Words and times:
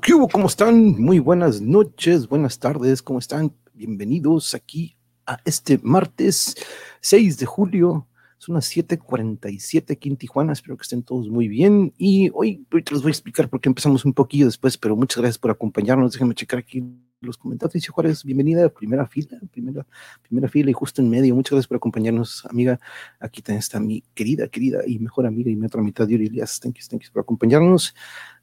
qué 0.00 0.14
hubo? 0.14 0.28
¿Cómo 0.28 0.46
están? 0.46 0.98
Muy 0.98 1.18
buenas 1.18 1.60
noches, 1.60 2.26
buenas 2.26 2.58
tardes, 2.58 3.02
¿cómo 3.02 3.18
están? 3.18 3.54
Bienvenidos 3.74 4.54
aquí 4.54 4.96
a 5.26 5.38
este 5.44 5.78
martes 5.82 6.56
6 7.00 7.38
de 7.38 7.44
julio. 7.44 8.06
Son 8.44 8.56
las 8.56 8.66
7:47 8.66 9.94
aquí 9.94 10.10
en 10.10 10.18
Tijuana. 10.18 10.52
Espero 10.52 10.76
que 10.76 10.82
estén 10.82 11.02
todos 11.02 11.30
muy 11.30 11.48
bien. 11.48 11.94
Y 11.96 12.28
hoy, 12.34 12.66
hoy 12.70 12.84
les 12.90 13.00
voy 13.00 13.08
a 13.08 13.12
explicar 13.12 13.48
por 13.48 13.58
qué 13.58 13.70
empezamos 13.70 14.04
un 14.04 14.12
poquillo 14.12 14.44
después, 14.44 14.76
pero 14.76 14.96
muchas 14.96 15.22
gracias 15.22 15.38
por 15.38 15.50
acompañarnos. 15.50 16.12
Déjenme 16.12 16.34
checar 16.34 16.58
aquí 16.58 16.84
los 17.22 17.38
comentarios. 17.38 17.72
Dice 17.72 17.88
Juárez, 17.88 18.22
bienvenida 18.22 18.68
primera 18.68 19.06
fila, 19.06 19.40
primera, 19.50 19.86
primera 20.28 20.46
fila 20.46 20.68
y 20.68 20.74
justo 20.74 21.00
en 21.00 21.08
medio. 21.08 21.34
Muchas 21.34 21.52
gracias 21.52 21.68
por 21.68 21.78
acompañarnos, 21.78 22.44
amiga. 22.44 22.78
Aquí 23.18 23.40
también 23.40 23.60
está 23.60 23.80
mi 23.80 24.04
querida, 24.12 24.46
querida 24.48 24.80
y 24.86 24.98
mejor 24.98 25.24
amiga 25.24 25.50
y 25.50 25.56
mi 25.56 25.64
otra 25.64 25.80
mitad, 25.80 26.06
Yuri 26.06 26.26
Elias. 26.26 26.60
Thank 26.60 26.74
you, 26.74 26.86
thank 26.86 27.02
you 27.02 27.12
por 27.14 27.22
acompañarnos. 27.22 27.94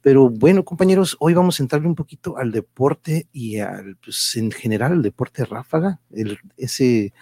Pero 0.02 0.32
bueno, 0.32 0.66
compañeros, 0.66 1.16
hoy 1.20 1.36
vamos 1.36 1.60
a 1.60 1.64
entrarle 1.64 1.88
un 1.88 1.94
poquito 1.94 2.38
al 2.38 2.52
deporte 2.52 3.28
y 3.32 3.60
al, 3.60 3.98
pues, 3.98 4.36
en 4.36 4.50
general 4.50 4.94
al 4.94 5.04
deporte 5.04 5.46
ráfaga, 5.46 6.02
el, 6.10 6.40
ese 6.58 7.14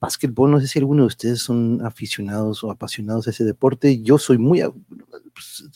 básquetbol. 0.00 0.50
No 0.50 0.60
sé 0.60 0.68
si 0.68 0.78
alguno 0.78 1.02
de 1.02 1.08
ustedes 1.08 1.40
son 1.40 1.84
aficionados 1.84 2.62
o 2.64 2.70
apasionados 2.70 3.26
a 3.26 3.30
ese 3.30 3.44
deporte. 3.44 4.00
Yo 4.02 4.18
soy 4.18 4.38
muy, 4.38 4.62
pues, 5.32 5.68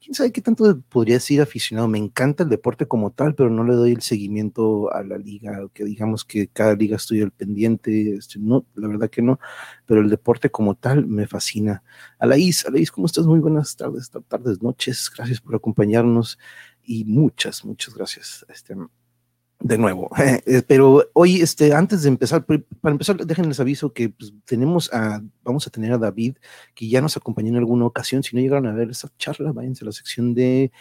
quién 0.00 0.14
sabe 0.14 0.32
qué 0.32 0.40
tanto 0.40 0.80
podría 0.88 1.16
decir 1.16 1.40
aficionado. 1.40 1.88
Me 1.88 1.98
encanta 1.98 2.44
el 2.44 2.48
deporte 2.48 2.86
como 2.86 3.10
tal, 3.10 3.34
pero 3.34 3.50
no 3.50 3.64
le 3.64 3.74
doy 3.74 3.92
el 3.92 4.02
seguimiento 4.02 4.92
a 4.92 5.02
la 5.02 5.18
liga, 5.18 5.58
que 5.74 5.84
digamos 5.84 6.24
que 6.24 6.48
cada 6.48 6.74
liga 6.74 6.96
estoy 6.96 7.22
al 7.22 7.32
pendiente. 7.32 8.16
Este, 8.16 8.38
no, 8.38 8.66
la 8.74 8.88
verdad 8.88 9.10
que 9.10 9.22
no, 9.22 9.38
pero 9.86 10.00
el 10.00 10.10
deporte 10.10 10.50
como 10.50 10.74
tal 10.74 11.06
me 11.06 11.26
fascina. 11.26 11.82
Alaís, 12.18 12.66
Alaís, 12.66 12.90
¿cómo 12.90 13.06
estás? 13.06 13.26
Muy 13.26 13.40
buenas 13.40 13.76
tardes, 13.76 14.10
tardes, 14.28 14.62
noches. 14.62 15.10
Gracias 15.16 15.40
por 15.40 15.54
acompañarnos 15.54 16.38
y 16.84 17.04
muchas, 17.04 17.64
muchas 17.64 17.94
gracias. 17.94 18.46
Este, 18.48 18.76
de 19.60 19.78
nuevo, 19.78 20.10
eh, 20.46 20.62
pero 20.66 21.04
hoy, 21.14 21.40
este, 21.40 21.72
antes 21.72 22.02
de 22.02 22.08
empezar, 22.08 22.44
para 22.44 22.92
empezar, 22.92 23.16
déjenles 23.16 23.58
aviso 23.60 23.92
que 23.92 24.10
pues, 24.10 24.34
tenemos 24.44 24.92
a, 24.92 25.22
vamos 25.42 25.66
a 25.66 25.70
tener 25.70 25.92
a 25.92 25.98
David, 25.98 26.36
que 26.74 26.88
ya 26.88 27.00
nos 27.00 27.16
acompañó 27.16 27.48
en 27.48 27.56
alguna 27.56 27.86
ocasión. 27.86 28.22
Si 28.22 28.36
no 28.36 28.42
llegaron 28.42 28.66
a 28.66 28.74
ver 28.74 28.90
esa 28.90 29.10
charla, 29.18 29.52
váyanse 29.52 29.84
a 29.84 29.86
la 29.86 29.92
sección 29.92 30.34
de 30.34 30.72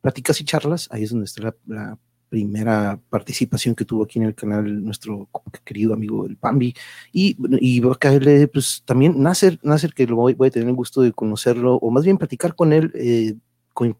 pláticas 0.00 0.40
y 0.40 0.44
charlas. 0.44 0.88
Ahí 0.90 1.04
es 1.04 1.10
donde 1.10 1.26
está 1.26 1.54
la, 1.66 1.98
primera 2.28 3.00
participación 3.08 3.76
que 3.76 3.84
tuvo 3.84 4.02
aquí 4.02 4.18
en 4.18 4.24
el 4.24 4.34
canal 4.34 4.84
nuestro 4.84 5.28
querido 5.64 5.94
amigo 5.94 6.26
el 6.26 6.36
Pambi. 6.36 6.74
Y, 7.12 7.36
y 7.60 7.78
va 7.78 7.92
a 7.92 7.98
caerle, 7.98 8.48
pues 8.48 8.82
también 8.84 9.22
Nasser, 9.22 9.60
Nasser 9.62 9.94
que 9.94 10.06
lo 10.08 10.16
voy, 10.16 10.34
voy, 10.34 10.48
a 10.48 10.50
tener 10.50 10.68
el 10.68 10.74
gusto 10.74 11.02
de 11.02 11.12
conocerlo, 11.12 11.76
o 11.76 11.90
más 11.92 12.04
bien 12.04 12.18
platicar 12.18 12.56
con 12.56 12.72
él. 12.72 12.90
Eh, 12.94 13.36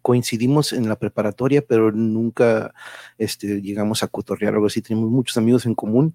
coincidimos 0.02 0.72
en 0.72 0.88
la 0.88 0.96
preparatoria, 0.96 1.62
pero 1.66 1.92
nunca 1.92 2.74
este, 3.18 3.60
llegamos 3.60 4.02
a 4.02 4.08
cotorrear 4.08 4.54
algo 4.54 4.66
así. 4.66 4.82
Tenemos 4.82 5.10
muchos 5.10 5.36
amigos 5.36 5.66
en 5.66 5.74
común 5.74 6.14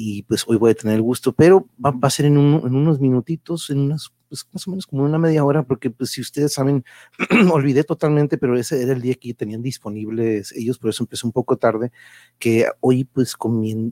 y 0.00 0.22
pues 0.22 0.44
hoy 0.46 0.56
voy 0.56 0.70
a 0.70 0.74
tener 0.74 0.94
el 0.94 1.02
gusto, 1.02 1.32
pero 1.32 1.68
va, 1.84 1.92
a 2.00 2.10
ser 2.10 2.26
en, 2.26 2.36
en, 2.36 2.76
unos 2.76 3.00
minutitos, 3.00 3.68
en 3.68 3.80
unas, 3.80 4.12
pues 4.28 4.46
más 4.52 4.68
o 4.68 4.70
menos 4.70 4.86
como 4.86 5.02
una 5.02 5.18
media 5.18 5.44
hora, 5.44 5.64
porque 5.64 5.90
pues 5.90 6.10
si 6.10 6.20
ustedes 6.20 6.52
saben, 6.52 6.84
olvidé 7.52 7.82
totalmente, 7.82 8.38
pero 8.38 8.56
ese 8.56 8.80
era 8.80 8.92
el 8.92 9.02
día 9.02 9.14
que 9.14 9.34
tenían 9.34 9.60
disponibles 9.60 10.52
ellos, 10.52 10.78
por 10.78 10.90
eso 10.90 11.02
empecé 11.02 11.26
un 11.26 11.32
poco 11.32 11.56
tarde, 11.56 11.90
que 12.38 12.68
hoy 12.78 13.06
pues 13.06 13.34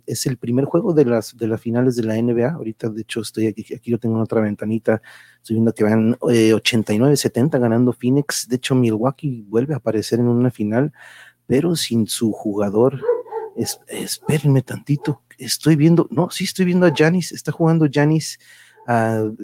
es 0.07 0.27
el 0.27 0.37
primer 0.37 0.67
juego 0.67 0.95
de 0.95 1.07
las, 1.07 1.37
de 1.37 1.49
las 1.49 1.61
finales 1.61 1.97
de 1.97 2.05
la 2.05 2.15
NBA, 2.23 2.53
ahorita 2.53 2.89
de 2.89 3.03
hecho 3.03 3.23
estoy 3.23 3.49
aquí, 3.49 3.75
aquí 3.75 3.91
yo 3.91 3.99
tengo 3.99 4.15
en 4.15 4.23
otra 4.23 4.41
ventanita, 4.41 5.03
estoy 5.39 5.55
viendo 5.55 5.75
que 5.75 5.83
van 5.83 6.17
eh, 6.31 6.55
89-70 6.55 7.59
ganando 7.59 7.93
Phoenix, 7.93 8.47
de 8.49 8.55
hecho 8.55 8.77
Milwaukee 8.77 9.45
vuelve 9.49 9.75
a 9.75 9.79
aparecer 9.79 10.21
en 10.21 10.29
una 10.29 10.53
final, 10.53 10.93
pero 11.49 11.75
sin 11.75 12.07
su 12.07 12.31
jugador, 12.31 13.01
es, 13.57 13.81
espérenme 13.89 14.63
tantito, 14.63 15.23
estoy 15.39 15.77
viendo, 15.77 16.07
no, 16.11 16.31
sí 16.31 16.45
estoy 16.45 16.65
viendo 16.67 16.87
a 16.87 16.93
Janis, 16.95 17.33
está 17.33 17.53
jugando 17.53 17.89
Janis, 17.91 18.39
uh, 18.87 19.35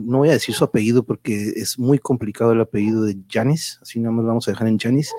no 0.00 0.18
voy 0.18 0.28
a 0.28 0.32
decir 0.32 0.54
su 0.54 0.64
apellido 0.64 1.04
porque 1.04 1.52
es 1.56 1.78
muy 1.78 1.98
complicado 1.98 2.52
el 2.52 2.60
apellido 2.60 3.04
de 3.04 3.18
Janis, 3.28 3.78
así 3.82 3.98
nada 3.98 4.12
más 4.12 4.24
vamos 4.24 4.46
a 4.46 4.52
dejar 4.52 4.68
en 4.68 4.78
Janis. 4.78 5.12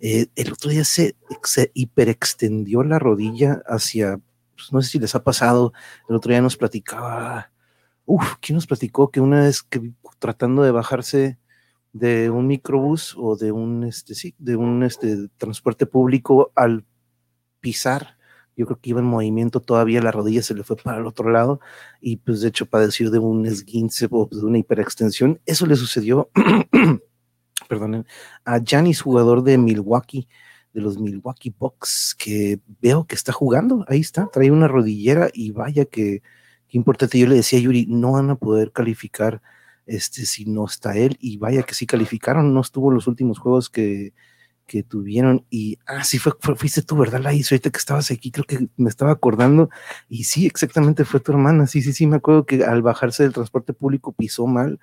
Eh, 0.00 0.26
el 0.36 0.52
otro 0.52 0.70
día 0.70 0.84
se, 0.84 1.16
se 1.42 1.70
hiperextendió 1.74 2.82
la 2.82 2.98
rodilla 2.98 3.62
hacia, 3.66 4.18
pues, 4.56 4.72
no 4.72 4.80
sé 4.80 4.90
si 4.90 4.98
les 4.98 5.14
ha 5.14 5.22
pasado, 5.22 5.72
el 6.08 6.16
otro 6.16 6.30
día 6.30 6.40
nos 6.40 6.56
platicaba, 6.56 7.52
uff, 8.06 8.36
¿quién 8.40 8.54
nos 8.54 8.66
platicó 8.66 9.10
que 9.10 9.20
una 9.20 9.42
vez 9.42 9.62
que 9.62 9.92
tratando 10.18 10.62
de 10.62 10.70
bajarse 10.70 11.38
de 11.92 12.30
un 12.30 12.46
microbús 12.46 13.14
o 13.18 13.36
de 13.36 13.52
un, 13.52 13.84
este, 13.84 14.14
sí, 14.14 14.34
de 14.38 14.56
un 14.56 14.82
este, 14.84 15.28
transporte 15.36 15.86
público 15.86 16.52
al 16.54 16.84
pisar 17.60 18.16
yo 18.60 18.66
creo 18.66 18.78
que 18.78 18.90
iba 18.90 19.00
en 19.00 19.06
movimiento 19.06 19.60
todavía, 19.60 20.02
la 20.02 20.12
rodilla 20.12 20.42
se 20.42 20.54
le 20.54 20.64
fue 20.64 20.76
para 20.76 20.98
el 20.98 21.06
otro 21.06 21.30
lado 21.30 21.60
y 22.00 22.16
pues 22.16 22.42
de 22.42 22.48
hecho 22.48 22.66
padeció 22.66 23.10
de 23.10 23.18
un 23.18 23.46
esguince 23.46 24.06
o 24.10 24.28
de 24.30 24.44
una 24.44 24.58
hiperextensión. 24.58 25.40
Eso 25.46 25.66
le 25.66 25.76
sucedió, 25.76 26.30
perdonen, 27.68 28.06
a 28.44 28.60
Janis, 28.64 29.00
jugador 29.00 29.42
de 29.42 29.56
Milwaukee, 29.56 30.28
de 30.74 30.80
los 30.82 30.98
Milwaukee 30.98 31.54
Bucks, 31.58 32.14
que 32.18 32.60
veo 32.82 33.06
que 33.06 33.14
está 33.14 33.32
jugando, 33.32 33.84
ahí 33.88 34.00
está, 34.00 34.28
trae 34.30 34.50
una 34.50 34.68
rodillera 34.68 35.30
y 35.32 35.52
vaya 35.52 35.86
que, 35.86 36.22
qué 36.68 36.76
importante. 36.76 37.18
Yo 37.18 37.26
le 37.26 37.36
decía 37.36 37.58
a 37.58 37.62
Yuri, 37.62 37.86
no 37.86 38.12
van 38.12 38.28
a 38.28 38.36
poder 38.36 38.72
calificar 38.72 39.40
este 39.86 40.26
si 40.26 40.44
no 40.44 40.66
está 40.66 40.96
él 40.96 41.16
y 41.18 41.38
vaya 41.38 41.62
que 41.62 41.74
sí 41.74 41.86
calificaron, 41.86 42.52
no 42.52 42.60
estuvo 42.60 42.90
los 42.92 43.06
últimos 43.06 43.38
juegos 43.38 43.70
que 43.70 44.12
que 44.70 44.84
tuvieron 44.84 45.44
y, 45.50 45.80
ah, 45.84 46.04
sí, 46.04 46.20
fue, 46.20 46.32
fuiste 46.54 46.82
tú, 46.82 46.96
¿verdad, 46.96 47.20
Laís? 47.20 47.50
Ahorita 47.50 47.70
que 47.70 47.78
estabas 47.78 48.08
aquí, 48.12 48.30
creo 48.30 48.44
que 48.44 48.68
me 48.76 48.88
estaba 48.88 49.10
acordando 49.10 49.68
y 50.08 50.24
sí, 50.24 50.46
exactamente 50.46 51.04
fue 51.04 51.18
tu 51.18 51.32
hermana, 51.32 51.66
sí, 51.66 51.82
sí, 51.82 51.92
sí, 51.92 52.06
me 52.06 52.18
acuerdo 52.18 52.46
que 52.46 52.62
al 52.62 52.80
bajarse 52.80 53.24
del 53.24 53.32
transporte 53.32 53.72
público 53.72 54.12
pisó 54.12 54.46
mal 54.46 54.78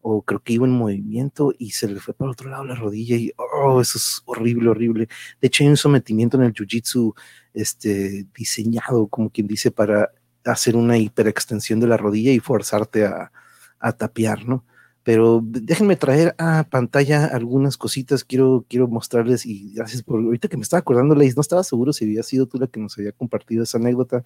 o 0.00 0.22
creo 0.22 0.40
que 0.44 0.52
iba 0.52 0.64
en 0.64 0.72
movimiento 0.72 1.52
y 1.58 1.72
se 1.72 1.88
le 1.88 1.98
fue 1.98 2.14
para 2.14 2.30
otro 2.30 2.50
lado 2.50 2.64
la 2.64 2.76
rodilla 2.76 3.16
y, 3.16 3.32
oh, 3.36 3.80
eso 3.80 3.98
es 3.98 4.22
horrible, 4.26 4.70
horrible. 4.70 5.08
De 5.40 5.48
hecho, 5.48 5.64
hay 5.64 5.70
un 5.70 5.76
sometimiento 5.76 6.36
en 6.36 6.44
el 6.44 6.54
Jiu-Jitsu 6.54 7.12
este, 7.52 8.28
diseñado, 8.36 9.08
como 9.08 9.28
quien 9.28 9.48
dice, 9.48 9.72
para 9.72 10.12
hacer 10.44 10.76
una 10.76 10.98
hiperextensión 10.98 11.80
de 11.80 11.88
la 11.88 11.96
rodilla 11.96 12.30
y 12.30 12.38
forzarte 12.38 13.06
a, 13.06 13.32
a 13.80 13.92
tapear, 13.92 14.46
¿no? 14.46 14.64
Pero 15.04 15.40
déjenme 15.42 15.96
traer 15.96 16.34
a 16.38 16.64
pantalla 16.64 17.26
algunas 17.26 17.76
cositas, 17.76 18.24
quiero, 18.24 18.64
quiero 18.68 18.86
mostrarles 18.88 19.46
y 19.46 19.72
gracias 19.74 20.02
por, 20.02 20.20
ahorita 20.20 20.48
que 20.48 20.56
me 20.56 20.62
estaba 20.62 20.80
acordando, 20.80 21.14
Leis, 21.14 21.36
no 21.36 21.40
estaba 21.40 21.64
seguro 21.64 21.92
si 21.92 22.04
había 22.04 22.22
sido 22.22 22.46
tú 22.46 22.58
la 22.58 22.68
que 22.68 22.78
nos 22.80 22.96
había 22.98 23.12
compartido 23.12 23.64
esa 23.64 23.78
anécdota, 23.78 24.22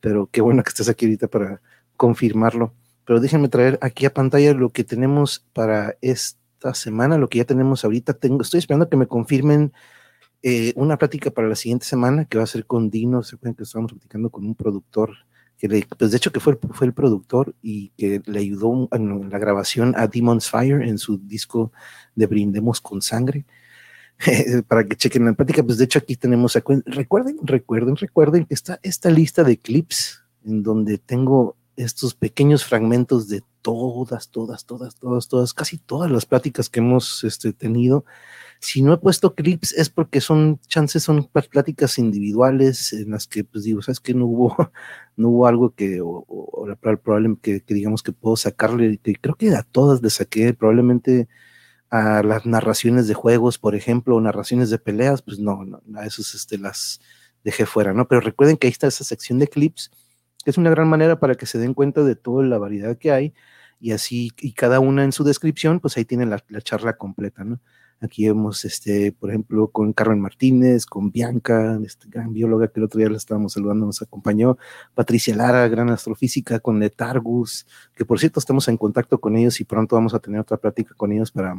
pero 0.00 0.28
qué 0.30 0.40
bueno 0.40 0.62
que 0.62 0.70
estés 0.70 0.88
aquí 0.88 1.06
ahorita 1.06 1.28
para 1.28 1.60
confirmarlo. 1.96 2.74
Pero 3.04 3.20
déjenme 3.20 3.48
traer 3.48 3.78
aquí 3.80 4.06
a 4.06 4.12
pantalla 4.12 4.52
lo 4.54 4.70
que 4.70 4.84
tenemos 4.84 5.46
para 5.52 5.96
esta 6.02 6.74
semana, 6.74 7.16
lo 7.16 7.28
que 7.28 7.38
ya 7.38 7.44
tenemos 7.44 7.84
ahorita. 7.84 8.14
Tengo, 8.14 8.42
estoy 8.42 8.58
esperando 8.58 8.88
que 8.88 8.96
me 8.96 9.06
confirmen 9.06 9.72
eh, 10.42 10.72
una 10.76 10.98
plática 10.98 11.30
para 11.30 11.48
la 11.48 11.56
siguiente 11.56 11.86
semana 11.86 12.26
que 12.26 12.38
va 12.38 12.44
a 12.44 12.46
ser 12.46 12.66
con 12.66 12.90
Dino. 12.90 13.22
Se 13.22 13.38
que 13.38 13.62
estamos 13.62 13.92
platicando 13.92 14.30
con 14.30 14.44
un 14.44 14.54
productor 14.54 15.10
que 15.58 15.86
pues 15.96 16.10
de 16.10 16.16
hecho 16.16 16.32
que 16.32 16.40
fue, 16.40 16.58
fue 16.70 16.86
el 16.86 16.92
productor 16.92 17.54
y 17.62 17.90
que 17.98 18.22
le 18.26 18.38
ayudó 18.38 18.88
en 18.92 19.28
la 19.28 19.38
grabación 19.38 19.94
a 19.96 20.06
Demon's 20.06 20.48
Fire 20.48 20.82
en 20.82 20.98
su 20.98 21.18
disco 21.18 21.72
de 22.14 22.26
Brindemos 22.26 22.80
con 22.80 23.02
Sangre. 23.02 23.44
para 24.66 24.84
que 24.84 24.96
chequen 24.96 25.26
la 25.26 25.32
práctica, 25.32 25.62
pues 25.62 25.78
de 25.78 25.84
hecho 25.84 26.00
aquí 26.00 26.16
tenemos, 26.16 26.54
recuerden, 26.86 27.36
recuerden, 27.42 27.96
recuerden 27.96 28.46
que 28.46 28.54
está 28.54 28.80
esta 28.82 29.10
lista 29.10 29.44
de 29.44 29.58
clips 29.58 30.24
en 30.44 30.62
donde 30.62 30.98
tengo 30.98 31.56
estos 31.76 32.14
pequeños 32.14 32.64
fragmentos 32.64 33.28
de 33.28 33.44
todas, 33.62 34.28
todas, 34.30 34.64
todas, 34.64 34.96
todas, 34.96 35.28
todas, 35.28 35.54
casi 35.54 35.78
todas 35.78 36.10
las 36.10 36.26
pláticas 36.26 36.68
que 36.68 36.80
hemos 36.80 37.22
este, 37.22 37.52
tenido 37.52 38.04
si 38.60 38.82
no 38.82 38.92
he 38.92 38.98
puesto 38.98 39.34
clips 39.34 39.72
es 39.72 39.88
porque 39.88 40.20
son 40.20 40.60
chances, 40.66 41.02
son 41.02 41.28
pláticas 41.50 41.98
individuales 41.98 42.92
en 42.92 43.10
las 43.12 43.26
que, 43.26 43.44
pues 43.44 43.64
digo, 43.64 43.82
sabes 43.82 44.00
que 44.00 44.14
no 44.14 44.26
hubo, 44.26 44.56
no 45.16 45.28
hubo 45.28 45.46
algo 45.46 45.74
que, 45.74 46.00
o, 46.00 46.24
o, 46.28 46.66
probablemente 46.80 47.62
que, 47.64 47.74
digamos 47.74 48.02
que 48.02 48.12
puedo 48.12 48.36
sacarle, 48.36 48.98
que 48.98 49.14
creo 49.14 49.34
que 49.36 49.54
a 49.54 49.62
todas 49.62 50.02
le 50.02 50.10
saqué, 50.10 50.54
probablemente 50.54 51.28
a 51.90 52.22
las 52.22 52.46
narraciones 52.46 53.08
de 53.08 53.14
juegos, 53.14 53.58
por 53.58 53.74
ejemplo, 53.74 54.16
o 54.16 54.20
narraciones 54.20 54.70
de 54.70 54.78
peleas, 54.78 55.22
pues 55.22 55.38
no, 55.38 55.64
no 55.64 55.80
a 55.98 56.06
esos 56.06 56.34
este, 56.34 56.58
las 56.58 57.00
dejé 57.44 57.66
fuera, 57.66 57.94
¿no? 57.94 58.08
Pero 58.08 58.20
recuerden 58.20 58.56
que 58.56 58.66
ahí 58.66 58.72
está 58.72 58.88
esa 58.88 59.04
sección 59.04 59.38
de 59.38 59.48
clips, 59.48 59.90
que 60.44 60.50
es 60.50 60.58
una 60.58 60.70
gran 60.70 60.88
manera 60.88 61.18
para 61.20 61.34
que 61.34 61.46
se 61.46 61.58
den 61.58 61.74
cuenta 61.74 62.02
de 62.02 62.16
toda 62.16 62.44
la 62.44 62.58
variedad 62.58 62.98
que 62.98 63.12
hay, 63.12 63.34
y 63.80 63.92
así, 63.92 64.32
y 64.40 64.52
cada 64.52 64.80
una 64.80 65.04
en 65.04 65.12
su 65.12 65.24
descripción, 65.24 65.80
pues 65.80 65.96
ahí 65.96 66.04
tienen 66.04 66.30
la, 66.30 66.44
la 66.48 66.60
charla 66.60 66.96
completa, 66.96 67.44
¿no? 67.44 67.60
Aquí 68.00 68.26
vemos, 68.26 68.64
este, 68.64 69.12
por 69.12 69.30
ejemplo, 69.30 69.68
con 69.68 69.92
Carmen 69.92 70.20
Martínez, 70.20 70.86
con 70.86 71.10
Bianca, 71.10 71.78
este, 71.84 72.08
gran 72.08 72.32
bióloga 72.32 72.68
que 72.68 72.78
el 72.78 72.84
otro 72.84 72.98
día 72.98 73.10
la 73.10 73.16
estábamos 73.16 73.54
saludando, 73.54 73.86
nos 73.86 74.02
acompañó, 74.02 74.56
Patricia 74.94 75.34
Lara, 75.34 75.66
gran 75.68 75.90
astrofísica, 75.90 76.60
con 76.60 76.78
Letargus, 76.78 77.66
que 77.94 78.04
por 78.04 78.20
cierto 78.20 78.38
estamos 78.38 78.68
en 78.68 78.76
contacto 78.76 79.20
con 79.20 79.36
ellos 79.36 79.60
y 79.60 79.64
pronto 79.64 79.96
vamos 79.96 80.14
a 80.14 80.20
tener 80.20 80.40
otra 80.40 80.58
plática 80.58 80.94
con 80.94 81.12
ellos 81.12 81.32
para, 81.32 81.56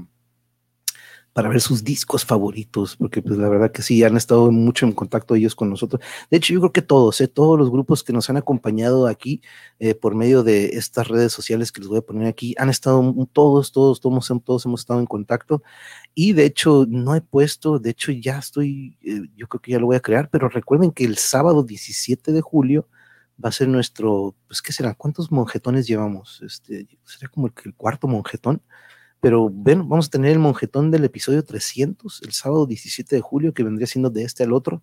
para 1.33 1.49
ver 1.49 1.61
sus 1.61 1.83
discos 1.83 2.25
favoritos, 2.25 2.95
porque 2.95 3.21
pues 3.21 3.37
la 3.37 3.49
verdad 3.49 3.71
que 3.71 3.81
sí, 3.81 4.03
han 4.03 4.17
estado 4.17 4.51
mucho 4.51 4.85
en 4.85 4.91
contacto 4.91 5.35
ellos 5.35 5.55
con 5.55 5.69
nosotros. 5.69 6.01
De 6.29 6.37
hecho, 6.37 6.53
yo 6.53 6.59
creo 6.59 6.73
que 6.73 6.81
todos, 6.81 7.21
¿eh? 7.21 7.27
todos 7.27 7.57
los 7.57 7.69
grupos 7.69 8.03
que 8.03 8.13
nos 8.13 8.29
han 8.29 8.37
acompañado 8.37 9.07
aquí 9.07 9.41
eh, 9.79 9.95
por 9.95 10.15
medio 10.15 10.43
de 10.43 10.77
estas 10.77 11.07
redes 11.07 11.31
sociales 11.31 11.71
que 11.71 11.81
les 11.81 11.89
voy 11.89 11.99
a 11.99 12.01
poner 12.01 12.27
aquí, 12.27 12.55
han 12.57 12.69
estado 12.69 13.13
todos, 13.31 13.71
todos, 13.71 13.99
todos, 14.01 14.43
todos 14.43 14.65
hemos 14.65 14.81
estado 14.81 14.99
en 14.99 15.05
contacto. 15.05 15.63
Y 16.15 16.33
de 16.33 16.45
hecho, 16.45 16.85
no 16.89 17.15
he 17.15 17.21
puesto, 17.21 17.79
de 17.79 17.91
hecho 17.91 18.11
ya 18.11 18.39
estoy, 18.39 18.97
eh, 19.03 19.21
yo 19.35 19.47
creo 19.47 19.61
que 19.61 19.71
ya 19.71 19.79
lo 19.79 19.85
voy 19.87 19.97
a 19.97 20.01
crear, 20.01 20.29
pero 20.29 20.49
recuerden 20.49 20.91
que 20.91 21.05
el 21.05 21.17
sábado 21.17 21.63
17 21.63 22.31
de 22.31 22.41
julio 22.41 22.87
va 23.43 23.49
a 23.49 23.53
ser 23.53 23.67
nuestro, 23.69 24.35
pues, 24.47 24.61
¿qué 24.61 24.73
será? 24.73 24.95
¿Cuántos 24.95 25.31
monjetones 25.31 25.87
llevamos? 25.87 26.41
Este, 26.41 26.87
sería 27.05 27.29
como 27.29 27.47
el, 27.47 27.53
el 27.65 27.75
cuarto 27.75 28.07
monjetón 28.07 28.61
pero 29.19 29.49
bueno, 29.49 29.85
vamos 29.85 30.07
a 30.07 30.11
tener 30.11 30.31
el 30.31 30.39
monjetón 30.39 30.91
del 30.91 31.05
episodio 31.05 31.43
300, 31.43 32.21
el 32.23 32.31
sábado 32.31 32.65
17 32.65 33.15
de 33.15 33.21
julio, 33.21 33.53
que 33.53 33.63
vendría 33.63 33.87
siendo 33.87 34.09
de 34.09 34.23
este 34.23 34.43
al 34.43 34.53
otro. 34.53 34.81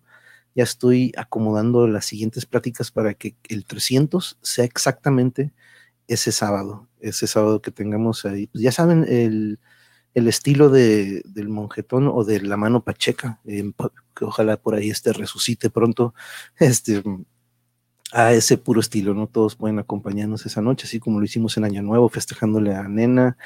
Ya 0.55 0.63
estoy 0.63 1.13
acomodando 1.17 1.87
las 1.87 2.05
siguientes 2.05 2.45
prácticas 2.45 2.91
para 2.91 3.13
que 3.13 3.35
el 3.49 3.65
300 3.65 4.37
sea 4.41 4.65
exactamente 4.65 5.53
ese 6.07 6.31
sábado, 6.31 6.87
ese 6.99 7.27
sábado 7.27 7.61
que 7.61 7.71
tengamos 7.71 8.25
ahí. 8.25 8.47
Pues 8.47 8.63
ya 8.63 8.71
saben, 8.71 9.05
el, 9.07 9.59
el 10.17 10.27
estilo 10.27 10.69
de, 10.69 11.21
del 11.25 11.49
monjetón 11.49 12.07
o 12.07 12.23
de 12.23 12.41
la 12.41 12.57
mano 12.57 12.83
pacheca, 12.83 13.39
que 13.45 14.25
ojalá 14.25 14.57
por 14.57 14.73
ahí 14.73 14.89
este 14.89 15.13
resucite 15.13 15.69
pronto, 15.69 16.15
este, 16.57 17.03
a 18.11 18.33
ese 18.33 18.57
puro 18.57 18.79
estilo, 18.79 19.13
¿no? 19.13 19.27
Todos 19.27 19.55
pueden 19.55 19.79
acompañarnos 19.79 20.45
esa 20.45 20.61
noche, 20.61 20.87
así 20.87 20.99
como 20.99 21.19
lo 21.19 21.25
hicimos 21.25 21.57
en 21.57 21.65
Año 21.65 21.83
Nuevo, 21.83 22.09
festejándole 22.09 22.73
a 22.73 22.87
Nena, 22.87 23.37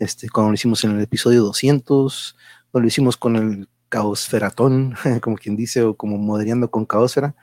este, 0.00 0.28
cuando 0.30 0.50
lo 0.50 0.54
hicimos 0.54 0.82
en 0.82 0.92
el 0.92 1.02
episodio 1.02 1.42
200, 1.44 2.36
cuando 2.72 2.84
lo 2.84 2.88
hicimos 2.88 3.16
con 3.16 3.36
el 3.36 3.68
Caosferatón, 3.90 4.94
como 5.20 5.36
quien 5.36 5.56
dice, 5.56 5.82
o 5.82 5.94
como 5.94 6.16
moderando 6.16 6.70
con 6.70 6.86
Caosfera. 6.86 7.36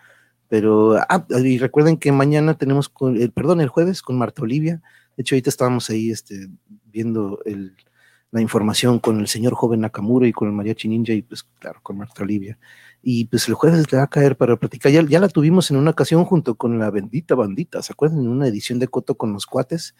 Pero, 0.49 0.97
ah, 1.09 1.25
y 1.29 1.59
recuerden 1.59 1.97
que 1.97 2.11
mañana 2.11 2.57
tenemos, 2.57 2.91
el, 3.01 3.31
perdón, 3.31 3.61
el 3.61 3.69
jueves 3.69 4.01
con 4.01 4.17
Marta 4.17 4.41
Olivia. 4.41 4.81
De 5.15 5.21
hecho, 5.21 5.35
ahorita 5.35 5.49
estábamos 5.49 5.89
ahí 5.89 6.09
este, 6.09 6.49
viendo 6.85 7.39
la 8.31 8.41
información 8.41 8.99
con 8.99 9.19
el 9.19 9.27
señor 9.27 9.53
joven 9.53 9.81
Nakamura 9.81 10.27
y 10.27 10.33
con 10.33 10.47
el 10.47 10.53
mariachi 10.53 10.87
ninja 10.87 11.13
y 11.13 11.21
pues 11.21 11.43
claro, 11.59 11.79
con 11.83 11.97
Marta 11.97 12.23
Olivia. 12.23 12.57
Y 13.03 13.25
pues 13.25 13.47
el 13.47 13.53
jueves 13.53 13.91
le 13.91 13.97
va 13.99 14.05
a 14.05 14.09
caer 14.09 14.35
para 14.35 14.55
platicar. 14.55 14.91
Ya, 14.91 15.03
ya 15.03 15.19
la 15.19 15.29
tuvimos 15.29 15.69
en 15.69 15.77
una 15.77 15.91
ocasión 15.91 16.25
junto 16.25 16.55
con 16.55 16.79
la 16.79 16.89
bendita 16.89 17.35
bandita, 17.35 17.83
¿se 17.83 17.93
acuerdan? 17.93 18.21
En 18.21 18.29
una 18.29 18.47
edición 18.47 18.79
de 18.79 18.87
Coto 18.87 19.15
con 19.15 19.33
los 19.33 19.45
cuates. 19.45 19.95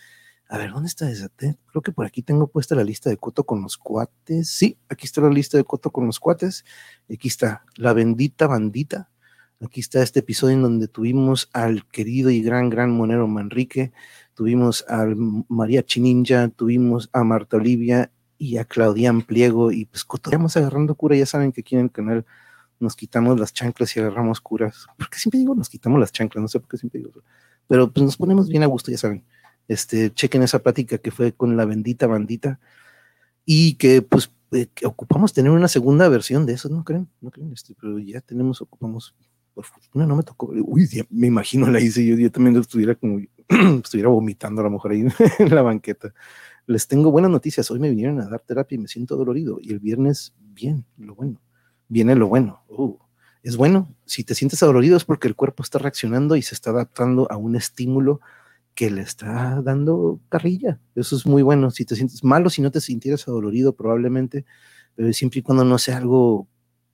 A 0.50 0.58
ver, 0.58 0.72
¿dónde 0.72 0.88
está 0.88 1.10
esa? 1.12 1.30
Creo 1.38 1.82
que 1.84 1.92
por 1.92 2.06
aquí 2.06 2.22
tengo 2.22 2.48
puesta 2.48 2.74
la 2.74 2.84
lista 2.86 3.10
de 3.10 3.18
Coto 3.18 3.44
con 3.44 3.62
los 3.62 3.78
cuates. 3.78 4.50
Sí, 4.50 4.78
aquí 4.88 5.06
está 5.06 5.20
la 5.20 5.30
lista 5.30 5.58
de 5.58 5.66
Coto 5.66 5.92
con 5.92 6.06
los 6.06 6.20
cuates. 6.20 6.64
Aquí 7.12 7.28
está 7.28 7.66
la 7.76 7.92
bendita 7.92 8.48
bandita. 8.48 9.10
Aquí 9.60 9.82
está 9.82 10.02
este 10.02 10.20
episodio 10.20 10.56
en 10.56 10.62
donde 10.62 10.88
tuvimos 10.88 11.50
al 11.52 11.86
querido 11.88 12.30
y 12.30 12.42
gran, 12.42 12.70
gran 12.70 12.92
monero 12.92 13.28
Manrique, 13.28 13.92
tuvimos 14.36 14.86
al 14.88 15.16
María 15.50 15.84
Chininja, 15.84 16.48
tuvimos 16.50 17.10
a 17.12 17.24
Marta 17.24 17.58
Olivia 17.58 18.12
y 18.38 18.58
a 18.58 18.66
Claudian 18.66 19.24
Pliego. 19.24 19.72
Y 19.74 19.86
pues 19.86 20.06
cotorreamos 20.06 20.56
agarrando 20.56 20.96
cura. 20.96 21.18
Ya 21.18 21.26
saben 21.26 21.52
que 21.52 21.62
aquí 21.62 21.76
en 21.76 21.82
el 21.82 21.92
canal 21.92 22.26
nos 22.80 22.96
quitamos 22.96 23.38
las 23.38 23.52
chanclas 23.52 23.98
y 23.98 24.00
agarramos 24.00 24.40
curas. 24.40 24.86
Porque 24.98 25.18
siempre 25.18 25.40
digo 25.40 25.56
nos 25.56 25.68
quitamos 25.68 26.00
las 26.00 26.14
chanclas, 26.14 26.42
no 26.42 26.48
sé 26.48 26.62
por 26.62 26.70
qué 26.70 26.78
siempre 26.78 27.00
digo. 27.00 27.12
Pero 27.68 27.92
pues 27.92 28.06
nos 28.06 28.16
ponemos 28.16 28.48
bien 28.48 28.64
a 28.64 28.68
gusto, 28.68 28.92
ya 28.92 28.98
saben. 28.98 29.26
Este, 29.68 30.12
chequen 30.14 30.44
esa 30.44 30.60
plática 30.60 30.98
que 30.98 31.12
fue 31.12 31.34
con 31.34 31.58
la 31.58 31.66
bendita 31.66 32.08
bandita 32.08 32.60
y 33.46 33.76
que 33.76 34.02
pues 34.02 34.32
eh, 34.52 34.68
ocupamos 34.86 35.34
tener 35.34 35.52
una 35.52 35.68
segunda 35.68 36.08
versión 36.08 36.46
de 36.46 36.54
eso, 36.54 36.70
¿no 36.70 36.84
creen? 36.84 37.10
¿No 37.20 37.32
creen? 37.32 37.52
Este, 37.52 37.76
pero 37.80 38.00
ya 38.00 38.22
tenemos, 38.22 38.62
ocupamos, 38.62 39.14
por 39.54 39.66
fortuna 39.66 40.06
no 40.06 40.16
me 40.16 40.24
tocó, 40.24 40.48
uy, 40.48 40.88
me 41.10 41.28
imagino 41.28 41.70
la 41.70 41.82
hice 41.82 42.06
yo, 42.06 42.16
yo 42.16 42.32
también 42.32 42.56
estuviera 42.56 42.96
como, 42.96 43.20
estuviera 43.84 44.10
vomitando 44.10 44.62
a 44.62 44.66
lo 44.66 44.72
mejor 44.72 44.92
ahí 44.92 45.06
en 45.40 45.56
la 45.56 45.62
banqueta. 45.62 46.14
Les 46.66 46.88
tengo 46.88 47.12
buenas 47.12 47.32
noticias, 47.32 47.70
hoy 47.72 47.80
me 47.80 47.90
vinieron 47.90 48.22
a 48.22 48.28
dar 48.28 48.42
terapia 48.42 48.76
y 48.76 48.80
me 48.80 48.88
siento 48.88 49.16
dolorido 49.16 49.58
y 49.62 49.72
el 49.72 49.80
viernes, 49.80 50.34
bien, 50.40 50.86
lo 50.98 51.16
bueno, 51.16 51.42
viene 51.88 52.16
lo 52.16 52.28
bueno. 52.28 52.64
Uh, 52.70 52.98
es 53.44 53.56
bueno, 53.56 53.94
si 54.06 54.24
te 54.24 54.36
sientes 54.36 54.60
dolorido 54.60 54.98
es 54.98 55.06
porque 55.06 55.28
el 55.28 55.36
cuerpo 55.36 55.64
está 55.64 55.80
reaccionando 55.80 56.36
y 56.36 56.42
se 56.42 56.56
está 56.56 56.72
adaptando 56.72 57.32
a 57.32 57.38
un 57.38 57.56
estímulo 57.56 58.20
que 58.78 58.92
le 58.92 59.02
está 59.02 59.60
dando 59.64 60.20
carrilla. 60.30 60.80
Eso 60.94 61.16
es 61.16 61.26
muy 61.26 61.42
bueno. 61.42 61.72
Si 61.72 61.84
te 61.84 61.96
sientes 61.96 62.24
malo, 62.24 62.52
si 62.52 62.62
no 62.62 62.70
te 62.70 62.80
sintieras 62.80 63.28
adolorido, 63.28 63.76
probablemente, 63.76 64.46
pero 64.94 65.12
siempre 65.14 65.40
y 65.40 65.42
cuando 65.42 65.66
no 65.66 65.80
sea 65.80 65.98
algo 65.98 66.48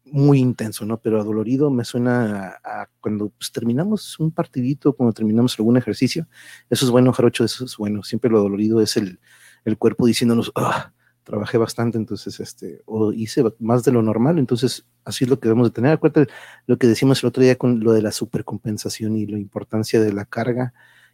muy 0.06 0.40
intenso, 0.40 0.86
¿no? 0.86 1.02
Pero 1.02 1.20
adolorido 1.20 1.70
me 1.72 1.84
suena 1.84 2.58
a, 2.64 2.88
cuando 3.02 3.32
pues, 3.32 3.52
terminamos 3.52 4.18
un 4.18 4.32
partidito, 4.32 4.94
cuando 4.94 5.12
terminamos 5.12 5.60
algún 5.60 5.76
ejercicio. 5.76 6.26
Eso 6.70 6.86
es 6.86 6.92
bueno, 6.92 7.12
Jarocho, 7.12 7.44
eso 7.44 7.66
es 7.66 7.76
bueno. 7.76 8.02
Siempre 8.02 8.32
lo 8.32 8.40
dolorido 8.40 8.80
es 8.80 8.96
el, 8.96 9.20
el 9.66 9.78
cuerpo 9.78 10.08
diciéndonos, 10.08 10.54
ah, 10.56 10.94
trabajé 11.24 11.58
bastante, 11.58 11.98
entonces, 11.98 12.40
este, 12.40 12.82
o 12.86 13.12
hice 13.12 13.44
más 13.60 13.84
de 13.84 13.92
lo 13.92 14.02
normal, 14.02 14.40
entonces 14.40 14.86
así 15.04 15.26
es 15.26 15.30
lo 15.30 15.38
que 15.38 15.50
debemos 15.50 15.68
de 15.68 15.74
tener. 15.74 15.92
Acuérdate 15.92 16.32
lo 16.66 16.78
que 16.78 16.88
decimos 16.88 17.22
el 17.24 17.28
otro 17.28 17.44
día 17.44 17.58
con 17.58 17.82
lo 17.82 17.92
de 17.92 18.02
la 18.02 18.14
supercompensación 18.14 19.18
y 19.18 19.26
la 19.26 19.38
importancia 19.38 20.00
de 20.00 20.14
la 20.14 20.24
carga 20.24 20.74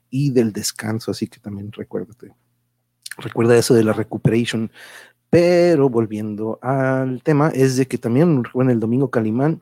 y 0.10 0.32
del 0.32 0.52
descanso, 0.54 1.12
así 1.12 1.28
que 1.28 1.40
también 1.40 1.72
recuérdate. 1.72 2.34
Recuerda 3.18 3.58
eso 3.58 3.74
de 3.74 3.84
la 3.84 3.94
recuperation. 3.94 4.72
Pero 5.30 5.90
volviendo 5.90 6.58
al 6.62 7.22
tema, 7.22 7.50
es 7.50 7.78
de 7.78 7.88
que 7.88 7.98
también 7.98 8.44
en 8.54 8.70
el 8.70 8.80
domingo 8.80 9.12
Calimán 9.12 9.62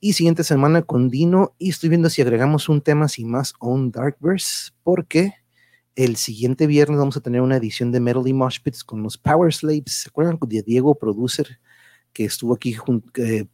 y 0.00 0.12
siguiente 0.12 0.44
semana 0.44 0.82
con 0.82 1.08
Dino. 1.08 1.54
Y 1.58 1.70
estoy 1.70 1.88
viendo 1.88 2.08
si 2.08 2.22
agregamos 2.22 2.68
un 2.68 2.80
tema 2.80 3.08
sin 3.08 3.30
más 3.30 3.54
on 3.58 3.90
Darkverse, 3.90 4.70
porque 4.84 5.34
el 5.96 6.16
siguiente 6.16 6.68
viernes 6.68 6.98
vamos 6.98 7.16
a 7.16 7.20
tener 7.20 7.40
una 7.40 7.56
edición 7.56 7.90
de 7.90 7.98
Metal 7.98 8.22
y 8.26 8.32
Mosh 8.32 8.60
con 8.86 9.02
los 9.02 9.18
Power 9.18 9.52
Slaves. 9.52 10.02
¿Se 10.02 10.08
acuerdan 10.08 10.38
de 10.40 10.62
Diego, 10.62 10.94
producer? 10.94 11.58
Que 12.18 12.24
estuvo 12.24 12.52
aquí, 12.52 12.74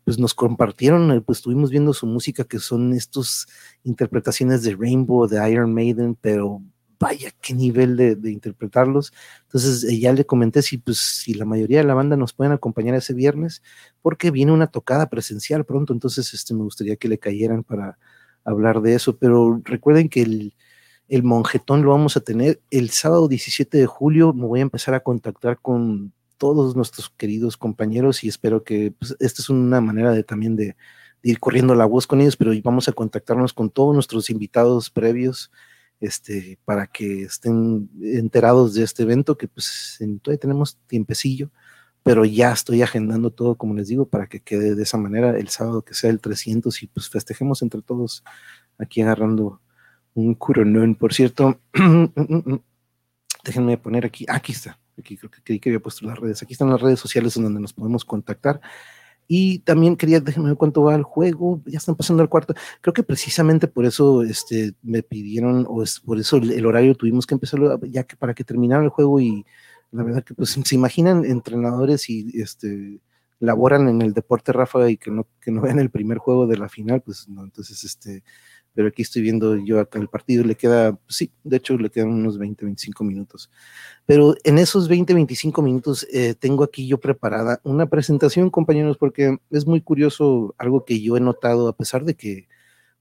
pues 0.04 0.18
nos 0.18 0.32
compartieron, 0.32 1.12
eh, 1.12 1.20
pues 1.20 1.36
estuvimos 1.40 1.70
viendo 1.70 1.92
su 1.92 2.06
música, 2.06 2.44
que 2.44 2.58
son 2.58 2.94
estas 2.94 3.44
interpretaciones 3.82 4.62
de 4.62 4.74
Rainbow, 4.74 5.28
de 5.28 5.50
Iron 5.50 5.74
Maiden, 5.74 6.16
pero 6.18 6.62
vaya 6.98 7.30
qué 7.42 7.52
nivel 7.52 7.94
de, 7.94 8.30
interpretarlos. 8.30 9.12
Entonces 9.42 9.84
eh, 9.84 10.00
ya 10.00 10.14
le 10.14 10.24
comenté 10.24 10.62
si, 10.62 10.78
pues, 10.78 10.96
si 10.96 11.34
la 11.34 11.44
mayoría 11.44 11.76
de 11.80 11.84
la 11.84 11.92
banda 11.92 12.16
nos 12.16 12.32
pueden 12.32 12.54
acompañar 12.54 12.94
ese 12.94 13.12
viernes, 13.12 13.62
porque 14.00 14.30
viene 14.30 14.50
una 14.50 14.68
tocada 14.68 15.10
presencial 15.10 15.66
pronto, 15.66 15.92
entonces 15.92 16.32
este, 16.32 16.54
me 16.54 16.62
gustaría 16.62 16.96
que 16.96 17.08
le 17.08 17.18
cayeran 17.18 17.64
para 17.64 17.98
hablar 18.44 18.80
de 18.80 18.94
eso, 18.94 19.18
pero 19.18 19.60
recuerden 19.62 20.08
que 20.08 20.22
el, 20.22 20.54
el 21.08 21.22
monjetón 21.22 21.82
lo 21.82 21.90
vamos 21.90 22.16
a 22.16 22.20
tener 22.20 22.62
el 22.70 22.88
sábado 22.88 23.28
17 23.28 23.76
de 23.76 23.84
julio, 23.84 24.32
me 24.32 24.46
voy 24.46 24.60
a 24.60 24.62
empezar 24.62 24.94
a 24.94 25.00
contactar 25.00 25.58
con 25.60 26.13
todos 26.36 26.76
nuestros 26.76 27.10
queridos 27.10 27.56
compañeros 27.56 28.24
y 28.24 28.28
espero 28.28 28.64
que 28.64 28.92
pues, 28.98 29.16
esta 29.20 29.42
es 29.42 29.48
una 29.48 29.80
manera 29.80 30.12
de 30.12 30.24
también 30.24 30.56
de, 30.56 30.76
ir 31.24 31.40
corriendo 31.40 31.74
la 31.74 31.86
voz 31.86 32.06
con 32.06 32.20
ellos, 32.20 32.36
pero 32.36 32.52
vamos 32.62 32.88
a 32.88 32.92
contactarnos 32.92 33.52
con 33.54 33.70
todos 33.70 33.94
nuestros 33.94 34.28
invitados 34.30 34.90
previos 34.90 35.50
este, 36.00 36.58
para 36.66 36.86
que 36.86 37.22
estén 37.22 37.88
enterados 38.02 38.74
de 38.74 38.84
este 38.84 39.04
evento, 39.04 39.38
que 39.38 39.48
pues 39.48 39.98
todavía 40.22 40.40
tenemos 40.40 40.76
tiempecillo, 40.86 41.50
pero 42.02 42.26
ya 42.26 42.52
estoy 42.52 42.82
agendando 42.82 43.30
todo, 43.30 43.56
como 43.56 43.74
les 43.74 43.88
digo, 43.88 44.06
para 44.06 44.26
que 44.26 44.40
quede 44.40 44.74
de 44.74 44.82
esa 44.82 44.98
manera 44.98 45.38
el 45.38 45.48
sábado 45.48 45.82
que 45.82 45.94
sea 45.94 46.10
el 46.10 46.20
300 46.20 46.82
y 46.82 46.88
pues 46.88 47.08
festejemos 47.08 47.62
entre 47.62 47.80
todos 47.80 48.22
aquí 48.78 49.00
agarrando 49.00 49.62
un 50.12 50.34
curonón. 50.34 50.94
Por 50.94 51.14
cierto, 51.14 51.58
déjenme 53.44 53.78
poner 53.78 54.04
aquí, 54.04 54.26
aquí 54.28 54.52
está 54.52 54.78
Aquí 54.98 55.16
creo 55.16 55.30
que 55.30 55.42
creí 55.42 55.60
que 55.60 55.70
había 55.70 55.80
puesto 55.80 56.06
las 56.06 56.18
redes. 56.18 56.42
Aquí 56.42 56.52
están 56.52 56.70
las 56.70 56.80
redes 56.80 57.00
sociales 57.00 57.36
en 57.36 57.44
donde 57.44 57.60
nos 57.60 57.72
podemos 57.72 58.04
contactar. 58.04 58.60
Y 59.26 59.60
también 59.60 59.96
quería, 59.96 60.20
déjenme 60.20 60.50
ver 60.50 60.56
cuánto 60.56 60.82
va 60.82 60.94
el 60.94 61.02
juego, 61.02 61.62
ya 61.64 61.78
están 61.78 61.94
pasando 61.94 62.22
al 62.22 62.28
cuarto. 62.28 62.54
Creo 62.80 62.92
que 62.92 63.02
precisamente 63.02 63.68
por 63.68 63.86
eso 63.86 64.22
este, 64.22 64.74
me 64.82 65.02
pidieron, 65.02 65.66
o 65.68 65.82
es 65.82 66.00
por 66.00 66.18
eso 66.18 66.36
el, 66.36 66.66
horario 66.66 66.94
tuvimos 66.94 67.26
que 67.26 67.34
empezar 67.34 67.60
ya 67.88 68.04
que 68.04 68.16
para 68.16 68.34
que 68.34 68.44
terminara 68.44 68.82
el 68.82 68.90
juego 68.90 69.20
y 69.20 69.46
la 69.92 70.02
verdad 70.02 70.24
que 70.24 70.34
pues 70.34 70.50
se 70.50 70.74
imaginan 70.74 71.24
entrenadores 71.24 72.10
y 72.10 72.28
este 72.34 73.00
laboran 73.40 73.88
en 73.88 74.02
el 74.02 74.14
deporte 74.14 74.52
Rafa 74.52 74.90
y 74.90 74.96
que 74.96 75.10
no, 75.10 75.26
que 75.40 75.50
no 75.50 75.60
vean 75.60 75.78
el 75.78 75.90
primer 75.90 76.18
juego 76.18 76.46
de 76.46 76.56
la 76.56 76.68
final, 76.68 77.02
pues 77.02 77.28
no, 77.28 77.44
entonces 77.44 77.84
este 77.84 78.22
pero 78.74 78.88
aquí 78.88 79.02
estoy 79.02 79.22
viendo 79.22 79.56
yo 79.56 79.80
acá 79.80 79.98
el 79.98 80.08
partido, 80.08 80.44
le 80.44 80.56
queda, 80.56 80.98
sí, 81.08 81.30
de 81.44 81.56
hecho 81.56 81.76
le 81.78 81.90
quedan 81.90 82.08
unos 82.08 82.38
20, 82.38 82.64
25 82.64 83.04
minutos. 83.04 83.50
Pero 84.06 84.34
en 84.44 84.58
esos 84.58 84.88
20, 84.88 85.14
25 85.14 85.62
minutos 85.62 86.06
eh, 86.12 86.34
tengo 86.34 86.64
aquí 86.64 86.86
yo 86.86 86.98
preparada 86.98 87.60
una 87.64 87.86
presentación, 87.86 88.50
compañeros, 88.50 88.98
porque 88.98 89.38
es 89.50 89.66
muy 89.66 89.80
curioso 89.80 90.54
algo 90.58 90.84
que 90.84 91.00
yo 91.00 91.16
he 91.16 91.20
notado, 91.20 91.68
a 91.68 91.76
pesar 91.76 92.04
de 92.04 92.14
que 92.14 92.48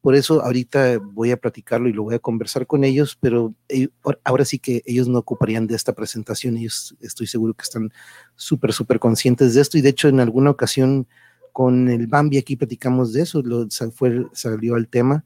Por 0.01 0.15
eso 0.15 0.43
ahorita 0.43 0.99
voy 0.99 1.31
a 1.31 1.37
platicarlo 1.37 1.89
y 1.89 1.93
lo 1.93 2.03
voy 2.03 2.15
a 2.15 2.19
conversar 2.19 2.67
con 2.67 2.83
ellos, 2.83 3.17
pero 3.21 3.55
eh, 3.69 3.89
ahora 4.25 4.45
sí 4.45 4.59
que 4.59 4.83
ellos 4.85 5.07
no 5.07 5.19
ocuparían 5.19 5.67
de 5.67 5.75
esta 5.75 5.93
presentación. 5.93 6.57
Ellos 6.57 6.95
estoy 7.01 7.27
seguro 7.27 7.53
que 7.53 7.63
están 7.63 7.91
súper, 8.35 8.73
súper 8.73 8.99
conscientes 8.99 9.53
de 9.55 9.61
esto. 9.61 9.77
Y 9.77 9.81
de 9.81 9.89
hecho, 9.89 10.09
en 10.09 10.19
alguna 10.19 10.51
ocasión 10.51 11.07
con 11.53 11.87
el 11.87 12.07
Bambi 12.07 12.37
aquí 12.37 12.57
platicamos 12.57 13.13
de 13.13 13.21
eso, 13.21 13.41
lo, 13.43 13.67
fue, 13.95 14.25
salió 14.33 14.75
al 14.75 14.87
tema. 14.89 15.23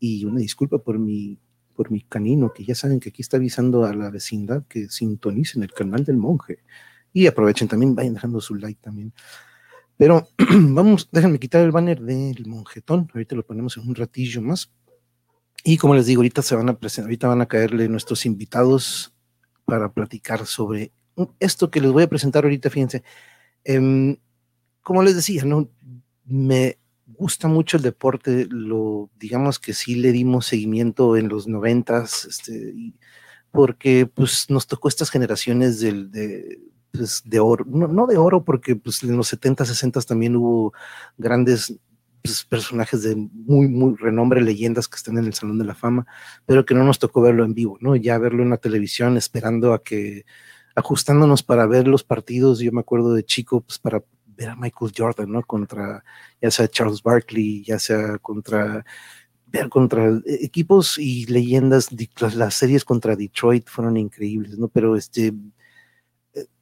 Y 0.00 0.24
una 0.24 0.40
disculpa 0.40 0.78
por 0.78 0.98
mi, 0.98 1.38
por 1.76 1.92
mi 1.92 2.00
canino, 2.00 2.52
que 2.52 2.64
ya 2.64 2.74
saben 2.74 2.98
que 2.98 3.10
aquí 3.10 3.22
está 3.22 3.36
avisando 3.36 3.84
a 3.84 3.94
la 3.94 4.10
vecindad 4.10 4.64
que 4.66 4.88
sintonicen 4.88 5.62
el 5.62 5.72
canal 5.72 6.04
del 6.04 6.16
monje. 6.16 6.64
Y 7.12 7.26
aprovechen 7.26 7.68
también, 7.68 7.94
vayan 7.94 8.14
dejando 8.14 8.40
su 8.40 8.56
like 8.56 8.80
también. 8.82 9.12
Pero 9.96 10.26
vamos, 10.50 11.08
déjenme 11.12 11.38
quitar 11.38 11.62
el 11.62 11.70
banner 11.70 12.00
del 12.00 12.46
monjetón. 12.46 13.08
Ahorita 13.12 13.36
lo 13.36 13.46
ponemos 13.46 13.76
en 13.76 13.86
un 13.86 13.94
ratillo 13.94 14.40
más. 14.40 14.72
Y 15.62 15.76
como 15.76 15.94
les 15.94 16.06
digo, 16.06 16.20
ahorita 16.20 16.42
se 16.42 16.56
van 16.56 16.70
a 16.70 16.78
presentar, 16.78 17.08
ahorita 17.08 17.28
van 17.28 17.42
a 17.42 17.46
caerle 17.46 17.88
nuestros 17.88 18.24
invitados 18.24 19.14
para 19.66 19.92
platicar 19.92 20.46
sobre 20.46 20.92
esto 21.38 21.70
que 21.70 21.80
les 21.80 21.92
voy 21.92 22.04
a 22.04 22.08
presentar 22.08 22.44
ahorita. 22.44 22.70
Fíjense, 22.70 23.02
em, 23.64 24.16
como 24.82 25.02
les 25.02 25.14
decía, 25.14 25.44
no 25.44 25.70
me 26.24 26.78
gusta 27.16 27.48
mucho 27.48 27.76
el 27.76 27.82
deporte. 27.82 28.46
Lo 28.50 29.10
digamos 29.18 29.58
que 29.58 29.74
sí 29.74 29.96
le 29.96 30.12
dimos 30.12 30.46
seguimiento 30.46 31.16
en 31.16 31.28
los 31.28 31.46
noventas, 31.48 32.24
este, 32.24 32.74
porque 33.50 34.06
pues 34.06 34.46
nos 34.50 34.66
tocó 34.66 34.88
estas 34.88 35.10
generaciones 35.10 35.80
del, 35.80 36.10
de, 36.10 36.60
pues, 36.92 37.22
de 37.24 37.40
oro, 37.40 37.64
no, 37.66 38.06
de 38.06 38.16
oro, 38.16 38.44
porque 38.44 38.76
pues, 38.76 39.02
en 39.02 39.16
los 39.16 39.28
70, 39.28 39.64
60 39.64 40.00
también 40.02 40.36
hubo 40.36 40.72
grandes 41.18 41.78
pues, 42.22 42.44
personajes 42.44 43.02
de 43.02 43.16
muy, 43.16 43.68
muy 43.68 43.96
renombre, 43.96 44.40
leyendas 44.42 44.88
que 44.88 44.96
están 44.96 45.18
en 45.18 45.24
el 45.26 45.34
Salón 45.34 45.58
de 45.58 45.64
la 45.64 45.74
Fama, 45.74 46.06
pero 46.46 46.64
que 46.64 46.74
no 46.74 46.84
nos 46.84 46.98
tocó 46.98 47.20
verlo 47.22 47.44
en 47.44 47.54
vivo, 47.54 47.78
¿no? 47.80 47.96
Ya 47.96 48.18
verlo 48.18 48.42
en 48.42 48.50
la 48.50 48.58
televisión, 48.58 49.16
esperando 49.16 49.72
a 49.72 49.82
que, 49.82 50.24
ajustándonos 50.74 51.42
para 51.42 51.66
ver 51.66 51.88
los 51.88 52.04
partidos, 52.04 52.60
yo 52.60 52.72
me 52.72 52.80
acuerdo 52.80 53.14
de 53.14 53.24
chico, 53.24 53.62
pues 53.62 53.78
para 53.78 54.02
ver 54.40 54.50
a 54.50 54.56
Michael 54.56 54.92
Jordan, 54.96 55.30
¿no? 55.30 55.42
Contra, 55.42 56.02
ya 56.40 56.50
sea 56.50 56.68
Charles 56.68 57.02
Barkley, 57.02 57.62
ya 57.62 57.78
sea 57.78 58.18
contra 58.18 58.84
ver 59.46 59.68
contra 59.68 60.20
equipos 60.26 60.96
y 60.98 61.26
leyendas, 61.26 61.88
las 62.36 62.54
series 62.54 62.84
contra 62.84 63.16
Detroit 63.16 63.68
fueron 63.68 63.96
increíbles, 63.96 64.56
¿no? 64.58 64.68
Pero 64.68 64.96
este, 64.96 65.34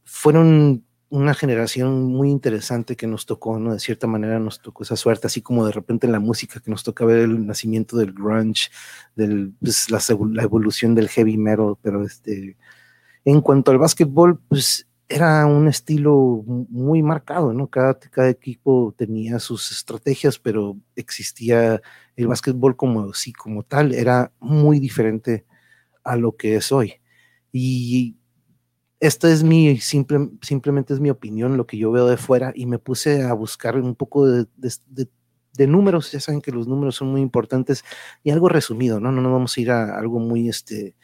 fueron 0.05 0.85
una 1.11 1.35
generación 1.35 2.05
muy 2.05 2.31
interesante 2.31 2.97
que 2.97 3.07
nos 3.07 3.27
tocó, 3.27 3.59
¿no? 3.59 3.75
De 3.75 3.79
cierta 3.79 4.07
manera 4.07 4.39
nos 4.39 4.61
tocó 4.61 4.83
esa 4.83 4.97
suerte, 4.97 5.27
así 5.27 5.43
como 5.43 5.67
de 5.67 5.73
repente 5.73 6.07
en 6.07 6.13
la 6.13 6.21
música 6.21 6.61
que 6.61 6.71
nos 6.71 6.83
toca 6.83 7.05
ver 7.05 7.21
el 7.21 7.47
nacimiento 7.47 7.97
del 7.97 8.13
grunge, 8.13 8.71
del, 9.15 9.53
pues, 9.61 9.91
la, 9.91 10.01
la, 10.33 10.43
evolución 10.43 10.95
del 10.95 11.09
heavy 11.09 11.37
metal, 11.37 11.75
pero 11.83 12.05
este, 12.05 12.57
en 13.25 13.41
cuanto 13.43 13.71
al 13.71 13.79
básquetbol, 13.79 14.41
pues 14.49 14.88
era 15.09 15.47
un 15.47 15.69
estilo 15.69 16.45
muy 16.47 17.03
marcado, 17.03 17.53
¿no? 17.55 17.69
Cada, 17.69 17.99
cada 17.99 18.29
equipo 18.29 18.95
tenía 18.97 19.39
sus 19.39 19.71
estrategias, 19.71 20.39
pero 20.39 20.77
existía 20.97 21.81
el 22.17 22.27
básquetbol 22.27 22.77
como, 22.77 23.15
sí, 23.15 23.33
como 23.33 23.63
tal, 23.63 23.95
era 23.95 24.33
muy 24.39 24.79
diferente 24.81 25.47
a 26.05 26.17
lo 26.17 26.37
que 26.37 26.57
es 26.57 26.73
hoy. 26.73 26.95
Y 27.53 28.19
esta 29.01 29.31
es 29.33 29.43
mi, 29.43 29.79
simple, 29.79 30.31
simplemente 30.43 30.93
es 30.93 31.01
mi 31.01 31.11
opinión, 31.11 31.57
lo 31.57 31.67
que 31.67 31.79
yo 31.79 31.91
veo 31.91 32.07
de 32.07 32.19
fuera, 32.19 32.53
y 32.55 32.67
me 32.67 32.79
puse 32.79 33.23
a 33.23 33.33
buscar 33.33 33.77
un 33.81 33.95
poco 33.95 34.27
de, 34.27 34.47
números, 35.67 36.13
ya 36.13 36.21
saben 36.21 36.41
que 36.41 36.53
los 36.53 36.69
números 36.69 36.97
son 36.97 37.09
muy 37.09 37.23
importantes, 37.23 37.85
y 38.23 38.31
algo 38.31 38.49
resumido, 38.49 39.01
¿no? 39.01 39.11
No 39.11 39.23
nos 39.23 39.33
vamos 39.33 39.57
a 39.57 39.61
ir 39.61 39.71
a 39.71 39.99
algo 39.99 40.19
muy, 40.21 40.49
este, 40.49 40.97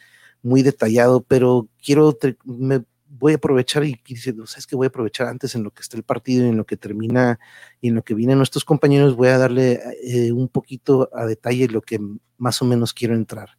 muy 0.42 0.62
detallado, 0.62 1.22
pero 1.22 1.68
quiero, 1.82 2.16
me 2.44 2.84
voy 3.18 3.32
a 3.32 3.36
aprovechar 3.36 3.84
y 3.84 4.00
diciendo, 4.06 4.46
sabes 4.46 4.66
que 4.66 4.76
voy 4.76 4.86
a 4.86 4.88
aprovechar 4.88 5.28
antes 5.28 5.54
en 5.54 5.62
lo 5.62 5.70
que 5.70 5.82
está 5.82 5.96
el 5.96 6.02
partido 6.02 6.44
y 6.44 6.48
en 6.48 6.56
lo 6.56 6.66
que 6.66 6.76
termina 6.76 7.38
y 7.80 7.88
en 7.88 7.94
lo 7.94 8.02
que 8.02 8.14
vienen 8.14 8.38
nuestros 8.38 8.64
compañeros, 8.64 9.16
voy 9.16 9.28
a 9.28 9.38
darle 9.38 9.80
eh, 10.02 10.32
un 10.32 10.48
poquito 10.48 11.08
a 11.12 11.24
detalle 11.26 11.68
lo 11.68 11.80
que 11.80 11.98
más 12.38 12.60
o 12.60 12.64
menos 12.64 12.92
quiero 12.92 13.14
entrar. 13.14 13.50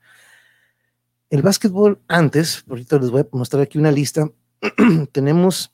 El 1.29 1.41
básquetbol 1.41 1.99
antes, 2.07 2.63
ahorita 2.69 2.99
les 2.99 3.09
voy 3.09 3.21
a 3.21 3.27
mostrar 3.31 3.63
aquí 3.63 3.77
una 3.77 3.91
lista, 3.91 4.29
tenemos 5.11 5.73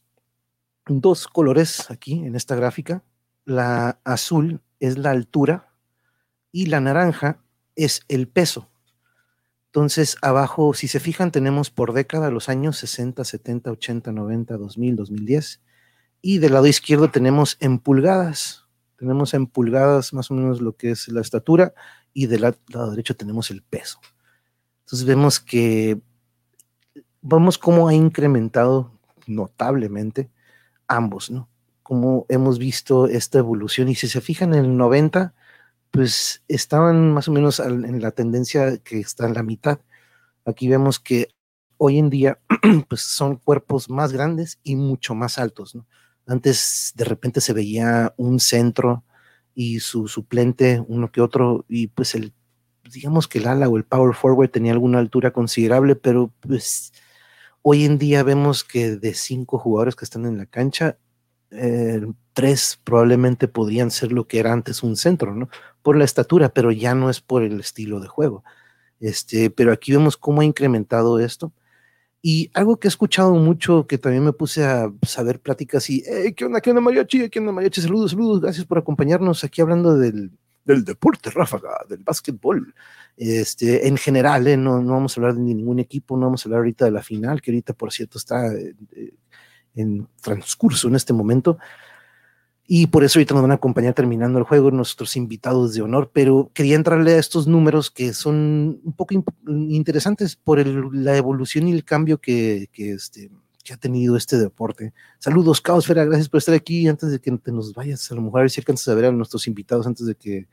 dos 0.87 1.27
colores 1.27 1.91
aquí 1.91 2.13
en 2.25 2.35
esta 2.35 2.55
gráfica. 2.55 3.03
La 3.45 3.99
azul 4.03 4.61
es 4.79 4.97
la 4.97 5.11
altura 5.11 5.73
y 6.51 6.67
la 6.67 6.79
naranja 6.79 7.43
es 7.75 8.01
el 8.07 8.27
peso. 8.27 8.70
Entonces, 9.73 10.17
abajo, 10.21 10.73
si 10.73 10.89
se 10.89 10.99
fijan, 10.99 11.31
tenemos 11.31 11.69
por 11.69 11.93
década 11.93 12.29
los 12.29 12.49
años 12.49 12.75
60, 12.75 13.23
70, 13.23 13.71
80, 13.71 14.11
90, 14.11 14.57
2000, 14.57 14.95
2010. 14.97 15.61
Y 16.21 16.39
del 16.39 16.53
lado 16.53 16.67
izquierdo 16.67 17.09
tenemos 17.09 17.55
en 17.61 17.79
pulgadas. 17.79 18.65
Tenemos 18.97 19.33
en 19.33 19.47
pulgadas 19.47 20.13
más 20.13 20.29
o 20.29 20.33
menos 20.33 20.59
lo 20.59 20.75
que 20.75 20.91
es 20.91 21.07
la 21.07 21.21
estatura 21.21 21.73
y 22.13 22.27
del 22.27 22.41
lado 22.41 22.91
derecho 22.91 23.15
tenemos 23.15 23.49
el 23.49 23.61
peso. 23.61 24.01
Entonces 24.81 25.07
vemos 25.07 25.39
que 25.39 26.01
vamos 27.21 27.57
cómo 27.57 27.87
ha 27.87 27.93
incrementado 27.93 28.91
notablemente 29.25 30.29
ambos, 30.85 31.31
¿no? 31.31 31.47
Como 31.81 32.25
hemos 32.27 32.59
visto 32.59 33.07
esta 33.07 33.39
evolución 33.39 33.87
y 33.87 33.95
si 33.95 34.09
se 34.09 34.19
fijan 34.19 34.53
en 34.53 34.65
el 34.65 34.75
90, 34.75 35.33
pues 35.91 36.43
estaban 36.47 37.13
más 37.13 37.27
o 37.27 37.31
menos 37.31 37.59
en 37.59 38.01
la 38.01 38.11
tendencia 38.11 38.77
que 38.77 38.99
está 38.99 39.27
en 39.27 39.33
la 39.33 39.43
mitad. 39.43 39.79
Aquí 40.45 40.67
vemos 40.67 40.99
que 40.99 41.29
hoy 41.77 41.99
en 41.99 42.09
día 42.09 42.39
pues 42.89 43.01
son 43.01 43.37
cuerpos 43.37 43.89
más 43.89 44.13
grandes 44.13 44.59
y 44.63 44.75
mucho 44.75 45.15
más 45.15 45.37
altos. 45.37 45.77
Antes 46.25 46.93
de 46.95 47.05
repente 47.05 47.41
se 47.41 47.53
veía 47.53 48.13
un 48.17 48.39
centro 48.39 49.03
y 49.53 49.79
su 49.81 50.07
suplente, 50.07 50.83
uno 50.87 51.11
que 51.11 51.21
otro, 51.21 51.65
y 51.67 51.87
pues 51.87 52.15
el 52.15 52.33
digamos 52.91 53.27
que 53.27 53.39
el 53.39 53.47
ala 53.47 53.69
o 53.69 53.77
el 53.77 53.85
power 53.85 54.15
forward 54.15 54.49
tenía 54.49 54.73
alguna 54.73 54.99
altura 54.99 55.31
considerable, 55.31 55.95
pero 55.95 56.33
pues 56.41 56.93
hoy 57.61 57.85
en 57.85 57.97
día 57.97 58.23
vemos 58.23 58.63
que 58.63 58.97
de 58.97 59.13
cinco 59.13 59.57
jugadores 59.57 59.95
que 59.95 60.05
están 60.05 60.25
en 60.25 60.37
la 60.37 60.45
cancha, 60.45 60.97
eh, 61.51 62.01
tres 62.33 62.79
probablemente 62.83 63.47
podrían 63.47 63.91
ser 63.91 64.11
lo 64.11 64.27
que 64.27 64.39
era 64.39 64.53
antes 64.53 64.83
un 64.83 64.95
centro, 64.95 65.35
¿no? 65.35 65.49
Por 65.81 65.97
la 65.97 66.05
estatura, 66.05 66.49
pero 66.49 66.71
ya 66.71 66.95
no 66.95 67.09
es 67.09 67.21
por 67.21 67.43
el 67.43 67.59
estilo 67.59 67.99
de 67.99 68.07
juego. 68.07 68.43
Este, 68.99 69.49
pero 69.49 69.71
aquí 69.71 69.91
vemos 69.91 70.17
cómo 70.17 70.41
ha 70.41 70.45
incrementado 70.45 71.19
esto. 71.19 71.53
Y 72.21 72.51
algo 72.53 72.77
que 72.79 72.87
he 72.87 72.89
escuchado 72.89 73.33
mucho, 73.33 73.87
que 73.87 73.97
también 73.97 74.23
me 74.23 74.33
puse 74.33 74.63
a 74.63 74.91
saber 75.01 75.39
pláticas 75.39 75.89
y, 75.89 76.03
¿qué 76.35 76.45
onda, 76.45 76.61
qué 76.61 76.69
onda, 76.69 76.81
mariachi? 76.81 77.29
¿Qué 77.29 77.39
onda, 77.39 77.51
mariachi? 77.51 77.81
Saludos, 77.81 78.11
saludos, 78.11 78.41
gracias 78.41 78.65
por 78.65 78.77
acompañarnos 78.77 79.43
aquí 79.43 79.61
hablando 79.61 79.97
del, 79.97 80.31
del 80.65 80.85
deporte 80.85 81.31
ráfaga, 81.31 81.79
del 81.89 82.03
básquetbol. 82.03 82.73
Este, 83.17 83.87
en 83.87 83.97
general, 83.97 84.47
¿eh? 84.47 84.57
no, 84.57 84.81
no, 84.81 84.93
vamos 84.93 85.17
a 85.17 85.21
hablar 85.21 85.35
de 85.35 85.41
ningún 85.41 85.79
equipo, 85.79 86.15
no 86.15 86.27
vamos 86.27 86.45
a 86.45 86.49
hablar 86.49 86.59
ahorita 86.59 86.85
de 86.85 86.91
la 86.91 87.03
final, 87.03 87.41
que 87.41 87.51
ahorita, 87.51 87.73
por 87.73 87.91
cierto, 87.91 88.17
está 88.17 88.53
eh, 88.53 88.73
en 89.75 90.07
transcurso 90.21 90.87
en 90.87 90.95
este 90.95 91.13
momento. 91.13 91.57
Y 92.67 92.87
por 92.87 93.03
eso 93.03 93.19
ahorita 93.19 93.33
nos 93.33 93.41
van 93.43 93.51
a 93.51 93.55
acompañar 93.55 93.93
terminando 93.93 94.39
el 94.39 94.45
juego 94.45 94.71
nuestros 94.71 95.17
invitados 95.17 95.73
de 95.73 95.81
honor, 95.81 96.09
pero 96.13 96.51
quería 96.53 96.75
entrarle 96.75 97.13
a 97.13 97.17
estos 97.17 97.45
números 97.45 97.91
que 97.91 98.13
son 98.13 98.79
un 98.83 98.93
poco 98.95 99.13
interesantes 99.47 100.37
por 100.37 100.65
la 100.65 101.17
evolución 101.17 101.67
y 101.67 101.73
el 101.73 101.83
cambio 101.83 102.19
que, 102.19 102.69
que 102.71 102.93
este, 102.93 103.29
que 103.63 103.73
ha 103.73 103.77
tenido 103.77 104.15
este 104.15 104.37
deporte. 104.37 104.93
Saludos, 105.19 105.61
Caosfera, 105.61 106.05
gracias 106.05 106.29
por 106.29 106.37
estar 106.37 106.55
aquí. 106.55 106.87
Antes 106.87 107.11
de 107.11 107.19
que 107.19 107.31
te 107.37 107.51
nos 107.51 107.73
vayas, 107.73 108.11
a 108.11 108.15
lo 108.15 108.21
mejor 108.21 108.39
a 108.39 108.43
ver 108.43 108.51
si 108.51 108.61
alcanzas 108.61 108.87
a 108.87 108.95
ver 108.95 109.05
a 109.05 109.11
nuestros 109.11 109.47
invitados 109.47 109.85
antes 109.85 110.05
de 110.05 110.15
que 110.15 110.47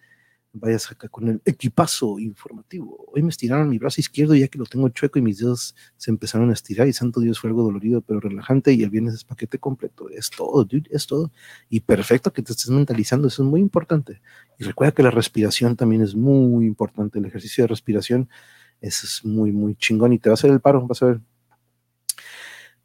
vayas 0.53 0.91
acá 0.91 1.09
con 1.09 1.29
el 1.29 1.43
equipazo 1.45 2.19
informativo. 2.19 3.07
Hoy 3.13 3.23
me 3.23 3.31
estiraron 3.31 3.69
mi 3.69 3.79
brazo 3.79 4.01
izquierdo 4.01 4.35
ya 4.35 4.49
que 4.49 4.59
lo 4.59 4.67
tengo 4.67 4.89
chueco 4.89 5.19
y 5.19 5.23
mis 5.23 5.39
dedos 5.39 5.75
se 5.97 6.11
empezaron 6.11 6.51
a 6.51 6.53
estirar 6.53 6.89
y 6.89 6.93
santo 6.93 7.21
Dios 7.21 7.39
fue 7.39 7.51
algo 7.51 7.63
dolorido 7.63 8.01
pero 8.01 8.21
relajante 8.21 8.73
y 8.73 8.83
el 8.83 8.91
viernes 8.91 9.15
es 9.15 9.25
paquete 9.25 9.59
completo. 9.59 10.09
Es 10.11 10.31
todo, 10.31 10.65
dude, 10.65 10.89
es 10.91 11.07
todo. 11.07 11.31
Y 11.69 11.81
perfecto 11.81 12.33
que 12.33 12.43
te 12.43 12.53
estés 12.53 12.71
mentalizando, 12.71 13.29
eso 13.29 13.43
es 13.43 13.49
muy 13.49 13.61
importante. 13.61 14.21
Y 14.59 14.65
recuerda 14.65 14.93
que 14.93 15.03
la 15.03 15.11
respiración 15.11 15.77
también 15.77 16.03
es 16.03 16.15
muy 16.15 16.67
importante, 16.67 17.19
el 17.19 17.27
ejercicio 17.27 17.65
de 17.65 17.69
respiración, 17.69 18.29
es 18.81 19.25
muy, 19.25 19.53
muy 19.53 19.75
chingón 19.77 20.13
y 20.13 20.19
te 20.19 20.29
va 20.29 20.33
a 20.33 20.35
hacer 20.35 20.51
el 20.51 20.61
paro, 20.61 20.87
vas 20.87 21.03
a 21.03 21.07
ver. 21.07 21.21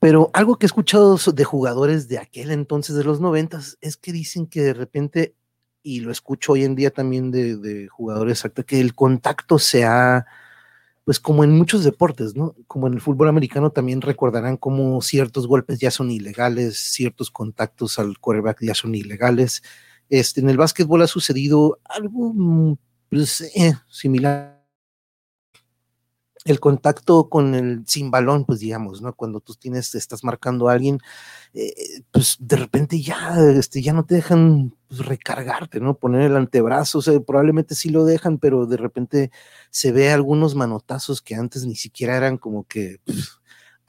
Pero 0.03 0.29
algo 0.34 0.58
que 0.58 0.65
he 0.65 0.67
escuchado 0.67 1.17
de 1.17 1.43
jugadores 1.46 2.10
de 2.10 2.17
aquel 2.17 2.51
entonces 2.51 2.93
de 2.96 3.05
los 3.05 3.22
noventas 3.22 3.77
es 3.79 3.96
que 3.96 4.12
dicen 4.12 4.48
que 4.48 4.62
de 4.62 4.74
repente, 4.74 5.34
y 5.83 5.99
lo 5.99 6.11
escucho 6.11 6.53
hoy 6.53 6.63
en 6.63 6.75
día 6.75 6.91
también 6.91 7.29
de, 7.29 7.87
jugadores, 7.89 8.43
que 8.65 8.79
el 8.79 8.95
contacto 8.95 9.59
se 9.59 9.83
ha, 9.83 10.25
pues 11.03 11.19
como 11.19 11.43
en 11.43 11.51
muchos 11.51 11.83
deportes, 11.83 12.35
¿no? 12.35 12.55
Como 12.67 12.87
en 12.87 12.93
el 12.93 13.01
fútbol 13.01 13.27
americano 13.27 13.69
también 13.71 14.01
recordarán 14.01 14.57
cómo 14.57 15.01
ciertos 15.01 15.47
golpes 15.47 15.79
ya 15.79 15.91
son 15.91 16.09
ilegales, 16.09 16.77
ciertos 16.79 17.29
contactos 17.29 17.99
al 17.99 18.17
quarterback 18.17 18.59
ya 18.61 18.73
son 18.73 18.95
ilegales. 18.95 19.61
Este, 20.09 20.41
en 20.41 20.49
el 20.49 20.57
básquetbol 20.57 21.01
ha 21.01 21.07
sucedido 21.07 21.79
algo 21.85 22.77
pues 23.09 23.41
eh, 23.41 23.73
similar 23.89 24.62
el 26.45 26.59
contacto 26.59 27.29
con 27.29 27.55
el 27.55 27.83
sin 27.88 28.12
balón, 28.12 28.45
pues 28.45 28.59
digamos, 28.59 29.01
¿no? 29.01 29.13
Cuando 29.13 29.39
tú 29.39 29.55
tienes, 29.55 29.95
estás 29.95 30.23
marcando 30.23 30.67
a 30.69 30.73
alguien, 30.73 31.00
eh, 31.53 31.73
pues 32.12 32.38
de 32.39 32.57
repente 32.57 33.01
ya, 33.01 33.35
este, 33.55 33.81
ya 33.81 33.93
no 33.93 34.05
te 34.05 34.15
dejan 34.15 34.75
pues, 34.88 35.05
recargarte, 35.05 35.79
¿no? 35.79 35.95
Poner 35.97 36.23
el 36.23 36.35
antebrazo, 36.35 37.00
o 37.00 37.01
sea, 37.01 37.19
probablemente 37.21 37.75
sí 37.75 37.89
lo 37.89 38.05
dejan, 38.05 38.39
pero 38.39 38.65
de 38.65 38.77
repente 38.77 39.31
se 39.69 39.91
ve 39.91 40.12
algunos 40.12 40.55
manotazos 40.55 41.21
que 41.21 41.35
antes 41.35 41.65
ni 41.65 41.75
siquiera 41.75 42.17
eran 42.17 42.38
como 42.38 42.65
que, 42.65 42.97
pues, 43.05 43.39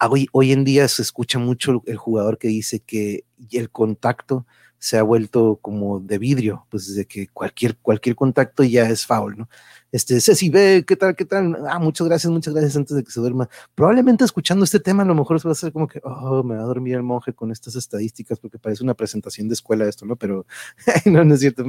hoy, 0.00 0.28
hoy 0.32 0.52
en 0.52 0.64
día 0.64 0.86
se 0.88 1.02
escucha 1.02 1.38
mucho 1.38 1.82
el 1.86 1.96
jugador 1.96 2.38
que 2.38 2.48
dice 2.48 2.80
que 2.80 3.24
el 3.50 3.70
contacto 3.70 4.46
se 4.78 4.98
ha 4.98 5.02
vuelto 5.02 5.58
como 5.62 5.98
de 5.98 6.18
vidrio, 6.18 6.66
pues 6.70 6.94
de 6.94 7.06
que 7.06 7.28
cualquier, 7.28 7.78
cualquier 7.78 8.14
contacto 8.16 8.62
ya 8.64 8.82
es 8.84 9.06
foul, 9.06 9.38
¿no? 9.38 9.48
Este, 9.94 10.20
Ceci, 10.20 10.48
ve, 10.50 10.84
¿qué 10.84 10.96
tal, 10.96 11.14
qué 11.14 11.24
tal? 11.24 11.56
Ah, 11.70 11.78
muchas 11.78 12.08
gracias, 12.08 12.28
muchas 12.28 12.52
gracias 12.52 12.74
antes 12.76 12.96
de 12.96 13.04
que 13.04 13.12
se 13.12 13.20
duerma. 13.20 13.48
Probablemente 13.76 14.24
escuchando 14.24 14.64
este 14.64 14.80
tema, 14.80 15.04
a 15.04 15.06
lo 15.06 15.14
mejor 15.14 15.38
se 15.38 15.46
va 15.46 15.52
a 15.52 15.52
hacer 15.52 15.72
como 15.72 15.86
que, 15.86 16.00
oh, 16.02 16.42
me 16.42 16.56
va 16.56 16.62
a 16.62 16.64
dormir 16.64 16.96
el 16.96 17.04
monje 17.04 17.32
con 17.32 17.52
estas 17.52 17.76
estadísticas, 17.76 18.40
porque 18.40 18.58
parece 18.58 18.82
una 18.82 18.94
presentación 18.94 19.46
de 19.46 19.54
escuela 19.54 19.88
esto, 19.88 20.04
¿no? 20.04 20.16
Pero 20.16 20.46
no, 21.04 21.24
no 21.24 21.34
es 21.34 21.38
cierto. 21.38 21.62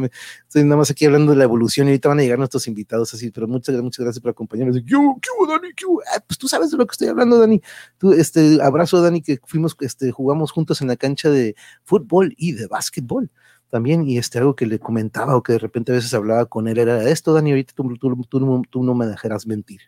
estoy 0.47 0.63
nada 0.63 0.77
más 0.77 0.89
aquí 0.89 1.05
hablando 1.05 1.33
de 1.33 1.37
la 1.37 1.43
evolución 1.43 1.85
y 1.85 1.91
ahorita 1.91 2.09
van 2.09 2.17
a 2.17 2.23
llegar 2.23 2.39
nuestros 2.39 2.67
invitados 2.67 3.13
así, 3.13 3.29
pero 3.29 3.47
muchas, 3.47 3.79
muchas 3.83 4.03
gracias 4.03 4.23
por 4.23 4.31
acompañarnos. 4.31 4.77
¿Qué 4.83 4.95
hubo, 4.95 5.47
Dani? 5.47 5.71
¿Qué 5.75 5.85
ah, 6.15 6.23
pues 6.25 6.39
tú 6.39 6.47
sabes 6.47 6.71
de 6.71 6.77
lo 6.77 6.87
que 6.87 6.93
estoy 6.93 7.09
hablando, 7.09 7.37
Dani. 7.37 7.61
Tú, 7.99 8.11
este, 8.11 8.59
abrazo, 8.59 9.03
Dani, 9.03 9.21
que 9.21 9.39
fuimos, 9.45 9.77
este, 9.81 10.09
jugamos 10.11 10.51
juntos 10.51 10.81
en 10.81 10.87
la 10.87 10.95
cancha 10.95 11.29
de 11.29 11.55
fútbol 11.83 12.33
y 12.37 12.53
de 12.53 12.65
básquetbol 12.65 13.29
también, 13.75 14.07
y 14.07 14.17
este 14.17 14.37
algo 14.37 14.55
que 14.55 14.65
le 14.65 14.79
comentaba 14.79 15.35
o 15.35 15.43
que 15.43 15.51
de 15.51 15.59
repente 15.59 15.91
a 15.91 15.95
veces 15.95 16.13
hablaba 16.13 16.45
con 16.45 16.69
él 16.69 16.77
era 16.77 17.09
esto, 17.09 17.33
Dani, 17.33 17.49
ahorita 17.49 17.73
tú, 17.75 17.93
tú, 17.97 18.25
tú, 18.69 18.83
no 18.85 18.95
me 18.95 19.05
dejarás 19.05 19.45
mentir. 19.45 19.81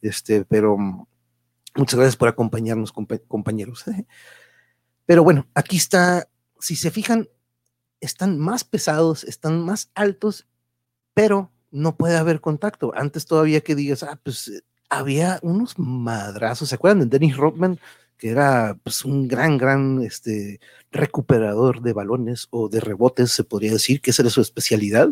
Este, 0.00 0.44
pero 0.44 0.78
mm, 0.78 1.04
muchas 1.74 1.98
gracias 1.98 2.14
por 2.14 2.28
acompañarnos, 2.28 2.92
compañeros. 2.92 3.84
Pero 5.06 5.24
bueno, 5.24 5.48
aquí 5.54 5.76
está, 5.76 6.28
si 6.60 6.76
se 6.76 6.92
fijan, 6.92 7.28
están 8.00 8.38
más 8.38 8.62
pesados, 8.62 9.24
están 9.24 9.64
más 9.64 9.90
altos, 9.96 10.46
pero 11.12 11.50
no 11.72 11.96
puede 11.96 12.16
haber 12.16 12.40
contacto. 12.40 12.92
Antes 12.94 13.26
todavía 13.26 13.62
que 13.62 13.74
digas, 13.74 14.04
ah, 14.04 14.20
pues 14.22 14.46
eh, 14.46 14.62
había 14.88 15.40
unos 15.42 15.76
madrazos, 15.80 16.68
¿se 16.68 16.76
acuerdan 16.76 17.00
de 17.00 17.06
Dennis 17.18 17.36
Rodman? 17.36 17.80
Que 18.22 18.30
era 18.30 18.78
pues, 18.84 19.04
un 19.04 19.26
gran, 19.26 19.58
gran 19.58 20.00
este, 20.04 20.60
recuperador 20.92 21.82
de 21.82 21.92
balones 21.92 22.46
o 22.50 22.68
de 22.68 22.78
rebotes, 22.78 23.32
se 23.32 23.42
podría 23.42 23.72
decir, 23.72 24.00
que 24.00 24.12
esa 24.12 24.22
era 24.22 24.30
su 24.30 24.40
especialidad. 24.40 25.08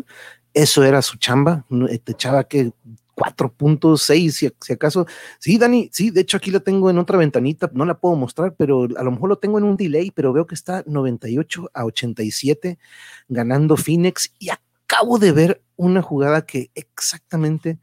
Eso 0.53 0.85
era 0.85 1.01
su 1.01 1.17
chamba. 1.17 1.65
Eh, 1.89 1.99
te 1.99 2.13
echaba 2.13 2.45
que 2.45 2.71
4.6, 3.17 4.31
si, 4.31 4.49
si 4.61 4.71
acaso. 4.71 5.07
Sí, 5.39 5.57
Dani, 5.57 5.89
sí, 5.91 6.09
de 6.09 6.21
hecho 6.21 6.37
aquí 6.37 6.51
la 6.51 6.61
tengo 6.61 6.89
en 6.89 6.99
otra 6.99 7.17
ventanita, 7.17 7.69
no 7.73 7.83
la 7.83 7.99
puedo 7.99 8.15
mostrar, 8.15 8.55
pero 8.57 8.87
a 8.95 9.03
lo 9.03 9.11
mejor 9.11 9.27
lo 9.27 9.39
tengo 9.39 9.57
en 9.57 9.65
un 9.65 9.75
delay, 9.75 10.11
pero 10.11 10.31
veo 10.31 10.47
que 10.47 10.55
está 10.55 10.81
98 10.87 11.69
a 11.73 11.83
87 11.83 12.79
ganando 13.27 13.75
Phoenix 13.75 14.33
y 14.39 14.51
acabo 14.51 15.19
de 15.19 15.33
ver 15.33 15.61
una 15.75 16.01
jugada 16.01 16.45
que 16.45 16.71
exactamente 16.75 17.77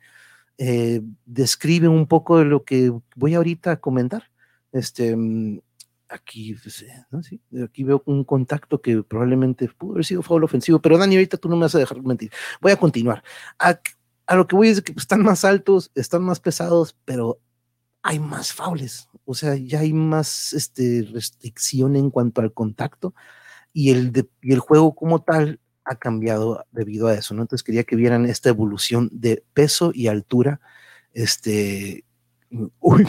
eh, 0.57 1.03
describe 1.27 1.89
un 1.89 2.07
poco 2.07 2.39
de 2.39 2.47
lo 2.47 2.65
que 2.65 2.95
voy 3.15 3.35
ahorita 3.35 3.73
a 3.73 3.77
comentar. 3.77 4.28
Este, 4.73 5.17
mm, 5.17 5.61
aquí, 6.09 6.55
pues, 6.55 6.83
eh, 6.83 7.63
aquí 7.65 7.85
veo 7.85 8.03
un 8.07 8.25
contacto 8.25 8.81
que 8.81 9.03
probablemente 9.03 9.69
pudo 9.69 9.93
haber 9.93 10.05
sido 10.05 10.23
foul 10.23 10.45
ofensivo, 10.45 10.81
pero 10.81 10.99
Dani, 10.99 11.17
ahorita 11.17 11.37
tú 11.37 11.49
no 11.49 11.57
me 11.57 11.63
vas 11.63 11.75
a 11.75 11.79
dejar 11.79 12.03
mentir. 12.03 12.31
Voy 12.61 12.73
a 12.73 12.77
continuar. 12.77 13.23
A, 13.59 13.81
lo 14.35 14.47
que 14.47 14.57
voy 14.57 14.69
es 14.69 14.83
que 14.83 14.93
están 14.93 15.23
más 15.23 15.45
altos, 15.45 15.91
están 15.95 16.23
más 16.23 16.41
pesados, 16.41 16.97
pero 17.05 17.41
hay 18.03 18.19
más 18.19 18.53
faules. 18.53 19.09
O 19.25 19.35
sea, 19.35 19.57
ya 19.57 19.81
hay 19.81 19.93
más 19.93 20.53
este, 20.53 21.07
restricción 21.13 21.97
en 21.97 22.11
cuanto 22.11 22.41
al 22.41 22.53
contacto 22.53 23.15
y 23.73 23.91
el, 23.91 24.29
y 24.43 24.53
el 24.53 24.61
juego 24.61 24.95
como 24.95 25.23
tal 25.23 25.61
ha 25.85 25.97
cambiado 25.97 26.65
debido 26.71 27.09
a 27.09 27.15
eso, 27.15 27.35
¿no? 27.35 27.43
Entonces 27.43 27.65
quería 27.65 27.85
que 27.85 27.97
vieran 27.97 28.27
esta 28.27 28.51
evolución 28.51 29.09
de 29.13 29.45
peso 29.55 29.91
y 29.95 30.09
altura 30.09 30.61
este, 31.13 32.05
Uy, 32.51 33.07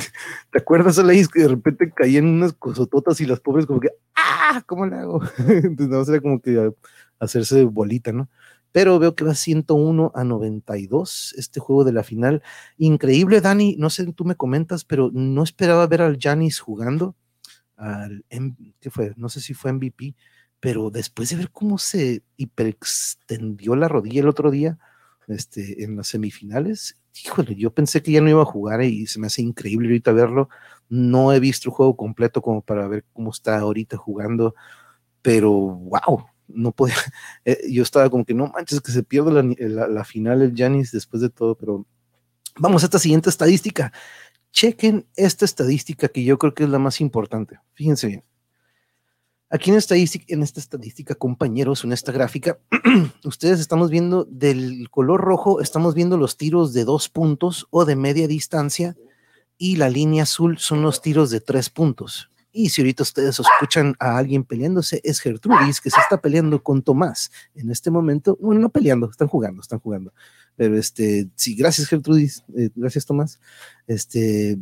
¿te 0.51 0.59
acuerdas, 0.59 0.99
Alaís, 0.99 1.27
que 1.27 1.41
de 1.41 1.47
repente 1.47 1.91
caían 1.95 2.25
unas 2.25 2.53
cosototas 2.53 3.21
y 3.21 3.25
las 3.25 3.39
pobres 3.39 3.65
como 3.65 3.79
que, 3.79 3.89
¡ah! 4.15 4.63
¿Cómo 4.65 4.85
le 4.85 4.97
hago? 4.97 5.21
Entonces, 5.47 5.87
no, 5.89 6.13
era 6.13 6.21
como 6.21 6.41
que 6.41 6.71
hacerse 7.19 7.63
bolita, 7.63 8.11
¿no? 8.11 8.29
Pero 8.71 8.99
veo 8.99 9.15
que 9.15 9.23
va 9.23 9.33
101 9.33 10.11
a 10.13 10.23
92 10.23 11.33
este 11.37 11.59
juego 11.59 11.83
de 11.83 11.93
la 11.93 12.03
final. 12.03 12.43
Increíble, 12.77 13.41
Dani, 13.41 13.75
no 13.79 13.89
sé, 13.89 14.11
tú 14.13 14.25
me 14.25 14.35
comentas, 14.35 14.85
pero 14.85 15.09
no 15.11 15.43
esperaba 15.43 15.87
ver 15.87 16.01
al 16.01 16.17
Janis 16.19 16.59
jugando, 16.59 17.15
al, 17.77 18.25
¿qué 18.79 18.89
fue? 18.91 19.13
No 19.17 19.29
sé 19.29 19.41
si 19.41 19.53
fue 19.53 19.73
MVP, 19.73 20.15
pero 20.59 20.91
después 20.91 21.29
de 21.29 21.37
ver 21.37 21.51
cómo 21.51 21.77
se 21.77 22.23
hiperextendió 22.37 23.75
la 23.75 23.87
rodilla 23.87 24.21
el 24.21 24.27
otro 24.27 24.51
día, 24.51 24.77
este, 25.27 25.83
en 25.83 25.95
las 25.95 26.07
semifinales, 26.07 26.99
híjole, 27.23 27.55
yo 27.55 27.71
pensé 27.73 28.01
que 28.01 28.11
ya 28.11 28.21
no 28.21 28.29
iba 28.29 28.41
a 28.41 28.45
jugar 28.45 28.81
y 28.83 29.07
se 29.07 29.19
me 29.19 29.27
hace 29.27 29.41
increíble 29.41 29.87
ahorita 29.87 30.11
verlo. 30.11 30.49
No 30.89 31.33
he 31.33 31.39
visto 31.39 31.69
el 31.69 31.75
juego 31.75 31.95
completo 31.95 32.41
como 32.41 32.61
para 32.61 32.87
ver 32.87 33.05
cómo 33.13 33.31
está 33.31 33.59
ahorita 33.59 33.97
jugando, 33.97 34.55
pero 35.21 35.51
wow, 35.51 36.25
no 36.47 36.71
podía. 36.71 36.95
Eh, 37.45 37.71
yo 37.71 37.83
estaba 37.83 38.09
como 38.09 38.25
que 38.25 38.33
no 38.33 38.47
manches, 38.47 38.81
que 38.81 38.91
se 38.91 39.03
pierde 39.03 39.31
la, 39.31 39.87
la, 39.87 40.03
final 40.03 40.41
el 40.41 40.53
Janis 40.55 40.91
después 40.91 41.21
de 41.21 41.29
todo, 41.29 41.55
pero 41.55 41.85
vamos 42.57 42.83
a 42.83 42.87
esta 42.87 42.99
siguiente 42.99 43.29
estadística. 43.29 43.93
Chequen 44.51 45.07
esta 45.15 45.45
estadística 45.45 46.09
que 46.09 46.23
yo 46.23 46.37
creo 46.37 46.53
que 46.53 46.63
es 46.63 46.69
la 46.69 46.79
más 46.79 47.01
importante. 47.01 47.59
Fíjense 47.73 48.07
bien. 48.07 48.23
Aquí 49.51 49.71
en, 49.71 49.77
estadística, 49.77 50.25
en 50.27 50.43
esta 50.43 50.59
estadística, 50.59 51.15
compañeros, 51.15 51.83
en 51.83 51.91
esta 51.91 52.11
gráfica, 52.11 52.59
ustedes 53.23 53.59
estamos 53.59 53.89
viendo 53.89 54.25
del 54.25 54.89
color 54.91 55.21
rojo, 55.21 55.59
estamos 55.59 55.95
viendo 55.95 56.17
los 56.17 56.37
tiros 56.37 56.71
de 56.71 56.85
dos 56.85 57.09
puntos 57.09 57.67
o 57.71 57.83
de 57.83 57.95
media 57.95 58.27
distancia 58.27 58.95
y 59.57 59.77
la 59.77 59.89
línea 59.89 60.23
azul 60.23 60.59
son 60.59 60.83
los 60.83 61.01
tiros 61.01 61.31
de 61.31 61.41
tres 61.41 61.71
puntos. 61.71 62.29
Y 62.51 62.69
si 62.69 62.81
ahorita 62.81 63.01
ustedes 63.01 63.39
escuchan 63.39 63.95
a 63.99 64.17
alguien 64.17 64.43
peleándose, 64.43 65.01
es 65.03 65.19
Gertrudis 65.19 65.81
que 65.81 65.89
se 65.89 65.99
está 65.99 66.21
peleando 66.21 66.61
con 66.61 66.83
Tomás 66.83 67.31
en 67.55 67.71
este 67.71 67.89
momento. 67.89 68.37
Bueno, 68.39 68.61
no 68.61 68.69
peleando, 68.69 69.09
están 69.09 69.27
jugando, 69.27 69.61
están 69.61 69.79
jugando. 69.79 70.13
Pero 70.55 70.77
este, 70.77 71.27
sí, 71.35 71.55
gracias 71.55 71.87
Gertrudis, 71.87 72.43
eh, 72.55 72.69
gracias 72.75 73.05
Tomás. 73.05 73.39
Este, 73.87 74.57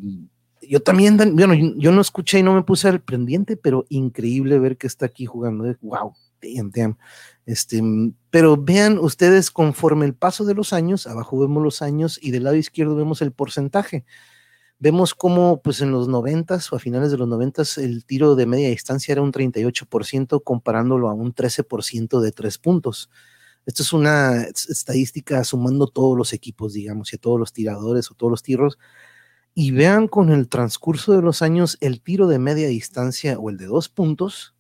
yo 0.70 0.82
también, 0.82 1.18
bueno, 1.36 1.54
yo 1.78 1.92
no 1.92 2.02
escuché 2.02 2.40
y 2.40 2.44
no 2.44 2.54
me 2.54 2.64
puse 2.64 2.88
al 2.88 3.02
pendiente, 3.02 3.58
pero 3.58 3.86
increíble 3.90 4.60
ver 4.60 4.78
que 4.78 4.88
está 4.88 5.06
aquí 5.06 5.26
jugando. 5.26 5.66
Wow, 5.82 6.14
¿eh? 6.42 6.56
damn, 6.56 6.72
damn. 6.72 6.98
Este, 7.46 7.82
pero 8.30 8.58
vean 8.58 9.00
ustedes 9.00 9.52
conforme 9.52 10.06
el 10.06 10.14
paso 10.14 10.46
de 10.46 10.54
los 10.54 10.74
años, 10.74 11.08
abajo 11.08 11.40
vemos 11.40 11.64
los 11.64 11.82
años 11.82 12.20
y 12.22 12.32
del 12.32 12.44
lado 12.44 12.56
izquierdo 12.56 12.96
vemos 12.96 13.22
el 13.22 13.32
porcentaje. 13.32 14.06
Vemos 14.80 15.16
cómo 15.16 15.62
pues 15.62 15.82
en 15.82 15.92
los 15.92 16.08
noventas 16.08 16.72
o 16.72 16.76
a 16.76 16.80
finales 16.80 17.10
de 17.10 17.18
los 17.18 17.28
noventas 17.28 17.80
el 17.80 18.06
tiro 18.06 18.36
de 18.36 18.46
media 18.46 18.70
distancia 18.70 19.14
era 19.14 19.24
un 19.24 19.32
38% 19.32 20.44
comparándolo 20.44 21.10
a 21.10 21.14
un 21.14 21.34
13% 21.34 22.20
de 22.20 22.32
tres 22.32 22.60
puntos. 22.60 23.10
Esto 23.66 23.84
es 23.84 23.92
una 23.92 24.44
estadística 24.44 25.44
sumando 25.44 25.88
todos 25.88 26.18
los 26.18 26.32
equipos, 26.32 26.74
digamos, 26.74 27.12
y 27.12 27.16
a 27.16 27.20
todos 27.20 27.40
los 27.40 27.54
tiradores 27.54 28.12
o 28.12 28.14
todos 28.14 28.32
los 28.32 28.44
tiros 28.44 28.78
y 29.60 29.72
vean 29.72 30.08
con 30.08 30.30
el 30.30 30.50
transcurso 30.50 31.14
de 31.14 31.24
los 31.24 31.42
años 31.42 31.80
el 31.82 32.00
tiro 32.00 32.28
de 32.28 32.38
media 32.38 32.68
distancia 32.68 33.40
o 33.40 33.50
el 33.50 33.58
de 33.58 33.66
dos 33.66 33.90
puntos, 33.90 34.54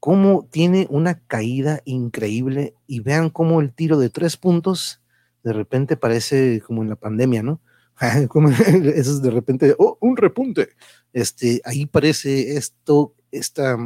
cómo 0.00 0.48
tiene 0.50 0.88
una 0.90 1.20
caída 1.20 1.80
increíble 1.84 2.74
y 2.88 2.98
vean 2.98 3.30
cómo 3.30 3.60
el 3.60 3.72
tiro 3.72 4.00
de 4.00 4.10
tres 4.10 4.36
puntos 4.36 5.00
de 5.44 5.52
repente 5.52 5.96
parece 5.96 6.60
como 6.60 6.82
en 6.82 6.88
la 6.88 6.96
pandemia, 6.96 7.44
¿no? 7.44 7.60
como 8.28 8.48
eso 8.50 9.12
es 9.12 9.22
de 9.22 9.30
repente, 9.30 9.76
oh, 9.78 9.96
un 10.00 10.16
repunte. 10.16 10.70
Este, 11.12 11.62
ahí 11.64 11.86
parece 11.86 12.56
esto, 12.56 13.14
esta 13.30 13.76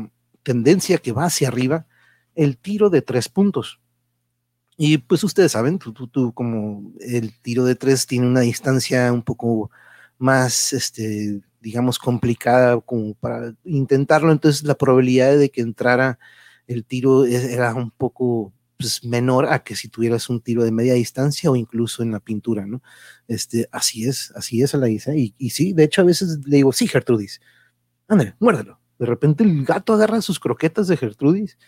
tendencia 0.42 0.96
que 0.96 1.12
va 1.12 1.26
hacia 1.26 1.48
arriba, 1.48 1.86
el 2.34 2.56
tiro 2.56 2.88
de 2.88 3.02
tres 3.02 3.28
puntos. 3.28 3.78
Y 4.78 4.96
pues 4.96 5.22
ustedes 5.22 5.52
saben, 5.52 5.78
tú, 5.78 5.92
tú, 5.92 6.08
tú, 6.08 6.32
como 6.32 6.94
el 7.00 7.38
tiro 7.42 7.66
de 7.66 7.74
tres 7.74 8.06
tiene 8.06 8.26
una 8.26 8.40
distancia 8.40 9.12
un 9.12 9.22
poco 9.22 9.70
más, 10.18 10.72
este, 10.72 11.40
digamos, 11.60 11.98
complicada 11.98 12.80
como 12.80 13.14
para 13.14 13.54
intentarlo, 13.64 14.32
entonces 14.32 14.64
la 14.64 14.76
probabilidad 14.76 15.36
de 15.38 15.50
que 15.50 15.60
entrara 15.60 16.18
el 16.66 16.84
tiro 16.84 17.24
e-, 17.26 17.52
era 17.52 17.74
un 17.74 17.90
poco 17.90 18.52
pues, 18.76 19.04
menor 19.04 19.46
a 19.46 19.62
que 19.62 19.76
si 19.76 19.88
tuvieras 19.88 20.28
un 20.28 20.40
tiro 20.40 20.64
de 20.64 20.72
media 20.72 20.94
distancia 20.94 21.50
o 21.50 21.56
incluso 21.56 22.02
en 22.02 22.12
la 22.12 22.20
pintura, 22.20 22.66
¿no? 22.66 22.82
Este, 23.28 23.68
así 23.72 24.06
es, 24.06 24.32
así 24.36 24.62
es, 24.62 24.74
la 24.74 24.86
dice. 24.86 25.16
Y, 25.16 25.34
y 25.38 25.50
sí, 25.50 25.72
de 25.72 25.84
hecho, 25.84 26.02
a 26.02 26.04
veces 26.04 26.40
le 26.46 26.56
digo, 26.56 26.72
sí, 26.72 26.86
Gertrudis, 26.86 27.40
ándale, 28.08 28.36
muérdelo. 28.40 28.80
De 28.98 29.06
repente 29.06 29.44
el 29.44 29.64
gato 29.64 29.92
agarra 29.94 30.22
sus 30.22 30.40
croquetas 30.40 30.88
de 30.88 30.96
Gertrudis 30.96 31.58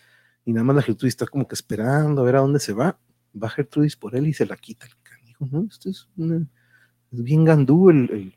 y 0.45 0.53
nada 0.53 0.65
más 0.65 0.77
la 0.77 0.83
Gertrudis 0.83 1.13
está 1.13 1.27
como 1.27 1.47
que 1.47 1.55
esperando 1.55 2.23
a 2.23 2.25
ver 2.25 2.37
a 2.37 2.41
dónde 2.41 2.61
se 2.61 2.73
va. 2.73 2.99
Va 3.41 3.51
Gertrudis 3.51 3.97
por 3.97 4.17
él 4.17 4.27
y 4.27 4.33
se 4.33 4.47
la 4.47 4.57
quita 4.57 4.87
el 4.87 4.93
dijo, 5.27 5.47
no, 5.51 5.67
esto 5.69 5.91
es, 5.91 6.09
bien 7.11 7.45
gandú 7.45 7.91
el, 7.91 8.35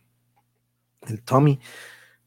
el, 1.08 1.22
Tommy, 1.24 1.60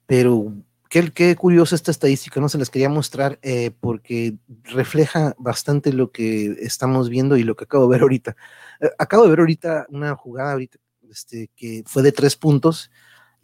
pero 0.06 0.52
qué, 0.90 1.10
qué 1.12 1.36
curiosa 1.36 1.74
esta 1.74 1.90
estadística, 1.90 2.40
no 2.40 2.48
se 2.48 2.58
las 2.58 2.70
quería 2.70 2.88
mostrar 2.88 3.38
eh, 3.42 3.70
porque 3.80 4.36
refleja 4.64 5.34
bastante 5.38 5.92
lo 5.92 6.10
que 6.12 6.56
estamos 6.60 7.08
viendo 7.08 7.36
y 7.36 7.42
lo 7.42 7.56
que 7.56 7.64
acabo 7.64 7.84
de 7.84 7.90
ver 7.90 8.02
ahorita. 8.02 8.36
Eh, 8.80 8.90
acabo 8.98 9.24
de 9.24 9.30
ver 9.30 9.40
ahorita 9.40 9.86
una 9.90 10.14
jugada 10.14 10.52
ahorita 10.52 10.78
este, 11.10 11.50
que 11.56 11.84
fue 11.86 12.02
de 12.02 12.12
tres 12.12 12.36
puntos 12.36 12.90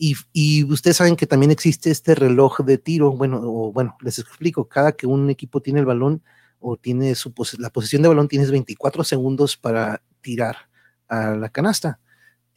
y, 0.02 0.64
ustedes 0.64 0.96
saben 0.96 1.14
que 1.14 1.26
también 1.26 1.50
existe 1.50 1.90
este 1.90 2.14
reloj 2.14 2.60
de 2.60 2.78
tiro. 2.78 3.12
Bueno, 3.12 3.38
o, 3.42 3.70
bueno, 3.70 3.98
les 4.00 4.18
explico, 4.18 4.66
cada 4.66 4.92
que 4.92 5.06
un 5.06 5.28
equipo 5.28 5.60
tiene 5.60 5.80
el 5.80 5.86
balón 5.86 6.22
o 6.58 6.78
tiene 6.78 7.14
su 7.14 7.34
la 7.58 7.68
posición 7.68 8.00
de 8.00 8.08
balón, 8.08 8.26
tienes 8.26 8.50
24 8.50 9.04
segundos 9.04 9.58
para 9.58 10.02
tirar 10.22 10.56
a 11.06 11.36
la 11.36 11.50
canasta. 11.50 12.00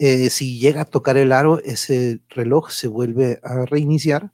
Eh, 0.05 0.29
si 0.29 0.59
llega 0.59 0.81
a 0.81 0.85
tocar 0.85 1.15
el 1.15 1.31
aro, 1.31 1.59
ese 1.59 2.19
reloj 2.27 2.71
se 2.71 2.89
vuelve 2.89 3.39
a 3.41 3.65
reiniciar 3.65 4.33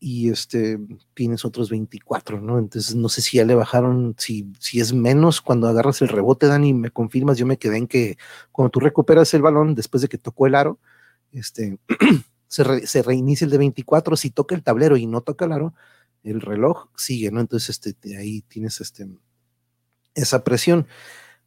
y 0.00 0.30
este, 0.30 0.78
tienes 1.12 1.44
otros 1.44 1.68
24, 1.68 2.40
¿no? 2.40 2.58
Entonces 2.58 2.94
no 2.94 3.10
sé 3.10 3.20
si 3.20 3.36
ya 3.36 3.44
le 3.44 3.54
bajaron, 3.54 4.14
si, 4.16 4.50
si 4.60 4.80
es 4.80 4.94
menos 4.94 5.42
cuando 5.42 5.68
agarras 5.68 6.00
el 6.00 6.08
rebote, 6.08 6.46
Dani, 6.46 6.72
me 6.72 6.90
confirmas, 6.90 7.36
yo 7.36 7.44
me 7.44 7.58
quedé 7.58 7.76
en 7.76 7.86
que 7.86 8.16
cuando 8.50 8.70
tú 8.70 8.80
recuperas 8.80 9.34
el 9.34 9.42
balón 9.42 9.74
después 9.74 10.00
de 10.00 10.08
que 10.08 10.16
tocó 10.16 10.46
el 10.46 10.54
aro, 10.54 10.78
este, 11.32 11.78
se, 12.48 13.02
reinicia 13.02 13.44
el 13.44 13.50
de 13.50 13.58
24, 13.58 14.16
si 14.16 14.30
toca 14.30 14.54
el 14.54 14.62
tablero 14.62 14.96
y 14.96 15.06
no 15.06 15.20
toca 15.20 15.44
el 15.44 15.52
aro, 15.52 15.74
el 16.22 16.40
reloj 16.40 16.88
sigue, 16.96 17.30
¿no? 17.30 17.40
Entonces, 17.40 17.78
este, 17.84 18.16
ahí 18.16 18.40
tienes 18.48 18.80
este, 18.80 19.06
esa 20.14 20.44
presión. 20.44 20.86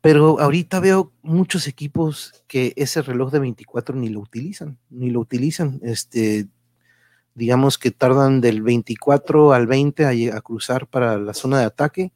Pero 0.01 0.39
ahorita 0.39 0.79
veo 0.79 1.11
muchos 1.21 1.67
equipos 1.67 2.43
que 2.47 2.73
ese 2.75 3.01
reloj 3.01 3.31
de 3.31 3.39
24 3.39 3.95
ni 3.95 4.09
lo 4.09 4.19
utilizan, 4.19 4.77
ni 4.89 5.09
lo 5.09 5.19
utilizan. 5.19 5.79
Este, 5.83 6.47
digamos 7.33 7.77
que 7.77 7.91
tardan 7.91 8.41
del 8.41 8.61
24 8.61 9.53
al 9.53 9.67
20 9.67 10.05
a, 10.05 10.37
a 10.37 10.41
cruzar 10.41 10.87
para 10.87 11.17
la 11.17 11.33
zona 11.33 11.59
de 11.59 11.65
ataque 11.65 12.13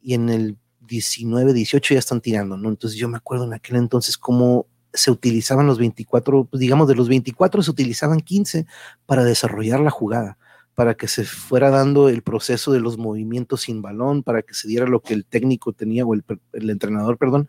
y 0.00 0.14
en 0.14 0.28
el 0.28 0.58
19, 0.80 1.52
18 1.54 1.94
ya 1.94 1.98
están 1.98 2.20
tirando, 2.20 2.56
¿no? 2.56 2.68
Entonces 2.68 2.98
yo 2.98 3.08
me 3.08 3.16
acuerdo 3.16 3.44
en 3.44 3.54
aquel 3.54 3.76
entonces 3.76 4.18
cómo 4.18 4.66
se 4.92 5.10
utilizaban 5.10 5.66
los 5.66 5.78
24, 5.78 6.44
pues, 6.44 6.60
digamos 6.60 6.86
de 6.88 6.94
los 6.94 7.08
24 7.08 7.62
se 7.62 7.70
utilizaban 7.70 8.20
15 8.20 8.66
para 9.06 9.24
desarrollar 9.24 9.80
la 9.80 9.90
jugada, 9.90 10.38
para 10.74 10.94
que 10.94 11.08
se 11.08 11.24
fuera 11.24 11.70
dando 11.70 12.08
el 12.08 12.22
proceso 12.22 12.72
de 12.72 12.80
los 12.80 12.98
movimientos 12.98 13.62
sin 13.62 13.82
balón, 13.82 14.22
para 14.22 14.42
que 14.42 14.54
se 14.54 14.68
diera 14.68 14.86
lo 14.86 15.00
que 15.00 15.14
el 15.14 15.24
técnico 15.24 15.72
tenía 15.72 16.04
o 16.04 16.14
el, 16.14 16.24
entrenador, 16.70 17.18
perdón, 17.18 17.48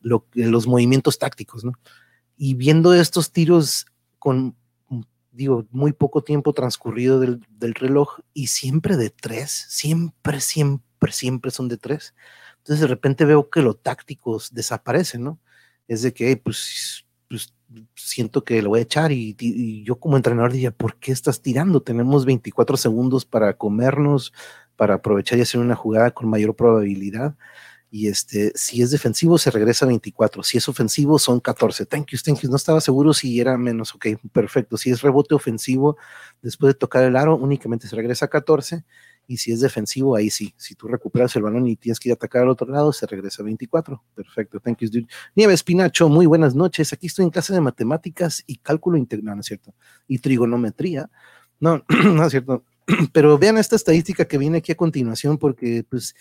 lo, 0.00 0.26
los 0.34 0.66
movimientos 0.66 1.18
tácticos, 1.18 1.64
¿no? 1.64 1.72
Y 2.36 2.54
viendo 2.54 2.94
estos 2.94 3.30
tiros 3.30 3.86
con, 4.18 4.56
digo, 5.30 5.66
muy 5.70 5.92
poco 5.92 6.24
tiempo 6.24 6.52
transcurrido 6.52 7.20
del, 7.20 7.46
del 7.50 7.74
reloj 7.74 8.18
y 8.32 8.48
siempre 8.48 8.96
de 8.96 9.10
tres, 9.10 9.66
siempre, 9.68 10.40
siempre, 10.40 11.12
siempre 11.12 11.50
son 11.50 11.68
de 11.68 11.76
tres. 11.76 12.14
Entonces 12.58 12.80
de 12.80 12.86
repente 12.88 13.24
veo 13.24 13.50
que 13.50 13.62
los 13.62 13.80
tácticos 13.80 14.52
desaparecen, 14.52 15.22
¿no? 15.22 15.38
es 15.88 16.02
de 16.02 16.12
que, 16.12 16.36
pues, 16.36 17.04
pues, 17.28 17.52
siento 17.94 18.44
que 18.44 18.62
lo 18.62 18.70
voy 18.70 18.80
a 18.80 18.82
echar 18.82 19.12
y, 19.12 19.84
yo 19.84 19.96
como 19.96 20.16
entrenador 20.16 20.52
diría, 20.52 20.70
¿por 20.70 20.96
qué 20.96 21.12
estás 21.12 21.42
tirando? 21.42 21.82
Tenemos 21.82 22.24
24 22.24 22.76
segundos 22.76 23.24
para 23.24 23.56
comernos, 23.56 24.32
para 24.76 24.94
aprovechar 24.94 25.38
y 25.38 25.42
hacer 25.42 25.60
una 25.60 25.76
jugada 25.76 26.10
con 26.12 26.28
mayor 26.28 26.54
probabilidad. 26.56 27.36
Y 27.90 28.08
este, 28.08 28.50
si 28.56 28.82
es 28.82 28.90
defensivo, 28.90 29.38
se 29.38 29.52
regresa 29.52 29.84
a 29.84 29.88
24. 29.88 30.42
Si 30.42 30.58
es 30.58 30.68
ofensivo, 30.68 31.18
son 31.18 31.38
14. 31.38 31.86
Thank 31.86 32.08
you, 32.08 32.18
thank 32.18 32.40
you. 32.40 32.50
No 32.50 32.56
estaba 32.56 32.80
seguro 32.80 33.14
si 33.14 33.40
era 33.40 33.56
menos. 33.56 33.94
Ok, 33.94 34.06
perfecto. 34.32 34.76
Si 34.76 34.90
es 34.90 35.00
rebote 35.02 35.34
ofensivo, 35.34 35.96
después 36.42 36.74
de 36.74 36.78
tocar 36.78 37.04
el 37.04 37.14
aro, 37.14 37.36
únicamente 37.36 37.86
se 37.86 37.94
regresa 37.94 38.24
a 38.24 38.28
14 38.28 38.84
y 39.26 39.36
si 39.36 39.52
es 39.52 39.60
defensivo, 39.60 40.16
ahí 40.16 40.30
sí. 40.30 40.54
Si 40.56 40.74
tú 40.74 40.88
recuperas 40.88 41.34
el 41.36 41.42
balón 41.42 41.66
y 41.66 41.76
tienes 41.76 42.00
que 42.00 42.08
ir 42.08 42.12
a 42.12 42.14
atacar 42.14 42.42
al 42.42 42.48
otro 42.48 42.68
lado, 42.68 42.92
se 42.92 43.06
regresa 43.06 43.42
a 43.42 43.44
24. 43.44 44.02
Perfecto, 44.14 44.60
thank 44.60 44.78
you, 44.78 44.88
dude. 44.90 45.06
Nieves 45.34 45.62
Pinacho, 45.62 46.08
muy 46.08 46.26
buenas 46.26 46.54
noches. 46.54 46.92
Aquí 46.92 47.06
estoy 47.06 47.24
en 47.24 47.30
clase 47.30 47.52
de 47.52 47.60
matemáticas 47.60 48.42
y 48.46 48.56
cálculo 48.56 48.96
integral, 48.96 49.36
¿no 49.36 49.40
es 49.40 49.46
cierto? 49.46 49.74
Y 50.06 50.18
trigonometría. 50.18 51.10
No, 51.60 51.84
no 52.04 52.24
es 52.24 52.30
cierto. 52.30 52.64
Pero 53.12 53.38
vean 53.38 53.58
esta 53.58 53.76
estadística 53.76 54.24
que 54.24 54.38
viene 54.38 54.58
aquí 54.58 54.72
a 54.72 54.76
continuación 54.76 55.38
porque 55.38 55.84
pues 55.88 56.14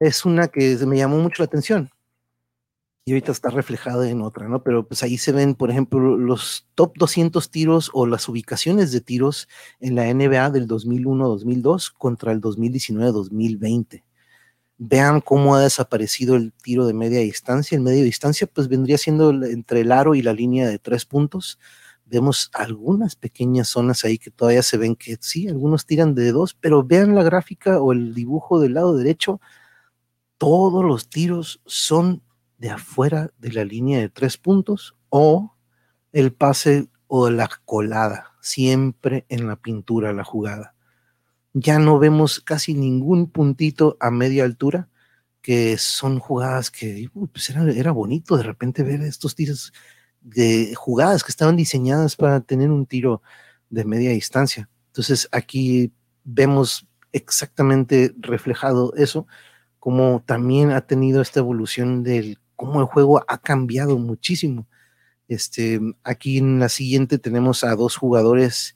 es 0.00 0.24
una 0.24 0.48
que 0.48 0.76
me 0.86 0.96
llamó 0.96 1.18
mucho 1.18 1.42
la 1.42 1.46
atención 1.46 1.90
y 3.08 3.12
ahorita 3.12 3.32
está 3.32 3.48
reflejado 3.48 4.04
en 4.04 4.20
otra, 4.20 4.48
¿no? 4.48 4.62
Pero 4.62 4.86
pues 4.86 5.02
ahí 5.02 5.16
se 5.16 5.32
ven, 5.32 5.54
por 5.54 5.70
ejemplo, 5.70 6.18
los 6.18 6.66
top 6.74 6.92
200 6.98 7.50
tiros 7.50 7.90
o 7.94 8.06
las 8.06 8.28
ubicaciones 8.28 8.92
de 8.92 9.00
tiros 9.00 9.48
en 9.80 9.94
la 9.94 10.12
NBA 10.12 10.50
del 10.50 10.68
2001-2002 10.68 11.90
contra 11.96 12.32
el 12.32 12.42
2019-2020. 12.42 14.04
Vean 14.76 15.22
cómo 15.22 15.54
ha 15.54 15.62
desaparecido 15.62 16.36
el 16.36 16.52
tiro 16.52 16.86
de 16.86 16.92
media 16.92 17.20
distancia. 17.20 17.76
El 17.76 17.82
media 17.82 18.04
distancia 18.04 18.46
pues 18.46 18.68
vendría 18.68 18.98
siendo 18.98 19.30
entre 19.30 19.80
el 19.80 19.90
aro 19.90 20.14
y 20.14 20.20
la 20.20 20.34
línea 20.34 20.68
de 20.68 20.78
tres 20.78 21.06
puntos. 21.06 21.58
Vemos 22.04 22.50
algunas 22.52 23.16
pequeñas 23.16 23.68
zonas 23.68 24.04
ahí 24.04 24.18
que 24.18 24.30
todavía 24.30 24.62
se 24.62 24.76
ven 24.76 24.96
que 24.96 25.16
sí, 25.18 25.48
algunos 25.48 25.86
tiran 25.86 26.14
de 26.14 26.30
dos, 26.30 26.52
pero 26.52 26.84
vean 26.84 27.14
la 27.14 27.22
gráfica 27.22 27.80
o 27.80 27.94
el 27.94 28.12
dibujo 28.12 28.60
del 28.60 28.74
lado 28.74 28.94
derecho. 28.98 29.40
Todos 30.36 30.84
los 30.84 31.08
tiros 31.08 31.62
son 31.64 32.22
de 32.58 32.70
afuera 32.70 33.30
de 33.38 33.52
la 33.52 33.64
línea 33.64 34.00
de 34.00 34.08
tres 34.08 34.36
puntos 34.36 34.96
o 35.08 35.54
el 36.12 36.32
pase 36.32 36.88
o 37.06 37.30
la 37.30 37.48
colada, 37.64 38.32
siempre 38.40 39.24
en 39.28 39.46
la 39.46 39.56
pintura 39.56 40.12
la 40.12 40.24
jugada. 40.24 40.74
Ya 41.54 41.78
no 41.78 41.98
vemos 41.98 42.40
casi 42.40 42.74
ningún 42.74 43.30
puntito 43.30 43.96
a 44.00 44.10
media 44.10 44.44
altura, 44.44 44.88
que 45.40 45.78
son 45.78 46.18
jugadas 46.18 46.70
que 46.70 47.08
pues 47.32 47.48
era, 47.50 47.62
era, 47.72 47.90
bonito 47.92 48.36
de 48.36 48.42
repente 48.42 48.82
ver 48.82 49.00
estos 49.00 49.34
tiros 49.34 49.72
de 50.20 50.74
jugadas 50.74 51.24
que 51.24 51.30
estaban 51.30 51.56
diseñadas 51.56 52.16
para 52.16 52.40
tener 52.40 52.70
un 52.70 52.86
tiro 52.86 53.22
de 53.70 53.84
media 53.84 54.10
distancia. 54.10 54.68
Entonces 54.88 55.28
aquí 55.32 55.92
vemos 56.24 56.86
exactamente 57.12 58.14
reflejado 58.18 58.92
eso, 58.96 59.26
como 59.78 60.22
también 60.26 60.72
ha 60.72 60.82
tenido 60.82 61.22
esta 61.22 61.40
evolución 61.40 62.02
del 62.02 62.38
cómo 62.58 62.80
el 62.80 62.86
juego 62.86 63.22
ha 63.28 63.38
cambiado 63.38 63.96
muchísimo. 63.98 64.66
Este, 65.28 65.80
aquí 66.02 66.38
en 66.38 66.58
la 66.58 66.68
siguiente 66.68 67.18
tenemos 67.18 67.62
a 67.62 67.76
dos 67.76 67.96
jugadores 67.96 68.74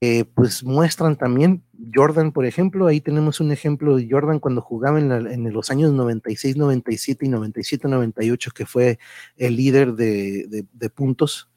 que 0.00 0.24
pues 0.24 0.64
muestran 0.64 1.16
también, 1.16 1.62
Jordan, 1.94 2.32
por 2.32 2.44
ejemplo, 2.44 2.88
ahí 2.88 3.00
tenemos 3.00 3.38
un 3.38 3.52
ejemplo 3.52 3.96
de 3.96 4.08
Jordan 4.10 4.40
cuando 4.40 4.60
jugaba 4.60 4.98
en, 4.98 5.52
los 5.52 5.70
años 5.70 5.92
96, 5.92 6.56
97 6.56 7.24
y 7.24 7.28
97, 7.28 7.86
98, 7.86 8.50
que 8.52 8.66
fue 8.66 8.98
el 9.36 9.54
líder 9.54 9.94
de, 9.94 10.90
puntos. 10.92 11.48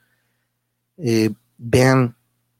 Eh, 0.97 1.31
vean 1.57 2.15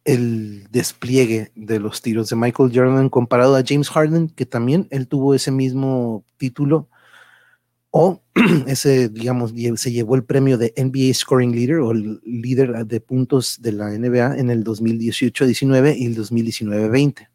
el 0.05 0.67
despliegue 0.71 1.51
de 1.53 1.79
los 1.79 2.01
tiros 2.01 2.29
de 2.29 2.35
Michael 2.35 2.71
Jordan 2.73 3.09
comparado 3.09 3.55
a 3.55 3.63
James 3.63 3.89
Harden, 3.89 4.29
que 4.29 4.47
también 4.47 4.87
él 4.89 5.07
tuvo 5.07 5.35
ese 5.35 5.51
mismo 5.51 6.25
título 6.37 6.89
o 7.91 8.21
ese, 8.67 9.09
digamos, 9.09 9.53
se 9.75 9.91
llevó 9.91 10.15
el 10.15 10.23
premio 10.23 10.57
de 10.57 10.73
NBA 10.77 11.13
Scoring 11.13 11.51
Leader 11.51 11.79
o 11.79 11.91
el 11.91 12.21
líder 12.23 12.85
de 12.85 13.01
puntos 13.01 13.61
de 13.61 13.71
la 13.71 13.89
NBA 13.89 14.37
en 14.37 14.49
el 14.49 14.63
2018-19 14.63 15.95
y 15.97 16.05
el 16.05 16.17
2019-20. 16.17 17.29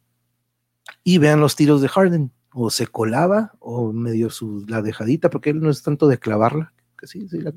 Y 1.04 1.18
vean 1.18 1.40
los 1.40 1.56
tiros 1.56 1.82
de 1.82 1.88
Harden, 1.88 2.32
o 2.54 2.70
se 2.70 2.86
colaba 2.86 3.52
o 3.58 3.92
medio 3.92 4.30
su, 4.30 4.64
la 4.68 4.82
dejadita, 4.82 5.30
porque 5.30 5.50
él 5.50 5.60
no 5.60 5.70
es 5.70 5.82
tanto 5.82 6.06
de 6.06 6.18
clavarla, 6.18 6.72
que 6.98 7.06
sí, 7.06 7.26
sí, 7.28 7.40
la 7.40 7.52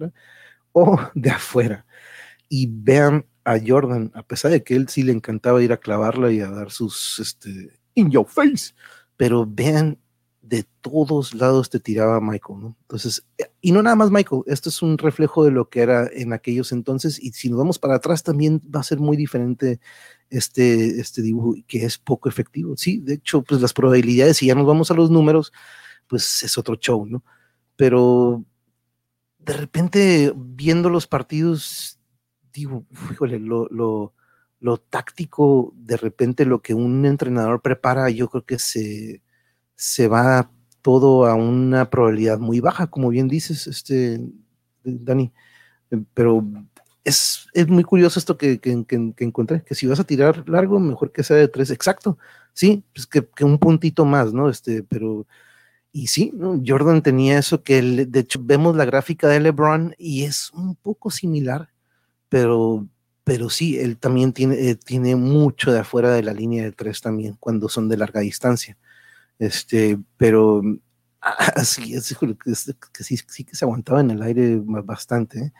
o 0.71 0.97
de 1.15 1.29
afuera. 1.29 1.86
Y 2.49 2.67
vean 2.71 3.25
a 3.43 3.58
Jordan, 3.65 4.12
a 4.15 4.23
pesar 4.23 4.51
de 4.51 4.63
que 4.63 4.75
él 4.75 4.88
sí 4.89 5.03
le 5.03 5.12
encantaba 5.12 5.62
ir 5.62 5.73
a 5.73 5.77
clavarla 5.77 6.31
y 6.31 6.39
a 6.39 6.49
dar 6.49 6.71
sus, 6.71 7.19
este, 7.19 7.79
in 7.93 8.10
your 8.10 8.25
face, 8.25 8.73
pero 9.17 9.45
vean 9.45 9.99
de 10.47 10.63
todos 10.81 11.34
lados 11.34 11.71
te 11.71 11.79
tiraba 11.79 12.21
Michael, 12.21 12.60
¿no? 12.60 12.77
Entonces, 12.81 13.25
y 13.62 13.71
no 13.71 13.81
nada 13.81 13.95
más 13.95 14.12
Michael, 14.12 14.43
esto 14.45 14.69
es 14.69 14.81
un 14.84 14.99
reflejo 14.99 15.43
de 15.43 15.49
lo 15.49 15.69
que 15.69 15.81
era 15.81 16.08
en 16.13 16.34
aquellos 16.34 16.71
entonces, 16.71 17.21
y 17.21 17.31
si 17.31 17.49
nos 17.49 17.58
vamos 17.58 17.79
para 17.79 17.95
atrás 17.95 18.21
también 18.21 18.62
va 18.73 18.81
a 18.81 18.84
ser 18.84 18.99
muy 18.99 19.17
diferente 19.17 19.79
este, 20.29 20.99
este 20.99 21.23
dibujo, 21.23 21.55
que 21.67 21.86
es 21.86 21.97
poco 21.97 22.29
efectivo. 22.29 22.77
Sí, 22.77 22.99
de 22.99 23.15
hecho, 23.15 23.41
pues 23.41 23.60
las 23.60 23.73
probabilidades, 23.73 24.38
si 24.38 24.45
ya 24.45 24.55
nos 24.55 24.67
vamos 24.67 24.91
a 24.91 24.93
los 24.93 25.10
números, 25.10 25.51
pues 26.08 26.43
es 26.43 26.58
otro 26.60 26.75
show, 26.75 27.08
¿no? 27.08 27.23
Pero 27.75 28.45
de 29.39 29.53
repente, 29.53 30.31
viendo 30.36 30.91
los 30.91 31.08
partidos, 31.08 31.99
digo, 32.53 32.86
híjole, 33.12 33.39
lo, 33.39 33.67
lo, 33.69 34.13
lo 34.60 34.77
táctico, 34.77 35.73
de 35.75 35.97
repente 35.97 36.45
lo 36.45 36.62
que 36.62 36.75
un 36.75 37.03
entrenador 37.08 37.63
prepara, 37.63 38.12
yo 38.12 38.29
creo 38.29 38.45
que 38.45 38.60
se 38.60 39.23
se 39.75 40.07
va 40.07 40.49
todo 40.81 41.25
a 41.25 41.33
una 41.35 41.89
probabilidad 41.89 42.39
muy 42.39 42.59
baja, 42.59 42.88
como 42.88 43.09
bien 43.09 43.27
dices, 43.27 43.67
este, 43.67 44.21
Dani. 44.83 45.31
pero 46.13 46.45
es, 47.03 47.47
es 47.53 47.67
muy 47.67 47.83
curioso 47.83 48.19
esto 48.19 48.38
que, 48.38 48.59
que, 48.59 48.83
que, 48.85 49.23
encontré, 49.23 49.63
que 49.63 49.75
si 49.75 49.88
vas 49.88 49.99
a 49.99 50.03
tirar 50.03 50.47
largo, 50.49 50.79
mejor 50.79 51.11
que 51.11 51.23
sea 51.23 51.38
de 51.38 51.47
tres, 51.47 51.69
exacto, 51.69 52.17
sí, 52.53 52.83
pues 52.93 53.07
que, 53.07 53.45
un 53.45 53.59
puntito 53.59 54.05
más, 54.05 54.33
¿no? 54.33 54.49
Este, 54.49 54.83
pero, 54.83 55.27
y 55.91 56.07
sí. 56.07 56.33
Jordan 56.65 57.01
tenía 57.03 57.39
eso 57.39 57.63
que, 57.63 57.81
de 57.81 58.19
hecho, 58.19 58.39
vemos 58.43 58.75
la 58.75 58.85
gráfica 58.85 59.27
de 59.27 59.39
LeBron 59.39 59.95
y 59.97 60.23
es 60.23 60.51
un 60.51 60.75
poco 60.75 61.11
similar, 61.11 61.69
pero, 62.29 62.88
pero 63.23 63.49
sí, 63.49 63.77
él 63.79 63.97
también 63.97 64.33
tiene, 64.33 64.69
eh, 64.69 64.75
tiene 64.75 65.15
mucho 65.15 65.71
de 65.71 65.79
afuera 65.79 66.11
de 66.11 66.23
la 66.23 66.33
línea 66.33 66.63
de 66.63 66.71
tres 66.71 67.01
también, 67.01 67.38
cuando 67.39 67.69
son 67.69 67.88
de 67.88 67.97
larga 67.97 68.21
distancia. 68.21 68.77
Este, 69.39 69.99
pero 70.17 70.61
así 71.55 71.93
es, 71.93 72.15
que 72.93 73.03
sí, 73.03 73.17
sí 73.27 73.43
que 73.43 73.55
se 73.55 73.65
aguantaba 73.65 74.01
en 74.01 74.11
el 74.11 74.21
aire 74.21 74.61
bastante, 74.63 75.39
¿eh? 75.39 75.53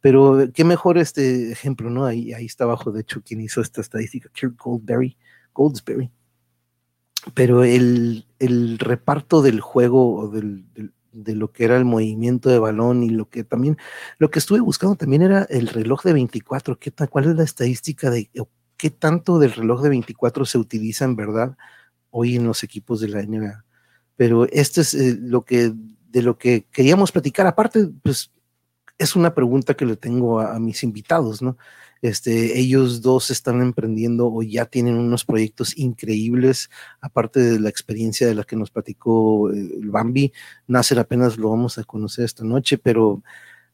Pero 0.00 0.48
qué 0.54 0.62
mejor 0.62 0.96
este 0.96 1.50
ejemplo, 1.50 1.90
¿no? 1.90 2.06
Ahí, 2.06 2.32
ahí 2.32 2.46
está 2.46 2.64
abajo, 2.64 2.92
de 2.92 3.00
hecho, 3.00 3.22
quien 3.22 3.40
hizo 3.40 3.60
esta 3.60 3.80
estadística, 3.80 4.30
Kirk 4.32 4.54
Goldberry, 4.56 5.16
Goldsberry. 5.52 6.12
Pero 7.34 7.64
el, 7.64 8.26
el 8.38 8.78
reparto 8.78 9.42
del 9.42 9.60
juego, 9.60 10.28
del, 10.28 10.64
de 11.12 11.34
lo 11.34 11.52
que 11.52 11.64
era 11.64 11.76
el 11.76 11.84
movimiento 11.84 12.48
de 12.48 12.58
balón 12.58 13.02
y 13.02 13.10
lo 13.10 13.28
que 13.28 13.42
también, 13.42 13.76
lo 14.18 14.30
que 14.30 14.38
estuve 14.38 14.60
buscando 14.60 14.94
también 14.94 15.22
era 15.22 15.42
el 15.50 15.66
reloj 15.68 16.04
de 16.04 16.12
24, 16.12 16.78
¿qué 16.78 16.92
¿cuál 17.10 17.24
es 17.24 17.36
la 17.36 17.44
estadística 17.44 18.10
de 18.10 18.30
qué 18.76 18.90
tanto 18.90 19.38
del 19.40 19.52
reloj 19.52 19.82
de 19.82 19.88
24 19.88 20.44
se 20.44 20.58
utiliza 20.58 21.04
en 21.04 21.16
verdad 21.16 21.56
hoy 22.10 22.36
en 22.36 22.44
los 22.44 22.62
equipos 22.62 23.00
de 23.00 23.08
la 23.08 23.22
NBA? 23.22 23.64
Pero 24.16 24.46
este 24.50 24.80
es 24.80 24.94
eh, 24.94 25.16
lo 25.20 25.44
que, 25.44 25.72
de 26.08 26.22
lo 26.22 26.38
que 26.38 26.66
queríamos 26.70 27.12
platicar. 27.12 27.46
Aparte, 27.46 27.88
pues 28.02 28.32
es 28.98 29.14
una 29.14 29.34
pregunta 29.34 29.74
que 29.74 29.86
le 29.86 29.96
tengo 29.96 30.40
a, 30.40 30.58
mis 30.58 30.82
invitados, 30.82 31.40
¿no? 31.40 31.56
Este, 32.02 32.58
ellos 32.58 33.02
dos 33.02 33.30
están 33.30 33.60
emprendiendo 33.60 34.32
o 34.32 34.42
ya 34.42 34.66
tienen 34.66 34.96
unos 34.96 35.24
proyectos 35.24 35.76
increíbles, 35.76 36.70
aparte 37.00 37.40
de 37.40 37.58
la 37.58 37.68
experiencia 37.68 38.26
de 38.26 38.34
la 38.34 38.44
que 38.44 38.56
nos 38.56 38.70
platicó 38.70 39.50
eh, 39.52 39.78
el 39.80 39.90
Bambi. 39.90 40.32
Nasser 40.66 40.98
apenas 40.98 41.36
lo 41.38 41.50
vamos 41.50 41.78
a 41.78 41.84
conocer 41.84 42.24
esta 42.24 42.44
noche, 42.44 42.78
pero 42.78 43.22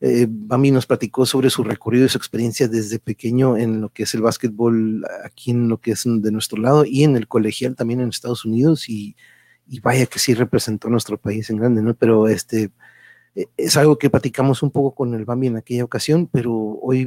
eh, 0.01 0.27
Bambi 0.29 0.71
nos 0.71 0.87
platicó 0.87 1.25
sobre 1.25 1.51
su 1.51 1.65
recorrido 1.65 2.07
y 2.07 2.09
su 2.09 2.19
experiencia 2.19 2.69
desde 2.69 2.99
pequeño 2.99 3.57
en 3.57 3.81
lo 3.81 3.89
que 3.91 4.03
es 4.03 4.15
el 4.15 4.23
básquetbol 4.23 5.05
aquí 5.25 5.53
en 5.53 5.69
lo 5.69 5.79
que 5.79 5.93
es 5.93 6.03
de 6.05 6.33
nuestro 6.33 6.61
lado 6.61 6.85
y 6.85 7.05
en 7.05 7.17
el 7.17 7.29
colegial 7.29 7.77
también 7.77 8.01
en 8.01 8.09
Estados 8.09 8.45
Unidos 8.45 8.89
y, 8.89 9.17
vaya 9.83 10.07
que 10.07 10.19
sí 10.19 10.35
representó 10.35 10.89
a 10.89 10.91
nuestro 10.91 11.17
país 11.19 11.49
en 11.49 11.57
grande, 11.57 11.81
¿no? 11.81 11.95
Pero 11.95 12.29
este 12.29 12.71
eh, 13.35 13.47
es 13.57 13.77
algo 13.77 13.99
que 13.99 14.11
platicamos 14.11 14.63
un 14.63 14.71
poco 14.71 14.95
con 14.95 15.15
el 15.15 15.25
Bambi 15.25 15.49
en 15.49 15.57
aquella 15.57 15.85
ocasión, 15.85 16.29
pero 16.31 16.53
hoy 16.55 17.07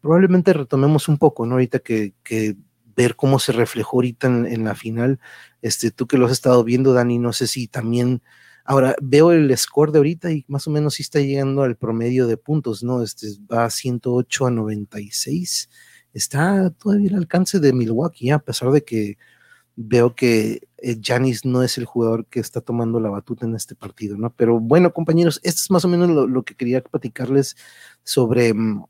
probablemente 0.00 0.52
retomemos 0.52 1.08
un 1.08 1.18
poco, 1.18 1.46
¿no? 1.46 1.54
Ahorita 1.54 1.80
que, 1.80 2.14
ver 2.94 3.16
cómo 3.16 3.38
se 3.38 3.52
reflejó 3.52 3.98
ahorita 3.98 4.26
en, 4.26 4.64
la 4.64 4.74
final, 4.74 5.18
este, 5.62 5.90
tú 5.90 6.06
que 6.06 6.18
lo 6.18 6.26
has 6.26 6.32
estado 6.32 6.62
viendo, 6.62 6.92
Dani, 6.92 7.18
no 7.18 7.32
sé 7.32 7.46
si 7.46 7.66
también, 7.66 8.22
ahora 8.64 8.94
veo 9.02 9.32
el 9.32 9.56
score 9.56 9.92
de 9.92 9.98
ahorita 9.98 10.30
y 10.32 10.44
más 10.48 10.66
o 10.66 10.70
menos 10.70 10.94
sí 10.94 11.02
está 11.02 11.20
llegando 11.20 11.62
al 11.62 11.76
promedio 11.76 12.26
de 12.26 12.36
puntos, 12.36 12.82
¿no? 12.82 13.02
Este 13.02 13.28
va 13.50 13.64
a 13.64 13.70
108 13.70 14.46
a 14.46 14.50
96, 14.50 15.70
está 16.12 16.70
todavía 16.70 17.10
al 17.10 17.16
alcance 17.16 17.60
de 17.60 17.72
Milwaukee, 17.72 18.30
a 18.30 18.38
pesar 18.38 18.70
de 18.70 18.84
que 18.84 19.18
veo 19.76 20.14
que 20.14 20.68
Janis 21.02 21.38
eh, 21.44 21.48
no 21.48 21.62
es 21.62 21.78
el 21.78 21.84
jugador 21.84 22.26
que 22.26 22.40
está 22.40 22.60
tomando 22.60 23.00
la 23.00 23.10
batuta 23.10 23.46
en 23.46 23.54
este 23.54 23.74
partido, 23.74 24.16
¿no? 24.16 24.34
Pero 24.34 24.60
bueno, 24.60 24.92
compañeros, 24.92 25.40
esto 25.42 25.60
es 25.64 25.70
más 25.70 25.84
o 25.84 25.88
menos 25.88 26.10
lo, 26.10 26.42
que 26.42 26.54
quería 26.54 26.82
platicarles 26.82 27.56
sobre 28.02 28.52
mm, 28.52 28.84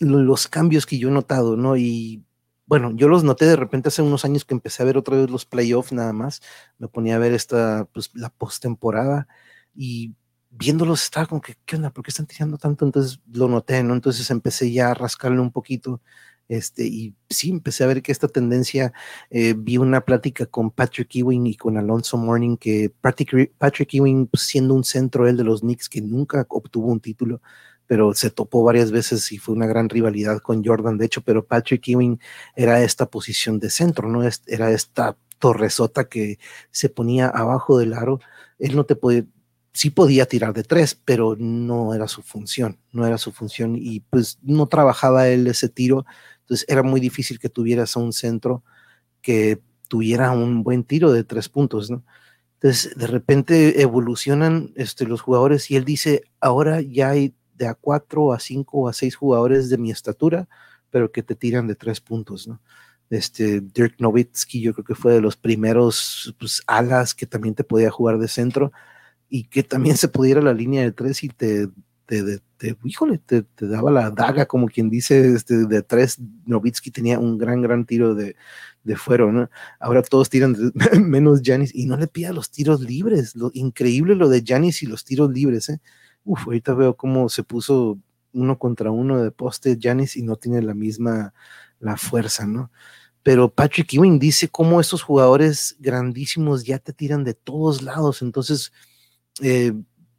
los 0.00 0.48
cambios 0.48 0.86
que 0.86 0.98
yo 0.98 1.08
he 1.08 1.12
notado, 1.12 1.56
¿no? 1.56 1.76
Y 1.76 2.24
bueno, 2.66 2.92
yo 2.94 3.08
los 3.08 3.24
noté 3.24 3.46
de 3.46 3.56
repente 3.56 3.88
hace 3.88 4.02
unos 4.02 4.24
años 4.24 4.44
que 4.44 4.54
empecé 4.54 4.82
a 4.82 4.86
ver 4.86 4.96
otra 4.98 5.16
vez 5.16 5.30
los 5.30 5.46
playoffs 5.46 5.92
nada 5.92 6.12
más, 6.12 6.40
me 6.78 6.88
ponía 6.88 7.16
a 7.16 7.18
ver 7.18 7.32
esta, 7.32 7.86
pues 7.92 8.10
la 8.14 8.30
postemporada 8.30 9.28
y 9.74 10.14
viéndolos 10.50 11.02
estaba 11.02 11.26
como 11.26 11.40
que, 11.40 11.56
¿qué 11.64 11.76
onda? 11.76 11.90
¿Por 11.90 12.04
qué 12.04 12.10
están 12.10 12.26
tirando 12.26 12.58
tanto? 12.58 12.84
Entonces 12.84 13.20
lo 13.32 13.48
noté, 13.48 13.82
¿no? 13.82 13.94
Entonces 13.94 14.30
empecé 14.30 14.70
ya 14.72 14.90
a 14.90 14.94
rascarle 14.94 15.40
un 15.40 15.52
poquito 15.52 16.00
este, 16.48 16.86
y 16.86 17.14
sí, 17.30 17.50
empecé 17.50 17.84
a 17.84 17.86
ver 17.86 18.02
que 18.02 18.12
esta 18.12 18.28
tendencia, 18.28 18.92
eh, 19.30 19.54
vi 19.56 19.78
una 19.78 20.02
plática 20.02 20.44
con 20.46 20.70
Patrick 20.70 21.14
Ewing 21.14 21.46
y 21.46 21.56
con 21.56 21.78
Alonso 21.78 22.18
Morning, 22.18 22.56
que 22.58 22.92
Patrick, 23.00 23.54
Patrick 23.56 23.94
Ewing, 23.94 24.26
pues, 24.26 24.42
siendo 24.42 24.74
un 24.74 24.84
centro 24.84 25.26
él 25.26 25.36
de 25.38 25.44
los 25.44 25.60
Knicks, 25.62 25.88
que 25.88 26.02
nunca 26.02 26.44
obtuvo 26.50 26.88
un 26.92 27.00
título, 27.00 27.40
pero 27.92 28.14
se 28.14 28.30
topó 28.30 28.64
varias 28.64 28.90
veces 28.90 29.30
y 29.32 29.36
fue 29.36 29.54
una 29.54 29.66
gran 29.66 29.90
rivalidad 29.90 30.38
con 30.38 30.64
Jordan, 30.64 30.96
de 30.96 31.04
hecho, 31.04 31.20
pero 31.20 31.44
Patrick 31.44 31.86
Ewing 31.88 32.18
era 32.56 32.82
esta 32.82 33.04
posición 33.04 33.58
de 33.58 33.68
centro, 33.68 34.08
¿no? 34.08 34.22
Era 34.46 34.70
esta 34.70 35.14
torresota 35.38 36.08
que 36.08 36.38
se 36.70 36.88
ponía 36.88 37.28
abajo 37.28 37.76
del 37.76 37.92
aro, 37.92 38.18
él 38.58 38.76
no 38.76 38.84
te 38.84 38.96
podía, 38.96 39.26
sí 39.74 39.90
podía 39.90 40.24
tirar 40.24 40.54
de 40.54 40.62
tres, 40.64 40.98
pero 41.04 41.36
no 41.38 41.92
era 41.92 42.08
su 42.08 42.22
función, 42.22 42.78
no 42.92 43.06
era 43.06 43.18
su 43.18 43.30
función 43.30 43.76
y 43.76 44.00
pues 44.00 44.38
no 44.40 44.68
trabajaba 44.68 45.28
él 45.28 45.46
ese 45.46 45.68
tiro 45.68 46.06
entonces 46.44 46.64
era 46.70 46.82
muy 46.82 46.98
difícil 46.98 47.38
que 47.38 47.50
tuvieras 47.50 47.94
a 47.94 48.00
un 48.00 48.14
centro 48.14 48.64
que 49.20 49.60
tuviera 49.88 50.30
un 50.30 50.62
buen 50.62 50.82
tiro 50.82 51.12
de 51.12 51.24
tres 51.24 51.50
puntos, 51.50 51.90
¿no? 51.90 52.04
Entonces 52.54 52.96
de 52.96 53.06
repente 53.06 53.82
evolucionan 53.82 54.72
este, 54.76 55.04
los 55.04 55.20
jugadores 55.20 55.70
y 55.70 55.76
él 55.76 55.84
dice, 55.84 56.22
ahora 56.40 56.80
ya 56.80 57.10
hay 57.10 57.34
a 57.66 57.74
cuatro 57.74 58.32
a 58.32 58.40
cinco 58.40 58.78
o 58.78 58.88
a 58.88 58.92
seis 58.92 59.16
jugadores 59.16 59.68
de 59.70 59.78
mi 59.78 59.90
estatura, 59.90 60.48
pero 60.90 61.12
que 61.12 61.22
te 61.22 61.34
tiran 61.34 61.66
de 61.66 61.74
tres 61.74 62.00
puntos, 62.00 62.48
¿no? 62.48 62.60
Este, 63.10 63.60
Dirk 63.60 63.96
Nowitzki 63.98 64.62
yo 64.62 64.72
creo 64.72 64.84
que 64.84 64.94
fue 64.94 65.12
de 65.12 65.20
los 65.20 65.36
primeros 65.36 66.34
pues, 66.38 66.62
alas 66.66 67.14
que 67.14 67.26
también 67.26 67.54
te 67.54 67.64
podía 67.64 67.90
jugar 67.90 68.18
de 68.18 68.28
centro 68.28 68.72
y 69.28 69.44
que 69.44 69.62
también 69.62 69.96
se 69.98 70.08
pudiera 70.08 70.40
la 70.40 70.54
línea 70.54 70.82
de 70.82 70.92
tres 70.92 71.22
y 71.22 71.28
te 71.28 71.68
te, 72.58 72.76
híjole, 72.84 73.18
te, 73.18 73.44
daba 73.60 73.90
la 73.90 74.10
daga, 74.10 74.46
como 74.46 74.66
quien 74.66 74.90
dice, 74.90 75.34
este, 75.34 75.66
de 75.66 75.82
tres. 75.82 76.18
Novitsky 76.46 76.90
tenía 76.90 77.18
un 77.18 77.38
gran, 77.38 77.62
gran 77.62 77.86
tiro 77.86 78.14
de, 78.14 78.36
de 78.84 78.96
fuero, 78.96 79.32
¿no? 79.32 79.48
Ahora 79.80 80.02
todos 80.02 80.28
tiran 80.28 80.56
menos 81.00 81.40
Janis 81.44 81.74
y 81.74 81.86
no 81.86 81.96
le 81.96 82.06
pida 82.06 82.32
los 82.32 82.50
tiros 82.50 82.80
libres. 82.80 83.34
Lo 83.36 83.50
increíble 83.54 84.14
lo 84.14 84.28
de 84.28 84.42
Janis 84.46 84.82
y 84.82 84.86
los 84.86 85.04
tiros 85.04 85.30
libres, 85.30 85.68
¿eh? 85.68 85.80
Uf, 86.24 86.46
ahorita 86.46 86.74
veo 86.74 86.96
cómo 86.96 87.28
se 87.28 87.42
puso 87.42 87.98
uno 88.32 88.58
contra 88.58 88.90
uno 88.90 89.22
de 89.22 89.30
poste 89.30 89.76
Janis 89.80 90.16
y 90.16 90.22
no 90.22 90.36
tiene 90.36 90.62
la 90.62 90.74
misma 90.74 91.34
la 91.80 91.96
fuerza, 91.96 92.46
¿no? 92.46 92.70
Pero 93.22 93.50
Patrick 93.52 93.92
Ewing 93.94 94.18
dice 94.18 94.48
cómo 94.48 94.80
estos 94.80 95.02
jugadores 95.02 95.76
grandísimos 95.80 96.64
ya 96.64 96.78
te 96.78 96.92
tiran 96.92 97.24
de 97.24 97.34
todos 97.34 97.82
lados, 97.82 98.22
entonces 98.22 98.72
eh, 99.42 99.72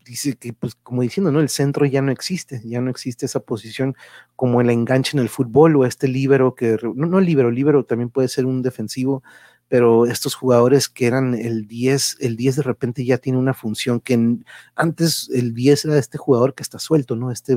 dice 0.05 0.35
que, 0.37 0.53
pues, 0.53 0.75
como 0.75 1.01
diciendo, 1.01 1.31
¿no? 1.31 1.39
El 1.39 1.49
centro 1.49 1.85
ya 1.85 2.01
no 2.01 2.11
existe, 2.11 2.61
ya 2.65 2.81
no 2.81 2.89
existe 2.91 3.25
esa 3.25 3.41
posición 3.41 3.95
como 4.35 4.61
el 4.61 4.69
enganche 4.69 5.17
en 5.17 5.23
el 5.23 5.29
fútbol 5.29 5.75
o 5.77 5.85
este 5.85 6.07
líbero 6.07 6.55
que, 6.55 6.77
no, 6.95 7.07
no 7.07 7.19
líbero 7.21 7.85
también 7.85 8.09
puede 8.09 8.27
ser 8.27 8.45
un 8.45 8.61
defensivo, 8.61 9.23
pero 9.67 10.05
estos 10.05 10.35
jugadores 10.35 10.89
que 10.89 11.07
eran 11.07 11.33
el 11.33 11.67
10, 11.67 12.17
el 12.19 12.35
10 12.35 12.57
de 12.57 12.63
repente 12.63 13.05
ya 13.05 13.17
tiene 13.17 13.39
una 13.39 13.53
función 13.53 13.99
que 13.99 14.37
antes 14.75 15.29
el 15.33 15.53
10 15.53 15.85
era 15.85 15.97
este 15.97 16.17
jugador 16.17 16.53
que 16.53 16.63
está 16.63 16.79
suelto, 16.79 17.15
¿no? 17.15 17.31
Este 17.31 17.53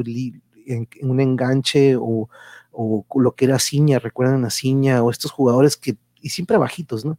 en, 0.67 0.89
un 1.03 1.21
enganche 1.21 1.97
o, 1.97 2.29
o, 2.73 3.07
lo 3.17 3.35
que 3.35 3.47
era 3.47 3.59
Ciña, 3.59 3.99
recuerdan 3.99 4.45
a 4.45 4.51
Ciña, 4.51 5.03
o 5.03 5.11
estos 5.11 5.31
jugadores 5.31 5.77
que, 5.77 5.97
y 6.21 6.31
siempre 6.31 6.57
bajitos, 6.57 7.05
¿no? 7.05 7.19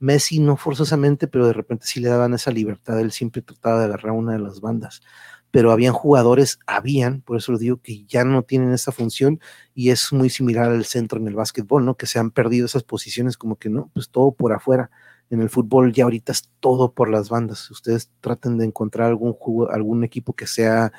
Messi 0.00 0.38
no 0.38 0.56
forzosamente, 0.56 1.26
pero 1.26 1.46
de 1.46 1.52
repente 1.52 1.86
sí 1.86 2.00
le 2.00 2.08
daban 2.08 2.34
esa 2.34 2.50
libertad, 2.50 3.00
él 3.00 3.12
siempre 3.12 3.42
trataba 3.42 3.80
de 3.80 3.84
agarrar 3.86 4.12
una 4.12 4.32
de 4.32 4.38
las 4.38 4.60
bandas, 4.60 5.02
pero 5.50 5.72
habían 5.72 5.92
jugadores, 5.92 6.58
habían, 6.66 7.22
por 7.22 7.36
eso 7.36 7.52
lo 7.52 7.58
digo, 7.58 7.78
que 7.80 8.04
ya 8.06 8.24
no 8.24 8.42
tienen 8.42 8.72
esa 8.72 8.92
función 8.92 9.40
y 9.74 9.90
es 9.90 10.12
muy 10.12 10.30
similar 10.30 10.70
al 10.70 10.84
centro 10.84 11.18
en 11.18 11.28
el 11.28 11.34
básquetbol, 11.34 11.84
¿no? 11.84 11.96
Que 11.96 12.06
se 12.06 12.18
han 12.18 12.30
perdido 12.30 12.66
esas 12.66 12.82
posiciones 12.82 13.36
como 13.36 13.56
que 13.56 13.70
no, 13.70 13.90
pues 13.94 14.10
todo 14.10 14.32
por 14.32 14.52
afuera. 14.52 14.90
En 15.30 15.40
el 15.40 15.50
fútbol 15.50 15.92
ya 15.92 16.04
ahorita 16.04 16.32
es 16.32 16.50
todo 16.60 16.92
por 16.92 17.10
las 17.10 17.28
bandas. 17.28 17.70
Ustedes 17.70 18.10
traten 18.20 18.58
de 18.58 18.66
encontrar 18.66 19.08
algún 19.08 19.32
juego, 19.32 19.70
algún 19.70 20.04
equipo 20.04 20.34
que 20.34 20.46
sea 20.46 20.92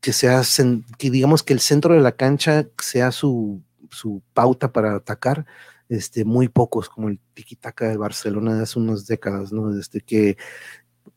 que 0.00 0.12
sea 0.12 0.42
que 0.98 1.10
digamos 1.10 1.42
que 1.42 1.52
el 1.52 1.60
centro 1.60 1.94
de 1.94 2.00
la 2.00 2.12
cancha 2.12 2.68
sea 2.80 3.10
su, 3.12 3.62
su 3.90 4.22
pauta 4.32 4.72
para 4.72 4.94
atacar 4.94 5.46
este, 5.88 6.24
muy 6.24 6.48
pocos, 6.48 6.88
como 6.88 7.08
el 7.08 7.18
tiki-taka 7.34 7.88
de 7.88 7.96
Barcelona 7.96 8.54
de 8.54 8.62
hace 8.62 8.78
unas 8.78 9.06
décadas, 9.06 9.52
¿no? 9.52 9.70
Desde 9.70 10.00
que 10.00 10.36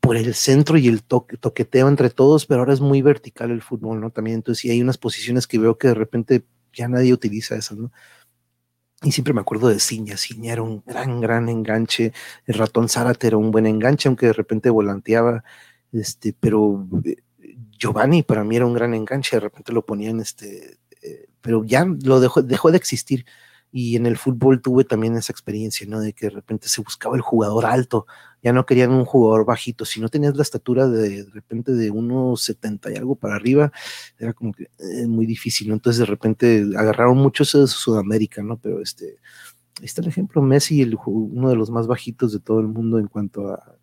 por 0.02 0.18
el 0.18 0.34
centro 0.34 0.78
y 0.78 0.88
el 0.88 1.04
toque, 1.04 1.38
toqueteo 1.38 1.88
entre 1.88 2.10
todos, 2.10 2.46
pero 2.46 2.62
ahora 2.62 2.74
es 2.74 2.82
muy 2.82 3.02
vertical 3.02 3.52
el 3.52 3.62
fútbol, 3.62 4.02
¿no? 4.02 4.10
También, 4.10 4.38
entonces, 4.38 4.62
sí 4.62 4.72
hay 4.72 4.82
unas 4.82 4.98
posiciones 4.98 5.48
que 5.48 5.60
veo 5.60 5.78
que 5.78 5.90
de 5.90 5.94
repente 5.94 6.44
ya 6.74 6.88
nadie 6.88 7.14
utiliza 7.14 7.56
esas, 7.56 7.78
¿no? 7.78 7.92
Y 9.04 9.12
siempre 9.12 9.34
me 9.34 9.42
acuerdo 9.42 9.70
de 9.70 9.80
Ciña, 9.80 10.18
Ciña 10.18 10.54
era 10.54 10.64
un 10.64 10.84
gran, 10.86 11.22
gran 11.22 11.50
enganche, 11.50 12.14
el 12.46 12.56
ratón 12.56 12.90
Zárate 12.90 13.28
era 13.28 13.38
un 13.38 13.52
buen 13.52 13.66
enganche, 13.66 14.10
aunque 14.10 14.28
de 14.28 14.34
repente 14.34 14.70
volanteaba, 14.70 15.44
este, 15.92 16.36
pero 16.40 16.88
eh, 17.04 17.18
Giovanni 17.78 18.24
para 18.24 18.44
mí 18.44 18.56
era 18.56 18.66
un 18.66 18.74
gran 18.74 18.94
enganche, 18.94 19.38
de 19.38 19.42
repente 19.42 19.72
lo 19.74 19.86
ponían 19.86 20.20
este, 20.20 20.78
eh, 21.02 21.30
pero 21.42 21.64
ya 21.64 21.86
lo 21.86 22.20
dejó, 22.20 22.42
dejó 22.44 22.72
de 22.72 22.78
existir. 22.78 23.26
Y 23.71 23.95
en 23.95 24.05
el 24.05 24.17
fútbol 24.17 24.62
tuve 24.62 24.84
también 24.84 25.15
esa 25.15 25.31
experiencia, 25.31 25.88
¿no? 25.88 26.01
De 26.01 26.13
que 26.13 26.25
de 26.27 26.31
repente 26.31 26.67
se 26.67 26.81
buscaba 26.81 27.15
el 27.15 27.21
jugador 27.21 27.65
alto, 27.65 28.05
ya 28.43 28.51
no 28.51 28.65
querían 28.65 28.91
un 28.91 29.05
jugador 29.05 29.45
bajito. 29.45 29.86
Si 29.86 30.01
no 30.01 30.10
tenías 30.10 30.36
la 30.36 30.43
estatura 30.43 30.88
de, 30.88 31.23
de 31.23 31.31
repente 31.31 31.71
de 31.71 31.89
unos 31.91 32.43
70 32.43 32.91
y 32.91 32.95
algo 32.97 33.15
para 33.15 33.36
arriba, 33.36 33.71
era 34.19 34.34
como 34.34 34.51
que 34.53 34.69
eh, 34.79 35.07
muy 35.07 35.25
difícil, 35.25 35.69
¿no? 35.69 35.75
Entonces 35.75 35.99
de 35.99 36.05
repente 36.05 36.65
agarraron 36.75 37.17
muchos 37.17 37.53
de 37.53 37.67
Sudamérica, 37.67 38.43
¿no? 38.43 38.57
Pero 38.57 38.81
este, 38.81 39.17
ahí 39.79 39.86
está 39.86 40.01
el 40.01 40.07
ejemplo, 40.07 40.41
Messi, 40.41 40.81
el, 40.81 40.97
uno 41.05 41.49
de 41.49 41.55
los 41.55 41.69
más 41.69 41.88
bajitos 41.88 42.34
de 42.34 42.39
todo 42.39 42.60
el 42.60 42.67
mundo 42.67 42.99
en 42.99 43.07
cuanto 43.07 43.53
a, 43.53 43.77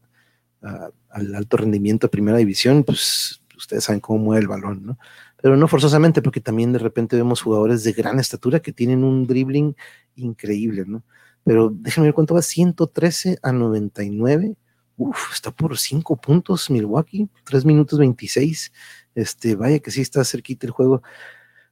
a, 0.62 0.90
al 1.10 1.34
alto 1.34 1.56
rendimiento 1.56 2.06
de 2.06 2.10
primera 2.10 2.38
división, 2.38 2.84
pues 2.84 3.42
ustedes 3.56 3.84
saben 3.84 4.00
cómo 4.00 4.18
mueve 4.18 4.42
el 4.42 4.48
balón, 4.48 4.84
¿no? 4.84 4.98
Pero 5.40 5.56
no 5.56 5.68
forzosamente, 5.68 6.22
porque 6.22 6.40
también 6.40 6.72
de 6.72 6.78
repente 6.78 7.16
vemos 7.16 7.42
jugadores 7.42 7.84
de 7.84 7.92
gran 7.92 8.18
estatura 8.18 8.60
que 8.60 8.72
tienen 8.72 9.04
un 9.04 9.26
dribbling 9.26 9.76
increíble, 10.16 10.84
¿no? 10.86 11.04
Pero 11.44 11.70
déjenme 11.72 12.08
ver 12.08 12.14
cuánto 12.14 12.34
va, 12.34 12.42
113 12.42 13.38
a 13.42 13.52
99. 13.52 14.56
Uf, 14.96 15.32
está 15.32 15.52
por 15.52 15.78
5 15.78 16.16
puntos 16.16 16.70
Milwaukee, 16.70 17.28
3 17.44 17.64
minutos 17.64 17.98
26. 17.98 18.72
Este, 19.14 19.54
vaya 19.54 19.78
que 19.78 19.90
sí 19.90 20.00
está 20.00 20.24
cerquita 20.24 20.66
el 20.66 20.72
juego. 20.72 21.02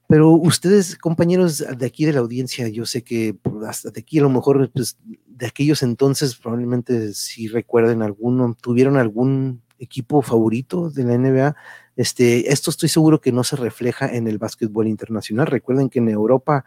Pero 0.09 0.31
ustedes, 0.31 0.97
compañeros 0.97 1.65
de 1.77 1.87
aquí 1.87 2.05
de 2.05 2.13
la 2.13 2.21
audiencia, 2.21 2.69
yo 2.69 2.87
sé 2.87 3.03
que 3.03 3.37
hasta 3.67 3.91
de 3.91 4.01
aquí 4.01 4.21
a 4.21 4.23
lo 4.23 4.31
mejor, 4.31 4.71
pues, 4.73 4.97
de 5.27 5.47
aquellos 5.47 5.83
entonces, 5.83 6.37
probablemente 6.37 7.13
si 7.13 7.49
recuerden 7.49 8.03
alguno, 8.03 8.57
tuvieron 8.61 8.97
algún 8.97 9.63
equipo 9.79 10.23
favorito 10.23 10.91
de 10.91 11.05
la 11.05 11.19
NBA. 11.19 11.57
Este, 11.97 12.53
esto 12.53 12.71
estoy 12.71 12.89
seguro 12.89 13.21
que 13.21 13.33
no 13.33 13.43
se 13.43 13.57
refleja 13.57 14.07
en 14.15 14.29
el 14.29 14.39
básquetbol 14.39 14.87
internacional. 14.87 15.47
Recuerden 15.47 15.89
que 15.89 15.99
en 15.99 16.09
Europa 16.11 16.65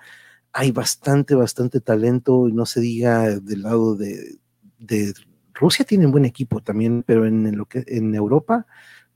hay 0.52 0.72
bastante, 0.72 1.36
bastante 1.36 1.80
talento, 1.80 2.50
y 2.50 2.54
no 2.54 2.66
se 2.66 2.82
diga 2.82 3.40
del 3.40 3.62
lado 3.62 3.96
de, 3.96 4.40
de 4.80 5.14
Rusia 5.54 5.86
tienen 5.86 6.12
buen 6.12 6.26
equipo 6.26 6.62
también, 6.62 7.04
pero 7.04 7.26
en, 7.26 7.56
lo 7.58 7.66
que 7.66 7.84
en 7.88 8.16
Europa 8.16 8.66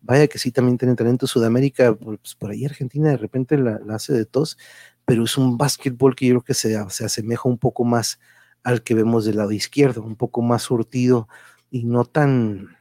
vaya 0.02 0.28
que 0.28 0.38
sí 0.38 0.52
también 0.52 0.78
tienen 0.78 0.96
talento. 0.96 1.26
Sudamérica, 1.26 1.96
pues 1.96 2.36
por 2.36 2.52
ahí 2.52 2.66
Argentina 2.66 3.10
de 3.10 3.18
repente 3.18 3.58
la, 3.58 3.80
hace 3.90 4.14
de 4.14 4.26
tos, 4.26 4.58
pero 5.06 5.24
es 5.24 5.38
un 5.38 5.58
básquetbol 5.58 6.16
que 6.16 6.28
yo 6.28 6.34
creo 6.36 6.44
que 6.44 6.54
se, 6.54 6.78
se, 6.90 7.06
asemeja 7.06 7.50
un 7.50 7.58
poco 7.58 7.86
más 7.86 8.20
al 8.64 8.84
que 8.84 8.94
vemos 8.94 9.26
del 9.26 9.38
lado 9.38 9.52
izquierdo, 9.52 10.04
un 10.04 10.16
poco 10.16 10.42
más 10.42 10.64
surtido 10.64 11.28
y 11.72 11.86
no 11.86 12.06
tan, 12.06 12.78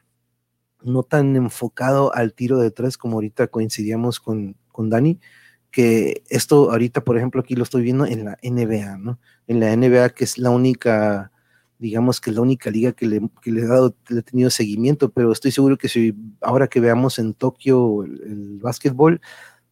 no 0.84 1.02
tan 1.02 1.36
enfocado 1.36 2.14
al 2.14 2.34
tiro 2.34 2.58
de 2.58 2.70
tres 2.70 2.96
como 2.98 3.14
ahorita 3.14 3.48
coincidíamos 3.48 4.20
con, 4.20 4.56
con 4.70 4.90
Dani, 4.90 5.20
que 5.70 6.22
esto 6.28 6.70
ahorita, 6.70 7.02
por 7.02 7.16
ejemplo, 7.16 7.40
aquí 7.40 7.54
lo 7.54 7.62
estoy 7.62 7.82
viendo 7.82 8.06
en 8.06 8.24
la 8.24 8.38
NBA, 8.42 8.98
¿no? 8.98 9.18
En 9.46 9.60
la 9.60 9.74
NBA, 9.74 10.10
que 10.10 10.24
es 10.24 10.38
la 10.38 10.50
única 10.50 11.30
digamos 11.78 12.20
que 12.20 12.30
es 12.30 12.36
la 12.36 12.42
única 12.42 12.70
liga 12.70 12.92
que 12.92 13.06
le, 13.06 13.20
que 13.42 13.50
le, 13.50 13.66
dado, 13.66 13.96
le 14.08 14.20
he 14.20 14.22
tenido 14.22 14.50
seguimiento, 14.50 15.10
pero 15.10 15.32
estoy 15.32 15.50
seguro 15.50 15.76
que 15.76 15.88
si 15.88 16.14
ahora 16.40 16.68
que 16.68 16.78
veamos 16.78 17.18
en 17.18 17.34
Tokio 17.34 18.04
el, 18.04 18.22
el 18.22 18.58
básquetbol, 18.60 19.20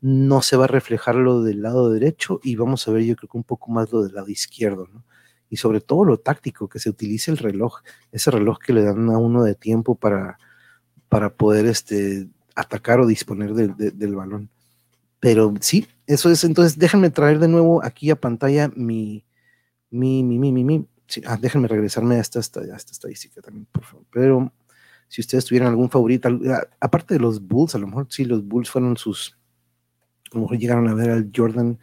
no 0.01 0.43
se 0.43 0.57
va 0.57 0.65
a 0.65 0.69
reflejar 0.69 1.15
lo 1.15 1.43
del 1.43 1.63
lado 1.63 1.89
derecho 1.93 2.41
y 2.43 2.57
vamos 2.57 2.89
a 2.89 2.91
ver 2.91 3.05
yo 3.05 3.15
creo 3.15 3.29
que 3.31 3.37
un 3.37 3.45
poco 3.45 3.71
más 3.71 3.93
lo 3.93 4.03
del 4.03 4.15
lado 4.15 4.29
izquierdo, 4.29 4.89
¿no? 4.93 5.05
Y 5.49 5.59
sobre 5.59 5.81
todo 5.81 6.05
lo 6.05 6.19
táctico, 6.19 6.69
que 6.69 6.81
se 6.81 6.91
utilice 6.91 7.31
el 7.31 7.39
reloj, 7.39 7.81
ese 8.11 8.31
reloj 8.33 8.59
que 8.59 8.73
le 8.73 8.83
dan 8.83 9.09
a 9.11 9.19
uno 9.19 9.45
de 9.45 9.55
tiempo 9.55 9.95
para, 9.95 10.39
para 11.11 11.29
poder 11.29 11.67
este, 11.67 12.27
atacar 12.55 13.01
o 13.01 13.07
disponer 13.07 13.53
de, 13.53 13.69
de, 13.69 13.91
del 13.91 14.15
balón. 14.15 14.49
Pero 15.21 15.53
sí, 15.61 15.87
eso 16.07 16.31
es, 16.31 16.45
entonces 16.45 16.79
déjenme 16.79 17.11
traer 17.11 17.39
de 17.39 17.49
nuevo 17.49 17.85
aquí 17.85 18.11
a 18.11 18.17
pantalla 18.17 18.71
mi, 18.75 19.23
mi, 19.91 20.25
mi, 20.25 20.39
mi, 20.39 20.53
mi, 20.53 20.65
mi 20.65 20.87
Sí, 21.11 21.23
ah, 21.27 21.37
déjenme 21.37 21.67
regresarme 21.67 22.15
a 22.15 22.21
esta, 22.21 22.39
a 22.39 22.77
esta, 22.77 22.93
estadística 22.93 23.43
también, 23.43 23.67
por 23.73 23.83
favor. 23.83 24.07
Pero 24.13 24.53
si 25.09 25.21
ustedes 25.21 25.45
tuvieran 25.45 25.69
algún 25.71 25.91
favorito, 25.91 26.29
aparte 26.79 27.15
de 27.15 27.21
los 27.21 27.45
Bulls, 27.45 27.75
a 27.75 27.79
lo 27.79 27.89
mejor 27.89 28.07
sí, 28.11 28.25
los 28.25 28.47
Bulls 28.47 28.71
fueron 28.71 28.97
sus, 28.97 29.37
a 30.31 30.37
lo 30.37 30.43
mejor 30.43 30.59
llegaron 30.59 30.87
a 30.87 30.95
ver 30.95 31.11
al 31.11 31.33
Jordan, 31.35 31.81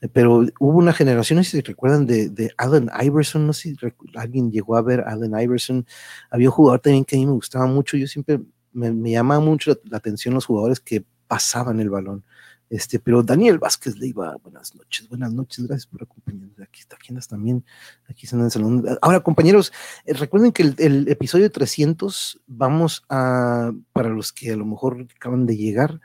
eh, 0.00 0.08
pero 0.08 0.46
hubo 0.58 0.78
una 0.78 0.94
generación, 0.94 1.36
no 1.36 1.44
sé 1.44 1.50
si 1.50 1.60
recuerdan, 1.60 2.06
de, 2.06 2.30
de 2.30 2.52
Allen 2.56 2.90
Iverson, 3.02 3.46
no 3.46 3.52
sé 3.52 3.74
si 3.74 3.76
alguien 4.14 4.50
llegó 4.50 4.76
a 4.76 4.82
ver 4.82 5.00
a 5.00 5.10
Allen 5.10 5.38
Iverson, 5.38 5.86
había 6.30 6.48
un 6.48 6.54
jugador 6.54 6.80
también 6.80 7.04
que 7.04 7.16
a 7.16 7.18
mí 7.18 7.26
me 7.26 7.32
gustaba 7.32 7.66
mucho, 7.66 7.98
yo 7.98 8.06
siempre 8.06 8.40
me, 8.72 9.10
llamaba 9.10 9.40
mucho 9.40 9.78
la, 9.84 9.98
atención 9.98 10.34
los 10.34 10.46
jugadores 10.46 10.80
que 10.80 11.04
pasaban 11.26 11.80
el 11.80 11.90
balón. 11.90 12.24
Este, 12.68 13.00
pero 13.00 13.24
Daniel 13.24 13.58
Vázquez 13.58 13.96
le 13.96 14.06
iba, 14.06 14.36
buenas 14.44 14.76
noches, 14.76 15.08
buenas 15.08 15.32
noches, 15.32 15.66
gracias 15.66 15.86
por 15.86 16.04
acompañarnos. 16.04 16.60
Aquí 16.60 16.80
está, 16.80 16.96
andas 17.08 17.26
también, 17.26 17.64
aquí 18.08 18.26
están 18.26 18.40
en 18.40 18.46
el 18.46 18.50
salón. 18.52 18.86
Ahora, 19.02 19.20
compañeros, 19.20 19.72
eh, 20.06 20.14
recuerden 20.14 20.52
que 20.52 20.62
el, 20.62 20.74
el, 20.78 21.08
episodio 21.08 21.50
300, 21.50 22.40
vamos 22.46 23.04
a, 23.08 23.72
para 23.92 24.10
los 24.10 24.32
que 24.32 24.52
a 24.52 24.56
lo 24.56 24.66
mejor 24.66 25.08
acaban 25.16 25.46
de 25.46 25.56
llegar, 25.56 26.00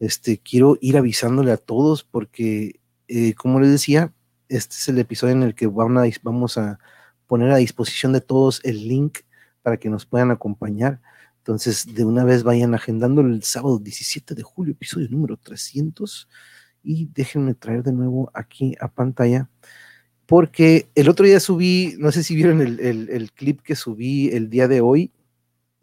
este, 0.00 0.38
quiero 0.38 0.78
ir 0.80 0.96
avisándole 0.96 1.52
a 1.52 1.58
todos 1.58 2.04
porque, 2.04 2.80
eh, 3.08 3.34
como 3.34 3.60
les 3.60 3.70
decía, 3.70 4.12
este 4.48 4.74
es 4.74 4.88
el 4.88 4.98
episodio 4.98 5.34
en 5.34 5.42
el 5.42 5.54
que 5.54 5.66
van 5.68 5.96
a, 5.98 6.04
vamos 6.22 6.58
a 6.58 6.78
poner 7.26 7.50
a 7.52 7.56
disposición 7.56 8.12
de 8.12 8.20
todos 8.20 8.60
el 8.64 8.88
link 8.88 9.18
para 9.62 9.76
que 9.76 9.90
nos 9.90 10.06
puedan 10.06 10.30
acompañar. 10.30 11.00
Entonces, 11.50 11.92
de 11.92 12.04
una 12.04 12.22
vez 12.22 12.44
vayan 12.44 12.76
agendando 12.76 13.22
el 13.22 13.42
sábado 13.42 13.80
17 13.80 14.36
de 14.36 14.42
julio, 14.44 14.70
episodio 14.70 15.08
número 15.10 15.36
300. 15.36 16.28
Y 16.84 17.06
déjenme 17.12 17.54
traer 17.54 17.82
de 17.82 17.90
nuevo 17.90 18.30
aquí 18.34 18.76
a 18.80 18.86
pantalla, 18.86 19.50
porque 20.26 20.88
el 20.94 21.08
otro 21.08 21.26
día 21.26 21.40
subí, 21.40 21.96
no 21.98 22.12
sé 22.12 22.22
si 22.22 22.36
vieron 22.36 22.60
el, 22.60 22.78
el, 22.78 23.08
el 23.10 23.32
clip 23.32 23.62
que 23.62 23.74
subí 23.74 24.28
el 24.28 24.48
día 24.48 24.68
de 24.68 24.80
hoy. 24.80 25.10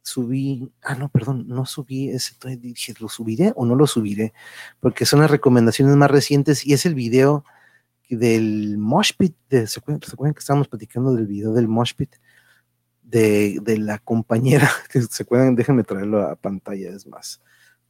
Subí, 0.03 0.71
ah, 0.83 0.95
no, 0.95 1.09
perdón, 1.09 1.49
no 1.49 1.65
subí 1.65 2.11
ese, 2.11 2.33
dije, 2.55 2.93
¿lo 3.01 3.09
subiré 3.09 3.51
o 3.57 3.65
no 3.65 3.75
lo 3.75 3.87
subiré? 3.87 4.31
Porque 4.79 5.05
son 5.05 5.19
las 5.19 5.29
recomendaciones 5.29 5.97
más 5.97 6.09
recientes 6.09 6.65
y 6.65 6.71
es 6.71 6.85
el 6.85 6.95
video 6.95 7.43
del 8.09 8.77
Moshpit, 8.77 9.35
de, 9.49 9.67
¿se, 9.67 9.81
acuerdan, 9.81 10.01
¿se 10.07 10.13
acuerdan 10.13 10.33
que 10.33 10.39
estábamos 10.39 10.69
platicando 10.69 11.13
del 11.13 11.27
video 11.27 11.51
del 11.51 11.67
Moshpit? 11.67 12.15
De, 13.09 13.77
la 13.79 13.99
compañera, 13.99 14.69
se 15.09 15.23
acuerdan, 15.23 15.55
déjenme 15.55 15.83
traerlo 15.83 16.21
a 16.21 16.35
pantalla, 16.35 16.89
es 16.89 17.07
más, 17.07 17.41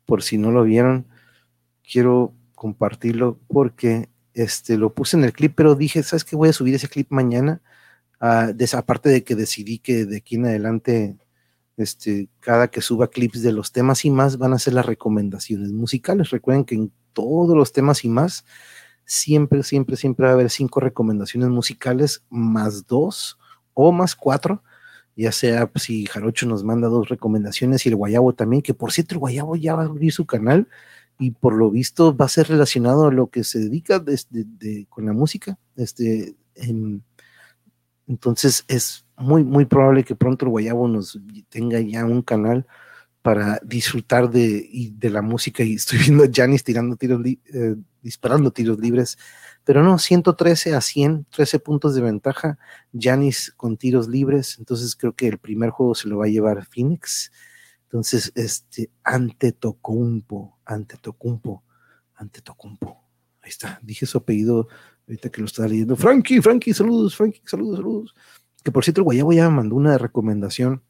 por 0.06 0.22
si 0.24 0.38
no 0.38 0.52
lo 0.52 0.64
vieron, 0.64 1.08
quiero 1.84 2.34
compartirlo 2.56 3.40
porque 3.48 4.10
este, 4.34 4.78
lo 4.78 4.94
puse 4.94 5.18
en 5.18 5.24
el 5.24 5.34
clip, 5.34 5.54
pero 5.56 5.76
dije, 5.76 6.04
¿sabes 6.04 6.24
qué? 6.24 6.36
Voy 6.36 6.50
a 6.50 6.54
subir 6.54 6.76
ese 6.76 6.88
clip 6.88 7.08
mañana, 7.10 7.62
uh, 8.22 8.54
de, 8.54 8.70
aparte 8.74 9.10
de 9.10 9.24
que 9.24 9.36
decidí 9.36 9.80
que 9.80 10.06
de 10.06 10.18
aquí 10.18 10.36
en 10.36 10.46
adelante, 10.46 11.18
este, 11.78 12.30
cada 12.40 12.70
que 12.70 12.82
suba 12.82 13.10
clips 13.10 13.42
de 13.42 13.52
los 13.52 13.72
temas 13.72 14.06
y 14.06 14.12
más, 14.12 14.38
van 14.38 14.54
a 14.54 14.60
ser 14.60 14.74
las 14.74 14.86
recomendaciones 14.86 15.72
musicales. 15.72 16.30
Recuerden 16.30 16.66
que 16.66 16.76
en 16.76 16.92
todos 17.14 17.56
los 17.56 17.72
temas 17.72 18.04
y 18.06 18.10
más, 18.10 18.46
siempre, 19.06 19.64
siempre, 19.64 19.96
siempre 19.96 20.26
va 20.26 20.32
a 20.32 20.36
haber 20.36 20.50
cinco 20.50 20.80
recomendaciones 20.80 21.50
musicales 21.50 22.24
más 22.30 22.86
dos 22.86 23.40
o 23.74 23.92
más 23.92 24.16
cuatro 24.16 24.64
ya 25.18 25.32
sea 25.32 25.70
si 25.76 26.06
Jarocho 26.06 26.46
nos 26.46 26.64
manda 26.64 26.88
dos 26.88 27.10
recomendaciones 27.10 27.86
y 27.86 27.90
el 27.90 27.96
Guayabo 27.96 28.34
también, 28.34 28.62
que 28.62 28.74
por 28.74 28.92
cierto 28.92 29.16
el 29.16 29.20
Guayabo 29.20 29.56
ya 29.56 29.76
va 29.76 29.84
a 29.84 29.86
abrir 29.88 30.14
su 30.14 30.26
canal 30.26 30.68
y 31.20 31.32
por 31.32 31.54
lo 31.56 31.72
visto 31.72 32.16
va 32.16 32.26
a 32.26 32.30
ser 32.30 32.48
relacionado 32.50 33.08
a 33.08 33.12
lo 33.12 33.28
que 33.28 33.44
se 33.44 33.60
dedica 33.60 34.00
de, 34.00 34.20
de, 34.30 34.46
de, 34.46 34.86
con 34.90 35.06
la 35.08 35.14
música. 35.14 35.58
Este, 35.76 36.36
en, 36.56 37.04
entonces 38.08 38.64
es 38.68 39.06
muy, 39.18 39.44
muy 39.44 39.66
probable 39.66 40.04
que 40.04 40.16
pronto 40.16 40.46
el 40.46 40.52
Guayabo 40.52 40.88
nos 40.88 41.20
tenga 41.50 41.80
ya 41.80 42.06
un 42.06 42.22
canal 42.22 42.68
para 43.24 43.60
disfrutar 43.64 44.30
de, 44.30 44.94
de 44.94 45.10
la 45.10 45.22
música 45.22 45.64
y 45.64 45.74
estoy 45.74 46.00
viendo 46.06 46.24
a 46.24 46.30
Janis 46.32 46.64
tirando 46.64 46.96
tiros, 46.96 47.26
eh, 47.26 47.76
disparando 48.02 48.52
tiros 48.52 48.80
libres 48.80 49.18
pero 49.68 49.84
no, 49.84 50.00
113 50.00 50.76
a 50.76 50.80
100, 50.80 51.26
13 51.30 51.60
puntos 51.60 51.94
de 51.94 52.00
ventaja. 52.00 52.58
Janis 52.98 53.54
con 53.58 53.76
tiros 53.76 54.08
libres. 54.08 54.56
Entonces 54.60 54.96
creo 54.96 55.14
que 55.14 55.28
el 55.28 55.40
primer 55.40 55.72
juego 55.72 55.94
se 55.94 56.08
lo 56.08 56.20
va 56.20 56.26
a 56.28 56.30
llevar 56.30 56.66
Phoenix. 56.66 57.34
Entonces, 57.84 58.32
este, 58.36 58.90
ante 59.04 59.52
Tocumpo, 59.52 60.58
ante 60.64 60.96
Tocumpo, 60.96 61.66
ante 62.16 62.42
Tocumpo. 62.42 63.04
Ahí 63.42 63.50
está. 63.50 63.78
Dije 63.84 64.06
su 64.06 64.18
apellido 64.18 64.70
ahorita 65.06 65.30
que 65.30 65.42
lo 65.42 65.48
estaba 65.48 65.68
leyendo. 65.68 65.98
Frankie, 65.98 66.42
Frankie, 66.42 66.74
saludos, 66.74 67.18
Frankie, 67.18 67.42
saludos, 67.44 67.76
saludos. 67.76 68.16
Que 68.64 68.72
por 68.72 68.86
cierto, 68.86 69.02
el 69.02 69.04
Guayabo 69.04 69.34
ya 69.34 69.50
me 69.50 69.58
mandó 69.58 69.76
una 69.76 69.98
recomendación. 69.98 70.82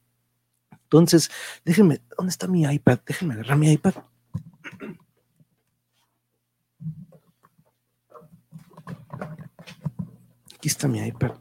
Entonces, 0.70 1.32
déjenme, 1.64 2.00
¿dónde 2.16 2.30
está 2.30 2.46
mi 2.46 2.62
iPad? 2.62 3.00
Déjenme 3.04 3.34
agarrar 3.34 3.58
mi 3.58 3.72
iPad. 3.72 3.94
Aquí 10.58 10.66
está 10.66 10.88
mi 10.88 10.98
iPad. 10.98 11.34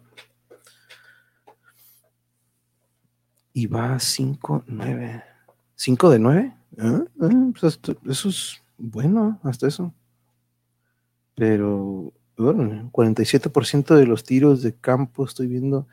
Y 3.52 3.66
va 3.66 4.00
5, 4.00 4.66
9. 4.68 5.24
¿5 5.76 6.10
de 6.12 6.20
9? 6.20 6.58
¿Eh? 6.78 6.84
¿Eh? 6.84 7.52
Pues 7.60 7.80
eso 8.06 8.30
es 8.30 8.62
bueno, 8.78 9.40
hasta 9.42 9.68
eso. 9.68 9.92
Pero 11.34 12.14
bueno, 12.38 12.92
47% 12.92 13.96
de 13.96 14.06
los 14.06 14.24
tiros 14.24 14.62
de 14.62 14.76
campo 14.76 15.26
estoy 15.26 15.48
viendo 15.48 15.88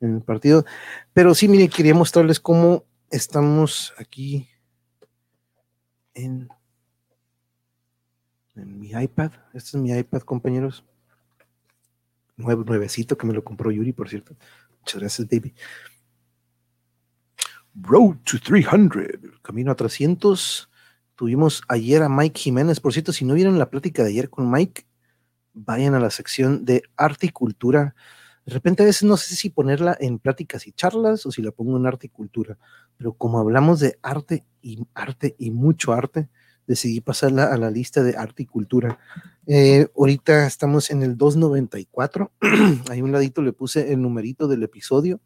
en 0.00 0.14
el 0.14 0.22
partido. 0.22 0.64
Pero 1.12 1.34
sí, 1.34 1.48
mire, 1.48 1.68
quería 1.68 1.94
mostrarles 1.94 2.40
cómo 2.40 2.84
estamos 3.10 3.92
aquí 3.98 4.48
en, 6.14 6.48
en 8.54 8.80
mi 8.80 8.92
iPad. 8.92 9.32
Este 9.52 9.76
es 9.76 9.82
mi 9.82 9.92
iPad, 9.92 10.22
compañeros. 10.22 10.82
Nuevecito 12.40 13.16
que 13.16 13.26
me 13.26 13.34
lo 13.34 13.44
compró 13.44 13.70
Yuri, 13.70 13.92
por 13.92 14.08
cierto. 14.08 14.36
Muchas 14.80 15.00
gracias, 15.00 15.28
baby. 15.28 15.54
Road 17.74 18.16
to 18.24 18.38
300, 18.38 19.40
camino 19.42 19.72
a 19.72 19.76
300. 19.76 20.70
Tuvimos 21.14 21.62
ayer 21.68 22.02
a 22.02 22.08
Mike 22.08 22.40
Jiménez. 22.40 22.80
Por 22.80 22.92
cierto, 22.92 23.12
si 23.12 23.24
no 23.24 23.34
vieron 23.34 23.58
la 23.58 23.70
plática 23.70 24.02
de 24.02 24.10
ayer 24.10 24.30
con 24.30 24.50
Mike, 24.50 24.86
vayan 25.52 25.94
a 25.94 26.00
la 26.00 26.10
sección 26.10 26.64
de 26.64 26.82
arte 26.96 27.26
y 27.26 27.30
cultura. 27.30 27.94
De 28.44 28.52
repente 28.52 28.82
a 28.82 28.86
veces 28.86 29.04
no 29.04 29.16
sé 29.16 29.36
si 29.36 29.50
ponerla 29.50 29.96
en 30.00 30.18
pláticas 30.18 30.66
y 30.66 30.72
charlas 30.72 31.26
o 31.26 31.30
si 31.30 31.42
la 31.42 31.50
pongo 31.50 31.76
en 31.76 31.86
arte 31.86 32.06
y 32.06 32.10
cultura, 32.10 32.58
pero 32.96 33.12
como 33.12 33.38
hablamos 33.38 33.80
de 33.80 33.98
arte 34.02 34.44
y 34.62 34.82
arte 34.94 35.36
y 35.38 35.50
mucho 35.50 35.92
arte, 35.92 36.28
decidí 36.70 37.00
pasarla 37.00 37.52
a 37.52 37.56
la 37.56 37.68
lista 37.68 38.04
de 38.04 38.16
arte 38.16 38.44
y 38.44 38.46
cultura. 38.46 39.00
Eh, 39.44 39.88
ahorita 39.96 40.46
estamos 40.46 40.92
en 40.92 41.02
el 41.02 41.16
294, 41.16 42.30
ahí 42.90 43.02
un 43.02 43.10
ladito 43.10 43.42
le 43.42 43.52
puse 43.52 43.92
el 43.92 44.00
numerito 44.00 44.46
del 44.46 44.62
episodio. 44.62 45.20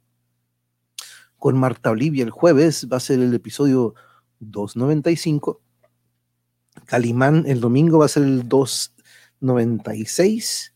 Con 1.36 1.58
Marta 1.58 1.90
Olivia 1.90 2.24
el 2.24 2.30
jueves 2.30 2.88
va 2.90 2.96
a 2.96 3.00
ser 3.00 3.20
el 3.20 3.34
episodio 3.34 3.94
295. 4.40 5.60
Calimán 6.86 7.44
el 7.46 7.60
domingo 7.60 7.98
va 7.98 8.06
a 8.06 8.08
ser 8.08 8.22
el 8.22 8.48
2 8.48 8.94
96. 9.40 10.72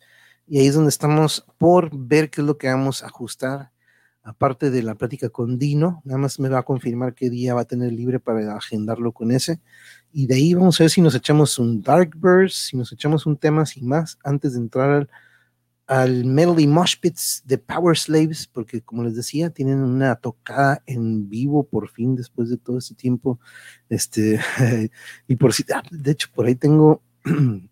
Y 0.47 0.59
ahí 0.59 0.67
es 0.67 0.75
donde 0.75 0.91
estamos 0.91 1.47
por 1.57 1.91
ver 1.97 2.29
qué 2.29 2.43
es 2.43 2.47
lo 2.47 2.59
que 2.59 2.69
vamos 2.69 3.03
a 3.03 3.07
ajustar. 3.07 3.73
Aparte 4.23 4.71
de 4.71 4.83
la 4.83 4.95
plática 4.95 5.31
con 5.31 5.59
Dino, 5.59 6.03
nada 6.05 6.19
más 6.19 6.39
me 6.39 6.51
va 6.51 6.59
a 6.59 6.63
confirmar 6.63 7.15
qué 7.15 7.31
día 7.31 7.55
va 7.55 7.63
a 7.63 7.65
tener 7.65 7.93
libre 7.93 8.21
para 8.21 8.55
agendarlo 8.55 9.13
con 9.13 9.31
ese. 9.31 9.63
Y 10.13 10.27
de 10.27 10.35
ahí 10.35 10.55
vamos 10.55 10.81
a 10.81 10.85
ver 10.85 10.91
si 10.91 11.01
nos 11.01 11.15
echamos 11.15 11.59
un 11.59 11.83
Dark 11.83 12.13
Burst, 12.17 12.57
si 12.57 12.77
nos 12.77 12.93
echamos 12.93 13.27
un 13.27 13.37
tema 13.37 13.67
sin 13.67 13.87
más, 13.87 14.19
antes 14.25 14.55
de 14.55 14.61
entrar 14.61 14.91
al, 14.91 15.11
al 15.87 16.25
Melody 16.25 16.67
Mosh 16.67 16.97
Pits 17.01 17.43
de 17.45 17.59
Power 17.59 17.97
Slaves, 17.97 18.47
porque 18.47 18.83
como 18.83 19.05
les 19.05 19.15
decía, 19.15 19.51
tienen 19.51 19.81
una 19.81 20.17
tocada 20.17 20.83
en 20.87 21.29
vivo 21.29 21.65
por 21.65 21.89
fin 21.91 22.17
después 22.17 22.49
de 22.51 22.57
todo 22.57 22.79
este 22.79 22.95
tiempo. 22.95 23.39
Este, 23.89 24.41
y 25.29 25.37
por 25.37 25.53
si, 25.53 25.65
ah, 25.75 25.83
de 25.91 26.11
hecho, 26.11 26.29
por 26.35 26.47
ahí 26.47 26.55
tengo 26.55 27.03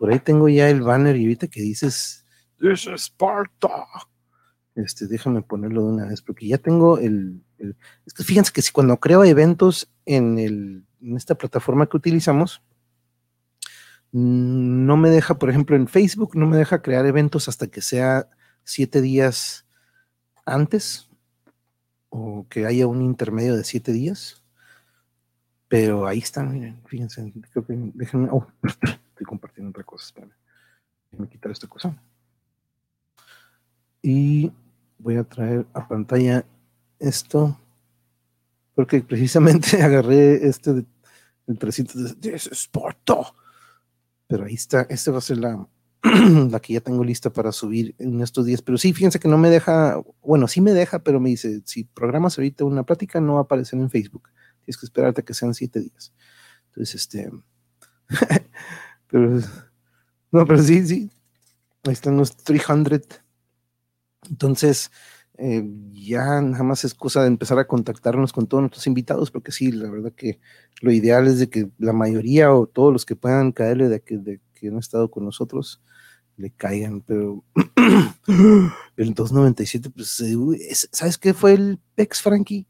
Por 0.00 0.10
ahí 0.10 0.18
tengo 0.18 0.48
ya 0.48 0.70
el 0.70 0.80
banner 0.80 1.14
y 1.14 1.24
ahorita 1.24 1.48
que 1.48 1.60
dices, 1.60 2.24
This 2.58 2.86
is 2.86 3.02
Sparta. 3.02 3.84
Este, 4.74 5.06
déjame 5.06 5.42
ponerlo 5.42 5.82
de 5.82 5.92
una 5.92 6.06
vez, 6.06 6.22
porque 6.22 6.48
ya 6.48 6.56
tengo 6.56 6.96
el, 6.98 7.44
es 8.06 8.14
que 8.14 8.24
fíjense 8.24 8.50
que 8.50 8.62
si 8.62 8.72
cuando 8.72 8.96
creo 8.98 9.24
eventos 9.24 9.90
en, 10.16 10.86
esta 11.16 11.36
plataforma 11.36 11.88
que 11.88 11.96
utilizamos, 11.96 12.62
mm, 14.12 14.86
no 14.86 14.96
me 14.96 15.08
deja, 15.10 15.38
por 15.38 15.50
ejemplo, 15.50 15.76
en 15.76 15.88
Facebook, 15.88 16.36
no 16.36 16.46
me 16.46 16.56
deja 16.56 16.82
crear 16.82 17.06
eventos 17.06 17.48
hasta 17.48 17.68
que 17.68 17.80
sea 17.80 18.28
siete 18.64 19.00
días 19.00 19.66
antes 20.44 21.08
o 22.08 22.46
que 22.48 22.66
haya 22.66 22.86
un 22.86 23.02
intermedio 23.02 23.56
de 23.56 23.64
siete 23.64 23.92
días. 23.92 24.42
Pero 25.68 26.06
ahí 26.06 26.18
están, 26.18 26.52
miren, 26.52 26.82
fíjense, 26.86 27.32
déjenme, 27.94 28.28
oh, 28.32 28.46
estoy 28.64 29.26
compartiendo 29.26 29.70
otra 29.70 29.84
cosa, 29.84 30.06
espérame. 30.06 30.32
Déjame 31.12 31.28
quitar 31.28 31.52
esta 31.52 31.68
cosa. 31.68 31.96
Y 34.02 34.50
voy 34.98 35.16
a 35.16 35.24
traer 35.24 35.66
a 35.72 35.86
pantalla 35.86 36.44
esto, 36.98 37.56
porque 38.80 39.02
precisamente 39.02 39.82
agarré 39.82 40.48
este 40.48 40.86
el 41.46 41.58
300 41.58 42.18
de 42.18 42.38
Sporto. 42.38 43.34
Pero 44.26 44.46
ahí 44.46 44.54
está, 44.54 44.86
esta 44.88 45.10
va 45.10 45.18
a 45.18 45.20
ser 45.20 45.36
la, 45.36 45.68
la 46.50 46.60
que 46.60 46.72
ya 46.72 46.80
tengo 46.80 47.04
lista 47.04 47.30
para 47.30 47.52
subir 47.52 47.94
en 47.98 48.22
estos 48.22 48.46
días. 48.46 48.62
Pero 48.62 48.78
sí, 48.78 48.94
fíjense 48.94 49.20
que 49.20 49.28
no 49.28 49.36
me 49.36 49.50
deja, 49.50 50.00
bueno, 50.22 50.48
sí 50.48 50.62
me 50.62 50.72
deja, 50.72 51.00
pero 51.00 51.20
me 51.20 51.28
dice, 51.28 51.60
si 51.66 51.84
programas 51.84 52.38
ahorita 52.38 52.64
una 52.64 52.84
plática, 52.84 53.20
no 53.20 53.34
va 53.34 53.40
a 53.40 53.42
aparecer 53.42 53.78
en 53.78 53.90
Facebook. 53.90 54.30
Tienes 54.64 54.78
que 54.78 54.86
esperarte 54.86 55.20
a 55.20 55.24
que 55.26 55.34
sean 55.34 55.52
siete 55.52 55.80
días. 55.80 56.14
Entonces, 56.68 56.94
este, 56.94 57.30
Pero, 59.08 59.40
no, 60.32 60.46
pero 60.46 60.62
sí, 60.62 60.86
sí. 60.86 61.10
Ahí 61.84 61.92
están 61.92 62.16
los 62.16 62.34
300. 62.34 63.02
Entonces, 64.30 64.90
eh, 65.42 65.64
ya 65.92 66.40
nada 66.42 66.62
más 66.64 66.84
es 66.84 66.92
cosa 66.94 67.22
de 67.22 67.28
empezar 67.28 67.58
a 67.58 67.66
contactarnos 67.66 68.32
con 68.32 68.46
todos 68.46 68.60
nuestros 68.62 68.86
invitados, 68.86 69.30
porque 69.30 69.52
sí, 69.52 69.72
la 69.72 69.90
verdad 69.90 70.12
que 70.12 70.38
lo 70.82 70.92
ideal 70.92 71.26
es 71.26 71.38
de 71.38 71.48
que 71.48 71.70
la 71.78 71.94
mayoría 71.94 72.52
o 72.52 72.66
todos 72.66 72.92
los 72.92 73.06
que 73.06 73.16
puedan 73.16 73.52
caerle 73.52 73.88
de 73.88 74.02
que, 74.02 74.18
de 74.18 74.40
que 74.54 74.68
han 74.68 74.78
estado 74.78 75.10
con 75.10 75.24
nosotros 75.24 75.82
le 76.36 76.50
caigan, 76.50 77.00
pero 77.02 77.42
el 78.96 79.14
297, 79.14 79.90
pues, 79.90 80.20
eh, 80.20 80.36
¿sabes 80.92 81.18
qué 81.18 81.32
fue 81.34 81.54
el 81.54 81.78
PEX, 81.94 82.22
Frankie? 82.22 82.66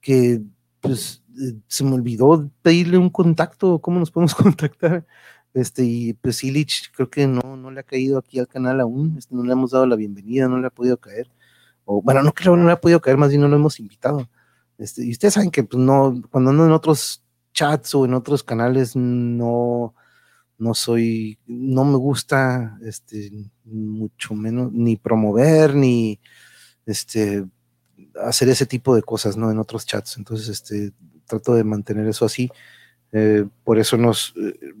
Que 0.00 0.42
pues 0.80 1.22
eh, 1.40 1.54
se 1.66 1.84
me 1.84 1.94
olvidó 1.94 2.50
pedirle 2.62 2.98
un 2.98 3.10
contacto, 3.10 3.80
¿cómo 3.80 3.98
nos 3.98 4.10
podemos 4.12 4.34
contactar? 4.36 5.06
Este, 5.54 5.84
y 5.84 6.14
pues 6.14 6.44
Illich 6.44 6.90
creo 6.94 7.10
que 7.10 7.26
no, 7.26 7.56
no 7.56 7.70
le 7.70 7.80
ha 7.80 7.84
caído 7.84 8.18
aquí 8.18 8.38
al 8.38 8.48
canal 8.48 8.80
aún, 8.80 9.16
este, 9.18 9.34
no 9.34 9.42
le 9.44 9.52
hemos 9.52 9.72
dado 9.72 9.86
la 9.86 9.96
bienvenida, 9.96 10.48
no 10.48 10.58
le 10.58 10.68
ha 10.68 10.70
podido 10.70 10.98
caer. 10.98 11.28
Bueno, 12.00 12.22
no 12.22 12.32
creo 12.32 12.56
no 12.56 12.66
le 12.66 12.72
ha 12.72 12.80
podido 12.80 13.00
caer, 13.00 13.16
más 13.16 13.28
bien 13.28 13.42
no 13.42 13.48
lo 13.48 13.56
hemos 13.56 13.78
invitado. 13.80 14.28
Este, 14.78 15.04
y 15.04 15.10
ustedes 15.12 15.34
saben 15.34 15.50
que 15.50 15.64
pues, 15.64 15.82
no, 15.82 16.22
cuando 16.30 16.50
ando 16.50 16.64
en 16.64 16.72
otros 16.72 17.22
chats 17.52 17.94
o 17.94 18.04
en 18.04 18.14
otros 18.14 18.42
canales, 18.42 18.96
no, 18.96 19.94
no 20.58 20.74
soy, 20.74 21.38
no 21.46 21.84
me 21.84 21.96
gusta, 21.96 22.78
este, 22.82 23.30
mucho 23.64 24.34
menos, 24.34 24.72
ni 24.72 24.96
promover, 24.96 25.74
ni 25.74 26.20
este, 26.86 27.44
hacer 28.22 28.48
ese 28.48 28.66
tipo 28.66 28.94
de 28.94 29.02
cosas, 29.02 29.36
¿no? 29.36 29.50
En 29.50 29.58
otros 29.58 29.86
chats. 29.86 30.16
Entonces, 30.16 30.48
este, 30.48 30.92
trato 31.26 31.54
de 31.54 31.64
mantener 31.64 32.06
eso 32.08 32.24
así. 32.24 32.50
Eh, 33.12 33.44
por 33.64 33.78
eso 33.78 33.96
nos, 33.96 34.34
eh, 34.36 34.72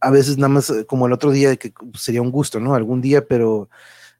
a 0.00 0.10
veces 0.10 0.36
nada 0.38 0.48
más 0.48 0.70
eh, 0.70 0.86
como 0.86 1.06
el 1.06 1.12
otro 1.12 1.30
día, 1.30 1.56
que 1.56 1.72
sería 1.94 2.22
un 2.22 2.30
gusto, 2.30 2.60
¿no? 2.60 2.74
Algún 2.74 3.00
día, 3.00 3.26
pero 3.26 3.68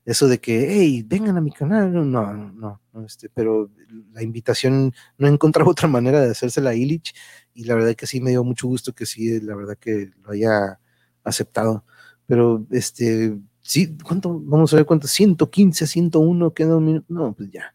eso 0.06 0.28
de 0.28 0.40
que, 0.40 0.68
hey, 0.70 1.04
vengan 1.06 1.36
a 1.36 1.40
mi 1.40 1.50
canal, 1.50 1.92
no, 1.92 2.04
no, 2.04 2.80
no, 2.92 3.04
este, 3.04 3.28
pero 3.28 3.70
la 4.12 4.22
invitación, 4.22 4.94
no 5.18 5.26
he 5.26 5.30
encontrado 5.30 5.68
otra 5.70 5.88
manera 5.88 6.20
de 6.20 6.30
hacérsela 6.30 6.70
a 6.70 6.74
Illich 6.74 7.12
y 7.54 7.64
la 7.64 7.74
verdad 7.74 7.94
que 7.96 8.06
sí 8.06 8.20
me 8.20 8.30
dio 8.30 8.44
mucho 8.44 8.68
gusto 8.68 8.94
que 8.94 9.04
sí, 9.04 9.40
la 9.40 9.56
verdad 9.56 9.76
que 9.78 10.12
lo 10.22 10.30
haya 10.30 10.80
aceptado. 11.24 11.84
Pero, 12.26 12.66
este, 12.70 13.36
sí, 13.62 13.96
¿cuánto? 14.04 14.40
Vamos 14.40 14.72
a 14.72 14.76
ver 14.76 14.86
cuánto, 14.86 15.08
115, 15.08 15.86
101, 15.86 16.54
queda 16.54 16.76
un 16.76 16.84
minuto, 16.86 17.06
no, 17.08 17.34
pues 17.34 17.50
ya. 17.50 17.74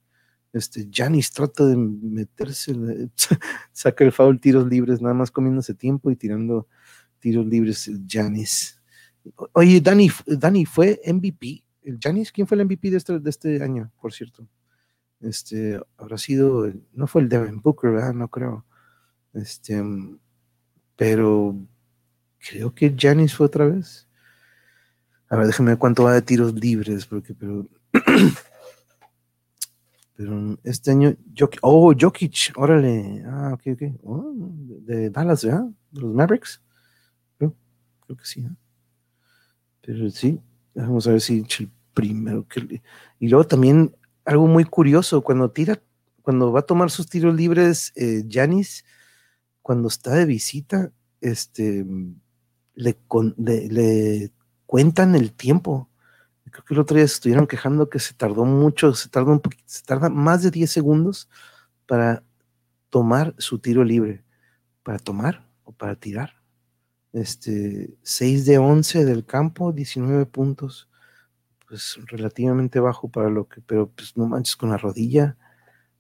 Este, 0.53 0.89
Janis 0.91 1.31
trata 1.31 1.65
de 1.65 1.75
meterse, 1.75 2.73
saca 3.73 4.03
el 4.05 4.11
foul, 4.13 4.39
tiros 4.39 4.67
libres, 4.67 5.01
nada 5.01 5.13
más 5.13 5.31
comiéndose 5.31 5.73
tiempo 5.73 6.11
y 6.11 6.15
tirando 6.15 6.67
tiros 7.19 7.45
libres 7.45 7.89
Janis. 8.07 8.81
Oye, 9.53 9.81
Dani, 9.81 10.09
Dani 10.25 10.65
fue 10.65 11.01
MVP. 11.05 11.63
¿El 11.83 11.99
Janis? 12.01 12.31
¿Quién 12.31 12.47
fue 12.47 12.57
el 12.57 12.65
MVP 12.65 12.91
de 12.91 12.97
este, 12.97 13.19
de 13.19 13.29
este 13.29 13.63
año, 13.63 13.91
por 14.01 14.13
cierto? 14.13 14.47
Este, 15.19 15.79
habrá 15.97 16.17
sido, 16.17 16.71
no 16.93 17.07
fue 17.07 17.21
el 17.21 17.29
Devin 17.29 17.61
Booker, 17.61 17.91
¿verdad? 17.91 18.13
No 18.13 18.27
creo. 18.27 18.65
Este, 19.33 19.81
pero 20.95 21.55
creo 22.39 22.73
que 22.73 22.95
Janis 22.97 23.35
fue 23.35 23.47
otra 23.47 23.65
vez. 23.65 24.07
A 25.29 25.37
ver, 25.37 25.47
déjame 25.47 25.71
ver 25.71 25.77
cuánto 25.77 26.03
va 26.03 26.13
de 26.13 26.21
tiros 26.21 26.53
libres, 26.53 27.05
porque, 27.05 27.33
pero, 27.33 27.67
pero 30.15 30.59
este 30.63 30.91
año, 30.91 31.15
Jokic, 31.37 31.59
oh, 31.61 31.93
Jokic, 31.97 32.51
órale, 32.55 33.23
ah, 33.25 33.51
ok, 33.53 33.61
ok, 33.73 33.81
oh, 34.03 34.33
de 34.35 35.09
Dallas, 35.09 35.45
¿verdad? 35.45 35.65
De 35.91 36.01
los 36.01 36.13
Mavericks 36.13 36.61
que 38.15 38.25
sí. 38.25 38.47
Pero 39.81 40.09
sí, 40.09 40.39
vamos 40.75 41.07
a 41.07 41.11
ver 41.11 41.21
si 41.21 41.39
el 41.39 41.69
primero 41.93 42.45
Y 43.19 43.27
luego 43.27 43.45
también 43.45 43.95
algo 44.25 44.47
muy 44.47 44.65
curioso, 44.65 45.21
cuando 45.21 45.51
tira, 45.51 45.81
cuando 46.21 46.51
va 46.51 46.61
a 46.61 46.65
tomar 46.65 46.91
sus 46.91 47.07
tiros 47.07 47.35
libres, 47.35 47.93
Janis, 48.29 48.79
eh, 48.79 48.83
cuando 49.61 49.87
está 49.87 50.11
de 50.11 50.25
visita, 50.25 50.91
este, 51.19 51.85
le, 52.75 52.97
le, 53.37 54.31
cuentan 54.65 55.15
el 55.15 55.33
tiempo. 55.33 55.89
Creo 56.49 56.65
que 56.65 56.73
el 56.73 56.79
otro 56.79 56.97
día 56.97 57.07
se 57.07 57.15
estuvieron 57.15 57.47
quejando 57.47 57.89
que 57.89 57.99
se 57.99 58.13
tardó 58.13 58.45
mucho, 58.45 58.93
se 58.93 59.09
tarda 59.09 59.31
un 59.31 59.39
poquito, 59.39 59.63
se 59.67 59.83
tarda 59.83 60.09
más 60.09 60.43
de 60.43 60.51
10 60.51 60.69
segundos 60.69 61.29
para 61.85 62.23
tomar 62.89 63.33
su 63.37 63.59
tiro 63.59 63.83
libre. 63.83 64.23
¿Para 64.83 64.99
tomar 64.99 65.47
o 65.63 65.71
para 65.71 65.95
tirar? 65.95 66.40
Este, 67.13 67.93
6 68.03 68.45
de 68.45 68.57
11 68.57 69.05
del 69.05 69.25
campo, 69.25 69.73
19 69.73 70.25
puntos. 70.25 70.89
Pues 71.67 71.97
relativamente 72.07 72.79
bajo 72.79 73.09
para 73.09 73.29
lo 73.29 73.47
que, 73.47 73.61
pero 73.61 73.89
pues 73.89 74.17
no 74.17 74.27
manches 74.27 74.55
con 74.57 74.69
la 74.69 74.77
rodilla, 74.77 75.37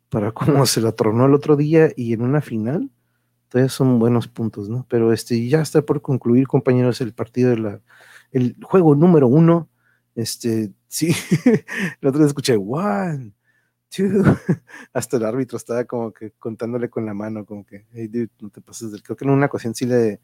para 0.09 0.31
cómo 0.33 0.65
se 0.65 0.81
la 0.81 0.91
tronó 0.91 1.25
el 1.25 1.33
otro 1.33 1.55
día 1.55 1.89
y 1.95 2.13
en 2.13 2.21
una 2.21 2.41
final, 2.41 2.91
todavía 3.49 3.69
son 3.69 3.99
buenos 3.99 4.27
puntos, 4.27 4.69
¿no? 4.69 4.85
Pero 4.89 5.13
este, 5.13 5.47
ya 5.47 5.61
está 5.61 5.81
por 5.81 6.01
concluir, 6.01 6.47
compañeros, 6.47 7.01
el 7.01 7.13
partido 7.13 7.49
de 7.51 7.57
la, 7.57 7.81
el 8.31 8.55
juego 8.63 8.95
número 8.95 9.27
uno. 9.27 9.69
Este, 10.15 10.73
sí, 10.87 11.13
el 12.01 12.07
otro 12.07 12.19
día 12.19 12.27
escuché, 12.27 12.57
one, 12.57 13.33
two, 13.89 14.23
hasta 14.93 15.17
el 15.17 15.25
árbitro 15.25 15.57
estaba 15.57 15.85
como 15.85 16.11
que 16.13 16.31
contándole 16.31 16.89
con 16.89 17.05
la 17.05 17.13
mano, 17.13 17.45
como 17.45 17.65
que, 17.65 17.87
hey, 17.93 18.07
dude, 18.07 18.29
no 18.41 18.49
te 18.49 18.61
pases 18.61 18.91
del, 18.91 19.03
creo 19.03 19.17
que 19.17 19.25
en 19.25 19.31
una 19.31 19.47
ocasión 19.47 19.75
sí 19.75 19.85
le, 19.85 20.21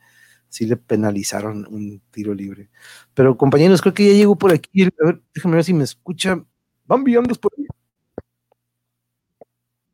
sí 0.49 0.65
le 0.65 0.77
penalizaron 0.77 1.65
un 1.69 2.01
tiro 2.11 2.33
libre. 2.33 2.69
Pero 3.13 3.37
compañeros, 3.37 3.81
creo 3.81 3.93
que 3.93 4.07
ya 4.07 4.13
llegó 4.13 4.37
por 4.37 4.51
aquí. 4.51 4.83
A 4.83 5.05
ver, 5.05 5.21
déjame 5.33 5.55
ver 5.55 5.63
si 5.63 5.73
me 5.73 5.83
escucha. 5.83 6.43
Bambi, 6.85 7.15
andas 7.15 7.37
por 7.37 7.51
ahí. 7.57 7.65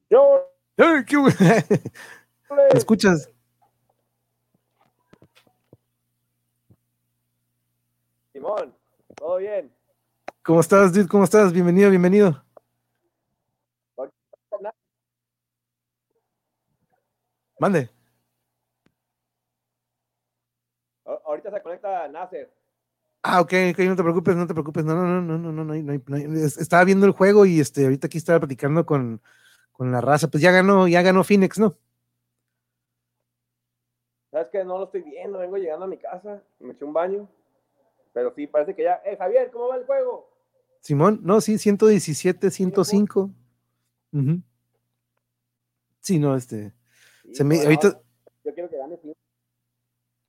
Yo. 0.10 0.50
¿Me 0.78 2.78
escuchas? 2.78 3.30
Simón, 8.32 8.76
todo 9.16 9.38
bien. 9.38 9.72
¿Cómo 10.44 10.60
estás, 10.60 10.94
dude? 10.94 11.08
¿Cómo 11.08 11.24
estás? 11.24 11.54
Bienvenido, 11.54 11.90
bienvenido. 11.90 12.44
Mande. 17.60 17.93
Ahorita 21.26 21.52
se 21.52 21.62
conecta 21.62 22.08
Nasser. 22.08 22.52
Ah, 23.22 23.40
ok, 23.40 23.54
ok, 23.72 23.80
no 23.80 23.96
te 23.96 24.04
preocupes, 24.04 24.36
no 24.36 24.48
te 24.48 24.54
preocupes. 24.54 24.84
No, 24.84 24.96
no, 24.96 25.06
no, 25.06 25.22
no, 25.22 25.38
no, 25.38 25.52
no, 25.52 25.64
no, 25.64 25.76
no, 25.76 26.28
no, 26.28 26.46
Estaba 26.46 26.84
viendo 26.84 27.06
el 27.06 27.14
juego 27.14 27.46
y 27.46 27.60
este, 27.60 27.86
ahorita 27.86 28.08
aquí 28.08 28.18
estaba 28.18 28.40
platicando 28.40 28.86
con, 28.86 29.22
con 29.72 29.92
la 29.92 30.02
raza. 30.02 30.28
Pues 30.28 30.44
ya 30.44 30.52
ganó, 30.52 30.88
ya 30.88 31.02
ganó 31.02 31.24
Phoenix, 31.24 31.58
¿no? 31.58 31.78
¿Sabes 34.30 34.50
que 34.50 34.66
No 34.66 34.78
lo 34.78 34.86
estoy 34.86 35.04
viendo, 35.04 35.38
vengo 35.40 35.58
llegando 35.58 35.86
a 35.86 35.88
mi 35.88 35.98
casa, 35.98 36.42
me 36.60 36.74
eché 36.74 36.84
un 36.84 36.94
baño. 36.94 37.30
Pero 38.14 38.34
sí, 38.36 38.46
parece 38.48 38.76
que 38.76 38.84
ya. 38.84 39.02
Eh, 39.06 39.16
Javier, 39.16 39.50
¿cómo 39.52 39.70
va 39.70 39.78
el 39.78 39.86
juego? 39.86 40.30
Simón, 40.82 41.22
no, 41.24 41.40
sí, 41.40 41.58
117, 41.58 42.52
105. 42.52 43.30
Sí, 46.02 46.20
no, 46.20 46.36
este. 46.36 46.74
se 47.32 47.44
me, 47.46 47.62
ahorita. 47.62 48.02
Yo 48.44 48.54
quiero 48.54 48.70
que 48.70 48.78
gane 48.78 49.00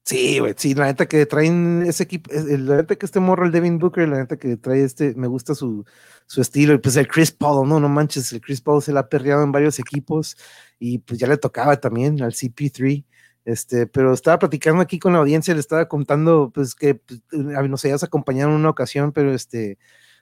Sí, 0.06 0.38
güey, 0.38 0.54
sí, 0.58 0.74
la 0.74 0.84
neta 0.84 1.06
que 1.06 1.24
traen 1.24 1.82
ese 1.86 2.02
equipo, 2.02 2.30
la 2.30 2.76
neta 2.76 2.94
que 2.96 3.06
este 3.06 3.20
morro, 3.20 3.46
el 3.46 3.52
Devin 3.52 3.78
Booker, 3.78 4.06
la 4.06 4.18
neta 4.18 4.36
que 4.36 4.58
trae 4.58 4.84
este, 4.84 5.14
me 5.14 5.26
gusta 5.28 5.54
su, 5.54 5.86
su 6.26 6.42
estilo, 6.42 6.74
y 6.74 6.78
pues 6.78 6.96
el 6.96 7.08
Chris 7.08 7.30
Paul, 7.32 7.66
no, 7.66 7.80
no 7.80 7.88
manches, 7.88 8.30
el 8.34 8.42
Chris 8.42 8.60
Paul 8.60 8.82
se 8.82 8.92
la 8.92 9.00
ha 9.00 9.08
perreado 9.08 9.42
en 9.42 9.50
varios 9.50 9.78
equipos, 9.78 10.36
y 10.78 10.98
pues 10.98 11.18
ya 11.18 11.26
le 11.26 11.38
tocaba 11.38 11.80
también 11.80 12.20
al 12.22 12.32
CP3, 12.34 13.02
este, 13.46 13.86
pero 13.86 14.12
estaba 14.12 14.38
platicando 14.38 14.82
aquí 14.82 14.98
con 14.98 15.14
la 15.14 15.20
audiencia, 15.20 15.54
le 15.54 15.60
estaba 15.60 15.88
contando, 15.88 16.50
pues 16.54 16.74
que 16.74 16.96
pues, 16.96 17.22
nos 17.32 17.84
hayas 17.86 18.02
acompañado 18.04 18.50
en 18.50 18.56
una 18.56 18.68
ocasión, 18.70 19.10
pero 19.10 19.32
este, 19.32 19.78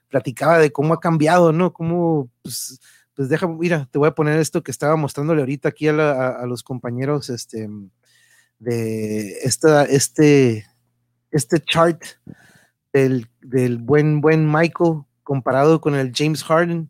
platicaba 0.08 0.58
de 0.60 0.70
cómo 0.70 0.94
ha 0.94 1.00
cambiado, 1.00 1.52
¿no? 1.52 1.72
Cómo, 1.72 2.30
pues, 2.42 2.80
pues 3.14 3.28
deja, 3.28 3.48
mira, 3.48 3.88
te 3.90 3.98
voy 3.98 4.08
a 4.08 4.14
poner 4.14 4.38
esto 4.38 4.62
que 4.62 4.70
estaba 4.70 4.94
mostrándole 4.96 5.40
ahorita 5.42 5.70
aquí 5.70 5.88
a, 5.88 6.28
a 6.28 6.46
los 6.46 6.62
compañeros, 6.62 7.30
este, 7.30 7.68
de 8.62 9.38
esta, 9.42 9.84
este, 9.84 10.66
este 11.32 11.60
chart 11.60 12.00
del, 12.92 13.28
del, 13.40 13.78
buen, 13.78 14.20
buen 14.20 14.46
Michael 14.46 15.02
comparado 15.24 15.80
con 15.80 15.96
el 15.96 16.12
James 16.14 16.44
Harden. 16.44 16.88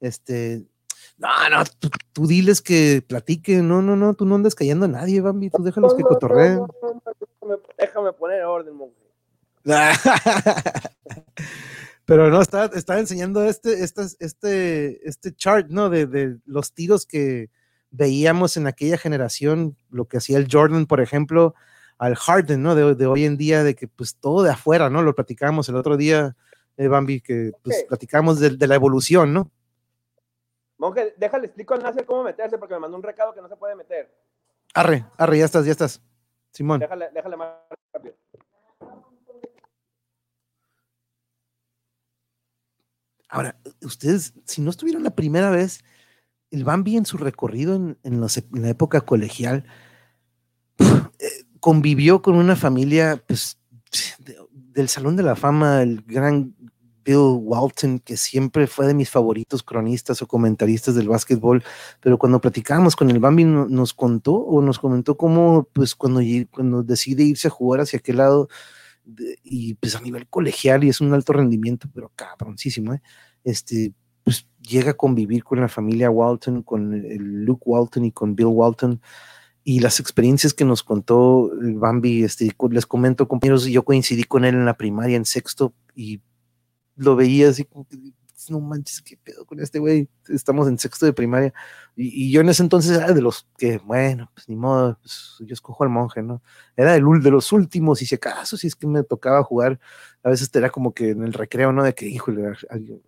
Este, 0.00 0.66
no, 1.16 1.28
no, 1.48 1.62
tú, 2.12 2.26
diles 2.26 2.60
que 2.60 3.04
platiquen, 3.06 3.68
no, 3.68 3.82
no, 3.82 3.94
no, 3.94 4.14
tú 4.14 4.26
no 4.26 4.34
andas 4.34 4.56
cayendo 4.56 4.86
a 4.86 4.88
nadie, 4.88 5.20
Bambi, 5.20 5.48
tú 5.48 5.62
déjalos 5.62 5.94
que 5.94 6.02
cotorreen. 6.02 6.62
déjame 7.78 8.12
poner 8.12 8.42
orden, 8.42 8.74
monje. 8.74 8.96
Pero 12.04 12.30
no, 12.30 12.40
está, 12.40 12.66
está 12.66 12.98
enseñando 12.98 13.44
este, 13.44 13.84
este, 13.84 14.02
este, 14.18 15.08
este 15.08 15.34
chart, 15.34 15.68
¿no? 15.70 15.88
De, 15.88 16.06
de 16.06 16.38
los 16.46 16.72
tiros 16.72 17.06
que, 17.06 17.50
veíamos 17.96 18.56
en 18.56 18.66
aquella 18.66 18.98
generación 18.98 19.76
lo 19.90 20.06
que 20.06 20.18
hacía 20.18 20.38
el 20.38 20.48
Jordan, 20.50 20.86
por 20.86 21.00
ejemplo, 21.00 21.54
al 21.98 22.14
Harden, 22.14 22.62
¿no? 22.62 22.74
De, 22.74 23.06
hoy 23.06 23.24
en 23.24 23.36
día, 23.36 23.64
de 23.64 23.74
que 23.74 23.88
pues 23.88 24.16
todo 24.16 24.42
de 24.42 24.50
afuera, 24.50 24.90
¿no? 24.90 25.02
Lo 25.02 25.14
platicamos 25.14 25.68
el 25.68 25.76
otro 25.76 25.96
día, 25.96 26.36
eh, 26.76 26.88
Bambi, 26.88 27.20
que 27.20 27.52
pues 27.62 27.84
platicamos 27.88 28.38
de, 28.38 28.66
la 28.66 28.74
evolución, 28.74 29.32
¿no? 29.32 29.50
Monje, 30.78 31.14
déjale 31.16 31.46
explico 31.46 31.74
a 31.74 31.78
Nasser 31.78 32.04
cómo 32.04 32.22
meterse, 32.22 32.58
porque 32.58 32.74
me 32.74 32.80
mandó 32.80 32.98
un 32.98 33.02
recado 33.02 33.32
que 33.32 33.40
no 33.40 33.48
se 33.48 33.56
puede 33.56 33.74
meter. 33.74 34.14
Arre, 34.74 35.06
arre, 35.16 35.38
ya 35.38 35.46
estás, 35.46 35.64
ya 35.64 35.72
estás. 35.72 36.02
Simón. 36.50 36.80
Déjale, 36.80 37.08
déjale 37.14 37.36
más 37.36 37.50
rápido. 37.92 38.14
Ahora, 43.28 43.56
ustedes, 43.82 44.34
si 44.44 44.60
no 44.60 44.70
estuvieron 44.70 45.02
la 45.02 45.10
primera 45.10 45.50
vez, 45.50 45.82
el 46.56 46.64
Bambi 46.64 46.96
en 46.96 47.04
su 47.04 47.18
recorrido 47.18 47.76
en, 47.76 48.20
la 48.22 48.68
época 48.68 49.02
colegial 49.02 49.64
eh, 50.78 51.44
convivió 51.60 52.22
con 52.22 52.36
una 52.36 52.56
familia 52.56 53.22
pues, 53.26 53.58
del 54.52 54.88
Salón 54.88 55.16
de 55.16 55.22
la 55.22 55.36
Fama, 55.36 55.82
el 55.82 56.02
gran 56.02 56.54
Bill 57.04 57.38
Walton, 57.40 57.98
que 58.00 58.16
siempre 58.16 58.66
fue 58.66 58.86
de 58.86 58.94
mis 58.94 59.10
favoritos 59.10 59.62
cronistas 59.62 60.22
o 60.22 60.26
comentaristas 60.26 60.94
del 60.94 61.08
básquetbol, 61.08 61.62
pero 62.00 62.18
cuando 62.18 62.40
platicábamos 62.40 62.96
con 62.96 63.10
el 63.10 63.20
Bambi 63.20 63.44
nos 63.44 63.92
contó 63.92 64.34
o 64.34 64.62
nos 64.62 64.78
comentó 64.78 65.16
cómo, 65.16 65.68
pues 65.72 65.94
cuando, 65.94 66.20
cuando 66.50 66.82
decide 66.82 67.22
irse 67.22 67.48
a 67.48 67.52
jugar 67.52 67.82
hacia 67.82 67.98
aquel 67.98 68.16
lado, 68.16 68.48
y 69.44 69.74
pues 69.74 69.94
a 69.94 70.00
nivel 70.00 70.26
colegial, 70.26 70.82
y 70.82 70.88
es 70.88 71.00
un 71.00 71.12
alto 71.12 71.32
rendimiento, 71.32 71.88
pero 71.94 72.10
cabroncísimo, 72.16 72.94
¿eh? 72.94 73.02
este, 73.44 73.92
pues 74.26 74.44
llega 74.60 74.90
a 74.90 74.96
convivir 74.96 75.44
con 75.44 75.60
la 75.60 75.68
familia 75.68 76.10
Walton, 76.10 76.64
con 76.64 76.92
el 76.92 77.44
Luke 77.44 77.62
Walton 77.64 78.06
y 78.06 78.10
con 78.10 78.34
Bill 78.34 78.46
Walton. 78.46 79.00
Y 79.62 79.78
las 79.78 80.00
experiencias 80.00 80.52
que 80.52 80.64
nos 80.64 80.82
contó 80.82 81.48
Bambi, 81.54 82.24
este, 82.24 82.50
les 82.70 82.86
comento, 82.86 83.28
compañeros, 83.28 83.66
yo 83.66 83.84
coincidí 83.84 84.24
con 84.24 84.44
él 84.44 84.56
en 84.56 84.64
la 84.64 84.76
primaria, 84.76 85.16
en 85.16 85.24
sexto, 85.24 85.74
y 85.94 86.20
lo 86.96 87.14
veía 87.14 87.50
así 87.50 87.68
no 88.50 88.60
manches, 88.60 89.02
qué 89.02 89.16
pedo 89.16 89.44
con 89.44 89.60
este 89.60 89.78
güey, 89.78 90.08
estamos 90.28 90.68
en 90.68 90.78
sexto 90.78 91.06
de 91.06 91.12
primaria. 91.12 91.52
Y, 91.94 92.30
yo 92.30 92.40
en 92.40 92.48
ese 92.48 92.62
entonces 92.62 92.96
era 92.96 93.12
de 93.12 93.20
los 93.20 93.46
que, 93.58 93.78
bueno, 93.78 94.30
pues 94.34 94.48
ni 94.48 94.56
modo, 94.56 94.98
pues, 95.00 95.36
yo 95.40 95.54
escojo 95.54 95.84
al 95.84 95.90
monje, 95.90 96.22
¿no? 96.22 96.42
Era 96.76 96.92
de, 96.92 97.00
de 97.00 97.30
los 97.30 97.52
últimos, 97.52 98.02
y 98.02 98.06
si 98.06 98.14
acaso, 98.14 98.56
si 98.56 98.66
es 98.66 98.76
que 98.76 98.86
me 98.86 99.02
tocaba 99.02 99.42
jugar, 99.42 99.78
a 100.22 100.30
veces 100.30 100.50
era 100.54 100.70
como 100.70 100.92
que 100.94 101.10
en 101.10 101.22
el 101.22 101.32
recreo, 101.32 101.72
¿no? 101.72 101.82
De 101.82 101.94
que, 101.94 102.06
híjole, 102.06 102.52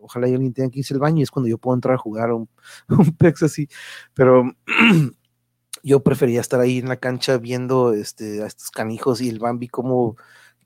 ojalá 0.01 0.27
alguien 0.27 0.53
tenga 0.53 0.71
que 0.71 0.81
irse 0.81 0.95
al 0.95 1.01
baño, 1.01 1.21
y 1.21 1.23
es 1.23 1.31
cuando 1.31 1.49
yo 1.49 1.59
puedo 1.59 1.75
entrar 1.75 1.95
a 1.95 1.99
jugar 1.99 2.33
un, 2.33 2.49
un 2.89 3.17
pex 3.17 3.43
así. 3.43 3.69
Pero 4.15 4.53
yo 5.83 6.03
prefería 6.03 6.41
estar 6.41 6.61
ahí 6.61 6.79
en 6.79 6.89
la 6.89 6.97
cancha 6.97 7.39
viendo 7.39 7.93
este, 7.93 8.43
a 8.43 8.47
estos 8.47 8.71
canijos 8.71 9.21
y 9.21 9.29
el 9.29 9.39
Bambi 9.39 9.69
como 9.69 10.17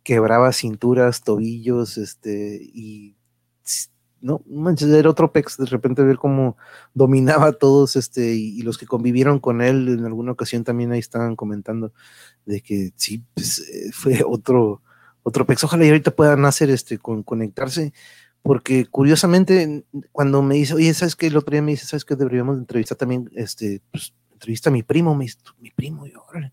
quebraba 0.02 0.52
cinturas, 0.52 1.22
tobillos, 1.22 1.96
este, 1.98 2.60
y 2.62 3.16
no 4.22 4.42
manches, 4.48 4.88
era 4.88 5.10
otro 5.10 5.32
pex 5.32 5.58
de 5.58 5.66
repente 5.66 6.02
ver 6.02 6.16
cómo 6.16 6.56
dominaba 6.94 7.48
a 7.48 7.52
todos, 7.52 7.96
este, 7.96 8.34
y, 8.34 8.62
los 8.62 8.78
que 8.78 8.86
convivieron 8.86 9.40
con 9.40 9.60
él 9.60 9.88
en 9.88 10.04
alguna 10.04 10.32
ocasión 10.32 10.64
también 10.64 10.92
ahí 10.92 11.00
estaban 11.00 11.36
comentando 11.36 11.92
de 12.46 12.60
que 12.62 12.92
sí, 12.96 13.24
pues, 13.34 13.58
eh, 13.60 13.90
fue 13.92 14.22
otro, 14.26 14.80
otro 15.22 15.44
pex. 15.44 15.64
Ojalá 15.64 15.84
y 15.84 15.88
ahorita 15.88 16.12
puedan 16.12 16.44
hacer 16.44 16.70
este, 16.70 16.98
con 16.98 17.22
conectarse, 17.22 17.92
porque 18.42 18.86
curiosamente, 18.86 19.84
cuando 20.12 20.42
me 20.42 20.54
dice, 20.54 20.74
oye, 20.74 20.94
¿sabes 20.94 21.16
qué? 21.16 21.26
El 21.26 21.36
otro 21.36 21.52
día 21.52 21.62
me 21.62 21.72
dice, 21.72 21.86
¿sabes 21.86 22.04
qué? 22.04 22.16
Deberíamos 22.16 22.58
entrevistar 22.58 22.96
también, 22.96 23.30
este, 23.34 23.82
pues, 23.90 24.14
entrevista 24.32 24.70
a 24.70 24.72
mi 24.72 24.82
primo, 24.82 25.14
me 25.14 25.24
dice, 25.24 25.38
mi 25.60 25.70
primo, 25.70 26.06
yo, 26.06 26.24
órale. 26.28 26.52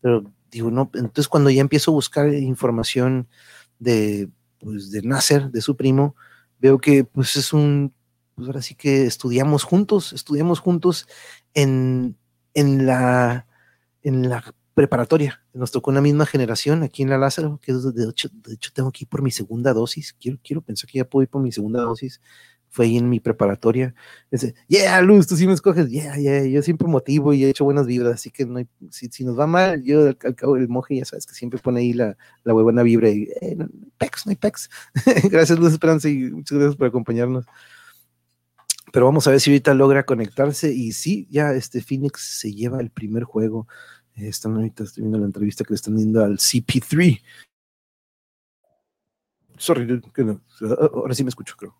Pero 0.00 0.24
digo, 0.50 0.70
no, 0.70 0.90
entonces 0.94 1.28
cuando 1.28 1.50
ya 1.50 1.60
empiezo 1.60 1.90
a 1.90 1.94
buscar 1.94 2.32
información 2.32 3.28
de, 3.78 4.28
pues, 4.58 4.90
de 4.90 5.02
Nasser, 5.02 5.50
de 5.50 5.60
su 5.60 5.76
primo, 5.76 6.16
veo 6.60 6.78
que 6.78 7.04
pues 7.04 7.36
es 7.36 7.52
un, 7.52 7.92
pues 8.34 8.48
ahora 8.48 8.62
sí 8.62 8.74
que 8.74 9.06
estudiamos 9.06 9.64
juntos, 9.64 10.12
estudiamos 10.12 10.60
juntos 10.60 11.08
en, 11.54 12.16
en, 12.54 12.86
la, 12.86 13.46
en 14.02 14.28
la 14.28 14.54
preparatoria. 14.74 15.42
Nos 15.52 15.72
tocó 15.72 15.90
una 15.90 16.00
misma 16.00 16.26
generación 16.26 16.82
aquí 16.82 17.02
en 17.02 17.10
la 17.10 17.18
Lázaro, 17.18 17.58
que 17.62 17.72
de 17.72 18.08
hecho, 18.08 18.28
de 18.32 18.54
hecho 18.54 18.70
tengo 18.72 18.92
que 18.92 19.04
ir 19.04 19.08
por 19.08 19.22
mi 19.22 19.30
segunda 19.30 19.72
dosis. 19.72 20.14
Quiero, 20.14 20.38
quiero 20.42 20.62
pensar 20.62 20.88
que 20.88 20.98
ya 20.98 21.04
puedo 21.04 21.22
ir 21.22 21.28
por 21.28 21.42
mi 21.42 21.52
segunda 21.52 21.82
dosis, 21.82 22.20
fue 22.70 22.86
ahí 22.86 22.96
en 22.96 23.10
mi 23.10 23.18
preparatoria. 23.18 23.94
Dice, 24.30 24.54
yeah, 24.68 25.02
Luz, 25.02 25.26
tú 25.26 25.36
sí 25.36 25.46
me 25.46 25.52
escoges, 25.52 25.90
yeah, 25.90 26.16
yeah, 26.16 26.44
yo 26.44 26.62
siempre 26.62 26.86
motivo 26.86 27.34
y 27.34 27.44
he 27.44 27.50
hecho 27.50 27.64
buenas 27.64 27.86
vibras, 27.86 28.14
así 28.14 28.30
que 28.30 28.46
no 28.46 28.60
si, 28.90 29.24
nos 29.24 29.38
va 29.38 29.46
mal, 29.46 29.82
yo 29.82 30.06
al, 30.06 30.16
cabo 30.16 30.54
del 30.54 30.68
monje 30.68 30.96
ya 30.96 31.04
sabes 31.04 31.26
que 31.26 31.34
siempre 31.34 31.58
pone 31.58 31.80
ahí 31.80 31.92
la, 31.92 32.16
la 32.44 32.52
buena 32.52 32.82
vibra 32.84 33.10
y 33.10 33.28
eh, 33.40 33.56
no, 33.56 33.68
pex, 33.98 34.24
no 34.24 34.30
hay 34.30 34.36
pex. 34.36 34.70
gracias 35.30 35.58
Luz 35.58 35.72
Esperanza 35.72 36.08
y 36.08 36.30
muchas 36.30 36.58
gracias 36.58 36.76
por 36.76 36.86
acompañarnos. 36.86 37.44
Pero 38.92 39.06
vamos 39.06 39.26
a 39.26 39.30
ver 39.30 39.40
si 39.40 39.50
ahorita 39.50 39.74
logra 39.74 40.04
conectarse 40.04 40.72
y 40.72 40.92
sí, 40.92 41.26
ya 41.30 41.52
este 41.52 41.80
Phoenix 41.82 42.38
se 42.40 42.52
lleva 42.52 42.80
el 42.80 42.90
primer 42.90 43.24
juego. 43.24 43.66
están 44.14 44.54
ahorita 44.54 44.84
estoy 44.84 45.02
viendo 45.02 45.18
la 45.18 45.26
entrevista 45.26 45.64
que 45.64 45.70
le 45.70 45.76
están 45.76 45.96
dando 45.96 46.24
al 46.24 46.38
CP3. 46.38 47.20
Sorry, 49.58 50.02
ahora 50.92 51.14
sí 51.14 51.22
me 51.22 51.28
escucho, 51.28 51.54
creo. 51.56 51.76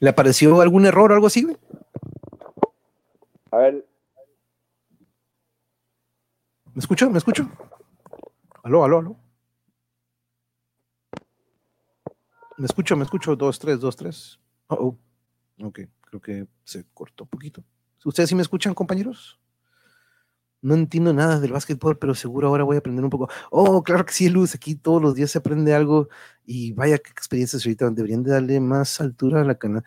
¿Le 0.00 0.08
apareció 0.08 0.60
algún 0.60 0.86
error 0.86 1.12
o 1.12 1.14
algo 1.14 1.26
así, 1.26 1.46
A 3.50 3.56
ver. 3.58 3.86
¿Me 6.72 6.80
escucho? 6.80 7.10
¿Me 7.10 7.18
escucho? 7.18 7.50
Aló, 8.62 8.84
aló, 8.84 8.98
aló. 8.98 9.16
Me 12.56 12.66
escucho, 12.66 12.96
me 12.96 13.04
escucho. 13.04 13.36
Dos, 13.36 13.58
tres, 13.58 13.80
dos, 13.80 13.96
tres. 13.96 14.38
Oh, 14.68 14.96
oh. 15.60 15.66
Ok, 15.66 15.80
creo 16.00 16.20
que 16.20 16.46
se 16.64 16.84
cortó 16.94 17.24
un 17.24 17.30
poquito. 17.30 17.64
¿Ustedes 18.04 18.28
sí 18.28 18.34
me 18.34 18.42
escuchan, 18.42 18.72
compañeros? 18.72 19.38
No 20.62 20.74
entiendo 20.74 21.12
nada 21.12 21.40
del 21.40 21.52
básquetbol, 21.52 21.98
pero 21.98 22.14
seguro 22.14 22.48
ahora 22.48 22.64
voy 22.64 22.76
a 22.76 22.80
aprender 22.80 23.04
un 23.04 23.10
poco. 23.10 23.28
Oh, 23.50 23.82
claro 23.82 24.04
que 24.04 24.12
sí, 24.12 24.28
Luz, 24.28 24.54
aquí 24.54 24.74
todos 24.74 25.00
los 25.00 25.14
días 25.14 25.30
se 25.30 25.38
aprende 25.38 25.74
algo 25.74 26.08
y 26.44 26.72
vaya 26.72 26.98
qué 26.98 27.10
experiencias 27.10 27.64
ahorita 27.64 27.90
deberían 27.90 28.22
de 28.22 28.32
darle 28.32 28.60
más 28.60 29.00
altura 29.00 29.40
a 29.40 29.44
la 29.44 29.56
canal. 29.56 29.84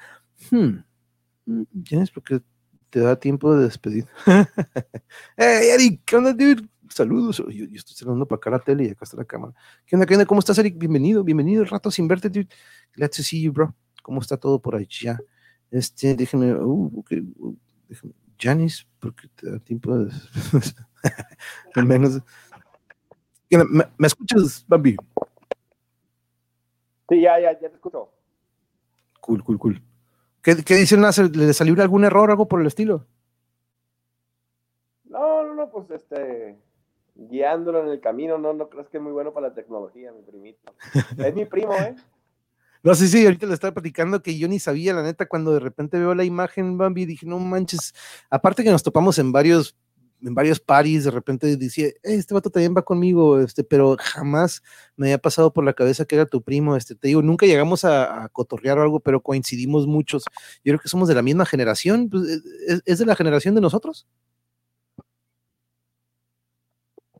Hmm. 0.51 0.83
¿Tienes? 1.83 2.09
Mm, 2.11 2.13
porque 2.13 2.41
te 2.89 2.99
da 2.99 3.19
tiempo 3.19 3.55
de 3.55 3.65
despedir. 3.65 4.07
hey, 5.37 5.69
Eric, 5.73 6.01
¿qué 6.05 6.15
onda, 6.15 6.33
dude? 6.33 6.67
Saludos. 6.89 7.43
Yo, 7.49 7.65
estoy 7.73 7.95
saludando 7.95 8.27
para 8.27 8.37
acá 8.37 8.49
la 8.51 8.59
tele 8.59 8.85
y 8.85 8.89
acá 8.89 9.05
está 9.05 9.17
la 9.17 9.25
cámara. 9.25 9.53
¿Qué 9.85 9.95
onda, 9.95 10.05
qué 10.05 10.13
onda? 10.13 10.25
¿Cómo 10.25 10.39
estás, 10.39 10.57
Eric? 10.57 10.77
Bienvenido, 10.77 11.23
bienvenido. 11.23 11.63
El 11.63 11.69
rato 11.69 11.89
sin 11.91 12.07
verte, 12.07 12.29
dude. 12.29 12.49
Glad 12.95 13.09
to 13.09 13.23
see 13.23 13.41
you, 13.41 13.51
bro. 13.51 13.75
¿Cómo 14.01 14.21
está 14.21 14.37
todo 14.37 14.61
por 14.61 14.75
allá? 14.75 15.19
Este, 15.71 16.15
déjenme, 16.15 16.53
uh, 16.53 16.99
okay, 16.99 17.19
uh, 17.37 17.55
déjenme 17.89 18.13
Janice, 18.43 18.85
porque 18.99 19.27
te 19.35 19.49
da 19.49 19.59
tiempo 19.59 19.97
de. 19.97 20.11
Al 21.75 21.85
menos. 21.85 22.21
¿Me, 23.49 23.85
¿Me, 23.97 24.07
escuchas, 24.07 24.65
Bambi? 24.67 24.97
Sí, 27.07 27.21
ya, 27.21 27.39
ya, 27.39 27.53
ya 27.53 27.69
te 27.69 27.75
escucho. 27.75 28.09
Cool, 29.21 29.43
cool, 29.43 29.59
cool. 29.59 29.81
¿Qué, 30.41 30.63
qué 30.63 30.75
dice 30.75 30.97
¿Le 30.97 31.53
salió 31.53 31.81
algún 31.81 32.03
error, 32.03 32.29
algo 32.29 32.47
por 32.47 32.59
el 32.59 32.67
estilo? 32.67 33.05
No, 35.05 35.43
no, 35.43 35.55
no, 35.55 35.69
pues 35.69 35.89
este. 35.91 36.57
Guiándolo 37.15 37.83
en 37.83 37.89
el 37.89 38.01
camino, 38.01 38.39
no, 38.39 38.53
no 38.53 38.69
crees 38.69 38.89
que 38.89 38.97
es 38.97 39.03
muy 39.03 39.11
bueno 39.11 39.31
para 39.33 39.49
la 39.49 39.53
tecnología, 39.53 40.11
mi 40.11 40.23
primito. 40.23 40.73
Es 41.17 41.35
mi 41.35 41.45
primo, 41.45 41.73
¿eh? 41.75 41.95
No, 42.83 42.93
sí, 42.95 43.07
sí, 43.07 43.23
ahorita 43.23 43.47
le 43.47 43.53
estaba 43.53 43.73
platicando 43.73 44.21
que 44.21 44.37
yo 44.37 44.49
ni 44.49 44.59
sabía, 44.59 44.93
la 44.93 45.03
neta, 45.03 45.25
cuando 45.25 45.53
de 45.53 45.61
repente 45.61 45.97
veo 45.97 46.13
la 46.13 46.25
imagen, 46.25 46.77
Bambi, 46.77 47.05
dije, 47.05 47.25
no 47.25 47.39
manches, 47.39 47.93
aparte 48.29 48.61
que 48.61 48.71
nos 48.71 48.83
topamos 48.83 49.17
en 49.19 49.31
varios, 49.31 49.77
en 50.21 50.35
varios 50.35 50.59
paris, 50.59 51.05
de 51.05 51.11
repente 51.11 51.55
decía, 51.55 51.87
eh, 51.87 51.95
este 52.03 52.33
vato 52.33 52.49
también 52.49 52.75
va 52.75 52.81
conmigo, 52.81 53.39
este, 53.39 53.63
pero 53.63 53.95
jamás 53.97 54.61
me 54.97 55.07
había 55.07 55.17
pasado 55.17 55.53
por 55.53 55.63
la 55.63 55.71
cabeza 55.71 56.03
que 56.03 56.15
era 56.15 56.25
tu 56.25 56.41
primo, 56.41 56.75
este, 56.75 56.93
te 56.93 57.07
digo, 57.07 57.21
nunca 57.21 57.45
llegamos 57.45 57.85
a, 57.85 58.27
cotorrear 58.33 58.77
o 58.79 58.81
algo, 58.81 58.99
pero 58.99 59.21
coincidimos 59.21 59.87
muchos. 59.87 60.25
Yo 60.65 60.71
creo 60.71 60.79
que 60.79 60.89
somos 60.89 61.07
de 61.07 61.15
la 61.15 61.21
misma 61.21 61.45
generación, 61.45 62.09
pues, 62.09 62.23
¿es, 62.67 62.81
¿es, 62.85 62.99
de 62.99 63.05
la 63.05 63.15
generación 63.15 63.55
de 63.55 63.61
nosotros? 63.61 64.07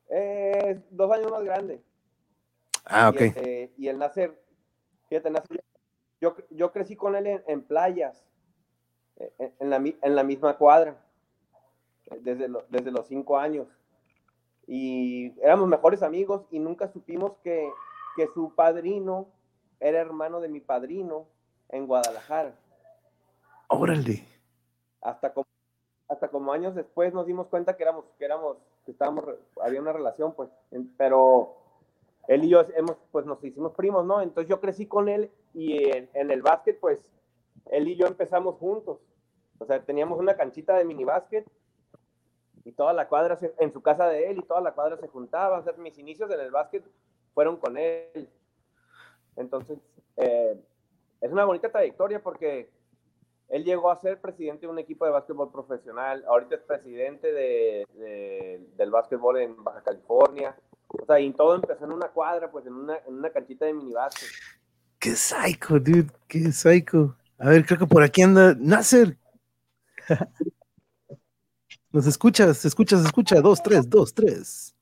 Eh, 0.09 0.77
dos 0.91 1.09
años 1.09 1.31
más 1.31 1.43
grande. 1.45 1.81
Ah, 2.83 3.07
ok. 3.07 3.21
Este, 3.21 3.73
y 3.77 3.87
el 3.87 3.97
nacer 3.97 4.42
yo, 6.21 6.35
yo 6.49 6.71
crecí 6.71 6.95
con 6.95 7.15
él 7.15 7.43
en, 7.47 7.61
playas, 7.63 8.25
eh, 9.17 9.53
en, 9.59 9.69
la, 9.69 9.77
en, 9.77 10.15
la, 10.15 10.23
misma 10.23 10.57
cuadra, 10.57 10.95
eh, 12.05 12.19
desde, 12.21 12.49
desde 12.69 12.91
los 12.91 13.07
cinco 13.07 13.37
años. 13.37 13.67
Y 14.65 15.33
éramos 15.41 15.67
mejores 15.67 16.01
amigos 16.03 16.45
y 16.49 16.59
nunca 16.59 16.87
supimos 16.87 17.33
que, 17.43 17.69
que 18.15 18.27
su 18.33 18.55
padrino 18.55 19.27
era 19.79 19.99
hermano 19.99 20.39
de 20.39 20.47
mi 20.47 20.61
padrino 20.61 21.27
en 21.69 21.87
Guadalajara. 21.87 22.55
Órale. 23.67 24.25
Hasta 25.01 25.33
como, 25.33 25.47
hasta 26.07 26.29
como 26.29 26.53
años 26.53 26.75
después 26.75 27.13
nos 27.13 27.25
dimos 27.25 27.47
cuenta 27.47 27.75
que 27.75 27.83
éramos, 27.83 28.05
que 28.17 28.25
éramos, 28.25 28.57
que 28.85 28.91
estábamos, 28.91 29.25
había 29.61 29.81
una 29.81 29.91
relación, 29.91 30.33
pues, 30.33 30.49
pero 30.97 31.62
él 32.27 32.45
y 32.45 32.49
yo 32.49 32.61
hemos, 32.75 32.97
pues 33.11 33.25
nos 33.25 33.43
hicimos 33.43 33.73
primos, 33.73 34.05
¿no? 34.05 34.21
Entonces 34.21 34.49
yo 34.49 34.61
crecí 34.61 34.85
con 34.85 35.09
él 35.09 35.29
y 35.53 35.89
en, 35.89 36.31
el 36.31 36.41
básquet, 36.41 36.79
pues 36.79 37.03
él 37.65 37.87
y 37.87 37.95
yo 37.95 38.07
empezamos 38.07 38.55
juntos. 38.55 38.99
O 39.59 39.65
sea, 39.65 39.83
teníamos 39.83 40.19
una 40.19 40.35
canchita 40.35 40.77
de 40.77 40.85
mini 40.85 41.03
básquet 41.03 41.45
y 42.65 42.71
toda 42.71 42.93
la 42.93 43.07
cuadra 43.07 43.37
en 43.59 43.73
su 43.73 43.81
casa 43.81 44.07
de 44.07 44.29
él 44.29 44.39
y 44.39 44.43
toda 44.43 44.61
la 44.61 44.73
cuadra 44.73 44.97
se 44.97 45.07
juntaba. 45.07 45.59
O 45.59 45.63
sea, 45.63 45.73
mis 45.73 45.97
inicios 45.97 46.31
en 46.31 46.39
el 46.39 46.51
básquet 46.51 46.83
fueron 47.33 47.57
con 47.57 47.77
él. 47.77 48.29
Entonces, 49.35 49.79
eh, 50.17 50.59
es 51.19 51.31
una 51.31 51.45
bonita 51.45 51.71
trayectoria 51.71 52.21
porque 52.21 52.69
él 53.49 53.63
llegó 53.65 53.91
a 53.91 53.95
ser 53.97 54.19
presidente 54.19 54.65
de 54.65 54.71
un 54.71 54.79
equipo 54.79 55.05
de 55.05 55.11
básquetbol 55.11 55.51
profesional. 55.51 56.23
Ahorita 56.27 56.55
es 56.55 56.61
presidente 56.61 57.31
de, 57.31 58.65
del 58.75 58.91
básquetbol 58.91 59.37
en 59.37 59.63
Baja 59.63 59.83
California. 59.83 60.57
O 60.93 61.05
sea, 61.05 61.19
y 61.19 61.33
todo 61.33 61.55
empezó 61.55 61.85
en 61.85 61.91
una 61.91 62.07
cuadra, 62.07 62.49
pues 62.51 62.65
en 62.65 62.73
una, 62.73 62.97
en 63.07 63.15
una 63.15 63.29
canchita 63.29 63.65
de 63.65 63.73
minibásquet. 63.73 64.29
Qué 64.99 65.15
psycho, 65.15 65.79
dude, 65.79 66.11
qué 66.27 66.51
psycho. 66.51 67.15
A 67.37 67.49
ver, 67.49 67.65
creo 67.65 67.79
que 67.79 67.87
por 67.87 68.03
aquí 68.03 68.21
anda 68.21 68.55
Nasser. 68.57 69.17
¿Nos 71.91 72.07
escuchas? 72.07 72.57
¿Se 72.57 72.67
escucha? 72.67 72.97
¿Se 72.97 73.05
escucha? 73.05 73.41
Dos, 73.41 73.61
tres, 73.61 73.89
dos, 73.89 74.13
tres. 74.13 74.75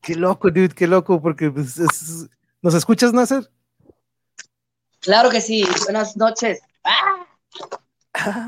qué 0.00 0.14
loco, 0.14 0.50
dude, 0.50 0.70
qué 0.70 0.86
loco, 0.86 1.20
porque 1.20 1.50
pues, 1.50 1.78
¿nos 2.62 2.74
escuchas, 2.74 3.12
Nasser? 3.12 3.50
Claro 5.00 5.30
que 5.30 5.40
sí, 5.40 5.64
buenas 5.84 6.16
noches. 6.16 6.60
¡Ah! 6.84 7.26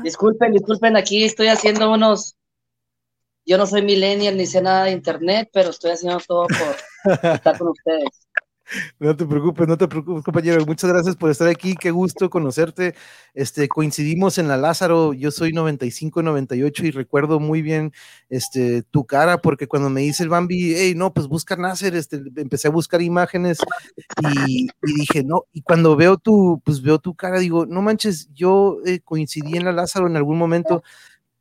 Disculpen, 0.03 0.51
disculpen, 0.51 0.97
aquí 0.97 1.23
estoy 1.23 1.47
haciendo 1.47 1.91
unos 1.91 2.35
yo 3.45 3.57
no 3.57 3.65
soy 3.65 3.81
millennial 3.81 4.37
ni 4.37 4.45
sé 4.45 4.61
nada 4.61 4.85
de 4.85 4.91
internet, 4.91 5.49
pero 5.53 5.69
estoy 5.69 5.91
haciendo 5.91 6.19
todo 6.19 6.47
por 6.47 7.33
estar 7.33 7.57
con 7.57 7.69
ustedes. 7.69 8.27
No 8.99 9.15
te 9.15 9.25
preocupes, 9.25 9.67
no 9.67 9.77
te 9.77 9.87
preocupes, 9.87 10.23
compañero. 10.23 10.65
Muchas 10.65 10.89
gracias 10.89 11.15
por 11.15 11.29
estar 11.29 11.47
aquí. 11.47 11.75
Qué 11.75 11.91
gusto 11.91 12.29
conocerte. 12.29 12.95
Este, 13.33 13.67
coincidimos 13.67 14.37
en 14.37 14.47
la 14.47 14.57
Lázaro. 14.57 15.13
Yo 15.13 15.31
soy 15.31 15.51
95, 15.51 16.23
98 16.23 16.85
y 16.85 16.91
recuerdo 16.91 17.39
muy 17.39 17.61
bien 17.61 17.91
este, 18.29 18.83
tu 18.83 19.05
cara 19.05 19.39
porque 19.39 19.67
cuando 19.67 19.89
me 19.89 20.01
dice 20.01 20.23
el 20.23 20.29
Bambi, 20.29 20.73
hey, 20.75 20.93
no, 20.95 21.13
pues 21.13 21.27
busca 21.27 21.55
Nasser, 21.55 21.95
este, 21.95 22.21
empecé 22.37 22.67
a 22.67 22.71
buscar 22.71 23.01
imágenes 23.01 23.57
y, 24.45 24.67
dije, 24.81 25.23
no, 25.23 25.45
y 25.51 25.61
cuando 25.61 25.95
veo 25.95 26.17
tu, 26.17 26.61
pues 26.63 26.81
veo 26.81 26.99
tu 26.99 27.15
cara, 27.15 27.39
digo, 27.39 27.65
no 27.65 27.81
manches, 27.81 28.29
yo 28.33 28.77
eh, 28.85 29.01
coincidí 29.01 29.57
en 29.57 29.65
la 29.65 29.71
Lázaro 29.71 30.07
en 30.07 30.15
algún 30.15 30.37
momento 30.37 30.83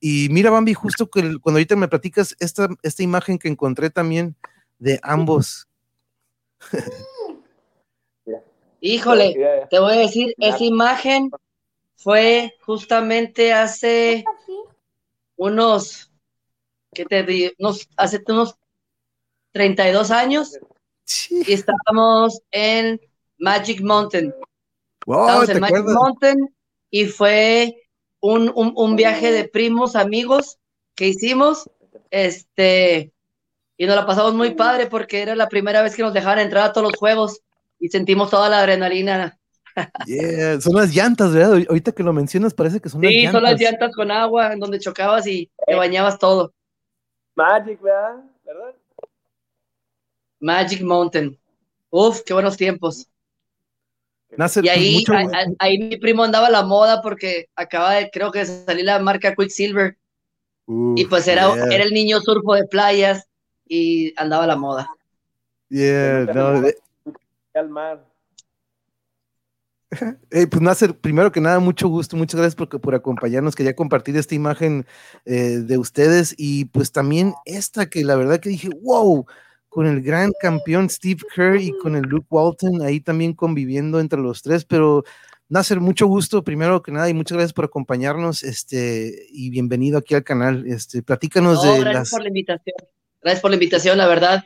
y 0.00 0.28
mira, 0.30 0.50
Bambi, 0.50 0.72
justo 0.72 1.10
que 1.10 1.20
cuando 1.40 1.58
ahorita 1.58 1.76
me 1.76 1.88
platicas 1.88 2.34
esta, 2.40 2.68
esta 2.82 3.02
imagen 3.02 3.38
que 3.38 3.48
encontré 3.48 3.90
también 3.90 4.34
de 4.78 4.98
ambos. 5.02 5.68
Híjole, 8.80 9.66
te 9.70 9.78
voy 9.78 9.92
a 9.92 9.98
decir, 9.98 10.34
esa 10.38 10.64
imagen 10.64 11.30
fue 11.96 12.54
justamente 12.62 13.52
hace 13.52 14.24
unos, 15.36 16.10
¿qué 16.94 17.04
te 17.04 17.22
digo? 17.22 17.52
hace 17.96 18.22
unos 18.26 18.56
32 19.52 20.10
años 20.10 20.58
y 21.28 21.52
estábamos 21.52 22.40
en 22.50 22.98
Magic 23.38 23.82
Mountain. 23.82 24.34
Wow, 25.04 25.42
en 25.42 25.60
Magic 25.60 25.84
Mountain 25.84 26.54
y 26.90 27.04
fue 27.04 27.89
un, 28.20 28.52
un, 28.54 28.96
viaje 28.96 29.32
de 29.32 29.48
primos, 29.48 29.96
amigos 29.96 30.58
que 30.94 31.08
hicimos, 31.08 31.70
este, 32.10 33.12
y 33.76 33.86
nos 33.86 33.96
la 33.96 34.06
pasamos 34.06 34.34
muy 34.34 34.54
padre 34.54 34.86
porque 34.86 35.22
era 35.22 35.34
la 35.34 35.48
primera 35.48 35.82
vez 35.82 35.96
que 35.96 36.02
nos 36.02 36.12
dejaban 36.12 36.38
entrar 36.38 36.64
a 36.64 36.72
todos 36.72 36.90
los 36.90 36.98
juegos 36.98 37.40
y 37.78 37.88
sentimos 37.88 38.30
toda 38.30 38.48
la 38.48 38.60
adrenalina. 38.60 39.38
Yeah, 40.06 40.60
son 40.60 40.74
las 40.74 40.94
llantas, 40.94 41.32
¿verdad? 41.32 41.64
Ahorita 41.68 41.92
que 41.92 42.02
lo 42.02 42.12
mencionas 42.12 42.52
parece 42.52 42.80
que 42.80 42.88
son 42.88 43.00
las 43.02 43.10
llantas. 43.10 43.30
Sí, 43.30 43.32
son 43.32 43.42
las 43.42 43.60
llantas 43.60 43.94
con 43.94 44.10
agua 44.10 44.52
en 44.52 44.60
donde 44.60 44.80
chocabas 44.80 45.26
y 45.26 45.50
te 45.66 45.74
bañabas 45.74 46.18
todo. 46.18 46.52
Magic, 47.34 47.80
¿verdad? 47.80 48.16
Magic 50.40 50.82
Mountain. 50.82 51.38
Uf, 51.90 52.22
qué 52.22 52.34
buenos 52.34 52.56
tiempos. 52.56 53.09
Y 54.62 54.68
ahí, 54.68 55.04
ahí, 55.58 55.78
mi 55.78 55.96
primo 55.96 56.24
andaba 56.24 56.46
a 56.46 56.50
la 56.50 56.62
moda 56.62 57.02
porque 57.02 57.48
acaba 57.56 57.94
de, 57.94 58.10
creo 58.10 58.30
que 58.30 58.44
salir 58.44 58.84
la 58.84 58.98
marca 58.98 59.34
Quicksilver. 59.34 59.96
y 60.66 61.04
pues 61.06 61.26
era, 61.28 61.52
era 61.70 61.84
el 61.84 61.92
niño 61.92 62.20
surfo 62.20 62.54
de 62.54 62.66
playas 62.66 63.26
y 63.66 64.12
andaba 64.16 64.44
a 64.44 64.48
la 64.48 64.56
moda. 64.56 64.88
Yeah, 65.68 66.26
no, 66.34 66.62
al 67.54 67.68
mar. 67.68 68.10
pues 70.30 70.60
Nasser, 70.60 70.96
primero 70.96 71.32
que 71.32 71.40
nada, 71.40 71.58
mucho 71.58 71.88
gusto, 71.88 72.16
muchas 72.16 72.40
gracias 72.40 72.54
por, 72.54 72.80
por 72.80 72.94
acompañarnos. 72.94 73.54
Quería 73.54 73.74
compartir 73.74 74.16
esta 74.16 74.34
imagen 74.34 74.86
eh, 75.24 75.58
de 75.62 75.78
ustedes 75.78 76.34
y 76.36 76.66
pues 76.66 76.92
también 76.92 77.34
esta 77.44 77.88
que 77.88 78.04
la 78.04 78.16
verdad 78.16 78.40
que 78.40 78.50
dije, 78.50 78.68
wow, 78.82 79.26
con 79.70 79.86
el 79.86 80.02
gran 80.02 80.32
campeón 80.38 80.90
Steve 80.90 81.22
Kerr 81.34 81.56
y 81.56 81.72
con 81.72 81.96
el 81.96 82.02
Luke 82.02 82.26
Walton 82.28 82.82
ahí 82.82 83.00
también 83.00 83.32
conviviendo 83.32 84.00
entre 84.00 84.20
los 84.20 84.42
tres, 84.42 84.66
pero 84.66 85.04
Nasser, 85.48 85.80
mucho 85.80 86.06
gusto, 86.06 86.44
primero 86.44 86.82
que 86.82 86.92
nada, 86.92 87.08
y 87.08 87.14
muchas 87.14 87.36
gracias 87.36 87.52
por 87.54 87.64
acompañarnos, 87.64 88.42
este, 88.42 89.26
y 89.30 89.50
bienvenido 89.50 89.98
aquí 89.98 90.14
al 90.14 90.22
canal. 90.22 90.64
Este, 90.66 91.02
platícanos 91.02 91.62
de 91.62 91.80
gracias 91.80 92.10
por 92.10 92.22
la 92.22 92.28
invitación. 92.28 92.74
Gracias 93.22 93.40
por 93.40 93.50
la 93.50 93.56
invitación, 93.56 93.98
la 93.98 94.06
verdad. 94.06 94.44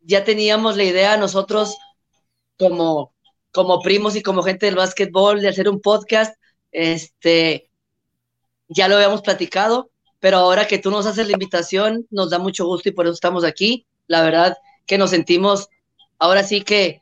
Ya 0.00 0.24
teníamos 0.24 0.76
la 0.76 0.84
idea 0.84 1.16
nosotros 1.16 1.76
como 2.56 3.12
como 3.52 3.82
primos 3.82 4.16
y 4.16 4.22
como 4.22 4.42
gente 4.42 4.66
del 4.66 4.76
básquetbol 4.76 5.40
de 5.40 5.48
hacer 5.48 5.68
un 5.68 5.80
podcast. 5.80 6.36
Este, 6.72 7.70
ya 8.68 8.88
lo 8.88 8.96
habíamos 8.96 9.22
platicado, 9.22 9.90
pero 10.20 10.38
ahora 10.38 10.66
que 10.68 10.78
tú 10.78 10.90
nos 10.90 11.06
haces 11.06 11.26
la 11.26 11.32
invitación, 11.32 12.06
nos 12.10 12.30
da 12.30 12.38
mucho 12.38 12.64
gusto 12.64 12.88
y 12.88 12.92
por 12.92 13.06
eso 13.06 13.14
estamos 13.14 13.44
aquí. 13.44 13.86
La 14.10 14.22
verdad 14.22 14.58
que 14.86 14.98
nos 14.98 15.10
sentimos 15.10 15.68
ahora 16.18 16.42
sí 16.42 16.62
que 16.62 17.00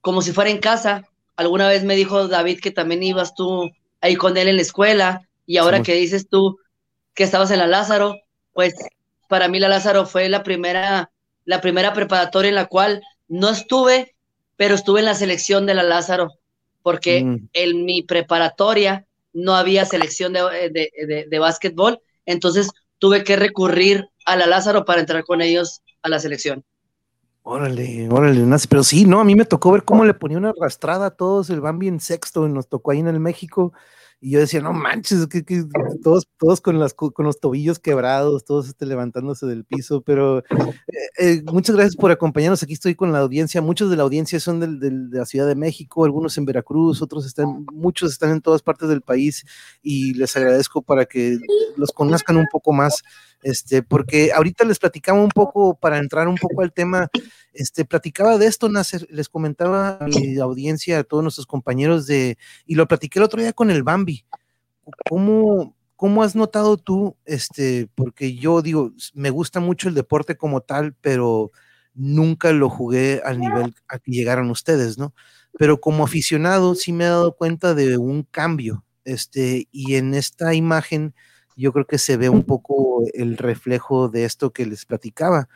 como 0.00 0.22
si 0.22 0.32
fuera 0.32 0.50
en 0.50 0.60
casa. 0.60 1.06
Alguna 1.36 1.68
vez 1.68 1.84
me 1.84 1.94
dijo 1.94 2.26
David 2.26 2.60
que 2.60 2.70
también 2.70 3.02
ibas 3.02 3.34
tú 3.34 3.70
ahí 4.00 4.16
con 4.16 4.38
él 4.38 4.48
en 4.48 4.56
la 4.56 4.62
escuela 4.62 5.28
y 5.44 5.58
ahora 5.58 5.82
que 5.82 5.94
dices 5.94 6.26
tú 6.26 6.58
que 7.12 7.22
estabas 7.22 7.50
en 7.50 7.58
la 7.58 7.66
Lázaro, 7.66 8.16
pues 8.54 8.74
para 9.28 9.48
mí 9.48 9.60
la 9.60 9.68
Lázaro 9.68 10.06
fue 10.06 10.30
la 10.30 10.42
primera 10.42 11.10
la 11.44 11.60
primera 11.60 11.92
preparatoria 11.92 12.48
en 12.48 12.54
la 12.54 12.66
cual 12.66 13.02
no 13.28 13.50
estuve, 13.50 14.14
pero 14.56 14.74
estuve 14.74 15.00
en 15.00 15.06
la 15.06 15.14
selección 15.14 15.66
de 15.66 15.74
la 15.74 15.82
Lázaro, 15.82 16.30
porque 16.82 17.22
mm. 17.22 17.48
en 17.52 17.84
mi 17.84 18.02
preparatoria 18.02 19.06
no 19.34 19.54
había 19.54 19.84
selección 19.84 20.32
de, 20.32 20.40
de, 20.70 21.26
de, 21.28 21.38
básquetbol, 21.38 22.00
entonces 22.24 22.70
tuve 23.02 23.24
que 23.24 23.34
recurrir 23.34 24.08
a 24.26 24.36
la 24.36 24.46
Lázaro 24.46 24.84
para 24.84 25.00
entrar 25.00 25.24
con 25.24 25.42
ellos 25.42 25.82
a 26.02 26.08
la 26.08 26.20
selección. 26.20 26.62
Órale, 27.42 28.08
órale, 28.08 28.46
pero 28.68 28.84
sí, 28.84 29.04
no, 29.06 29.18
a 29.18 29.24
mí 29.24 29.34
me 29.34 29.44
tocó 29.44 29.72
ver 29.72 29.82
cómo 29.82 30.04
le 30.04 30.14
ponía 30.14 30.38
una 30.38 30.50
arrastrada 30.50 31.06
a 31.06 31.10
todos 31.10 31.50
el 31.50 31.60
Bambi 31.60 31.88
en 31.88 31.98
sexto, 31.98 32.46
nos 32.46 32.68
tocó 32.68 32.92
ahí 32.92 33.00
en 33.00 33.08
el 33.08 33.18
México, 33.18 33.72
y 34.24 34.30
yo 34.30 34.38
decía, 34.38 34.60
no 34.60 34.72
manches, 34.72 35.26
que, 35.26 35.42
todos, 36.00 36.28
todos 36.38 36.60
con, 36.60 36.78
las, 36.78 36.94
con 36.94 37.12
los 37.18 37.40
tobillos 37.40 37.80
quebrados, 37.80 38.44
todos 38.44 38.68
este, 38.68 38.86
levantándose 38.86 39.46
del 39.46 39.64
piso, 39.64 40.00
pero 40.02 40.38
eh, 40.38 40.44
eh, 41.18 41.42
muchas 41.46 41.74
gracias 41.74 41.96
por 41.96 42.12
acompañarnos. 42.12 42.62
Aquí 42.62 42.74
estoy 42.74 42.94
con 42.94 43.10
la 43.10 43.18
audiencia. 43.18 43.60
Muchos 43.60 43.90
de 43.90 43.96
la 43.96 44.04
audiencia 44.04 44.38
son 44.38 44.60
del, 44.60 44.78
de 44.78 45.18
la 45.18 45.26
Ciudad 45.26 45.48
de 45.48 45.56
México, 45.56 46.04
algunos 46.04 46.38
en 46.38 46.44
Veracruz, 46.44 47.02
otros 47.02 47.26
están, 47.26 47.66
muchos 47.72 48.12
están 48.12 48.30
en 48.30 48.40
todas 48.40 48.62
partes 48.62 48.88
del 48.88 49.02
país 49.02 49.44
y 49.82 50.14
les 50.14 50.36
agradezco 50.36 50.82
para 50.82 51.04
que 51.04 51.38
los 51.76 51.90
conozcan 51.90 52.36
un 52.36 52.46
poco 52.52 52.72
más 52.72 53.02
este, 53.42 53.82
porque 53.82 54.32
ahorita 54.32 54.64
les 54.64 54.78
platicaba 54.78 55.20
un 55.20 55.30
poco, 55.30 55.74
para 55.74 55.98
entrar 55.98 56.28
un 56.28 56.36
poco 56.36 56.62
al 56.62 56.72
tema, 56.72 57.08
este, 57.52 57.84
platicaba 57.84 58.38
de 58.38 58.46
esto, 58.46 58.68
Nasser, 58.68 59.06
les 59.10 59.28
comentaba 59.28 59.98
a 60.00 60.06
mi 60.06 60.38
audiencia, 60.38 61.00
a 61.00 61.04
todos 61.04 61.22
nuestros 61.22 61.46
compañeros 61.46 62.06
de, 62.06 62.38
y 62.66 62.74
lo 62.76 62.86
platiqué 62.88 63.18
el 63.18 63.24
otro 63.24 63.40
día 63.40 63.52
con 63.52 63.70
el 63.70 63.82
Bambi, 63.82 64.24
¿cómo, 65.08 65.76
cómo 65.96 66.22
has 66.22 66.34
notado 66.34 66.76
tú, 66.76 67.16
este, 67.24 67.88
porque 67.94 68.34
yo 68.34 68.62
digo, 68.62 68.92
me 69.14 69.30
gusta 69.30 69.60
mucho 69.60 69.88
el 69.88 69.94
deporte 69.94 70.36
como 70.36 70.60
tal, 70.60 70.94
pero 71.00 71.52
nunca 71.94 72.52
lo 72.52 72.70
jugué 72.70 73.20
al 73.24 73.38
nivel 73.38 73.74
a 73.88 73.98
que 73.98 74.10
llegaron 74.10 74.50
ustedes, 74.50 74.98
¿no? 74.98 75.14
Pero 75.58 75.80
como 75.80 76.04
aficionado 76.04 76.74
sí 76.74 76.92
me 76.92 77.04
he 77.04 77.08
dado 77.08 77.36
cuenta 77.36 77.74
de 77.74 77.98
un 77.98 78.22
cambio, 78.22 78.84
este, 79.04 79.68
y 79.70 79.96
en 79.96 80.14
esta 80.14 80.54
imagen, 80.54 81.14
yo 81.56 81.72
creo 81.72 81.86
que 81.86 81.98
se 81.98 82.16
ve 82.16 82.28
un 82.28 82.44
poco 82.44 83.02
el 83.14 83.36
reflejo 83.36 84.08
de 84.08 84.24
esto 84.24 84.52
que 84.52 84.66
les 84.66 84.84
platicaba. 84.84 85.48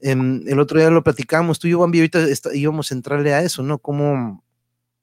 Em, 0.00 0.42
el 0.48 0.58
otro 0.58 0.78
día 0.78 0.90
lo 0.90 1.04
platicamos, 1.04 1.58
tú 1.58 1.68
y 1.68 1.70
yo, 1.72 1.78
Bambi, 1.78 1.98
ahorita 1.98 2.20
íbamos 2.54 2.90
a 2.90 2.94
entrarle 2.94 3.34
a 3.34 3.42
eso, 3.42 3.62
¿no? 3.62 3.78
Como 3.78 4.42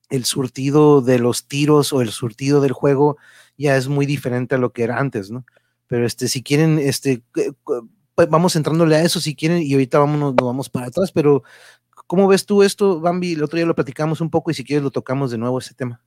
el 0.09 0.25
surtido 0.25 1.01
de 1.01 1.19
los 1.19 1.47
tiros 1.47 1.93
o 1.93 2.01
el 2.01 2.09
surtido 2.09 2.61
del 2.61 2.73
juego 2.73 3.17
ya 3.57 3.77
es 3.77 3.87
muy 3.87 4.05
diferente 4.05 4.55
a 4.55 4.57
lo 4.57 4.71
que 4.71 4.83
era 4.83 4.97
antes, 4.99 5.31
¿no? 5.31 5.45
Pero 5.87 6.05
este, 6.05 6.27
si 6.27 6.43
quieren, 6.43 6.79
este, 6.79 7.23
vamos 8.29 8.55
entrándole 8.55 8.95
a 8.95 9.01
eso 9.03 9.19
si 9.19 9.35
quieren 9.35 9.61
y 9.61 9.73
ahorita 9.73 9.99
vámonos, 9.99 10.35
nos 10.35 10.45
vamos 10.45 10.69
para 10.69 10.87
atrás, 10.87 11.11
pero 11.11 11.43
¿cómo 12.07 12.27
ves 12.27 12.45
tú 12.45 12.63
esto, 12.63 12.99
Bambi? 12.99 13.33
El 13.33 13.43
otro 13.43 13.57
día 13.57 13.65
lo 13.65 13.75
platicamos 13.75 14.21
un 14.21 14.29
poco 14.29 14.51
y 14.51 14.53
si 14.53 14.63
quieres 14.63 14.83
lo 14.83 14.91
tocamos 14.91 15.31
de 15.31 15.37
nuevo 15.37 15.59
ese 15.59 15.73
tema. 15.73 16.01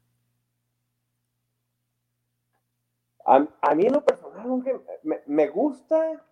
A, 3.25 3.47
a 3.63 3.75
mí 3.75 3.87
en 3.87 3.93
lo 3.93 4.05
personal, 4.05 4.32
aunque 4.53 4.81
me, 5.03 5.21
me, 5.27 5.49
gusta, 5.49 6.25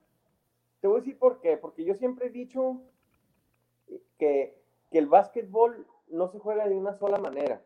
te 0.80 0.88
voy 0.88 0.98
a 0.98 1.00
decir 1.00 1.18
por 1.18 1.40
qué, 1.40 1.56
porque 1.56 1.84
yo 1.84 1.94
siempre 1.94 2.26
he 2.26 2.30
dicho 2.30 2.80
que, 4.18 4.60
que 4.90 4.98
el 4.98 5.06
básquetbol 5.06 5.86
no 6.08 6.28
se 6.28 6.38
juega 6.38 6.68
de 6.68 6.76
una 6.76 6.94
sola 6.94 7.18
manera. 7.18 7.62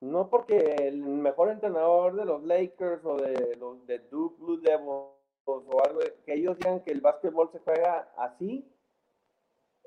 No 0.00 0.30
porque 0.30 0.76
el 0.78 1.02
mejor 1.02 1.50
entrenador 1.50 2.14
de 2.14 2.24
los 2.24 2.44
Lakers 2.44 3.04
o 3.04 3.16
de 3.16 3.56
los 3.56 3.84
de 3.86 3.98
Duke 3.98 4.36
Blue 4.40 4.60
Devils 4.60 5.18
o 5.44 5.82
algo, 5.84 6.00
que 6.24 6.34
ellos 6.34 6.56
digan 6.58 6.80
que 6.80 6.92
el 6.92 7.00
básquetbol 7.00 7.50
se 7.50 7.58
juega 7.60 8.08
así, 8.16 8.70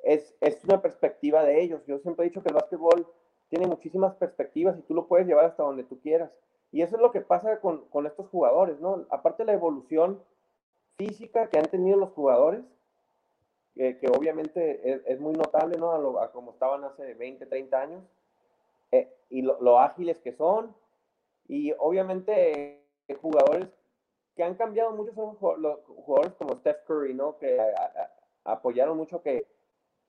es, 0.04 0.36
es 0.42 0.64
una 0.66 0.82
perspectiva 0.82 1.44
de 1.44 1.62
ellos. 1.62 1.86
Yo 1.86 2.00
siempre 2.00 2.26
he 2.26 2.30
dicho 2.30 2.42
que 2.42 2.50
el 2.50 2.56
básquetbol 2.56 3.08
tiene 3.50 3.68
muchísimas 3.68 4.16
perspectivas 4.16 4.78
y 4.78 4.82
tú 4.82 4.94
lo 4.94 5.08
puedes 5.08 5.28
llevar 5.28 5.46
hasta 5.46 5.64
donde 5.64 5.84
tú 5.84 6.00
quieras. 6.00 6.32
Y 6.72 6.82
eso 6.82 6.96
es 6.96 7.02
lo 7.02 7.12
que 7.12 7.22
pasa 7.22 7.60
con, 7.60 7.86
con 7.90 8.06
estos 8.06 8.28
jugadores, 8.30 8.80
¿no? 8.80 9.06
Aparte 9.10 9.44
de 9.44 9.48
la 9.48 9.54
evolución 9.54 10.22
física 10.98 11.50
que 11.50 11.58
han 11.58 11.70
tenido 11.70 11.98
los 11.98 12.12
jugadores, 12.12 12.64
que 13.76 14.08
obviamente 14.16 15.02
es, 15.12 15.20
muy 15.20 15.34
notable, 15.34 15.78
¿no? 15.78 16.20
A, 16.20 16.32
como 16.32 16.52
estaban 16.52 16.84
hace 16.84 17.14
20, 17.14 17.46
30 17.46 17.82
años, 17.82 18.04
eh, 18.92 19.12
y 19.30 19.42
lo, 19.42 19.80
ágiles 19.80 20.18
que 20.20 20.34
son, 20.34 20.76
y 21.48 21.74
obviamente 21.80 22.84
jugadores 23.22 23.68
que 24.36 24.44
han 24.44 24.56
cambiado 24.56 24.92
mucho 24.92 25.14
son 25.14 25.38
los 25.62 25.80
jugadores 25.86 26.34
como 26.34 26.56
Steph 26.58 26.86
Curry, 26.86 27.14
¿no? 27.14 27.38
Que 27.38 27.58
apoyaron 28.44 28.98
mucho 28.98 29.22
que, 29.22 29.48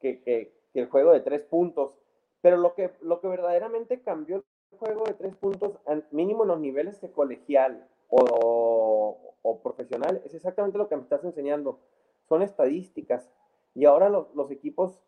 que, 0.01 0.23
que, 0.23 0.53
el 0.75 0.89
juego 0.89 1.13
de 1.13 1.21
tres 1.21 1.43
puntos, 1.43 1.99
pero 2.41 2.57
lo 2.57 2.75
que, 2.75 2.91
lo 3.01 3.21
que 3.21 3.29
verdaderamente 3.29 4.01
cambió 4.03 4.45
juego 4.79 5.05
de 5.05 5.15
tres 5.15 5.35
puntos, 5.37 5.79
mínimo 6.11 6.45
en 6.45 6.49
los 6.49 6.61
niveles 6.61 7.01
de 7.01 7.11
colegial 7.11 7.87
o, 8.09 9.35
o, 9.43 9.61
profesional, 9.61 10.21
es 10.25 10.35
exactamente 10.35 10.79
lo 10.79 10.89
que 10.89 10.97
me 10.97 11.03
estás 11.03 11.25
enseñando. 11.25 11.81
Son 12.29 12.43
estadísticas. 12.43 13.31
Y 13.75 13.85
ahora 13.87 14.09
los, 14.09 14.35
los 14.35 14.51
equipos 14.51 15.01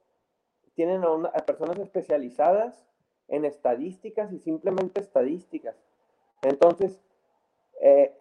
tienen 0.74 1.02
a, 1.04 1.32
personas 1.46 1.78
especializadas 1.78 2.86
en 3.28 3.44
estadísticas 3.44 4.32
y 4.32 4.38
simplemente 4.38 5.00
estadísticas. 5.00 5.76
Entonces, 6.42 7.00
eh, 7.80 8.14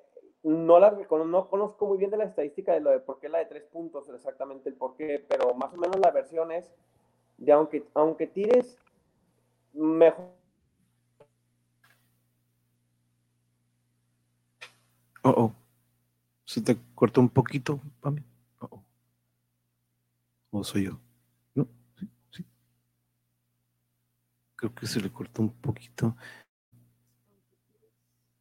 no, 0.43 0.79
la, 0.79 0.91
no 0.91 1.49
conozco 1.49 1.85
muy 1.85 1.97
bien 1.97 2.11
de 2.11 2.17
la 2.17 2.25
estadística 2.25 2.73
de 2.73 2.81
lo 2.81 2.91
de 2.91 2.99
por 2.99 3.19
qué 3.19 3.29
la 3.29 3.39
de 3.39 3.45
tres 3.45 3.63
puntos, 3.63 4.09
exactamente 4.09 4.69
el 4.69 4.75
por 4.75 4.95
qué, 4.95 5.23
pero 5.27 5.53
más 5.53 5.73
o 5.73 5.77
menos 5.77 5.97
la 5.99 6.11
versión 6.11 6.51
es 6.51 6.69
de 7.37 7.51
aunque, 7.51 7.85
aunque 7.93 8.27
tires 8.27 8.77
mejor 9.73 10.42
Oh, 15.23 15.29
oh. 15.29 15.55
Se 16.45 16.61
te 16.61 16.77
cortó 16.93 17.21
un 17.21 17.29
poquito, 17.29 17.81
Pami. 18.01 18.21
Oh, 18.59 18.67
oh. 18.71 18.83
¿O 20.51 20.63
soy 20.63 20.85
yo? 20.85 20.99
No, 21.55 21.67
sí, 21.97 22.09
sí. 22.31 22.45
Creo 24.55 24.75
que 24.75 24.85
se 24.85 24.99
le 25.01 25.09
cortó 25.09 25.41
un 25.41 25.51
poquito. 25.53 26.15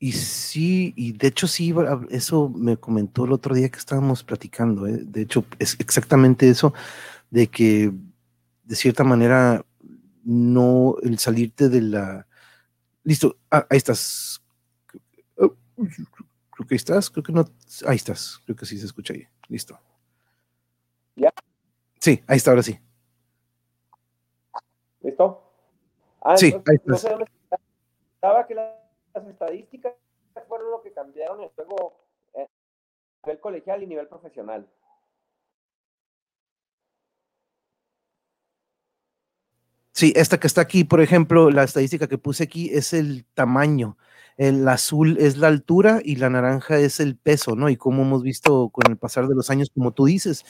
Y 0.00 0.10
sí, 0.10 0.92
y 0.96 1.12
de 1.12 1.28
hecho 1.28 1.46
sí, 1.46 1.72
eso 2.10 2.48
me 2.48 2.76
comentó 2.76 3.24
el 3.24 3.30
otro 3.30 3.54
día 3.54 3.68
que 3.68 3.78
estábamos 3.78 4.24
platicando. 4.24 4.88
¿eh? 4.88 4.98
De 5.04 5.22
hecho, 5.22 5.44
es 5.60 5.76
exactamente 5.78 6.48
eso, 6.48 6.74
de 7.30 7.46
que 7.46 7.92
de 8.64 8.74
cierta 8.74 9.04
manera 9.04 9.64
no 10.24 10.96
el 11.04 11.20
salirte 11.20 11.68
de 11.68 11.82
la... 11.82 12.26
Listo, 13.04 13.36
ah, 13.48 13.64
ahí 13.70 13.78
estás. 13.78 14.42
Creo 16.62 16.68
que 16.68 16.74
ahí 16.74 16.76
estás, 16.76 17.10
creo 17.10 17.24
que 17.24 17.32
no. 17.32 17.44
Ahí 17.88 17.96
estás, 17.96 18.40
creo 18.44 18.54
que 18.56 18.66
sí 18.66 18.78
se 18.78 18.86
escucha 18.86 19.12
ahí. 19.14 19.26
Listo. 19.48 19.76
¿Ya? 21.16 21.32
Sí, 21.98 22.22
ahí 22.28 22.36
está, 22.36 22.52
ahora 22.52 22.62
sí. 22.62 22.78
¿Listo? 25.00 25.42
Ah, 26.20 26.36
sí, 26.36 26.54
ahí 26.54 26.76
está. 26.76 26.92
No 26.92 26.96
sé 26.96 27.10
dónde 27.10 27.26
estaba 28.14 28.46
que 28.46 28.54
las, 28.54 28.76
estadísticas 29.28 29.94
fueron 30.46 30.70
lo 30.70 30.82
que 30.82 30.92
cambiaron 30.92 31.42
el 31.42 31.48
juego 31.48 31.96
eh, 32.34 32.46
a 32.46 33.26
nivel 33.26 33.40
colegial 33.40 33.82
y 33.82 33.86
nivel 33.88 34.06
profesional. 34.06 34.68
Sí, 39.90 40.12
esta 40.14 40.38
que 40.38 40.46
está 40.46 40.60
aquí, 40.60 40.84
por 40.84 41.00
ejemplo, 41.00 41.50
la 41.50 41.64
estadística 41.64 42.06
que 42.06 42.18
puse 42.18 42.44
aquí 42.44 42.70
es 42.72 42.92
el 42.92 43.24
tamaño. 43.34 43.96
El 44.36 44.66
azul 44.68 45.16
es 45.20 45.36
la 45.36 45.48
altura 45.48 46.00
y 46.04 46.16
la 46.16 46.30
naranja 46.30 46.78
es 46.78 47.00
el 47.00 47.16
peso, 47.16 47.56
¿no? 47.56 47.68
Y 47.68 47.76
como 47.76 48.02
hemos 48.02 48.22
visto 48.22 48.70
con 48.70 48.90
el 48.90 48.96
pasar 48.98 49.28
de 49.28 49.34
los 49.34 49.50
años, 49.50 49.70
como 49.74 49.92
tú 49.92 50.06
dices, 50.06 50.44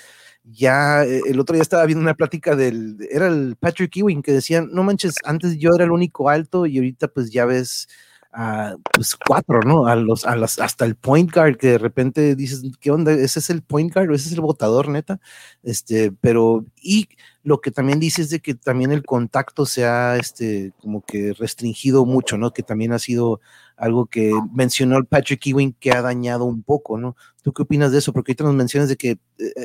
ya 0.44 1.04
eh, 1.04 1.20
el 1.26 1.40
otro 1.40 1.54
día 1.54 1.62
estaba 1.62 1.86
viendo 1.86 2.02
una 2.02 2.14
plática 2.14 2.56
del, 2.56 2.96
era 3.10 3.28
el 3.28 3.56
Patrick 3.56 3.96
Ewing 3.96 4.22
que 4.22 4.32
decían, 4.32 4.70
no 4.72 4.82
manches, 4.82 5.16
antes 5.24 5.58
yo 5.58 5.70
era 5.74 5.84
el 5.84 5.92
único 5.92 6.28
alto 6.28 6.66
y 6.66 6.78
ahorita 6.78 7.08
pues 7.08 7.30
ya 7.30 7.44
ves 7.44 7.88
a 8.32 8.76
pues 8.92 9.14
cuatro, 9.14 9.60
¿no? 9.60 9.86
A 9.86 9.94
los, 9.94 10.24
a 10.24 10.36
las, 10.36 10.58
hasta 10.58 10.84
el 10.86 10.96
point 10.96 11.30
guard 11.32 11.56
que 11.58 11.72
de 11.72 11.78
repente 11.78 12.34
dices, 12.34 12.62
¿qué 12.80 12.90
onda? 12.90 13.12
¿Ese 13.12 13.40
es 13.40 13.50
el 13.50 13.62
point 13.62 13.92
guard 13.92 14.10
o 14.10 14.14
ese 14.14 14.28
es 14.28 14.34
el 14.34 14.40
votador, 14.40 14.88
neta? 14.88 15.20
Este, 15.62 16.12
pero, 16.12 16.64
y 16.80 17.08
lo 17.42 17.60
que 17.60 17.70
también 17.70 18.00
dice 18.00 18.22
es 18.22 18.30
de 18.30 18.40
que 18.40 18.54
también 18.54 18.90
el 18.92 19.04
contacto 19.04 19.66
se 19.66 19.84
ha, 19.84 20.16
este, 20.16 20.72
como 20.80 21.02
que 21.04 21.34
restringido 21.34 22.06
mucho, 22.06 22.38
¿no? 22.38 22.52
Que 22.52 22.62
también 22.62 22.92
ha 22.92 22.98
sido 22.98 23.40
algo 23.82 24.06
que 24.06 24.32
mencionó 24.54 24.96
el 24.96 25.06
Patrick 25.06 25.44
Ewing 25.44 25.72
que 25.72 25.90
ha 25.90 26.02
dañado 26.02 26.44
un 26.44 26.62
poco, 26.62 26.98
¿no? 26.98 27.16
¿Tú 27.42 27.52
qué 27.52 27.62
opinas 27.62 27.90
de 27.90 27.98
eso? 27.98 28.12
Porque 28.12 28.30
ahorita 28.30 28.44
nos 28.44 28.54
mencionas 28.54 28.88
de 28.88 28.96
que 28.96 29.10
eh, 29.10 29.18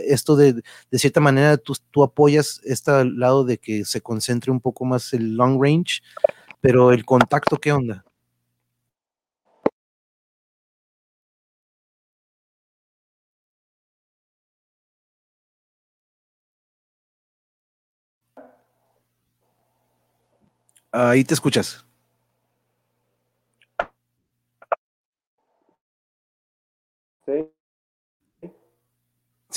esto 0.07 0.35
de, 0.35 0.53
de 0.53 0.99
cierta 0.99 1.19
manera 1.19 1.55
tú, 1.57 1.75
tú 1.91 2.03
apoyas 2.03 2.59
este 2.63 3.05
lado 3.05 3.43
de 3.43 3.59
que 3.59 3.85
se 3.85 4.01
concentre 4.01 4.51
un 4.51 4.59
poco 4.59 4.85
más 4.85 5.13
el 5.13 5.35
long 5.35 5.61
range, 5.63 6.01
pero 6.61 6.91
el 6.91 7.05
contacto, 7.05 7.57
¿qué 7.57 7.71
onda? 7.71 8.03
Ahí 20.91 21.23
te 21.23 21.35
escuchas. 21.35 21.85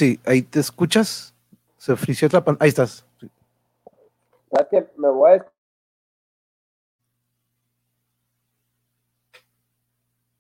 Sí, 0.01 0.19
ahí 0.25 0.41
te 0.41 0.61
escuchas. 0.61 1.35
Se 1.77 1.93
ofreció 1.93 2.25
otra 2.25 2.43
pantalla. 2.43 2.65
Ahí 2.65 2.71
estás. 2.71 3.05
¿Sabes 4.51 4.69
que 4.71 4.89
me 4.97 5.11
voy 5.11 5.33
a... 5.33 5.53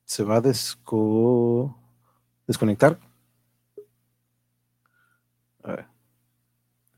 Se 0.06 0.24
va 0.24 0.36
a 0.36 0.40
desco... 0.40 1.78
desconectar. 2.46 2.98
A 5.62 5.72
ver. 5.72 5.86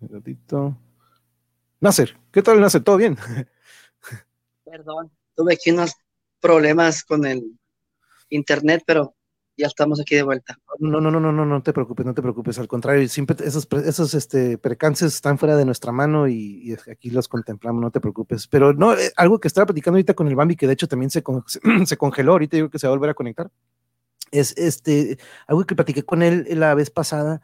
Un 0.01 0.09
ratito. 0.11 0.77
Nasser, 1.81 2.17
¿qué 2.31 2.43
tal 2.43 2.61
Nasser? 2.61 2.85
¿Todo 2.85 2.97
bien? 2.97 3.17
Perdón, 4.65 5.11
tuve 5.35 5.55
aquí 5.55 5.73
unos 5.73 5.97
problemas 6.39 7.03
con 7.03 7.27
el 7.27 7.59
internet, 8.29 8.85
pero 8.87 9.17
ya 9.63 9.69
estamos 9.69 10.01
aquí 10.01 10.17
de 10.17 10.25
vuelta. 10.25 10.59
No, 10.81 11.01
no, 11.01 11.11
no, 11.11 11.21
no, 11.21 11.31
no, 11.31 11.47
no 11.47 11.63
te 11.63 11.73
preocupes, 11.73 12.05
no 12.05 12.15
te 12.15 12.21
preocupes. 12.21 12.59
Al 12.59 12.67
contrario, 12.67 13.09
siempre 13.09 13.37
esos, 13.47 13.69
esos 13.87 14.15
este, 14.15 14.59
percances 14.59 15.15
están 15.15 15.39
fuera 15.39 15.57
de 15.57 15.65
nuestra 15.65 15.93
mano 15.93 16.27
y, 16.29 16.77
aquí 16.91 17.11
los 17.11 17.29
contemplamos, 17.29 17.81
no 17.81 17.91
te 17.93 18.01
preocupes. 18.01 18.49
Pero 18.49 18.73
no, 18.73 18.95
eh, 18.95 19.13
algo 19.17 19.39
que 19.39 19.49
estaba 19.49 19.67
platicando 19.67 19.97
ahorita 19.97 20.15
con 20.15 20.27
el 20.27 20.35
Bambi, 20.35 20.57
que 20.57 20.67
de 20.67 20.73
hecho 20.73 20.89
también 20.89 21.11
se, 21.11 21.23
se 21.87 21.97
congeló, 21.97 22.33
ahorita 22.33 22.57
digo 22.57 22.71
que 22.71 22.79
se 22.79 22.87
va 22.87 22.93
a 22.93 22.97
volver 22.97 23.11
a 23.11 23.15
conectar. 23.15 23.51
Es 24.33 24.57
este, 24.57 25.19
algo 25.47 25.65
que 25.65 25.77
platiqué 25.77 26.03
con 26.03 26.23
él 26.23 26.47
la 26.51 26.75
vez 26.75 26.91
pasada 26.91 27.41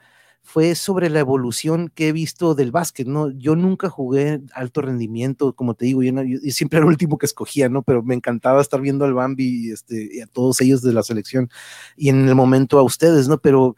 fue 0.49 0.75
sobre 0.77 1.11
la 1.11 1.21
evolución 1.21 1.93
que 1.95 2.09
he 2.09 2.13
visto 2.13 2.55
del 2.55 2.73
básquet, 2.73 3.07
¿no? 3.07 3.31
Yo 3.33 3.55
nunca 3.55 3.91
jugué 3.91 4.41
alto 4.55 4.81
rendimiento, 4.81 5.53
como 5.53 5.75
te 5.75 5.85
digo, 5.85 6.03
yo, 6.03 6.15
siempre 6.51 6.79
era 6.79 6.87
el 6.87 6.91
último 6.91 7.19
que 7.19 7.27
escogía, 7.27 7.69
¿no? 7.69 7.83
Pero 7.83 8.03
me 8.03 8.15
encantaba 8.15 8.63
estar 8.63 8.81
viendo 8.81 9.05
al 9.05 9.13
Bambi 9.13 9.71
este, 9.71 10.09
y 10.11 10.21
a 10.23 10.27
todos 10.27 10.63
ellos 10.63 10.81
de 10.81 10.95
la 10.95 11.03
selección 11.03 11.51
y 11.99 12.09
en 12.09 12.27
el 12.27 12.35
momento 12.35 12.79
a 12.79 12.83
ustedes, 12.83 13.29
¿no? 13.29 13.37
Pero 13.37 13.77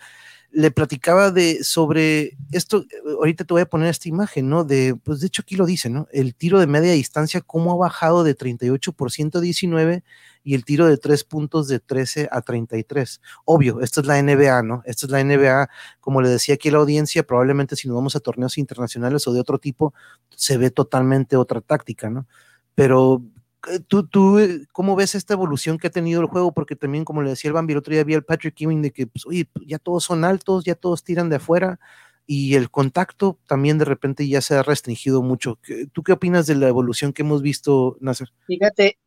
le 0.52 0.70
platicaba 0.70 1.30
de 1.30 1.62
sobre 1.62 2.36
esto, 2.50 2.84
ahorita 3.18 3.44
te 3.44 3.54
voy 3.54 3.62
a 3.62 3.68
poner 3.68 3.88
esta 3.88 4.08
imagen, 4.08 4.48
¿no? 4.48 4.64
De, 4.64 4.96
pues 5.02 5.20
de 5.20 5.28
hecho 5.28 5.42
aquí 5.42 5.56
lo 5.56 5.64
dice, 5.66 5.90
¿no? 5.90 6.08
El 6.12 6.34
tiro 6.34 6.58
de 6.58 6.66
media 6.66 6.92
distancia, 6.92 7.40
cómo 7.40 7.72
ha 7.72 7.76
bajado 7.76 8.24
de 8.24 8.36
38% 8.36 9.36
a 9.36 9.40
19 9.40 10.02
y 10.42 10.54
el 10.54 10.64
tiro 10.64 10.86
de 10.86 10.96
tres 10.96 11.22
puntos 11.24 11.68
de 11.68 11.78
13 11.78 12.28
a 12.32 12.42
33. 12.42 13.20
Obvio, 13.44 13.80
esta 13.80 14.00
es 14.00 14.06
la 14.06 14.20
NBA, 14.20 14.62
¿no? 14.62 14.82
Esta 14.86 15.06
es 15.06 15.12
la 15.12 15.22
NBA, 15.22 15.68
como 16.00 16.20
le 16.22 16.28
decía 16.28 16.54
aquí 16.54 16.70
a 16.70 16.72
la 16.72 16.78
audiencia, 16.78 17.22
probablemente 17.22 17.76
si 17.76 17.86
nos 17.88 17.96
vamos 17.96 18.16
a 18.16 18.20
torneos 18.20 18.58
internacionales 18.58 19.26
o 19.28 19.32
de 19.32 19.40
otro 19.40 19.58
tipo, 19.58 19.94
se 20.34 20.56
ve 20.56 20.70
totalmente 20.70 21.36
otra 21.36 21.60
táctica, 21.60 22.10
¿no? 22.10 22.26
Pero 22.74 23.22
eh, 23.22 23.39
¿Tú, 23.88 24.06
tú, 24.06 24.38
eh, 24.38 24.66
cómo 24.72 24.96
ves 24.96 25.14
esta 25.14 25.34
evolución 25.34 25.78
que 25.78 25.88
ha 25.88 25.90
tenido 25.90 26.20
el 26.20 26.26
juego? 26.26 26.52
Porque 26.52 26.76
también, 26.76 27.04
como 27.04 27.22
le 27.22 27.30
decía 27.30 27.48
el 27.48 27.54
Bambi, 27.54 27.72
el 27.72 27.78
otro 27.78 27.92
día 27.92 28.02
había 28.02 28.16
el 28.16 28.24
Patrick 28.24 28.60
Ewing 28.60 28.82
de 28.82 28.90
que, 28.90 29.06
pues, 29.06 29.24
pues, 29.24 29.66
ya 29.66 29.78
todos 29.78 30.04
son 30.04 30.24
altos, 30.24 30.64
ya 30.64 30.74
todos 30.74 31.04
tiran 31.04 31.28
de 31.28 31.36
afuera 31.36 31.78
y 32.26 32.54
el 32.54 32.70
contacto 32.70 33.38
también 33.46 33.78
de 33.78 33.84
repente 33.84 34.28
ya 34.28 34.40
se 34.40 34.54
ha 34.54 34.62
restringido 34.62 35.20
mucho. 35.20 35.58
¿Tú 35.92 36.02
qué 36.04 36.12
opinas 36.12 36.46
de 36.46 36.54
la 36.54 36.68
evolución 36.68 37.12
que 37.12 37.22
hemos 37.22 37.42
visto, 37.42 37.96
Nasser? 38.00 38.28
Fíjate, 38.46 38.98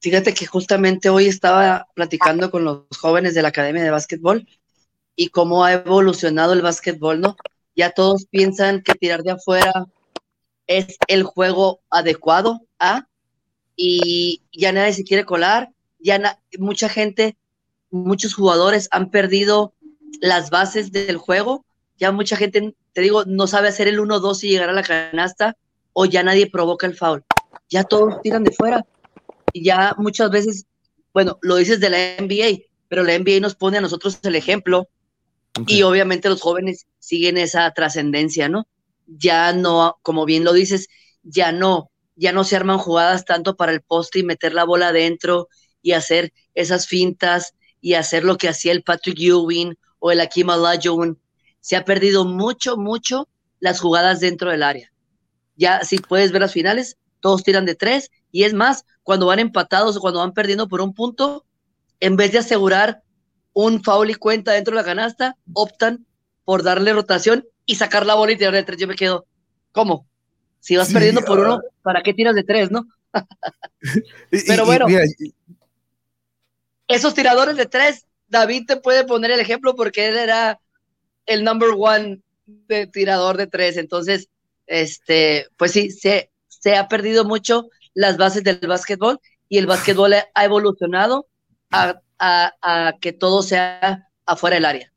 fíjate 0.00 0.34
que 0.34 0.46
justamente 0.46 1.08
hoy 1.08 1.26
estaba 1.26 1.88
platicando 1.94 2.50
con 2.52 2.64
los 2.64 2.86
jóvenes 2.96 3.34
de 3.34 3.42
la 3.42 3.48
Academia 3.48 3.82
de 3.82 3.90
Básquetbol 3.90 4.46
y 5.16 5.30
cómo 5.30 5.64
ha 5.64 5.72
evolucionado 5.72 6.52
el 6.52 6.62
básquetbol, 6.62 7.20
¿no? 7.20 7.36
Ya 7.74 7.90
todos 7.90 8.26
piensan 8.30 8.82
que 8.82 8.94
tirar 8.94 9.24
de 9.24 9.32
afuera 9.32 9.86
es 10.68 10.96
el 11.08 11.24
juego 11.24 11.80
adecuado 11.90 12.60
a 12.78 13.08
y 13.80 14.42
ya 14.52 14.72
nadie 14.72 14.92
se 14.92 15.04
quiere 15.04 15.24
colar, 15.24 15.70
ya 16.00 16.40
mucha 16.58 16.88
gente, 16.88 17.36
muchos 17.90 18.34
jugadores 18.34 18.88
han 18.90 19.10
perdido 19.10 19.72
las 20.20 20.50
bases 20.50 20.90
del 20.90 21.16
juego, 21.16 21.64
ya 21.96 22.10
mucha 22.10 22.36
gente, 22.36 22.74
te 22.92 23.00
digo, 23.00 23.24
no 23.24 23.46
sabe 23.46 23.68
hacer 23.68 23.86
el 23.86 24.00
1-2 24.00 24.42
y 24.42 24.48
llegar 24.48 24.68
a 24.68 24.72
la 24.72 24.82
canasta, 24.82 25.56
o 25.92 26.06
ya 26.06 26.24
nadie 26.24 26.50
provoca 26.50 26.88
el 26.88 26.96
foul, 26.96 27.22
ya 27.70 27.84
todos 27.84 28.20
tiran 28.20 28.42
de 28.42 28.50
fuera, 28.50 28.84
y 29.52 29.62
ya 29.62 29.94
muchas 29.96 30.28
veces, 30.30 30.66
bueno, 31.14 31.38
lo 31.40 31.54
dices 31.54 31.78
de 31.78 31.90
la 31.90 32.16
NBA, 32.18 32.64
pero 32.88 33.04
la 33.04 33.16
NBA 33.16 33.38
nos 33.38 33.54
pone 33.54 33.78
a 33.78 33.80
nosotros 33.80 34.18
el 34.24 34.34
ejemplo, 34.34 34.88
y 35.68 35.82
obviamente 35.82 36.28
los 36.28 36.40
jóvenes 36.40 36.86
siguen 36.98 37.38
esa 37.38 37.70
trascendencia, 37.72 38.48
¿no? 38.48 38.66
Ya 39.06 39.52
no, 39.52 39.98
como 40.02 40.24
bien 40.24 40.42
lo 40.42 40.52
dices, 40.52 40.88
ya 41.22 41.52
no 41.52 41.90
ya 42.18 42.32
no 42.32 42.44
se 42.44 42.56
arman 42.56 42.78
jugadas 42.78 43.24
tanto 43.24 43.56
para 43.56 43.72
el 43.72 43.80
poste 43.80 44.18
y 44.18 44.24
meter 44.24 44.52
la 44.52 44.64
bola 44.64 44.88
adentro 44.88 45.48
y 45.82 45.92
hacer 45.92 46.32
esas 46.54 46.86
fintas 46.86 47.54
y 47.80 47.94
hacer 47.94 48.24
lo 48.24 48.36
que 48.36 48.48
hacía 48.48 48.72
el 48.72 48.82
Patrick 48.82 49.20
Ewing 49.20 49.76
o 50.00 50.10
el 50.10 50.20
Akim 50.20 50.48
Olajuwon. 50.48 51.20
Se 51.60 51.76
ha 51.76 51.84
perdido 51.84 52.24
mucho, 52.24 52.76
mucho 52.76 53.28
las 53.60 53.80
jugadas 53.80 54.20
dentro 54.20 54.50
del 54.50 54.64
área. 54.64 54.92
Ya 55.56 55.84
si 55.84 55.98
puedes 55.98 56.32
ver 56.32 56.42
las 56.42 56.52
finales, 56.52 56.96
todos 57.20 57.44
tiran 57.44 57.64
de 57.64 57.74
tres 57.74 58.10
y 58.32 58.44
es 58.44 58.52
más, 58.52 58.84
cuando 59.02 59.26
van 59.26 59.38
empatados 59.38 59.96
o 59.96 60.00
cuando 60.00 60.20
van 60.20 60.32
perdiendo 60.32 60.68
por 60.68 60.80
un 60.80 60.94
punto, 60.94 61.44
en 62.00 62.16
vez 62.16 62.32
de 62.32 62.38
asegurar 62.38 63.02
un 63.52 63.82
foul 63.82 64.10
y 64.10 64.14
cuenta 64.14 64.52
dentro 64.52 64.72
de 64.72 64.82
la 64.82 64.86
canasta, 64.86 65.36
optan 65.52 66.06
por 66.44 66.62
darle 66.62 66.92
rotación 66.92 67.46
y 67.64 67.76
sacar 67.76 68.06
la 68.06 68.14
bola 68.14 68.32
y 68.32 68.36
tirar 68.36 68.54
de 68.54 68.64
tres. 68.64 68.78
Yo 68.78 68.88
me 68.88 68.96
quedo, 68.96 69.26
¿cómo? 69.72 70.07
Si 70.60 70.76
vas 70.76 70.92
perdiendo 70.92 71.22
por 71.22 71.38
uno, 71.38 71.54
ah. 71.54 71.72
¿para 71.82 72.02
qué 72.02 72.12
tiras 72.12 72.34
de 72.34 72.44
tres, 72.44 72.70
no? 72.70 72.86
Pero 74.46 74.66
bueno, 74.66 74.86
esos 76.88 77.14
tiradores 77.14 77.56
de 77.56 77.66
tres, 77.66 78.06
David 78.28 78.64
te 78.66 78.76
puede 78.76 79.04
poner 79.04 79.30
el 79.30 79.40
ejemplo 79.40 79.74
porque 79.74 80.08
él 80.08 80.16
era 80.16 80.60
el 81.26 81.44
number 81.44 81.70
one 81.76 82.20
de 82.46 82.86
tirador 82.86 83.36
de 83.36 83.46
tres. 83.46 83.76
Entonces, 83.76 84.28
este, 84.66 85.46
pues 85.56 85.72
sí, 85.72 85.90
se, 85.90 86.30
se 86.48 86.76
ha 86.76 86.88
perdido 86.88 87.24
mucho 87.24 87.68
las 87.94 88.16
bases 88.16 88.42
del 88.44 88.60
básquetbol 88.66 89.20
y 89.48 89.58
el 89.58 89.66
básquetbol 89.66 90.14
ha 90.14 90.44
evolucionado 90.44 91.26
a, 91.70 92.00
a 92.18 92.94
que 93.00 93.12
todo 93.12 93.42
sea 93.42 94.08
afuera 94.26 94.56
del 94.56 94.64
área. 94.64 94.92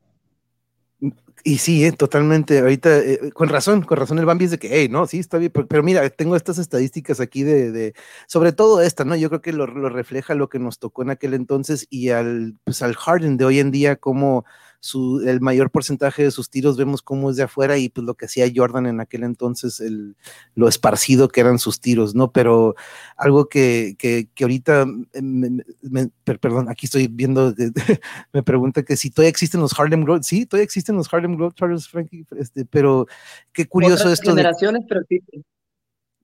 Y 1.43 1.57
sí, 1.57 1.85
eh, 1.85 1.91
totalmente. 1.91 2.59
Ahorita, 2.59 2.99
eh, 2.99 3.31
con 3.33 3.49
razón, 3.49 3.81
con 3.83 3.97
razón 3.97 4.19
el 4.19 4.25
Bambi 4.25 4.45
es 4.45 4.51
de 4.51 4.59
que, 4.59 4.69
hey, 4.71 4.87
no, 4.89 5.07
sí, 5.07 5.19
está 5.19 5.37
bien. 5.37 5.51
Pero, 5.51 5.83
mira, 5.83 6.09
tengo 6.09 6.35
estas 6.35 6.57
estadísticas 6.57 7.19
aquí 7.19 7.43
de, 7.43 7.71
de, 7.71 7.93
sobre 8.27 8.51
todo 8.51 8.81
esta, 8.81 9.05
¿no? 9.05 9.15
Yo 9.15 9.29
creo 9.29 9.41
que 9.41 9.53
lo, 9.53 9.67
lo, 9.67 9.89
refleja 9.89 10.35
lo 10.35 10.49
que 10.49 10.59
nos 10.59 10.79
tocó 10.79 11.01
en 11.01 11.09
aquel 11.09 11.33
entonces 11.33 11.87
y 11.89 12.09
al, 12.09 12.55
pues 12.63 12.81
al 12.81 12.95
Harden 12.95 13.37
de 13.37 13.45
hoy 13.45 13.59
en 13.59 13.71
día, 13.71 13.95
como 13.95 14.45
su, 14.81 15.21
el 15.25 15.41
mayor 15.41 15.69
porcentaje 15.69 16.23
de 16.23 16.31
sus 16.31 16.49
tiros 16.49 16.75
vemos 16.75 17.03
cómo 17.03 17.29
es 17.29 17.35
de 17.37 17.43
afuera 17.43 17.77
y 17.77 17.87
pues 17.89 18.03
lo 18.03 18.15
que 18.15 18.25
hacía 18.25 18.51
Jordan 18.53 18.87
en 18.87 18.99
aquel 18.99 19.23
entonces, 19.23 19.79
el, 19.79 20.17
lo 20.55 20.67
esparcido 20.67 21.29
que 21.29 21.39
eran 21.39 21.59
sus 21.59 21.79
tiros, 21.79 22.15
¿no? 22.15 22.31
Pero 22.31 22.75
algo 23.15 23.47
que, 23.47 23.95
que, 23.99 24.27
que 24.33 24.43
ahorita, 24.43 24.87
perdón, 26.23 26.67
aquí 26.67 26.87
estoy 26.87 27.07
viendo, 27.07 27.53
me 28.33 28.41
pregunta 28.41 28.81
que 28.81 28.97
si 28.97 29.11
todavía 29.11 29.29
existen 29.29 29.61
los 29.61 29.79
Harlem 29.79 30.03
Globetrotters, 30.03 30.27
sí, 30.27 30.45
todavía 30.47 30.65
existen 30.65 30.95
los 30.95 31.13
Harlem 31.13 31.35
Globetrotters, 31.35 31.87
Frankie, 31.87 32.25
este, 32.37 32.65
pero 32.65 33.05
qué 33.53 33.67
curioso 33.67 34.03
Otras 34.03 34.13
esto. 34.13 34.31
generaciones, 34.31 34.83
pero 34.89 35.01
sí. 35.07 35.21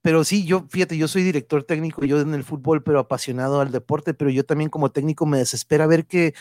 Pero 0.02 0.24
sí, 0.24 0.44
yo, 0.44 0.66
fíjate, 0.68 0.96
yo 0.96 1.06
soy 1.08 1.22
director 1.22 1.64
técnico, 1.64 2.04
yo 2.04 2.20
en 2.20 2.32
el 2.34 2.44
fútbol, 2.44 2.82
pero 2.82 2.98
apasionado 2.98 3.60
al 3.60 3.72
deporte, 3.72 4.14
pero 4.14 4.30
yo 4.30 4.44
también 4.44 4.70
como 4.70 4.90
técnico 4.90 5.26
me 5.26 5.38
desespera 5.38 5.86
ver 5.86 6.06
que 6.06 6.34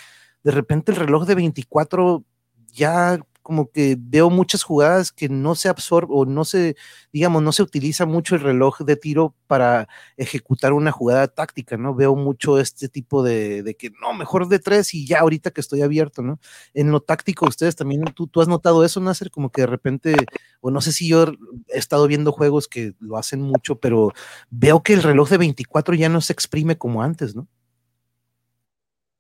de 0.48 0.52
repente 0.54 0.93
el 0.93 0.98
reloj 0.98 1.26
de 1.26 1.36
24 1.36 2.24
ya 2.72 3.20
como 3.41 3.70
que 3.70 3.98
veo 4.00 4.30
muchas 4.30 4.64
jugadas 4.64 5.12
que 5.12 5.28
no 5.28 5.56
se 5.56 5.68
absorbe 5.68 6.14
o 6.16 6.26
no 6.26 6.45
se, 6.45 6.78
digamos, 7.12 7.43
no 7.43 7.52
se 7.52 7.64
utiliza 7.64 8.06
mucho 8.06 8.36
el 8.36 8.41
reloj 8.41 8.80
de 8.80 8.95
tiro 8.95 9.36
para 9.45 9.89
ejecutar 10.16 10.72
una 10.72 10.93
jugada 10.93 11.28
táctica, 11.28 11.76
¿no? 11.76 11.93
Veo 11.93 12.16
mucho 12.16 12.60
este 12.60 12.88
tipo 12.88 13.24
de, 13.24 13.76
que 13.78 13.91
no, 14.02 14.14
mejor 14.14 14.48
de 14.48 14.60
tres 14.60 14.93
y 14.93 15.06
ya 15.06 15.20
ahorita 15.20 15.52
que 15.52 15.60
estoy 15.60 15.82
abierto, 15.82 16.22
¿no? 16.22 16.39
En 16.74 16.91
lo 16.91 17.02
táctico, 17.02 17.45
ustedes 17.45 17.76
también, 17.76 18.06
tú, 18.16 18.28
tú 18.28 18.39
has 18.39 18.48
notado 18.48 18.86
eso, 18.86 19.02
Nasser, 19.02 19.32
como 19.32 19.50
que 19.50 19.64
de 19.64 19.68
repente, 19.68 20.16
o 20.62 20.72
no 20.72 20.80
sé 20.80 20.93
si 20.93 21.10
yo 21.10 21.26
he 21.68 21.78
estado 21.78 22.08
viendo 22.08 22.32
juegos 22.32 22.70
que 22.70 22.93
lo 23.00 23.18
hacen 23.18 23.41
mucho, 23.41 23.82
pero 23.82 24.14
veo 24.50 24.82
que 24.82 24.93
el 24.93 25.04
reloj 25.04 25.30
de 25.30 25.39
24 25.39 25.93
ya 25.95 26.08
no 26.08 26.22
se 26.22 26.32
exprime 26.32 26.78
como 26.78 27.04
antes, 27.04 27.36
¿no? 27.36 27.50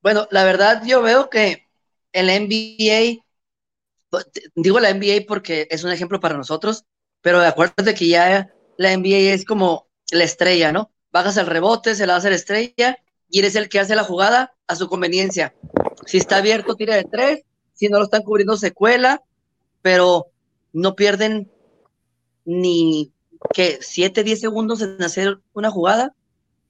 Bueno, 0.07 0.25
la 0.31 0.45
verdad 0.45 0.83
yo 0.85 1.01
veo 1.01 1.29
que 1.29 1.67
el 2.13 2.27
NBA 2.27 3.21
digo 4.55 4.79
la 4.79 4.93
NBA 4.93 5.25
porque 5.27 5.67
es 5.69 5.83
un 5.83 5.91
ejemplo 5.91 6.21
para 6.21 6.37
nosotros, 6.37 6.85
pero 7.19 7.41
acuérdate 7.41 7.93
que 7.93 8.07
ya 8.07 8.49
la 8.77 8.95
NBA 8.95 9.33
es 9.33 9.43
como 9.43 9.89
la 10.13 10.23
estrella, 10.23 10.71
¿no? 10.71 10.93
Bajas 11.11 11.35
el 11.35 11.45
rebote, 11.45 11.93
se 11.93 12.07
la 12.07 12.13
va 12.13 12.15
a 12.15 12.19
hacer 12.19 12.31
estrella 12.31 12.97
y 13.29 13.39
eres 13.39 13.57
el 13.57 13.67
que 13.67 13.81
hace 13.81 13.97
la 13.97 14.05
jugada 14.05 14.55
a 14.65 14.77
su 14.77 14.87
conveniencia. 14.87 15.53
Si 16.05 16.15
está 16.15 16.37
abierto, 16.37 16.77
tira 16.77 16.95
de 16.95 17.03
tres, 17.03 17.41
si 17.73 17.89
no 17.89 17.97
lo 17.97 18.05
están 18.05 18.23
cubriendo, 18.23 18.55
se 18.55 18.71
cuela, 18.71 19.21
pero 19.81 20.27
no 20.71 20.95
pierden 20.95 21.51
ni 22.45 23.11
que 23.53 23.79
7, 23.81 24.23
10 24.23 24.39
segundos 24.39 24.81
en 24.81 25.03
hacer 25.03 25.39
una 25.51 25.69
jugada, 25.69 26.15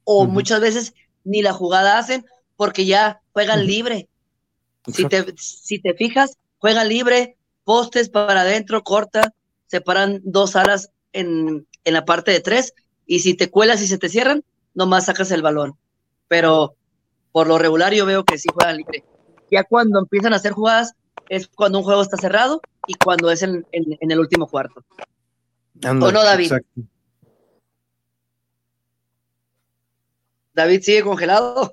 o 0.05 0.23
uh 0.23 0.25
-huh. 0.25 0.27
muchas 0.27 0.59
veces 0.59 0.95
ni 1.23 1.43
la 1.43 1.53
jugada 1.53 1.99
hacen 1.99 2.25
porque 2.57 2.85
ya 2.85 3.21
juegan 3.31 3.65
libre. 3.65 4.09
Si 4.87 5.05
te, 5.05 5.33
si 5.37 5.79
te 5.79 5.93
fijas, 5.93 6.37
juega 6.57 6.83
libre, 6.83 7.37
postes 7.63 8.09
para 8.09 8.41
adentro, 8.41 8.83
corta, 8.83 9.33
separan 9.67 10.21
dos 10.23 10.55
alas 10.55 10.89
en, 11.13 11.67
en, 11.83 11.93
la 11.93 12.05
parte 12.05 12.31
de 12.31 12.39
tres, 12.39 12.73
y 13.05 13.19
si 13.19 13.33
te 13.33 13.49
cuelas 13.49 13.81
y 13.81 13.87
se 13.87 13.97
te 13.97 14.09
cierran, 14.09 14.43
nomás 14.73 15.05
sacas 15.05 15.31
el 15.31 15.41
balón. 15.41 15.77
Pero 16.27 16.75
por 17.31 17.47
lo 17.47 17.57
regular 17.57 17.93
yo 17.93 18.05
veo 18.05 18.25
que 18.25 18.37
sí 18.37 18.49
juegan 18.53 18.77
libre. 18.77 19.03
Ya 19.51 19.63
cuando 19.63 19.99
empiezan 19.99 20.33
a 20.33 20.37
hacer 20.37 20.53
jugadas 20.53 20.93
es 21.29 21.47
cuando 21.47 21.79
un 21.79 21.83
juego 21.83 22.01
está 22.01 22.17
cerrado 22.17 22.61
y 22.87 22.93
cuando 22.95 23.29
es 23.29 23.41
en, 23.43 23.65
en, 23.71 23.97
en 23.99 24.11
el 24.11 24.19
último 24.19 24.47
cuarto. 24.47 24.83
Ando, 25.83 26.07
¿O 26.07 26.11
no, 26.11 26.23
David? 26.23 26.45
Exacto. 26.45 26.81
David 30.57 30.81
sigue 30.81 31.03
congelado. 31.03 31.71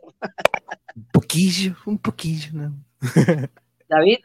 Un 1.35 1.41
poquillo, 1.41 1.77
un 1.87 1.99
poquillo. 1.99 2.49
¿no? 2.53 2.85
David. 3.89 4.19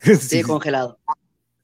sí, 0.20 0.42
congelado. 0.42 0.98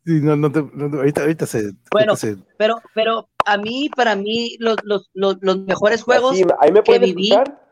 Sí, 0.04 0.20
no, 0.20 0.36
no 0.36 0.50
te, 0.52 0.62
no, 0.74 0.98
ahorita, 0.98 1.22
ahorita 1.22 1.46
se. 1.46 1.72
Bueno, 1.92 2.12
ahorita 2.12 2.16
se... 2.16 2.36
pero, 2.58 2.76
pero 2.94 3.28
a 3.46 3.56
mí, 3.56 3.88
para 3.96 4.16
mí, 4.16 4.56
los, 4.58 4.76
los, 4.82 5.08
los, 5.14 5.38
los 5.40 5.58
mejores 5.60 6.02
juegos 6.02 6.36
Sí, 6.36 6.44
¿Ahí 6.60 6.72
me 6.72 6.80
que 6.80 6.86
pueden 6.86 7.02
viví. 7.14 7.30
escuchar? 7.32 7.68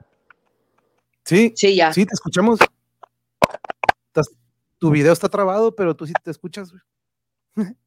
Sí, 1.25 1.53
Sí, 1.57 1.77
ya. 1.77 1.93
sí, 1.93 2.07
te 2.07 2.15
escuchamos. 2.15 2.59
Estás- 4.07 4.31
tu 4.79 4.91
video 4.91 5.13
está 5.13 5.29
trabado, 5.29 5.75
pero 5.75 5.95
tú 5.95 6.07
sí 6.07 6.13
te 6.25 6.31
escuchas. 6.31 6.71
güey. 6.73 6.83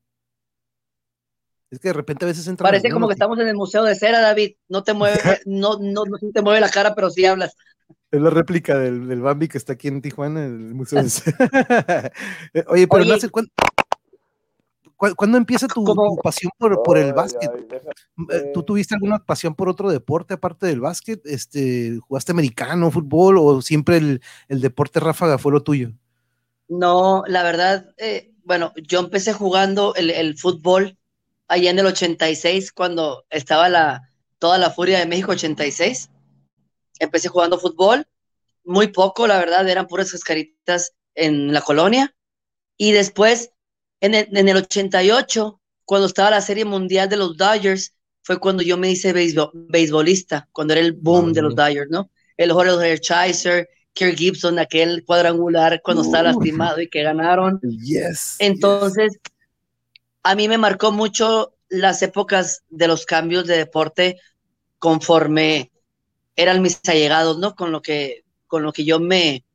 Es 1.71 1.79
que 1.79 1.89
de 1.89 1.93
repente 1.93 2.25
a 2.25 2.27
veces 2.27 2.47
entra. 2.47 2.63
Parece 2.67 2.89
como 2.89 3.07
que 3.07 3.13
estamos 3.13 3.39
en 3.39 3.47
el 3.47 3.55
Museo 3.55 3.83
de 3.83 3.95
Cera, 3.95 4.19
David. 4.21 4.53
No 4.69 4.83
te 4.83 4.93
mueve, 4.93 5.17
no, 5.45 5.77
no, 5.79 6.03
no 6.05 6.17
te 6.33 6.41
mueve 6.41 6.59
la 6.59 6.69
cara, 6.69 6.93
pero 6.95 7.09
sí 7.09 7.25
hablas. 7.25 7.55
Es 8.11 8.21
la 8.21 8.29
réplica 8.29 8.77
del, 8.77 9.07
del 9.07 9.21
Bambi 9.21 9.47
que 9.47 9.57
está 9.57 9.73
aquí 9.73 9.87
en 9.87 10.01
Tijuana, 10.01 10.45
en 10.45 10.67
el 10.69 10.73
Museo 10.75 11.01
de 11.03 11.09
Eh, 12.53 12.63
Oye, 12.67 12.87
pero 12.87 13.01
Oye. 13.03 13.11
no 13.11 13.19
sé 13.19 13.29
¿cuándo, 13.29 13.51
cu- 14.95 15.15
cuándo 15.15 15.37
empieza 15.37 15.67
tu, 15.67 15.83
pasión 16.23 16.51
por, 16.57 16.81
por 16.81 16.97
el 16.97 17.13
básquet? 17.13 17.51
ay, 17.53 17.65
deja- 17.69 17.89
Eh, 18.31 18.51
¿Tú 18.53 18.63
tuviste 18.63 18.95
alguna 18.95 19.19
pasión 19.19 19.53
por 19.55 19.67
otro 19.69 19.91
deporte 19.91 20.35
aparte 20.35 20.67
del 20.67 20.79
básquet? 20.79 21.25
Este, 21.25 21.99
¿Jugaste 22.07 22.31
americano, 22.31 22.89
fútbol 22.91 23.37
o 23.39 23.61
siempre 23.61 23.97
el, 23.97 24.21
el 24.47 24.61
deporte 24.61 24.99
ráfaga 24.99 25.37
fue 25.37 25.51
lo 25.51 25.61
tuyo? 25.63 25.91
No, 26.69 27.23
la 27.27 27.43
verdad, 27.43 27.93
eh, 27.97 28.31
bueno, 28.45 28.71
yo 28.87 28.99
empecé 28.99 29.33
jugando 29.33 29.93
el, 29.95 30.09
el 30.09 30.37
fútbol 30.37 30.97
allá 31.47 31.69
en 31.69 31.79
el 31.79 31.85
86, 31.85 32.71
cuando 32.71 33.25
estaba 33.29 33.69
la, 33.69 34.09
toda 34.39 34.57
la 34.57 34.71
furia 34.71 34.99
de 34.99 35.05
México 35.05 35.31
86. 35.31 36.09
Empecé 36.99 37.27
jugando 37.27 37.59
fútbol, 37.59 38.07
muy 38.63 38.87
poco, 38.87 39.27
la 39.27 39.37
verdad, 39.37 39.67
eran 39.67 39.87
puras 39.87 40.11
cascaritas 40.11 40.93
en 41.13 41.53
la 41.53 41.61
colonia. 41.61 42.15
Y 42.77 42.91
después, 42.91 43.51
en 44.01 44.15
el, 44.15 44.27
en 44.35 44.49
el 44.49 44.57
88, 44.57 45.61
cuando 45.85 46.07
estaba 46.07 46.31
la 46.31 46.41
Serie 46.41 46.65
Mundial 46.65 47.09
de 47.09 47.17
los 47.17 47.37
Dodgers, 47.37 47.93
fue 48.23 48.39
cuando 48.39 48.63
yo 48.63 48.77
me 48.77 48.89
hice 48.89 49.13
beisbo- 49.13 49.51
beisbolista, 49.53 50.49
cuando 50.51 50.73
era 50.73 50.81
el 50.81 50.93
boom 50.93 51.31
de 51.31 51.41
los 51.43 51.55
Dodgers, 51.55 51.91
¿no? 51.91 52.09
El 52.37 52.51
Jorge 52.51 52.71
Hershiser, 52.91 53.69
Kirk 53.93 54.17
Gibson, 54.17 54.57
aquel 54.59 55.05
cuadrangular 55.05 55.79
cuando 55.83 56.01
estaba 56.03 56.23
lastimado 56.23 56.81
y 56.81 56.89
que 56.89 57.03
ganaron. 57.03 57.61
Yes. 57.61 58.35
Entonces, 58.39 59.19
a 60.25 60.35
mí 60.35 60.49
me 60.49 60.59
marcó 60.59 60.91
mucho 60.91 61.53
las 61.69 62.01
épocas 62.03 62.63
de 62.69 62.87
los 62.89 63.05
cambios 63.07 63.47
de 63.47 63.57
deporte 63.57 64.19
conforme 64.79 65.71
eran 66.37 66.61
mis 66.63 66.79
allegados, 66.87 67.39
¿no? 67.39 67.55
Con 67.55 67.71
lo 67.73 67.81
que, 67.83 68.25
con 68.47 68.63
lo 68.63 68.73
que 68.73 68.85
yo 68.85 68.99
me, 69.01 69.45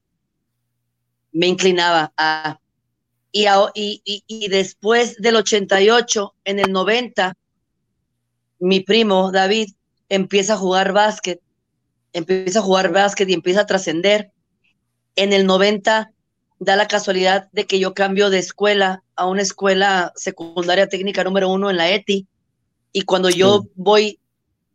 me 1.32 1.46
inclinaba 1.46 2.12
a. 2.16 2.58
Y, 3.32 3.46
a- 3.46 3.70
y, 3.74 4.02
y, 4.04 4.24
y 4.28 4.48
después 4.48 5.16
del 5.18 5.36
88, 5.36 6.34
en 6.44 6.60
el 6.60 6.72
90, 6.72 7.34
mi 8.60 8.80
primo 8.80 9.32
David 9.32 9.70
empieza 10.08 10.54
a 10.54 10.58
jugar 10.58 10.92
básquet, 10.92 11.40
empieza 12.12 12.60
a 12.60 12.62
jugar 12.62 12.92
básquet 12.92 13.28
y 13.30 13.34
empieza 13.34 13.62
a 13.62 13.66
trascender. 13.66 14.32
En 15.16 15.32
el 15.34 15.46
90 15.46 16.12
da 16.60 16.76
la 16.76 16.86
casualidad 16.86 17.48
de 17.52 17.66
que 17.66 17.80
yo 17.80 17.94
cambio 17.94 18.28
de 18.28 18.38
escuela 18.38 19.02
a 19.16 19.26
una 19.26 19.42
escuela 19.42 20.12
secundaria 20.14 20.88
técnica 20.88 21.24
número 21.24 21.48
uno 21.48 21.70
en 21.70 21.78
la 21.78 21.90
ETI. 21.90 22.26
Y 22.92 23.02
cuando 23.02 23.30
yo 23.30 23.66
voy, 23.74 24.20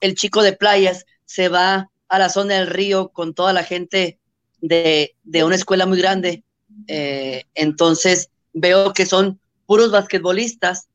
el 0.01 0.15
chico 0.15 0.41
de 0.41 0.53
playas 0.53 1.05
se 1.25 1.47
va 1.47 1.91
a 2.09 2.19
la 2.19 2.29
zona 2.29 2.55
del 2.55 2.67
río 2.67 3.09
con 3.09 3.35
toda 3.35 3.53
la 3.53 3.63
gente 3.63 4.17
de, 4.61 5.15
de 5.23 5.43
una 5.43 5.55
escuela 5.55 5.85
muy 5.85 5.99
grande. 5.99 6.43
Eh, 6.87 7.43
entonces 7.53 8.29
veo 8.51 8.91
que 8.93 9.05
son 9.05 9.39
puros 9.67 9.91
basquetbolistas 9.91 10.87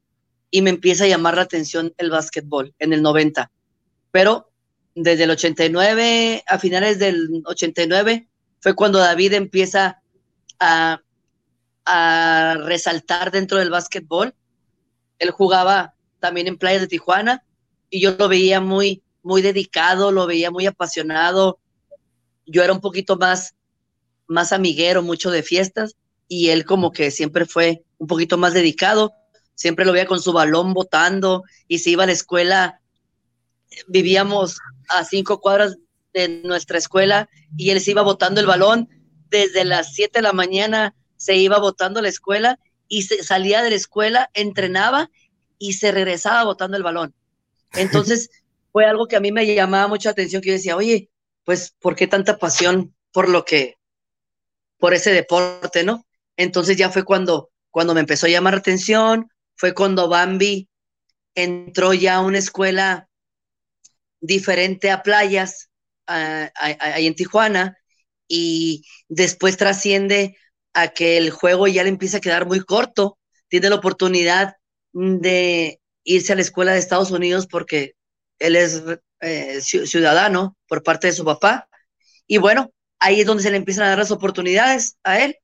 y 0.50 0.62
me 0.62 0.70
empieza 0.70 1.04
a 1.04 1.08
llamar 1.08 1.36
la 1.36 1.42
atención 1.42 1.94
el 1.98 2.10
básquetbol 2.10 2.74
en 2.80 2.92
el 2.92 3.02
90. 3.02 3.48
Pero 4.10 4.50
desde 4.96 5.22
el 5.22 5.30
89, 5.30 6.42
a 6.48 6.58
finales 6.58 6.98
del 6.98 7.42
89, 7.44 8.26
fue 8.58 8.74
cuando 8.74 8.98
David 8.98 9.34
empieza 9.34 9.99
a, 10.60 11.02
resaltar 12.66 13.32
dentro 13.32 13.58
del 13.58 13.70
básquetbol. 13.70 14.34
Él 15.18 15.30
jugaba 15.32 15.94
también 16.20 16.46
en 16.46 16.56
playas 16.56 16.82
de 16.82 16.86
Tijuana 16.86 17.44
y 17.88 18.00
yo 18.00 18.12
lo 18.16 18.28
veía 18.28 18.60
muy, 18.60 19.02
muy 19.22 19.42
dedicado, 19.42 20.12
lo 20.12 20.26
veía 20.26 20.52
muy 20.52 20.66
apasionado. 20.66 21.58
Yo 22.46 22.62
era 22.62 22.72
un 22.72 22.80
poquito 22.80 23.16
más, 23.16 23.56
más 24.28 24.52
amiguero, 24.52 25.02
mucho 25.02 25.32
de 25.32 25.42
fiestas 25.42 25.96
y 26.28 26.50
él 26.50 26.64
como 26.64 26.92
que 26.92 27.10
siempre 27.10 27.44
fue 27.44 27.82
un 27.98 28.06
poquito 28.06 28.38
más 28.38 28.54
dedicado. 28.54 29.12
Siempre 29.56 29.84
lo 29.84 29.92
veía 29.92 30.06
con 30.06 30.22
su 30.22 30.32
balón 30.32 30.72
botando 30.72 31.42
y 31.66 31.80
se 31.80 31.90
iba 31.90 32.04
a 32.04 32.06
la 32.06 32.12
escuela. 32.12 32.80
Vivíamos 33.88 34.58
a 34.88 35.04
cinco 35.04 35.40
cuadras 35.40 35.76
de 36.12 36.42
nuestra 36.44 36.78
escuela 36.78 37.28
y 37.56 37.70
él 37.70 37.80
se 37.80 37.90
iba 37.90 38.02
botando 38.02 38.40
el 38.40 38.46
balón 38.46 38.88
desde 39.30 39.64
las 39.64 39.94
7 39.94 40.18
de 40.18 40.22
la 40.22 40.32
mañana, 40.32 40.94
se 41.16 41.36
iba 41.36 41.58
botando 41.58 42.00
a 42.00 42.02
la 42.02 42.08
escuela 42.08 42.58
y 42.88 43.02
se 43.02 43.22
salía 43.22 43.62
de 43.62 43.70
la 43.70 43.76
escuela, 43.76 44.30
entrenaba 44.34 45.10
y 45.58 45.74
se 45.74 45.92
regresaba 45.92 46.44
botando 46.44 46.76
el 46.76 46.82
balón. 46.82 47.14
Entonces 47.72 48.30
fue 48.72 48.84
algo 48.84 49.06
que 49.06 49.16
a 49.16 49.20
mí 49.20 49.32
me 49.32 49.46
llamaba 49.54 49.86
mucha 49.88 50.10
atención, 50.10 50.42
que 50.42 50.48
yo 50.48 50.54
decía, 50.54 50.76
oye, 50.76 51.10
pues, 51.44 51.74
¿por 51.80 51.96
qué 51.96 52.06
tanta 52.06 52.38
pasión 52.38 52.94
por 53.12 53.28
lo 53.28 53.44
que, 53.44 53.78
por 54.78 54.94
ese 54.94 55.12
deporte, 55.12 55.84
¿no? 55.84 56.06
Entonces 56.36 56.76
ya 56.76 56.90
fue 56.90 57.04
cuando, 57.04 57.50
cuando 57.70 57.94
me 57.94 58.00
empezó 58.00 58.26
a 58.26 58.30
llamar 58.30 58.54
la 58.54 58.60
atención, 58.60 59.30
fue 59.56 59.74
cuando 59.74 60.08
Bambi 60.08 60.68
entró 61.34 61.92
ya 61.92 62.16
a 62.16 62.20
una 62.20 62.38
escuela 62.38 63.08
diferente 64.20 64.90
a 64.90 65.02
playas, 65.02 65.70
ahí 66.06 67.06
en 67.06 67.14
Tijuana, 67.14 67.79
y 68.30 68.84
después 69.08 69.56
trasciende 69.56 70.36
a 70.72 70.88
que 70.90 71.18
el 71.18 71.30
juego 71.30 71.66
ya 71.66 71.82
le 71.82 71.88
empieza 71.88 72.18
a 72.18 72.20
quedar 72.20 72.46
muy 72.46 72.60
corto, 72.60 73.18
tiene 73.48 73.68
la 73.70 73.76
oportunidad 73.76 74.54
de 74.92 75.80
irse 76.04 76.32
a 76.32 76.36
la 76.36 76.42
escuela 76.42 76.72
de 76.72 76.78
Estados 76.78 77.10
Unidos 77.10 77.48
porque 77.48 77.94
él 78.38 78.54
es 78.54 78.82
eh, 79.20 79.60
ciudadano 79.60 80.56
por 80.68 80.84
parte 80.84 81.08
de 81.08 81.12
su 81.12 81.24
papá. 81.24 81.68
Y 82.28 82.38
bueno, 82.38 82.72
ahí 83.00 83.20
es 83.20 83.26
donde 83.26 83.42
se 83.42 83.50
le 83.50 83.56
empiezan 83.56 83.84
a 83.86 83.90
dar 83.90 83.98
las 83.98 84.12
oportunidades 84.12 84.96
a 85.02 85.18
él, 85.20 85.36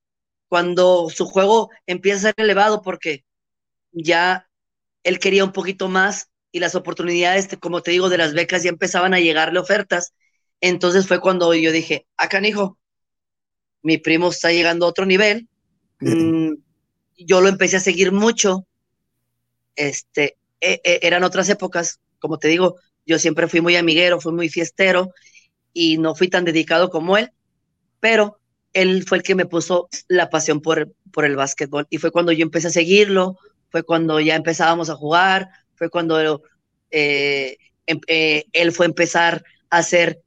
cuando 0.48 1.10
su 1.10 1.26
juego 1.26 1.70
empieza 1.86 2.18
a 2.18 2.32
ser 2.32 2.34
elevado 2.38 2.82
porque 2.82 3.24
ya 3.90 4.48
él 5.02 5.18
quería 5.18 5.44
un 5.44 5.52
poquito 5.52 5.88
más 5.88 6.28
y 6.52 6.60
las 6.60 6.76
oportunidades, 6.76 7.48
como 7.60 7.82
te 7.82 7.90
digo, 7.90 8.08
de 8.08 8.18
las 8.18 8.32
becas 8.32 8.62
ya 8.62 8.70
empezaban 8.70 9.12
a 9.12 9.20
llegarle 9.20 9.58
ofertas. 9.58 10.14
Entonces 10.60 11.06
fue 11.06 11.20
cuando 11.20 11.52
yo 11.54 11.72
dije, 11.72 12.06
acá, 12.16 12.46
hijo, 12.46 12.78
mi 13.82 13.98
primo 13.98 14.30
está 14.30 14.52
llegando 14.52 14.86
a 14.86 14.88
otro 14.88 15.06
nivel. 15.06 15.48
Mm, 16.00 16.54
yo 17.18 17.40
lo 17.40 17.48
empecé 17.48 17.76
a 17.76 17.80
seguir 17.80 18.12
mucho. 18.12 18.66
Este, 19.74 20.36
e, 20.60 20.80
e, 20.82 21.00
eran 21.02 21.24
otras 21.24 21.48
épocas, 21.48 22.00
como 22.18 22.38
te 22.38 22.48
digo, 22.48 22.76
yo 23.04 23.18
siempre 23.18 23.48
fui 23.48 23.60
muy 23.60 23.76
amiguero, 23.76 24.20
fui 24.20 24.32
muy 24.32 24.48
fiestero 24.48 25.12
y 25.72 25.98
no 25.98 26.14
fui 26.14 26.28
tan 26.28 26.44
dedicado 26.44 26.90
como 26.90 27.16
él, 27.16 27.30
pero 28.00 28.40
él 28.72 29.04
fue 29.06 29.18
el 29.18 29.22
que 29.22 29.34
me 29.34 29.46
puso 29.46 29.88
la 30.08 30.28
pasión 30.30 30.60
por, 30.60 30.92
por 31.12 31.24
el 31.24 31.36
básquetbol 31.36 31.86
y 31.90 31.98
fue 31.98 32.10
cuando 32.10 32.32
yo 32.32 32.42
empecé 32.42 32.68
a 32.68 32.70
seguirlo, 32.70 33.38
fue 33.70 33.84
cuando 33.84 34.20
ya 34.20 34.34
empezábamos 34.34 34.90
a 34.90 34.96
jugar, 34.96 35.48
fue 35.74 35.90
cuando 35.90 36.42
eh, 36.90 37.56
em, 37.86 38.00
eh, 38.06 38.44
él 38.52 38.72
fue 38.72 38.86
a 38.86 38.88
empezar 38.88 39.44
a 39.70 39.82
ser 39.82 40.22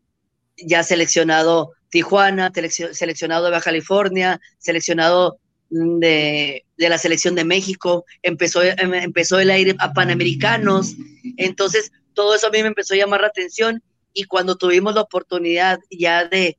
ya 0.66 0.84
seleccionado 0.84 1.74
Tijuana, 1.89 2.51
seleccionado 2.91 3.45
de 3.45 3.51
Baja 3.51 3.66
California, 3.66 4.39
seleccionado 4.60 5.39
de, 5.70 6.66
de, 6.78 6.89
la 6.89 6.97
selección 6.97 7.36
de 7.36 7.45
México, 7.45 8.05
empezó, 8.22 8.64
em, 8.64 8.93
empezó 8.93 9.39
el 9.39 9.49
aire 9.49 9.76
a 9.80 9.93
Panamericanos, 9.93 10.95
entonces 11.38 11.91
todo 12.14 12.36
eso 12.36 12.47
a 12.47 12.51
mí 12.51 12.62
me 12.62 12.68
empezó 12.68 12.93
a 12.93 12.97
llamar 12.97 13.22
la 13.22 13.28
atención 13.28 13.84
y 14.14 14.26
cuando 14.26 14.55
tuvimos 14.55 14.95
la 14.95 15.01
oportunidad 15.01 15.80
ya 15.91 16.26
de, 16.26 16.57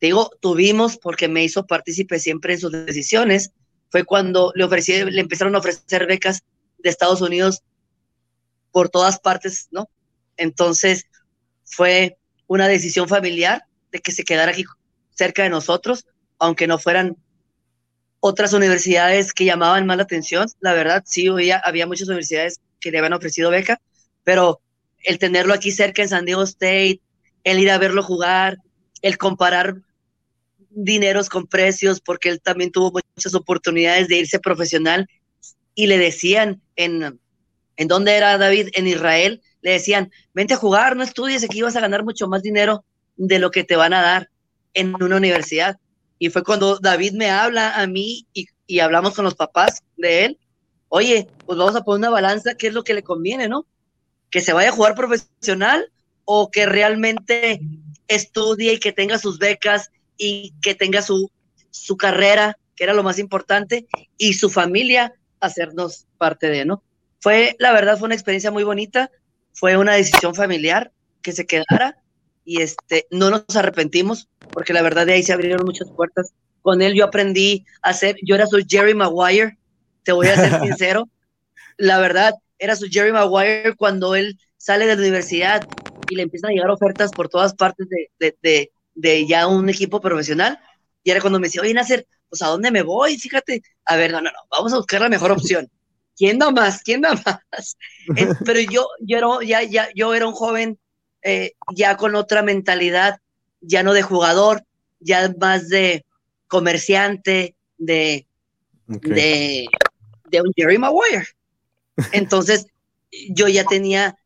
digo, 0.00 0.30
tuvimos 0.40 0.96
porque 0.96 1.28
me 1.28 1.44
hizo 1.44 1.66
partícipe 1.66 2.18
siempre 2.18 2.54
en 2.54 2.60
sus 2.60 2.72
decisiones, 2.72 3.52
fue 3.90 4.04
cuando 4.04 4.52
le 4.54 4.64
ofrecí, 4.64 5.04
le 5.04 5.20
empezaron 5.20 5.54
a 5.54 5.58
ofrecer 5.58 6.06
becas 6.06 6.42
de 6.78 6.90
Estados 6.90 7.20
Unidos 7.20 7.62
por 8.72 8.88
todas 8.88 9.18
partes, 9.18 9.68
¿no? 9.70 9.88
Entonces 10.36 11.06
fue 11.64 12.18
una 12.46 12.68
decisión 12.68 13.08
familiar 13.08 13.64
de 13.92 14.00
que 14.00 14.12
se 14.12 14.24
quedara 14.24 14.52
aquí 14.52 14.64
cerca 15.10 15.42
de 15.42 15.50
nosotros, 15.50 16.06
aunque 16.38 16.66
no 16.66 16.78
fueran 16.78 17.16
otras 18.20 18.52
universidades 18.52 19.32
que 19.32 19.44
llamaban 19.44 19.86
más 19.86 19.96
la 19.96 20.02
atención. 20.02 20.46
La 20.60 20.74
verdad, 20.74 21.02
sí, 21.06 21.28
había, 21.28 21.58
había 21.58 21.86
muchas 21.86 22.08
universidades 22.08 22.60
que 22.80 22.90
le 22.90 22.98
habían 22.98 23.12
ofrecido 23.12 23.50
beca, 23.50 23.80
pero 24.24 24.60
el 24.98 25.18
tenerlo 25.18 25.54
aquí 25.54 25.70
cerca 25.70 26.02
en 26.02 26.08
San 26.08 26.24
Diego 26.24 26.42
State, 26.42 27.00
el 27.44 27.60
ir 27.60 27.70
a 27.70 27.78
verlo 27.78 28.02
jugar, 28.02 28.58
el 29.02 29.18
comparar 29.18 29.76
dineros 30.70 31.28
con 31.28 31.46
precios, 31.46 32.00
porque 32.00 32.28
él 32.28 32.40
también 32.40 32.70
tuvo 32.70 33.00
muchas 33.16 33.34
oportunidades 33.34 34.08
de 34.08 34.18
irse 34.18 34.38
profesional 34.38 35.08
y 35.74 35.86
le 35.86 35.98
decían 35.98 36.60
en, 36.74 37.18
en 37.76 37.88
dónde 37.88 38.16
era 38.16 38.36
David, 38.36 38.68
en 38.74 38.86
Israel, 38.86 39.42
le 39.66 39.72
decían, 39.72 40.12
vente 40.32 40.54
a 40.54 40.58
jugar, 40.58 40.94
no 40.94 41.02
estudies, 41.02 41.42
aquí 41.42 41.60
vas 41.60 41.74
a 41.74 41.80
ganar 41.80 42.04
mucho 42.04 42.28
más 42.28 42.40
dinero 42.40 42.84
de 43.16 43.40
lo 43.40 43.50
que 43.50 43.64
te 43.64 43.74
van 43.74 43.94
a 43.94 44.00
dar 44.00 44.30
en 44.74 44.94
una 44.94 45.16
universidad. 45.16 45.80
Y 46.20 46.30
fue 46.30 46.44
cuando 46.44 46.78
David 46.78 47.14
me 47.14 47.30
habla 47.30 47.74
a 47.74 47.84
mí 47.88 48.28
y, 48.32 48.78
hablamos 48.78 49.14
con 49.16 49.24
los 49.24 49.34
papás 49.34 49.82
de 49.96 50.24
él, 50.24 50.38
oye, 50.88 51.26
pues 51.46 51.58
vamos 51.58 51.74
a 51.74 51.82
poner 51.82 51.98
una 51.98 52.10
balanza, 52.10 52.54
¿qué 52.54 52.68
es 52.68 52.74
lo 52.74 52.84
que 52.84 52.94
le 52.94 53.02
conviene, 53.02 53.48
no? 53.48 53.66
Que 54.30 54.40
se 54.40 54.52
vaya 54.52 54.68
a 54.68 54.72
jugar 54.72 54.94
profesional 54.94 55.90
o 56.24 56.48
que 56.52 56.66
realmente 56.66 57.60
estudie 58.06 58.74
y 58.74 58.78
que 58.78 58.92
tenga 58.92 59.18
sus 59.18 59.40
becas 59.40 59.90
y 60.16 60.54
que 60.62 60.76
tenga 60.76 61.02
su, 61.02 61.28
su 61.70 61.96
carrera, 61.96 62.56
que 62.76 62.84
era 62.84 62.94
lo 62.94 63.02
más 63.02 63.18
importante, 63.18 63.88
y 64.16 64.34
su 64.34 64.48
familia 64.48 65.12
hacernos 65.40 66.06
parte 66.18 66.50
de, 66.50 66.64
¿no? 66.66 66.84
Fue, 67.18 67.56
la 67.58 67.72
verdad, 67.72 67.98
fue 67.98 68.06
una 68.06 68.14
experiencia 68.14 68.52
muy 68.52 68.62
bonita, 68.62 69.10
fue 69.56 69.76
una 69.76 69.94
decisión 69.94 70.34
familiar 70.34 70.92
que 71.22 71.32
se 71.32 71.46
quedara 71.46 71.96
y 72.44 72.60
este, 72.60 73.06
no 73.10 73.30
nos 73.30 73.56
arrepentimos, 73.56 74.28
porque 74.52 74.72
la 74.72 74.82
verdad 74.82 75.06
de 75.06 75.14
ahí 75.14 75.22
se 75.22 75.32
abrieron 75.32 75.64
muchas 75.64 75.90
puertas. 75.90 76.32
Con 76.60 76.82
él 76.82 76.94
yo 76.94 77.04
aprendí 77.04 77.64
a 77.82 77.90
hacer, 77.90 78.16
yo 78.22 78.34
era 78.34 78.46
su 78.46 78.62
Jerry 78.68 78.94
Maguire, 78.94 79.56
te 80.04 80.12
voy 80.12 80.28
a 80.28 80.36
ser 80.36 80.60
sincero, 80.62 81.08
la 81.78 81.98
verdad, 81.98 82.34
era 82.58 82.76
su 82.76 82.86
Jerry 82.88 83.12
Maguire 83.12 83.74
cuando 83.76 84.14
él 84.14 84.38
sale 84.58 84.86
de 84.86 84.94
la 84.94 85.00
universidad 85.00 85.66
y 86.08 86.16
le 86.16 86.22
empiezan 86.22 86.50
a 86.50 86.52
llegar 86.52 86.70
ofertas 86.70 87.10
por 87.10 87.28
todas 87.28 87.54
partes 87.54 87.88
de, 87.88 88.10
de, 88.18 88.36
de, 88.42 88.70
de 88.94 89.26
ya 89.26 89.46
un 89.46 89.68
equipo 89.68 90.00
profesional. 90.00 90.58
Y 91.02 91.10
era 91.10 91.20
cuando 91.20 91.40
me 91.40 91.46
decía, 91.46 91.62
oye, 91.62 91.74
Nasser, 91.74 92.06
pues 92.28 92.42
¿a 92.42 92.48
dónde 92.48 92.70
me 92.70 92.82
voy? 92.82 93.16
Fíjate, 93.16 93.62
a 93.86 93.96
ver, 93.96 94.12
no, 94.12 94.20
no, 94.20 94.30
no, 94.30 94.38
vamos 94.50 94.72
a 94.72 94.76
buscar 94.76 95.00
la 95.00 95.08
mejor 95.08 95.32
opción. 95.32 95.68
¿Quién 96.16 96.38
da 96.38 96.50
más? 96.50 96.82
¿Quién 96.82 97.02
da 97.02 97.14
más? 97.14 97.76
pero 98.44 98.60
yo, 98.60 98.88
yo, 99.00 99.18
era, 99.18 99.28
ya, 99.44 99.62
ya, 99.62 99.88
yo 99.94 100.14
era 100.14 100.26
un 100.26 100.32
joven 100.32 100.78
eh, 101.22 101.52
ya 101.74 101.96
con 101.96 102.14
otra 102.14 102.42
mentalidad, 102.42 103.20
ya 103.60 103.82
no 103.82 103.92
de 103.92 104.02
jugador, 104.02 104.64
ya 105.00 105.34
más 105.38 105.68
de 105.68 106.04
comerciante, 106.48 107.54
de, 107.78 108.26
de, 108.86 109.66
de 110.30 110.40
un 110.40 110.52
Jerry 110.56 110.78
Maguire. 110.78 111.26
Entonces, 112.12 112.66
yo 113.30 113.48
ya 113.48 113.64
tenía, 113.64 114.16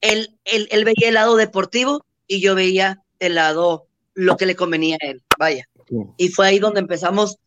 él, 0.00 0.38
él, 0.44 0.68
él 0.70 0.84
veía 0.84 1.08
el 1.08 1.14
lado 1.14 1.36
deportivo 1.36 2.04
y 2.26 2.40
yo 2.40 2.54
veía 2.54 3.02
el 3.18 3.34
lado, 3.34 3.86
lo 4.14 4.36
que 4.36 4.46
le 4.46 4.56
convenía 4.56 4.96
a 5.00 5.06
él, 5.06 5.22
vaya. 5.38 5.68
Y 6.16 6.28
fue 6.28 6.46
ahí 6.46 6.58
donde 6.58 6.80
empezamos 6.80 7.38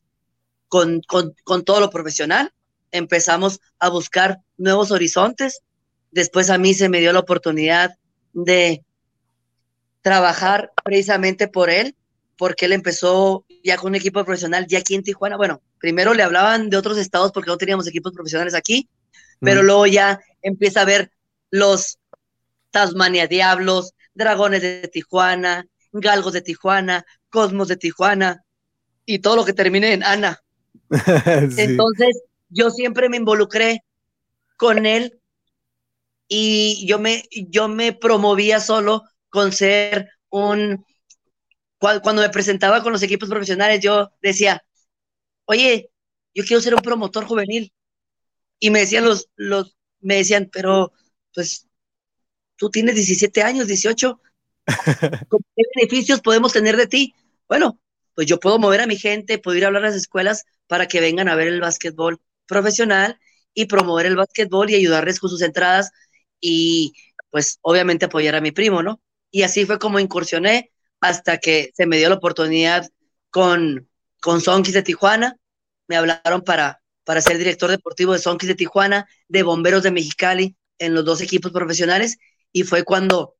con, 0.67 1.01
con, 1.07 1.33
con, 1.43 1.63
todo 1.63 1.79
lo 1.79 1.89
profesional, 1.89 2.51
empezamos 2.91 3.59
a 3.79 3.89
buscar 3.89 4.39
nuevos 4.57 4.91
horizontes. 4.91 5.61
Después 6.11 6.49
a 6.49 6.57
mí 6.57 6.73
se 6.73 6.89
me 6.89 6.99
dio 6.99 7.13
la 7.13 7.19
oportunidad 7.19 7.95
de 8.33 8.83
trabajar 10.01 10.71
precisamente 10.83 11.47
por 11.47 11.69
él, 11.69 11.95
porque 12.37 12.65
él 12.65 12.73
empezó 12.73 13.45
ya 13.63 13.77
con 13.77 13.89
un 13.89 13.95
equipo 13.95 14.23
profesional 14.23 14.67
ya 14.67 14.79
aquí 14.79 14.95
en 14.95 15.03
Tijuana. 15.03 15.37
Bueno, 15.37 15.61
primero 15.79 16.13
le 16.13 16.23
hablaban 16.23 16.69
de 16.69 16.77
otros 16.77 16.97
estados 16.97 17.31
porque 17.31 17.49
no 17.49 17.57
teníamos 17.57 17.87
equipos 17.87 18.13
profesionales 18.13 18.53
aquí, 18.53 18.87
pero 19.39 19.63
luego 19.63 19.85
ya 19.87 20.19
empieza 20.41 20.81
a 20.81 20.85
ver 20.85 21.11
los 21.49 21.97
Tasmania 22.71 23.27
Diablos, 23.27 23.93
Dragones 24.13 24.61
de 24.61 24.87
Tijuana, 24.87 25.65
Galgos 25.91 26.33
de 26.33 26.41
Tijuana, 26.41 27.05
Cosmos 27.29 27.67
de 27.67 27.77
Tijuana 27.77 28.43
y 29.05 29.19
todo 29.19 29.37
lo 29.37 29.45
que 29.45 29.53
termine 29.53 29.93
en 29.93 30.03
Ana. 30.03 30.41
Entonces, 31.57 32.21
yo 32.49 32.69
siempre 32.69 33.09
me 33.09 33.17
involucré 33.17 33.83
con 34.57 34.85
él 34.85 35.19
y 36.27 36.85
yo 36.87 36.99
me, 36.99 37.23
yo 37.31 37.67
me 37.67 37.93
promovía 37.93 38.59
solo 38.59 39.03
con 39.29 39.51
ser 39.51 40.09
un, 40.29 40.85
cuando 41.77 42.21
me 42.21 42.29
presentaba 42.29 42.81
con 42.81 42.93
los 42.93 43.03
equipos 43.03 43.29
profesionales, 43.29 43.79
yo 43.81 44.11
decía, 44.21 44.63
oye, 45.45 45.91
yo 46.33 46.43
quiero 46.43 46.61
ser 46.61 46.75
un 46.75 46.81
promotor 46.81 47.25
juvenil. 47.25 47.71
Y 48.59 48.69
me 48.69 48.79
decían 48.79 49.05
los, 49.05 49.29
los, 49.35 49.75
me 49.99 50.15
decían, 50.15 50.49
pero 50.51 50.93
pues 51.33 51.67
tú 52.55 52.69
tienes 52.69 52.95
17 52.95 53.43
años, 53.43 53.67
18, 53.67 54.21
¿qué 55.55 55.63
beneficios 55.75 56.21
podemos 56.21 56.53
tener 56.53 56.77
de 56.77 56.87
ti? 56.87 57.13
Bueno, 57.47 57.79
pues 58.15 58.27
yo 58.27 58.39
puedo 58.39 58.57
mover 58.57 58.81
a 58.81 58.87
mi 58.87 58.97
gente, 58.97 59.37
puedo 59.37 59.57
ir 59.57 59.65
a 59.65 59.67
hablar 59.67 59.83
a 59.83 59.87
las 59.87 59.95
escuelas 59.95 60.45
para 60.67 60.87
que 60.87 61.01
vengan 61.01 61.27
a 61.27 61.35
ver 61.35 61.47
el 61.47 61.61
básquetbol 61.61 62.19
profesional 62.47 63.19
y 63.53 63.65
promover 63.65 64.05
el 64.05 64.15
básquetbol 64.15 64.69
y 64.69 64.75
ayudarles 64.75 65.19
con 65.19 65.29
sus 65.29 65.41
entradas 65.41 65.91
y 66.39 66.93
pues 67.29 67.59
obviamente 67.61 68.05
apoyar 68.05 68.35
a 68.35 68.41
mi 68.41 68.51
primo, 68.51 68.83
¿no? 68.83 69.01
Y 69.31 69.43
así 69.43 69.65
fue 69.65 69.79
como 69.79 69.99
incursioné 69.99 70.71
hasta 71.01 71.37
que 71.37 71.71
se 71.75 71.85
me 71.85 71.97
dio 71.97 72.09
la 72.09 72.15
oportunidad 72.15 72.89
con, 73.29 73.89
con 74.21 74.41
Sonkis 74.41 74.73
de 74.73 74.83
Tijuana. 74.83 75.37
Me 75.87 75.97
hablaron 75.97 76.41
para, 76.41 76.81
para 77.03 77.21
ser 77.21 77.37
director 77.37 77.69
deportivo 77.69 78.13
de 78.13 78.19
Sonkis 78.19 78.47
de 78.47 78.55
Tijuana, 78.55 79.07
de 79.27 79.43
Bomberos 79.43 79.83
de 79.83 79.91
Mexicali, 79.91 80.55
en 80.79 80.93
los 80.93 81.05
dos 81.05 81.21
equipos 81.21 81.51
profesionales. 81.51 82.17
Y 82.51 82.63
fue 82.63 82.83
cuando 82.83 83.35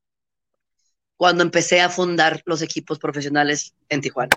cuando 1.17 1.43
empecé 1.43 1.81
a 1.81 1.89
fundar 1.89 2.41
los 2.45 2.61
equipos 2.61 2.99
profesionales 2.99 3.73
en 3.89 4.01
Tijuana. 4.01 4.35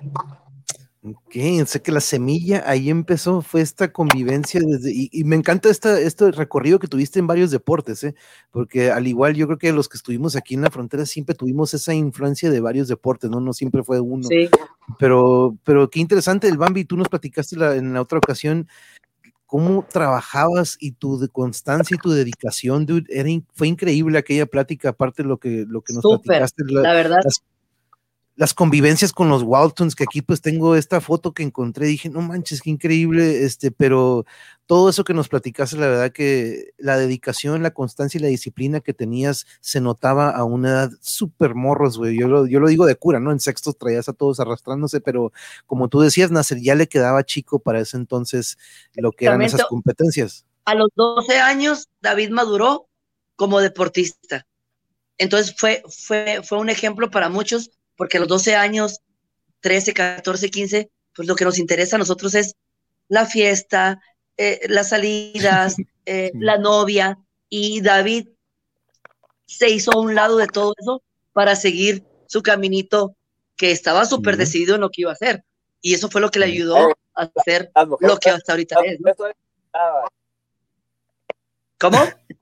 Ok, 1.05 1.37
o 1.63 1.67
sea 1.67 1.81
que 1.81 1.93
la 1.93 2.01
semilla 2.01 2.65
ahí 2.67 2.91
empezó, 2.91 3.41
fue 3.41 3.61
esta 3.61 3.93
convivencia 3.93 4.61
desde, 4.61 4.93
y, 4.93 5.23
me 5.25 5.37
encanta 5.37 5.69
esta, 5.69 6.01
este 6.01 6.33
recorrido 6.33 6.81
que 6.81 6.89
tuviste 6.89 7.21
en 7.21 7.29
varios 7.29 7.53
deportes, 7.53 8.03
¿eh? 8.03 8.17
porque 8.51 8.91
al 8.91 9.07
igual 9.07 9.35
yo 9.35 9.47
creo 9.47 9.59
que 9.59 9.73
los 9.73 9.89
que 9.89 9.97
estuvimos 9.97 10.35
aquí 10.35 10.55
en 10.55 10.63
la 10.63 10.71
frontera 10.71 11.07
siempre 11.07 11.37
tuvimos 11.37 11.73
esa 11.73 11.95
influencia 11.95 12.51
de 12.51 12.61
varios 12.61 12.89
deportes, 12.89 13.31
¿no? 13.31 13.41
No 13.41 13.53
siempre 13.53 13.85
fue 13.85 14.01
uno. 14.01 14.25
Sí. 14.25 14.49
Pero, 14.99 15.57
pero 15.63 15.89
qué 15.89 16.01
interesante 16.01 16.49
el 16.49 16.59
Bambi, 16.59 16.85
tú 16.85 16.97
nos 16.97 17.09
platicaste 17.09 17.55
en 17.55 17.93
la 17.93 18.03
otra 18.03 18.19
ocasión 18.19 18.67
cómo 19.47 19.87
trabajabas 19.89 20.77
y 20.79 20.93
tu 20.93 21.27
constancia 21.33 21.95
y 21.95 21.99
tu 21.99 22.11
dedicación, 22.11 22.87
dude, 22.87 23.07
fue 23.55 23.69
increíble 23.69 24.19
aquella 24.19 24.47
plática, 24.47 24.91
aparte 24.91 25.23
de 25.23 25.29
lo 25.29 25.39
que, 25.39 25.65
lo 25.67 25.81
que 25.81 25.95
nos 25.95 26.03
platicaste. 26.03 26.65
La, 26.67 26.93
verdad 26.93 27.21
las 27.25 27.43
convivencias 28.55 29.13
con 29.13 29.29
los 29.29 29.43
Waltons, 29.43 29.97
que 29.97 30.05
aquí 30.05 30.23
pues 30.23 30.41
tengo 30.41 30.77
esta 30.77 31.01
foto 31.01 31.33
que 31.33 31.43
encontré, 31.43 31.87
dije, 31.87 32.09
no 32.09 32.21
manches, 32.21 32.63
qué 32.63 32.71
increíble, 32.71 33.45
este, 33.45 33.73
pero 33.73 34.27
todo 34.67 34.89
eso 34.89 35.03
que 35.03 35.13
nos 35.13 35.29
platicaste, 35.29 35.77
la 35.77 35.89
verdad 35.89 36.13
que 36.13 36.71
la 36.79 36.97
dedicación, 36.97 37.65
la 37.65 37.73
constancia 37.73 38.19
y 38.19 38.23
la 38.23 38.29
disciplina 38.29 38.81
que 38.81 38.95
tenías 38.95 39.45
se 39.61 39.81
notaba 39.81 40.31
a 40.31 40.45
una 40.45 40.69
edad 40.69 40.91
súper 41.01 41.57
morros, 41.57 41.99
güey. 41.99 42.17
Yo 42.17 42.29
lo, 42.29 42.47
yo 42.47 42.61
lo 42.61 42.69
digo 42.69 42.87
de 42.87 42.95
cura, 42.95 43.19
¿no? 43.19 43.33
En 43.33 43.41
sexto 43.41 43.73
traías 43.73 44.09
a 44.09 44.13
todos 44.13 44.39
arrastrándose, 44.39 45.01
pero 45.01 45.33
como 45.67 45.89
tú 45.89 46.01
decías, 46.01 46.31
Nasser, 46.31 46.61
ya 46.61 46.77
le 46.77 46.87
quedaba 46.87 47.25
chico 47.25 47.59
para 47.59 47.81
ese 47.81 47.97
entonces 47.97 48.57
lo 48.95 49.11
que 49.11 49.25
eran 49.25 49.43
esas 49.43 49.65
competencias. 49.65 50.47
A 50.65 50.75
los 50.75 50.91
12 50.95 51.41
años, 51.41 51.89
David 52.01 52.31
maduró 52.31 52.87
como 53.35 53.61
deportista. 53.61 54.47
Entonces 55.17 55.57
fue, 55.59 55.83
fue, 55.89 56.41
fue 56.45 56.59
un 56.59 56.69
ejemplo 56.69 57.11
para 57.11 57.29
muchos 57.29 57.73
porque 57.99 58.17
a 58.17 58.21
los 58.21 58.29
12 58.29 58.55
años, 58.55 59.01
13, 59.61 59.93
14, 59.93 60.51
15, 60.51 60.91
pues 61.15 61.29
lo 61.29 61.35
que 61.35 61.45
nos 61.45 61.59
interesa 61.59 61.97
a 61.97 61.99
nosotros 61.99 62.35
es 62.37 62.55
la 63.09 63.27
fiesta, 63.27 64.01
eh, 64.37 64.61
las 64.69 64.91
salidas, 64.91 65.77
eh, 66.07 66.31
la 66.35 66.57
novia, 66.59 67.19
y 67.51 67.81
David 67.81 68.29
se 69.47 69.69
hizo 69.69 69.93
a 69.93 69.99
un 69.99 70.15
lado 70.15 70.37
de 70.37 70.47
todo 70.47 70.75
eso 70.79 71.03
para 71.33 71.57
seguir 71.57 72.05
su 72.29 72.41
caminito 72.43 73.17
que 73.57 73.73
estaba 73.73 74.07
súper 74.07 74.37
decidido 74.37 74.77
en 74.77 74.83
lo 74.83 74.91
que 74.91 75.01
iba 75.03 75.11
a 75.11 75.15
hacer. 75.15 75.45
Y 75.81 75.95
eso 75.95 76.09
fue 76.09 76.21
lo 76.21 76.31
que 76.31 76.39
le 76.39 76.45
ayudó 76.47 76.95
a 77.15 77.31
hacer 77.35 77.73
lo 78.01 78.19
que 78.19 78.31
hasta 78.31 78.53
ahorita 78.53 78.77
es. 78.85 79.01
¿Cómo? 81.79 81.99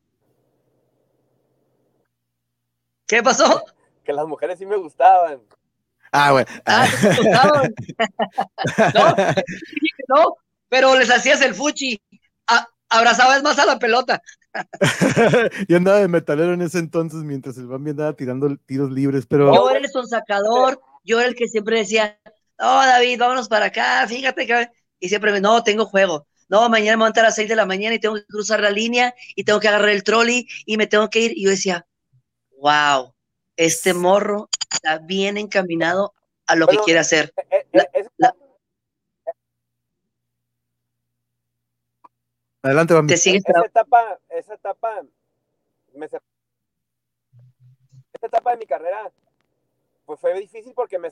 ¿Qué 3.06 3.22
pasó? 3.22 3.64
Que 4.06 4.12
las 4.12 4.26
mujeres 4.26 4.58
sí 4.58 4.64
me 4.64 4.76
gustaban. 4.76 5.42
Ah, 6.12 6.32
bueno. 6.32 6.46
Ah, 6.64 6.86
gustaban. 7.02 7.74
no, 8.94 9.14
no, 10.08 10.36
pero 10.68 10.96
les 10.96 11.10
hacías 11.10 11.42
el 11.42 11.54
fuchi. 11.54 12.00
abrazabas 12.88 13.42
más 13.42 13.58
a 13.58 13.66
la 13.66 13.78
pelota. 13.78 14.22
Yo 15.68 15.76
andaba 15.76 15.98
de 15.98 16.08
metalero 16.08 16.54
en 16.54 16.62
ese 16.62 16.78
entonces 16.78 17.22
mientras 17.24 17.58
el 17.58 17.66
Bambi 17.66 17.90
andaba 17.90 18.14
tirando 18.14 18.56
tiros 18.64 18.90
libres, 18.90 19.26
pero. 19.26 19.54
Yo 19.54 19.68
era 19.70 19.80
el 19.80 19.88
sonsacador, 19.88 20.80
yo 21.04 21.18
era 21.18 21.28
el 21.28 21.34
que 21.34 21.48
siempre 21.48 21.78
decía, 21.78 22.18
oh 22.58 22.82
David, 22.86 23.18
vámonos 23.18 23.48
para 23.48 23.66
acá, 23.66 24.06
fíjate 24.08 24.46
que. 24.46 24.70
Y 24.98 25.08
siempre 25.10 25.32
me, 25.32 25.40
no, 25.40 25.62
tengo 25.62 25.84
juego. 25.84 26.26
No, 26.48 26.68
mañana 26.68 26.96
me 26.96 27.04
voy 27.04 27.12
a 27.14 27.20
a 27.20 27.24
las 27.24 27.34
6 27.34 27.48
de 27.48 27.56
la 27.56 27.66
mañana 27.66 27.96
y 27.96 27.98
tengo 27.98 28.14
que 28.14 28.24
cruzar 28.24 28.60
la 28.60 28.70
línea 28.70 29.14
y 29.34 29.44
tengo 29.44 29.60
que 29.60 29.68
agarrar 29.68 29.90
el 29.90 30.04
trolley 30.04 30.46
y 30.64 30.76
me 30.76 30.86
tengo 30.86 31.10
que 31.10 31.20
ir. 31.20 31.32
Y 31.36 31.44
yo 31.44 31.50
decía, 31.50 31.86
wow, 32.60 33.15
este 33.56 33.94
morro 33.94 34.48
está 34.70 34.98
bien 34.98 35.36
encaminado 35.36 36.14
a 36.46 36.56
lo 36.56 36.66
que 36.66 36.78
quiere 36.78 37.00
hacer. 37.00 37.32
Eh, 37.50 37.66
eh, 37.72 38.06
Adelante, 42.62 42.94
vamos. 42.94 43.12
Esa 43.12 43.30
etapa, 43.30 44.18
esa 44.28 44.54
etapa, 44.54 45.02
esa 45.94 46.20
etapa 48.22 48.50
de 48.50 48.56
mi 48.56 48.66
carrera, 48.66 49.12
pues 50.04 50.18
fue 50.18 50.38
difícil 50.38 50.72
porque 50.74 50.98
me, 50.98 51.10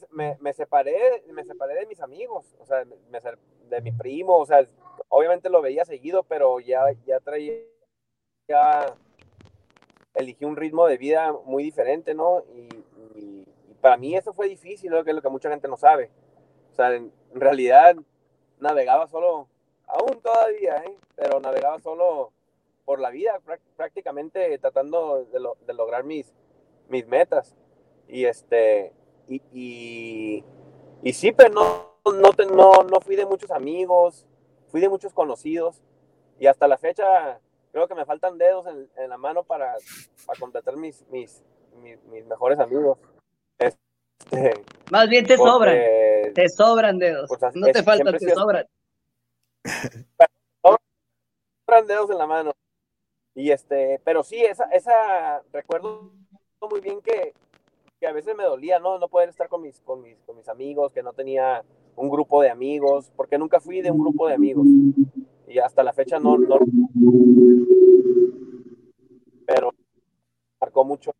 separé, 0.53 1.23
me 1.33 1.45
separé 1.45 1.75
de 1.75 1.87
mis 1.87 2.01
amigos, 2.01 2.57
o 2.59 2.67
sea, 2.67 2.85
de 2.85 3.81
mi 3.81 3.93
primo, 3.93 4.37
o 4.39 4.47
sea, 4.47 4.67
obviamente 5.09 5.49
lo 5.49 5.63
veía 5.63 5.85
seguido, 5.85 6.25
pero 6.25 6.59
ya, 6.59 6.87
ya 7.07 7.21
traía, 7.21 7.55
ya 8.49 8.97
elegí 10.15 10.45
un 10.45 10.57
ritmo 10.57 10.87
de 10.87 10.97
vida 10.97 11.33
muy 11.45 11.65
diferente, 11.65 12.15
¿no? 12.15 12.43
Y, 12.55 12.69
para 13.81 13.99
mí 13.99 14.17
eso 14.17 14.33
fue 14.33 14.49
difícil, 14.49 14.91
¿no? 14.91 15.05
que 15.05 15.11
es 15.11 15.17
lo 15.17 15.21
que 15.21 15.29
mucha 15.29 15.51
gente 15.51 15.69
no 15.69 15.77
sabe. 15.77 16.11
O 16.73 16.75
sea, 16.75 16.95
en, 16.95 17.13
realidad 17.35 17.95
navegaba 18.59 19.07
solo, 19.09 19.47
aún 19.87 20.23
todavía, 20.23 20.77
¿eh? 20.79 20.97
pero 21.15 21.39
navegaba 21.39 21.79
solo 21.81 22.33
por 22.87 22.99
la 22.99 23.11
vida, 23.11 23.39
prácticamente 23.77 24.57
tratando 24.59 25.27
de, 25.27 25.75
lograr 25.75 26.03
mis, 26.03 26.33
mis 26.89 27.07
metas. 27.07 27.55
Y 28.09 28.25
este, 28.25 28.95
y, 29.29 30.43
y, 31.03 31.13
sí, 31.13 31.33
pero 31.33 31.53
no, 31.53 32.13
no, 32.13 32.31
no, 32.55 32.83
no 32.85 33.01
fui 33.01 33.17
de 33.17 33.27
muchos 33.27 33.51
amigos, 33.51 34.27
fui 34.69 34.81
de 34.81 34.89
muchos 34.89 35.13
conocidos. 35.13 35.83
Y 36.39 36.47
hasta 36.47 36.67
la 36.69 36.79
fecha, 36.79 37.39
creo 37.75 37.89
que 37.89 37.95
me 37.97 38.05
faltan 38.05 38.39
dedos 38.39 38.65
en, 38.69 39.11
la 39.11 39.19
mano 39.19 39.43
para, 39.43 39.75
para 40.27 40.39
completar 40.39 40.77
mis, 40.77 41.05
mis, 41.09 41.43
mis, 41.83 42.25
mejores 42.25 42.61
amigos. 42.61 42.99
Este, 43.59 44.65
Más 44.93 45.09
bien 45.09 45.27
te 45.27 45.37
sobran. 45.37 45.77
Te 46.35 46.49
sobran 46.49 46.99
dedos. 47.01 47.29
Pues, 47.29 47.57
no 47.57 47.67
te 47.67 47.83
faltan, 47.83 48.17
te 48.17 48.33
sobran. 48.33 48.67
sobran 50.63 51.87
dedos 51.89 52.11
en 52.11 52.19
la 52.19 52.27
mano. 52.29 52.53
Y 53.35 53.51
este, 53.51 54.01
pero 54.05 54.23
sí, 54.23 54.37
esa, 54.45 54.67
esa 54.67 55.43
recuerdo 55.53 56.13
muy 56.71 56.81
bien 56.81 57.03
que, 57.03 57.35
que 57.99 58.07
a 58.07 58.13
veces 58.13 58.37
me 58.37 58.45
dolía, 58.45 58.79
¿no? 58.79 59.01
No 59.01 59.09
poder 59.09 59.31
estar 59.31 59.49
con 59.49 59.63
mis, 59.63 59.81
con 59.81 60.01
mis, 60.01 60.17
con 60.21 60.37
mis 60.37 60.49
amigos, 60.49 60.93
que 60.93 61.03
no 61.03 61.13
tenía 61.13 61.65
un 61.97 62.09
grupo 62.09 62.41
de 62.41 62.51
amigos, 62.51 63.11
porque 63.17 63.37
nunca 63.37 63.59
fui 63.59 63.83
de 63.83 63.91
un 63.91 63.99
grupo 63.99 64.29
de 64.29 64.35
amigos 64.35 64.65
y 65.55 65.61
hasta 65.61 65.85
la 65.85 65.93
fecha 65.93 66.19
no, 66.19 66.37
no 66.37 66.59
pero 69.47 69.73
marcó 70.61 70.85
mucho. 70.85 71.15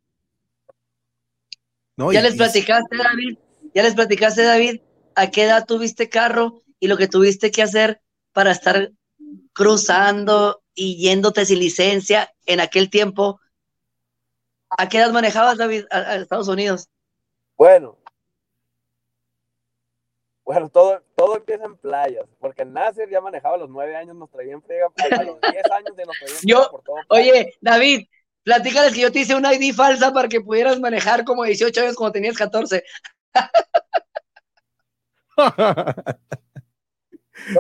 ya 1.97 2.21
les 2.21 2.37
platicaste, 2.37 2.97
David, 2.97 3.39
ya 3.75 3.83
les 3.85 3.95
platicaste, 3.95 4.43
David, 4.43 4.81
a 5.15 5.31
qué 5.31 5.45
edad 5.45 5.67
tuviste 5.67 6.09
carro 6.09 6.63
y 6.81 6.89
lo 6.89 6.97
que 6.97 7.07
tuviste 7.07 7.53
que 7.53 7.63
hacer 7.63 8.01
para 8.33 8.51
estar 8.51 8.91
cruzando 9.53 10.63
y 10.75 10.97
yéndote 10.97 11.47
sin 11.47 11.61
licencia 11.61 12.35
en 12.47 12.59
aquel 12.59 12.91
tiempo. 12.91 13.41
¿A 14.71 14.89
qué 14.89 14.99
edad 14.99 15.13
manejabas, 15.13 15.59
David, 15.59 15.85
a 15.91 16.17
Estados 16.17 16.49
Unidos? 16.49 16.89
Bueno, 17.57 17.99
bueno, 20.45 20.69
todo, 20.69 21.03
todo 21.17 21.37
empieza 21.37 21.65
en 21.65 21.77
playas, 21.77 22.27
porque 22.39 22.67
Nasser 22.67 23.09
ya 23.09 23.21
manejaba 23.21 23.55
a 23.55 23.59
los 23.59 23.71
nueve 23.71 23.97
años, 23.97 24.15
nos 24.15 24.31
traía 24.31 24.53
en 24.53 24.63
friega, 24.63 24.87
a 24.87 25.23
los 25.23 25.41
diez 25.41 25.71
años 25.71 25.97
de 25.97 26.05
nos 26.05 26.19
traía 26.19 26.37
yo, 26.43 26.69
por 26.71 26.83
todo. 26.83 26.97
Oye, 27.09 27.55
David, 27.63 28.07
platícales 28.43 28.93
que 28.93 29.01
yo 29.01 29.11
te 29.11 29.21
hice 29.21 29.35
una 29.35 29.55
ID 29.55 29.75
falsa 29.75 30.13
para 30.13 30.29
que 30.29 30.43
pudieras 30.43 30.79
manejar 30.79 31.25
como 31.25 31.45
18 31.45 31.81
años 31.81 31.97
cuando 31.97 32.13
tenías 32.13 32.37
14. 32.37 32.85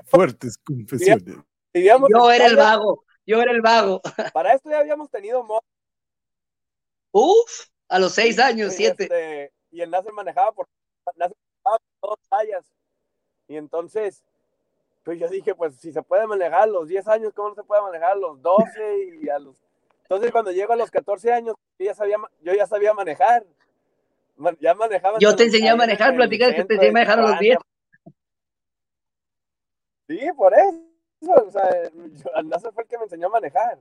Fuertes 0.04 0.58
confesiones. 0.58 1.36
yo 1.72 2.30
era 2.30 2.46
el 2.46 2.56
vago, 2.56 3.04
yo 3.26 3.40
era 3.40 3.50
el 3.50 3.62
vago. 3.62 4.02
Para 4.34 4.52
esto 4.52 4.68
ya 4.70 4.80
habíamos 4.80 5.10
tenido 5.10 5.42
Uf, 7.12 7.66
a 7.88 7.98
los 7.98 8.12
seis 8.12 8.38
años, 8.38 8.74
siete. 8.74 9.04
Este, 9.04 9.52
y 9.70 9.80
el 9.80 9.90
Nasser 9.90 10.12
manejaba 10.12 10.52
por 10.52 10.68
dos 12.06 12.18
tallas. 12.28 12.64
Y 13.48 13.56
entonces, 13.56 14.24
pues 15.02 15.18
yo 15.18 15.28
dije, 15.28 15.54
pues 15.54 15.76
si 15.76 15.92
se 15.92 16.02
puede 16.02 16.26
manejar 16.26 16.62
a 16.62 16.66
los 16.66 16.88
10 16.88 17.06
años, 17.08 17.32
¿cómo 17.34 17.50
no 17.50 17.54
se 17.54 17.62
puede 17.62 17.82
manejar 17.82 18.12
a 18.12 18.16
los 18.16 18.40
12 18.40 19.18
y 19.22 19.28
a 19.28 19.38
los... 19.38 19.54
Entonces 20.02 20.32
cuando 20.32 20.52
llego 20.52 20.72
a 20.72 20.76
los 20.76 20.90
14 20.90 21.32
años, 21.32 21.56
yo 21.78 21.86
ya 21.86 21.94
sabía, 21.94 22.16
yo 22.40 22.54
ya 22.54 22.66
sabía 22.66 22.92
manejar. 22.94 23.44
Ya 24.60 24.74
manejaba. 24.74 25.18
Yo 25.20 25.36
te 25.36 25.44
enseñé 25.44 25.70
a 25.70 25.76
manejar, 25.76 26.14
platicas 26.16 26.54
que 26.54 26.64
te 26.64 26.74
enseñé 26.74 26.90
a 26.90 26.92
manejar 26.92 27.18
a 27.20 27.22
los 27.22 27.38
10. 27.38 27.58
Sí, 30.08 30.32
por 30.36 30.52
eso. 30.54 30.80
O 31.46 31.50
sea, 31.50 31.70
fue 32.72 32.82
el 32.82 32.88
que 32.88 32.98
me 32.98 33.04
enseñó 33.04 33.28
a 33.28 33.30
manejar. 33.30 33.78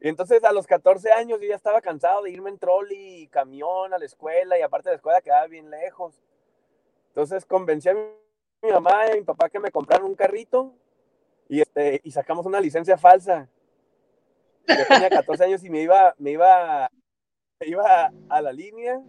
Y 0.00 0.08
entonces 0.08 0.42
a 0.44 0.52
los 0.52 0.66
14 0.66 1.12
años 1.12 1.40
yo 1.40 1.48
ya 1.48 1.56
estaba 1.56 1.80
cansado 1.80 2.22
de 2.22 2.30
irme 2.30 2.50
en 2.50 2.58
trolley 2.58 3.22
y 3.22 3.28
camión 3.28 3.92
a 3.92 3.98
la 3.98 4.04
escuela 4.04 4.58
y 4.58 4.62
aparte 4.62 4.90
la 4.90 4.96
escuela 4.96 5.20
quedaba 5.20 5.46
bien 5.48 5.70
lejos. 5.70 6.20
Entonces 7.18 7.44
convencí 7.44 7.88
a 7.88 7.94
mi 7.94 8.70
mamá 8.70 9.08
y 9.08 9.10
a 9.10 9.14
mi 9.16 9.22
papá 9.22 9.50
que 9.50 9.58
me 9.58 9.72
compraron 9.72 10.06
un 10.06 10.14
carrito 10.14 10.72
y, 11.48 11.60
este, 11.62 12.00
y 12.04 12.12
sacamos 12.12 12.46
una 12.46 12.60
licencia 12.60 12.96
falsa. 12.96 13.48
Yo 14.68 14.86
tenía 14.86 15.10
14 15.10 15.42
años 15.42 15.64
y 15.64 15.68
me 15.68 15.82
iba, 15.82 16.14
me 16.18 16.30
iba, 16.30 16.88
iba 17.62 18.12
a 18.28 18.40
la 18.40 18.52
línea 18.52 19.02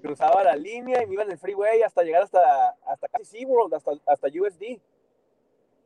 cruzaba 0.00 0.42
la 0.42 0.56
línea 0.56 1.02
y 1.02 1.06
me 1.06 1.14
iba 1.14 1.22
en 1.22 1.32
el 1.32 1.38
freeway 1.38 1.82
hasta 1.82 2.02
llegar 2.02 2.22
hasta, 2.22 2.70
hasta 2.86 3.08
casi 3.08 3.24
SeaWorld, 3.26 3.74
hasta, 3.74 3.92
hasta 4.06 4.28
USD. 4.28 4.80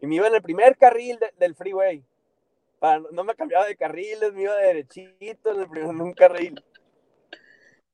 Y 0.00 0.06
me 0.06 0.14
iba 0.14 0.28
en 0.28 0.34
el 0.36 0.42
primer 0.42 0.76
carril 0.76 1.18
del 1.38 1.56
freeway. 1.56 2.04
no 3.10 3.24
me 3.24 3.34
cambiaba 3.34 3.66
de 3.66 3.74
carriles, 3.74 4.32
me 4.32 4.42
iba 4.42 4.54
derechito 4.54 5.52
en, 5.52 5.60
el 5.60 5.68
primer, 5.68 5.90
en 5.90 6.00
un 6.00 6.12
carril. 6.12 6.64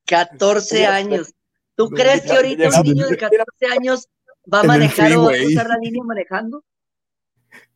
14 0.05 0.87
años. 0.87 1.35
¿Tú 1.77 1.89
crees 1.91 2.23
que 2.23 2.33
ahorita 2.33 2.69
un 2.81 2.87
niño 2.87 3.07
de 3.07 3.17
14 3.17 3.67
años 3.67 4.09
va 4.53 4.61
a 4.61 4.65
manejar 4.65 5.13
o 5.15 5.25
va 5.25 5.33
a 5.33 5.37
cruzar 5.37 5.69
la 5.69 5.79
línea 5.79 6.03
manejando? 6.05 6.65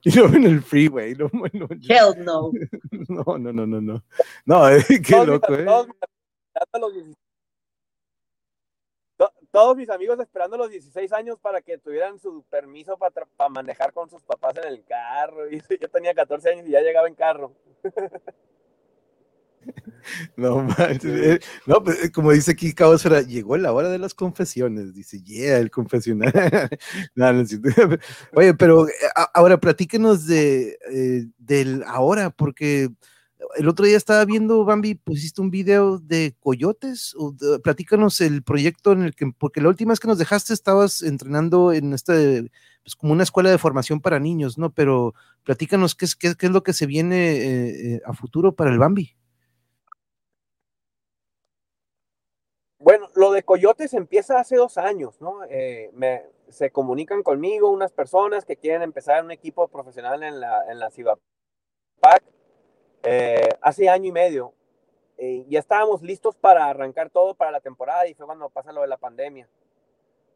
Y 0.03 0.11
no 0.11 0.27
en 0.27 0.45
el 0.45 0.63
freeway. 0.63 1.15
No, 1.15 1.31
no, 1.33 1.69
Hell 1.89 2.25
no. 2.25 2.51
No, 3.09 3.39
no, 3.39 3.53
no, 3.53 3.67
no, 3.67 3.81
no. 3.81 4.05
No, 4.45 4.65
qué 4.89 5.27
loco, 5.27 5.55
¿eh? 5.55 5.67
todos 9.51 9.77
mis 9.77 9.91
amigos 9.91 10.21
esperando 10.21 10.57
los 10.57 10.71
16 10.71 11.13
años 11.13 11.39
para 11.41 11.63
que 11.63 11.79
tuvieran 11.79 12.19
su 12.19 12.45
permiso 12.45 12.97
para, 12.97 13.27
manejar 13.49 13.93
con 13.93 14.09
sus 14.09 14.23
papás 14.23 14.57
en 14.59 14.65
el 14.65 14.85
carro. 14.85 15.51
Y 15.51 15.61
yo 15.81 15.89
tenía 15.89 16.15
14 16.15 16.51
años 16.51 16.67
y 16.67 16.71
ya 16.71 16.81
llegaba 16.81 17.09
en 17.09 17.15
carro. 17.15 17.53
No, 20.37 20.67
eh, 20.79 21.41
no, 21.67 21.83
pues, 21.83 22.05
eh, 22.05 22.13
como 22.13 22.33
dice 22.33 22.53
aquí 22.53 22.73
Cabosfera, 22.73 23.23
llegó 23.23 23.57
la 23.57 23.73
hora 23.73 23.89
de 23.89 23.99
las 23.99 24.15
confesiones. 24.15 24.95
Dice, 24.95 25.23
yeah, 25.23 25.59
el 25.59 25.71
confesional. 25.71 26.33
Oye, 28.35 28.55
pero 28.55 28.89
eh, 28.89 28.93
ahora 29.35 29.59
platíquenos 29.59 30.27
de, 30.27 30.79
del 31.39 31.83
ahora, 31.87 32.31
porque 32.31 32.91
el 33.57 33.69
otro 33.69 33.87
día 33.87 33.97
estaba 33.97 34.25
viendo, 34.25 34.65
Bambi, 34.65 34.95
pusiste 34.95 35.41
un 35.41 35.51
video 35.51 35.99
de 35.99 36.35
coyotes. 36.41 37.15
O 37.17 37.35
platícanos 37.63 38.21
el 38.21 38.43
proyecto 38.43 38.93
en 38.93 39.03
el 39.03 39.15
que, 39.15 39.33
porque 39.37 39.61
la 39.61 39.69
última 39.69 39.93
vez 39.93 40.01
que 40.01 40.09
nos 40.09 40.19
dejaste 40.19 40.53
estabas 40.53 41.03
entrenando 41.03 41.73
en 41.73 41.93
este, 41.93 42.51
pues 42.83 42.97
como 42.97 43.13
una 43.13 43.23
escuela 43.23 43.51
de 43.51 43.59
formación 43.59 44.01
para 44.01 44.19
niños, 44.19 44.59
¿no? 44.59 44.73
Pero 44.73 45.15
platícanos 45.45 45.95
qué 45.95 46.05
es, 46.07 46.17
qué, 46.17 46.35
es 46.39 46.51
lo 46.51 46.63
que 46.63 46.73
se 46.73 46.87
viene 46.87 47.33
eh, 47.33 47.95
eh, 47.95 48.01
a 48.05 48.13
futuro 48.13 48.55
para 48.55 48.71
el 48.71 48.79
Bambi. 48.79 49.18
Bueno, 52.89 53.11
lo 53.17 53.33
de 53.33 53.43
coyotes 53.43 53.93
empieza 53.93 54.41
hace 54.41 54.57
dos 54.57 54.79
años, 54.79 55.21
¿no? 55.21 55.45
Eh, 55.51 55.91
me, 55.93 56.25
se 56.49 56.71
comunican 56.71 57.23
conmigo 57.23 57.69
unas 57.69 57.93
personas 57.93 58.47
que 58.47 58.57
quieren 58.57 58.81
empezar 58.81 59.23
un 59.23 59.31
equipo 59.31 59.69
profesional 59.69 60.23
en 60.23 60.41
la, 60.41 60.65
en 60.73 60.79
la 60.79 60.91
CIVAPAC 60.91 61.21
eh, 63.03 63.51
hace 63.61 63.91
año 63.91 64.07
y 64.07 64.13
medio. 64.13 64.55
Eh, 65.19 65.45
ya 65.51 65.59
estábamos 65.59 66.01
listos 66.01 66.39
para 66.39 66.65
arrancar 66.65 67.11
todo 67.11 67.35
para 67.35 67.51
la 67.51 67.61
temporada 67.61 68.07
y 68.07 68.15
fue 68.15 68.25
cuando 68.25 68.49
pasa 68.49 68.73
lo 68.73 68.81
de 68.81 68.87
la 68.87 68.97
pandemia. 68.97 69.51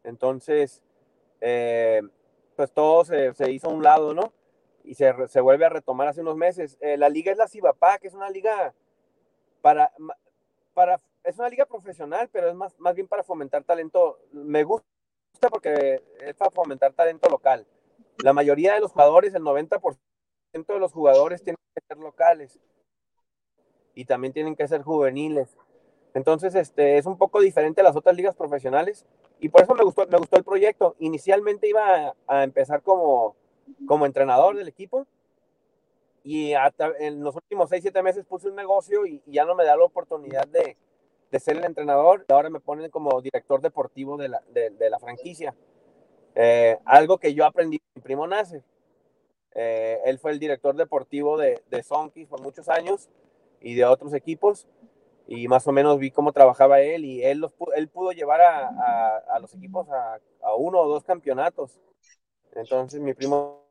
Entonces, 0.03 0.83
eh, 1.41 2.03
pues 2.55 2.71
todo 2.71 3.03
se, 3.03 3.33
se, 3.33 3.51
hizo 3.51 3.71
a 3.71 3.73
un 3.73 3.81
lado, 3.81 4.13
¿no? 4.13 4.31
Y 4.83 4.93
se, 4.93 5.11
se, 5.27 5.41
vuelve 5.41 5.65
a 5.65 5.69
retomar 5.69 6.07
hace 6.07 6.21
unos 6.21 6.37
meses. 6.37 6.77
la 6.81 7.09
liga 7.09 7.31
es 7.31 7.39
la 7.39 7.47
CIBAPA, 7.47 7.97
que 7.97 8.09
es 8.09 8.13
una 8.13 8.29
liga 8.29 8.75
para, 9.63 9.91
para, 10.75 10.99
es 11.33 11.39
una 11.39 11.49
liga 11.49 11.65
profesional, 11.65 12.29
pero 12.31 12.49
es 12.49 12.55
más, 12.55 12.77
más 12.79 12.95
bien 12.95 13.07
para 13.07 13.23
fomentar 13.23 13.63
talento. 13.63 14.19
Me 14.31 14.63
gusta 14.63 14.85
porque 15.49 16.01
es 16.21 16.35
para 16.35 16.51
fomentar 16.51 16.93
talento 16.93 17.29
local. 17.29 17.67
La 18.23 18.33
mayoría 18.33 18.73
de 18.73 18.79
los 18.79 18.91
jugadores, 18.91 19.33
el 19.33 19.43
90% 19.43 19.97
de 20.53 20.79
los 20.79 20.93
jugadores 20.93 21.43
tienen 21.43 21.57
que 21.75 21.81
ser 21.87 21.97
locales 21.97 22.59
y 23.95 24.05
también 24.05 24.33
tienen 24.33 24.55
que 24.55 24.67
ser 24.67 24.83
juveniles. 24.83 25.57
Entonces, 26.13 26.53
este, 26.55 26.97
es 26.97 27.05
un 27.05 27.17
poco 27.17 27.41
diferente 27.41 27.81
a 27.81 27.83
las 27.83 27.95
otras 27.95 28.15
ligas 28.15 28.35
profesionales 28.35 29.05
y 29.39 29.49
por 29.49 29.63
eso 29.63 29.73
me 29.73 29.83
gustó, 29.83 30.05
me 30.07 30.17
gustó 30.17 30.37
el 30.37 30.43
proyecto. 30.43 30.95
Inicialmente 30.99 31.67
iba 31.67 32.13
a, 32.27 32.43
empezar 32.43 32.83
como, 32.83 33.35
como 33.87 34.05
entrenador 34.05 34.55
del 34.55 34.67
equipo 34.67 35.07
y 36.23 36.53
en 36.99 37.23
los 37.23 37.35
últimos 37.35 37.69
6, 37.69 37.81
7 37.81 38.01
meses 38.03 38.25
puse 38.25 38.47
un 38.47 38.55
negocio 38.55 39.05
y, 39.05 39.21
ya 39.25 39.43
no 39.43 39.55
me 39.55 39.65
da 39.65 39.75
la 39.75 39.83
oportunidad 39.83 40.47
de, 40.47 40.77
de, 41.33 41.39
ser 41.39 41.57
el 41.57 41.65
entrenador. 41.65 42.25
Ahora 42.29 42.49
me 42.49 42.59
ponen 42.59 42.89
como 42.89 43.21
director 43.21 43.61
deportivo 43.61 44.17
de 44.17 44.29
la, 44.29 44.41
de, 44.51 44.89
la 44.89 44.99
franquicia. 44.99 45.53
Eh, 46.35 46.77
algo 46.85 47.17
que 47.17 47.33
yo 47.33 47.45
aprendí 47.45 47.81
en 47.95 48.01
Primo 48.01 48.25
Nasser. 48.27 48.63
Eh, 49.55 49.99
él 50.05 50.17
fue 50.19 50.31
el 50.31 50.39
director 50.39 50.75
deportivo 50.75 51.37
de, 51.37 51.61
de 51.69 51.83
Sonkis 51.83 52.27
por 52.27 52.41
muchos 52.41 52.69
años 52.69 53.09
y 53.61 53.75
de 53.75 53.85
otros 53.85 54.13
equipos 54.13 54.67
y 55.27 55.47
más 55.47 55.67
o 55.67 55.71
menos 55.71 55.99
vi 55.99 56.11
cómo 56.11 56.33
trabajaba 56.33 56.81
él 56.81 57.05
y 57.05 57.23
él, 57.23 57.39
los, 57.39 57.53
él 57.75 57.87
pudo 57.87 58.11
llevar 58.11 58.41
a, 58.41 59.17
a, 59.29 59.39
los 59.39 59.53
equipos 59.53 59.87
a, 59.89 60.19
a, 60.41 60.55
uno 60.55 60.79
o 60.79 60.89
dos 60.89 61.03
campeonatos. 61.03 61.79
Entonces 62.55 62.99
mi 62.99 63.13
primo 63.13 63.63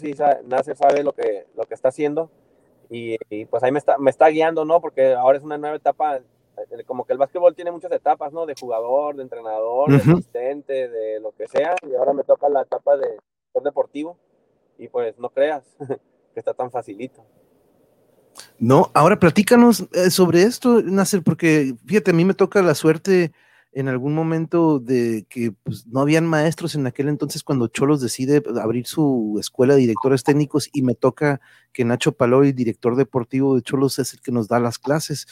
sí 0.00 0.14
nace, 0.44 0.74
sabe 0.74 1.02
lo 1.02 1.12
que, 1.12 1.46
lo 1.54 1.64
que 1.64 1.74
está 1.74 1.88
haciendo 1.88 2.30
y, 2.88 3.44
pues 3.46 3.62
ahí 3.62 3.72
me 3.72 3.78
está, 3.78 3.98
me 3.98 4.10
está 4.10 4.28
guiando, 4.28 4.64
¿no? 4.64 4.80
Porque 4.80 5.14
ahora 5.14 5.38
es 5.38 5.44
una 5.44 5.58
nueva 5.58 5.76
etapa, 5.76 6.20
como 6.86 7.04
que 7.04 7.12
el 7.12 7.18
básquetbol 7.18 7.54
tiene 7.54 7.70
muchas 7.70 7.92
etapas, 7.92 8.32
¿no? 8.32 8.46
De 8.46 8.54
jugador, 8.58 9.16
de 9.16 9.22
entrenador, 9.22 9.90
de 9.90 9.96
asistente, 9.96 10.88
de 10.88 11.20
lo 11.20 11.32
que 11.32 11.48
sea 11.48 11.74
y 11.88 11.94
ahora 11.94 12.12
me 12.12 12.24
toca 12.24 12.48
la 12.48 12.62
etapa 12.62 12.96
de 12.96 13.18
deportivo 13.64 14.18
y 14.78 14.88
pues 14.88 15.18
no 15.18 15.30
creas 15.30 15.64
que 16.34 16.40
está 16.40 16.54
tan 16.54 16.70
facilito. 16.70 17.24
No, 18.58 18.90
ahora 18.94 19.18
platícanos 19.18 19.88
eh, 19.92 20.10
sobre 20.10 20.42
esto, 20.42 20.82
Nasser, 20.82 21.22
porque 21.22 21.74
fíjate, 21.86 22.10
a 22.10 22.14
mí 22.14 22.24
me 22.24 22.34
toca 22.34 22.60
la 22.62 22.74
suerte 22.74 23.32
en 23.72 23.88
algún 23.88 24.14
momento 24.14 24.78
de 24.78 25.26
que 25.28 25.52
pues, 25.52 25.86
no 25.86 26.00
habían 26.00 26.26
maestros 26.26 26.74
en 26.74 26.86
aquel 26.86 27.08
entonces 27.08 27.42
cuando 27.42 27.68
Cholos 27.68 28.00
decide 28.00 28.42
abrir 28.60 28.86
su 28.86 29.36
escuela 29.38 29.74
de 29.74 29.80
directores 29.80 30.24
técnicos 30.24 30.70
y 30.72 30.80
me 30.80 30.94
toca 30.94 31.40
que 31.72 31.84
Nacho 31.84 32.12
Paloy, 32.12 32.52
director 32.52 32.96
deportivo 32.96 33.54
de 33.54 33.62
Cholos, 33.62 33.98
es 33.98 34.14
el 34.14 34.20
que 34.22 34.32
nos 34.32 34.48
da 34.48 34.60
las 34.60 34.78
clases. 34.78 35.26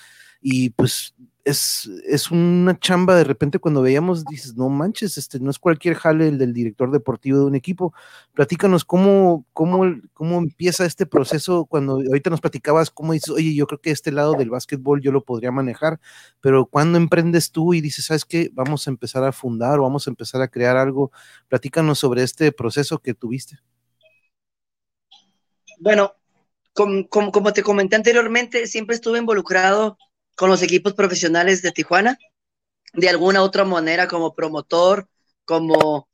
Y 0.47 0.69
pues 0.71 1.15
es, 1.45 1.91
es, 2.07 2.31
una 2.31 2.79
chamba 2.79 3.17
de 3.17 3.25
repente 3.25 3.59
cuando 3.59 3.81
veíamos, 3.81 4.27
dices, 4.27 4.57
no 4.57 4.69
manches, 4.69 5.17
este 5.17 5.41
no 5.41 5.51
es 5.51 5.59
cualquier 5.59 5.95
jale 5.95 6.29
el 6.29 6.37
del 6.37 6.53
director 6.53 6.91
deportivo 6.91 7.39
de 7.39 7.45
un 7.47 7.55
equipo. 7.55 7.95
Platícanos 8.35 8.85
cómo, 8.85 9.47
cómo, 9.55 9.85
cómo 10.13 10.39
empieza 10.39 10.85
este 10.85 11.07
proceso 11.07 11.65
cuando 11.65 11.95
ahorita 11.95 12.29
nos 12.29 12.43
platicabas, 12.43 12.91
cómo 12.91 13.15
dices, 13.15 13.31
oye, 13.31 13.55
yo 13.55 13.67
creo 13.67 13.81
que 13.81 13.91
este 13.91 14.13
lado 14.13 14.35
del 14.35 14.51
básquetbol 14.51 15.01
yo 15.01 15.13
lo 15.13 15.25
podría 15.25 15.51
manejar, 15.51 15.99
pero 16.43 16.67
cuando 16.67 16.99
emprendes 16.99 17.51
tú 17.51 17.73
y 17.73 17.81
dices, 17.81 18.05
¿sabes 18.05 18.27
qué? 18.27 18.51
Vamos 18.53 18.87
a 18.87 18.91
empezar 18.91 19.25
a 19.25 19.33
fundar 19.33 19.79
o 19.79 19.83
vamos 19.83 20.07
a 20.07 20.11
empezar 20.11 20.43
a 20.43 20.49
crear 20.49 20.77
algo. 20.77 21.11
Platícanos 21.49 21.99
sobre 21.99 22.23
este 22.23 22.53
proceso 22.53 22.99
que 22.99 23.15
tuviste. 23.15 23.59
Bueno, 25.79 26.13
como, 26.75 27.09
como 27.09 27.53
te 27.53 27.63
comenté 27.63 27.97
anteriormente, 27.97 28.67
siempre 28.67 28.95
estuve 28.95 29.19
involucrado 29.19 29.97
con 30.35 30.51
los 30.51 30.63
equipos 30.63 30.95
profesionales 30.95 31.63
de 31.63 31.73
Tijuana, 31.73 32.19
de 32.93 33.09
alguna 33.09 33.43
otra 33.43 33.65
manera 33.65 34.09
como 34.09 34.35
promotor, 34.35 35.09
como, 35.45 36.09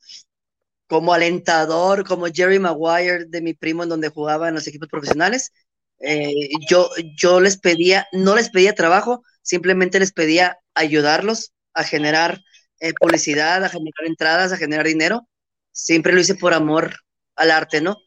como 0.87 1.13
alentador, 1.13 2.05
como 2.05 2.27
Jerry 2.27 2.59
Maguire 2.59 3.25
de 3.25 3.41
mi 3.41 3.53
primo 3.53 3.83
en 3.83 3.89
donde 3.89 4.09
jugaba 4.09 4.49
en 4.49 4.55
los 4.55 4.67
equipos 4.67 4.89
profesionales. 4.89 5.51
Eh, 5.99 6.49
yo, 6.69 6.89
yo 7.15 7.39
les 7.39 7.57
pedía, 7.57 8.07
no 8.11 8.35
les 8.35 8.49
pedía 8.49 8.73
trabajo, 8.73 9.23
simplemente 9.43 9.99
les 9.99 10.11
pedía 10.11 10.57
ayudarlos 10.73 11.53
a 11.73 11.83
generar 11.83 12.41
eh, 12.79 12.93
publicidad, 12.99 13.63
a 13.63 13.69
generar 13.69 14.05
entradas, 14.05 14.51
a 14.51 14.57
generar 14.57 14.85
dinero. 14.87 15.27
Siempre 15.71 16.13
lo 16.13 16.19
hice 16.19 16.35
por 16.35 16.53
amor 16.53 16.95
al 17.35 17.51
arte, 17.51 17.81
¿no? 17.81 17.97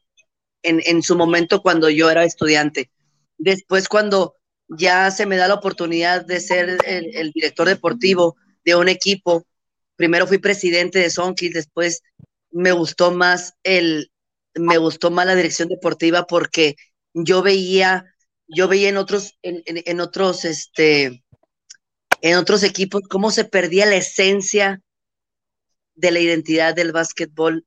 En, 0.62 0.81
en 0.85 1.03
su 1.03 1.16
momento 1.16 1.62
cuando 1.62 1.89
yo 1.91 2.11
era 2.11 2.24
estudiante. 2.24 2.91
Después 3.39 3.89
cuando 3.89 4.35
ya 4.69 5.11
se 5.11 5.27
me 5.27 5.36
da 5.36 5.49
la 5.49 5.55
oportunidad 5.55 6.24
de 6.24 6.41
ser 6.41 6.78
el, 6.86 7.32
director 7.32 7.69
deportivo 7.69 8.36
de 8.65 8.74
un 8.77 8.89
equipo. 8.89 9.47
Primero 9.97 10.27
fui 10.27 10.39
presidente 10.39 10.99
de 10.99 11.11
Sonkis, 11.11 11.53
después 11.53 12.03
me 12.51 12.73
gustó 12.73 13.11
más 13.11 13.55
el, 13.62 14.11
me 14.55 14.78
gustó 14.78 15.11
más 15.11 15.27
la 15.27 15.35
dirección 15.35 15.69
deportiva 15.69 16.27
porque 16.27 16.77
yo 17.12 17.43
veía, 17.43 18.15
yo 18.47 18.69
veía 18.69 18.89
en 18.89 18.97
otros, 18.97 19.39
en, 19.43 20.01
otros, 20.01 20.45
este, 20.45 21.24
en 22.20 22.36
otros 22.36 22.62
equipos 22.62 23.03
cómo 23.09 23.31
se 23.31 23.45
perdía 23.45 23.86
la 23.86 23.97
esencia 23.97 24.81
de 25.95 26.11
la 26.11 26.20
identidad 26.20 26.74
del 26.74 26.93
básquetbol 26.93 27.66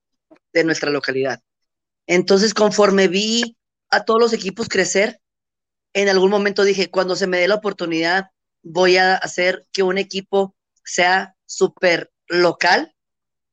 de 0.54 0.64
nuestra 0.64 0.90
localidad. 0.90 1.42
Entonces, 2.08 2.54
conforme 2.54 3.08
vi 3.08 3.58
a 3.90 4.04
todos 4.04 4.20
los 4.20 4.34
equipos 4.34 4.68
crecer, 4.68 5.20
en 5.94 6.10
algún 6.10 6.30
momento 6.30 6.64
dije, 6.64 6.92
cuando 6.92 7.16
se 7.16 7.28
me 7.28 7.40
dé 7.40 7.48
la 7.48 7.56
oportunidad, 7.56 8.32
voy 8.64 8.98
a 8.98 9.16
hacer 9.16 9.66
que 9.72 9.84
un 9.84 9.98
equipo 9.98 10.56
sea 10.84 11.36
súper 11.46 12.12
local, 12.28 12.94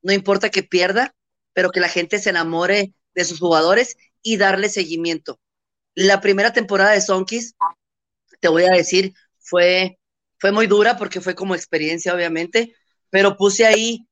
no 0.03 0.13
importa 0.13 0.51
que 0.51 0.63
pierda, 0.63 1.15
pero 1.53 1.71
que 1.71 1.81
la 1.81 1.89
gente 1.89 2.19
se 2.19 2.31
enamore 2.31 2.93
de 3.15 3.25
sus 3.25 3.39
jugadores 3.39 3.97
y 4.23 4.37
darle 4.37 4.69
seguimiento. 4.69 5.39
La 5.95 6.21
primera 6.21 6.53
temporada 6.53 6.91
de 6.91 7.01
Sonkis, 7.01 7.55
te 8.41 8.49
voy 8.49 8.65
a 8.65 8.71
decir, 8.71 9.15
fue, 9.39 9.99
fue 10.39 10.53
muy 10.53 10.67
dura 10.67 10.97
porque 10.97 11.21
fue 11.21 11.35
como 11.35 11.55
experiencia, 11.55 12.15
obviamente, 12.15 12.75
pero 13.11 13.37
puse 13.37 13.65
ahí 13.65 14.07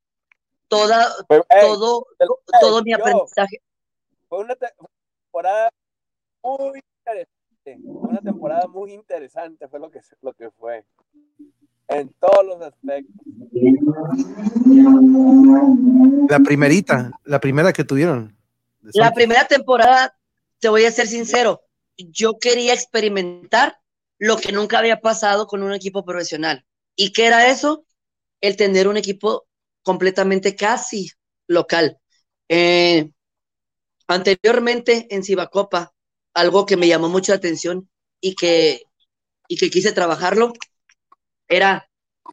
toda, 0.69 1.13
todo, 1.61 2.07
todo 2.61 2.83
mi 2.83 2.95
aprendizaje. 2.95 3.61
Fue 4.29 4.39
una 4.39 4.55
temporada 4.55 5.69
muy 6.43 6.81
interesante, 7.01 7.42
una 7.85 8.21
temporada 8.21 8.67
muy 8.69 8.93
interesante 8.93 9.69
fue 9.69 9.79
lo 9.81 9.91
que, 9.91 10.01
lo 10.21 10.33
que 10.33 10.51
fue, 10.51 10.85
en 11.89 12.09
todos 12.21 12.45
los 12.45 12.61
aspectos. 12.63 13.15
La 16.29 16.41
primerita, 16.41 17.13
la 17.25 17.41
primera 17.41 17.73
que 17.73 17.85
tuvieron. 17.85 18.37
La 18.95 19.13
primera 19.13 19.47
temporada, 19.47 20.17
te 20.59 20.69
voy 20.69 20.85
a 20.85 20.91
ser 20.91 21.07
sincero, 21.07 21.63
yo 21.97 22.39
quería 22.39 22.75
experimentar 22.75 23.79
lo 24.19 24.37
que 24.37 24.53
nunca 24.53 24.79
había 24.79 25.01
pasado 25.01 25.47
con 25.47 25.63
un 25.63 25.73
equipo 25.73 26.05
profesional. 26.05 26.65
¿Y 26.97 27.13
qué 27.13 27.27
era 27.27 27.49
eso? 27.49 27.85
El 28.41 28.57
tener 28.57 28.89
un 28.89 28.97
equipo 28.97 29.47
completamente 29.83 30.55
casi 30.55 31.11
local. 31.47 31.99
Eh, 32.49 33.11
anteriormente 34.07 35.07
en 35.11 35.25
Cibacopa, 35.25 35.93
algo 36.35 36.67
que 36.67 36.77
me 36.77 36.89
llamó 36.89 37.09
mucho 37.09 37.33
la 37.33 37.37
atención 37.37 37.89
y 38.21 38.35
que, 38.35 38.83
y 39.49 39.57
que 39.57 39.71
quise 39.71 39.93
trabajarlo, 39.93 40.53
era, 41.49 41.89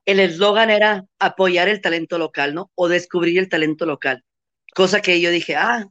el 0.05 0.19
eslogan 0.19 0.69
era 0.69 1.05
apoyar 1.19 1.67
el 1.69 1.81
talento 1.81 2.17
local, 2.17 2.53
¿no? 2.53 2.71
O 2.75 2.87
descubrir 2.87 3.39
el 3.39 3.49
talento 3.49 3.85
local. 3.85 4.23
Cosa 4.73 5.01
que 5.01 5.19
yo 5.19 5.31
dije, 5.31 5.55
ah, 5.55 5.87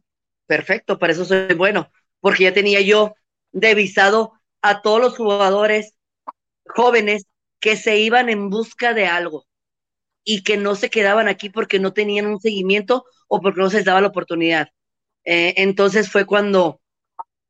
perfecto, 0.46 0.98
para 0.98 1.12
eso 1.12 1.24
soy 1.24 1.54
bueno, 1.54 1.90
porque 2.20 2.44
ya 2.44 2.54
tenía 2.54 2.80
yo 2.80 3.14
devisado 3.52 4.32
a 4.62 4.82
todos 4.82 5.00
los 5.00 5.16
jugadores 5.16 5.94
jóvenes 6.66 7.26
que 7.60 7.76
se 7.76 7.98
iban 7.98 8.28
en 8.28 8.50
busca 8.50 8.94
de 8.94 9.06
algo 9.06 9.46
y 10.24 10.42
que 10.42 10.56
no 10.56 10.74
se 10.74 10.90
quedaban 10.90 11.28
aquí 11.28 11.50
porque 11.50 11.78
no 11.78 11.92
tenían 11.92 12.26
un 12.26 12.40
seguimiento 12.40 13.04
o 13.28 13.40
porque 13.40 13.60
no 13.60 13.70
se 13.70 13.78
les 13.78 13.86
daba 13.86 14.00
la 14.00 14.08
oportunidad. 14.08 14.68
Eh, 15.24 15.54
entonces 15.56 16.10
fue 16.10 16.26
cuando, 16.26 16.80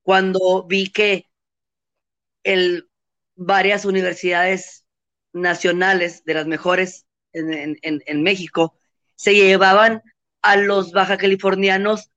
cuando 0.09 0.65
vi 0.67 0.91
que 0.91 1.27
el, 2.43 2.89
varias 3.37 3.85
universidades 3.85 4.87
nacionales 5.35 6.25
de 6.25 6.33
las 6.33 6.47
mejores 6.47 7.05
en, 7.35 7.77
en 7.83 8.23
México 8.23 8.75
se 9.17 9.35
llevaban 9.35 10.01
a 10.41 10.57
los 10.57 10.93
baja 10.93 11.19
californianos 11.19 12.09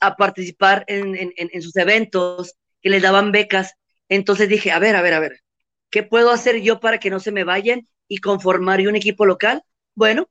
a 0.00 0.16
participar 0.16 0.84
en, 0.86 1.62
sus 1.62 1.74
eventos, 1.76 2.56
que 2.82 2.90
les 2.90 3.00
daban 3.00 3.32
becas. 3.32 3.72
Entonces 4.10 4.50
dije, 4.50 4.70
a 4.70 4.78
ver, 4.78 4.94
a 4.94 5.00
ver, 5.00 5.14
a 5.14 5.20
ver, 5.20 5.40
¿qué 5.88 6.02
puedo 6.02 6.30
hacer 6.30 6.60
yo 6.60 6.78
para 6.78 6.98
que 6.98 7.08
no 7.08 7.20
se 7.20 7.32
me 7.32 7.44
vayan 7.44 7.88
y 8.06 8.18
conformar 8.18 8.86
un 8.86 8.96
equipo 8.96 9.24
local? 9.24 9.64
Bueno, 9.94 10.28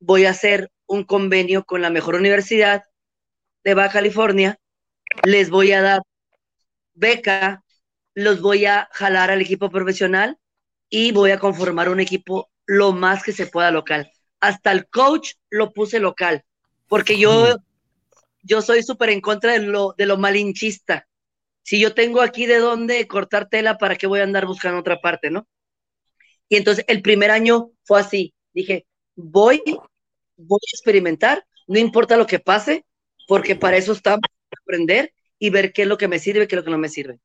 voy 0.00 0.24
a 0.24 0.30
hacer 0.30 0.70
un 0.86 1.04
convenio 1.04 1.66
con 1.66 1.82
la 1.82 1.90
mejor 1.90 2.14
universidad 2.14 2.84
de 3.64 3.74
Baja 3.74 3.92
California, 3.92 4.58
les 5.24 5.50
voy 5.50 5.72
a 5.72 5.82
dar 5.82 6.02
beca, 6.94 7.64
los 8.14 8.40
voy 8.40 8.66
a 8.66 8.88
jalar 8.92 9.30
al 9.30 9.40
equipo 9.40 9.70
profesional 9.70 10.38
y 10.88 11.12
voy 11.12 11.30
a 11.30 11.38
conformar 11.38 11.88
un 11.88 12.00
equipo 12.00 12.50
lo 12.66 12.92
más 12.92 13.22
que 13.22 13.32
se 13.32 13.46
pueda 13.46 13.70
local. 13.70 14.10
Hasta 14.40 14.72
el 14.72 14.88
coach 14.88 15.32
lo 15.50 15.72
puse 15.72 16.00
local, 16.00 16.44
porque 16.88 17.18
yo 17.18 17.56
yo 18.46 18.62
soy 18.62 18.82
súper 18.82 19.10
en 19.10 19.20
contra 19.20 19.52
de 19.52 19.60
lo, 19.60 19.94
de 19.98 20.06
lo 20.06 20.16
malinchista. 20.16 21.08
Si 21.62 21.80
yo 21.80 21.94
tengo 21.94 22.20
aquí 22.20 22.46
de 22.46 22.58
dónde 22.58 23.06
cortar 23.08 23.48
tela, 23.48 23.76
¿para 23.76 23.96
qué 23.96 24.06
voy 24.06 24.20
a 24.20 24.22
andar 24.22 24.46
buscando 24.46 24.78
otra 24.78 25.00
parte, 25.00 25.30
no? 25.30 25.48
Y 26.48 26.56
entonces 26.56 26.84
el 26.86 27.02
primer 27.02 27.32
año 27.32 27.70
fue 27.82 28.00
así. 28.00 28.34
Dije, 28.52 28.86
voy, 29.16 29.60
voy 30.36 30.60
a 30.62 30.74
experimentar, 30.74 31.44
no 31.66 31.80
importa 31.80 32.16
lo 32.16 32.26
que 32.26 32.38
pase, 32.38 32.86
porque 33.26 33.56
para 33.56 33.78
eso 33.78 33.92
está 33.92 34.16
aprender 34.66 35.12
y 35.38 35.50
ver 35.50 35.72
qué 35.72 35.82
es 35.82 35.88
lo 35.88 35.98
que 35.98 36.08
me 36.08 36.18
sirve, 36.18 36.48
qué 36.48 36.56
es 36.56 36.58
lo 36.58 36.64
que 36.64 36.70
no 36.70 36.78
me 36.78 36.88
sirve. 36.88 37.20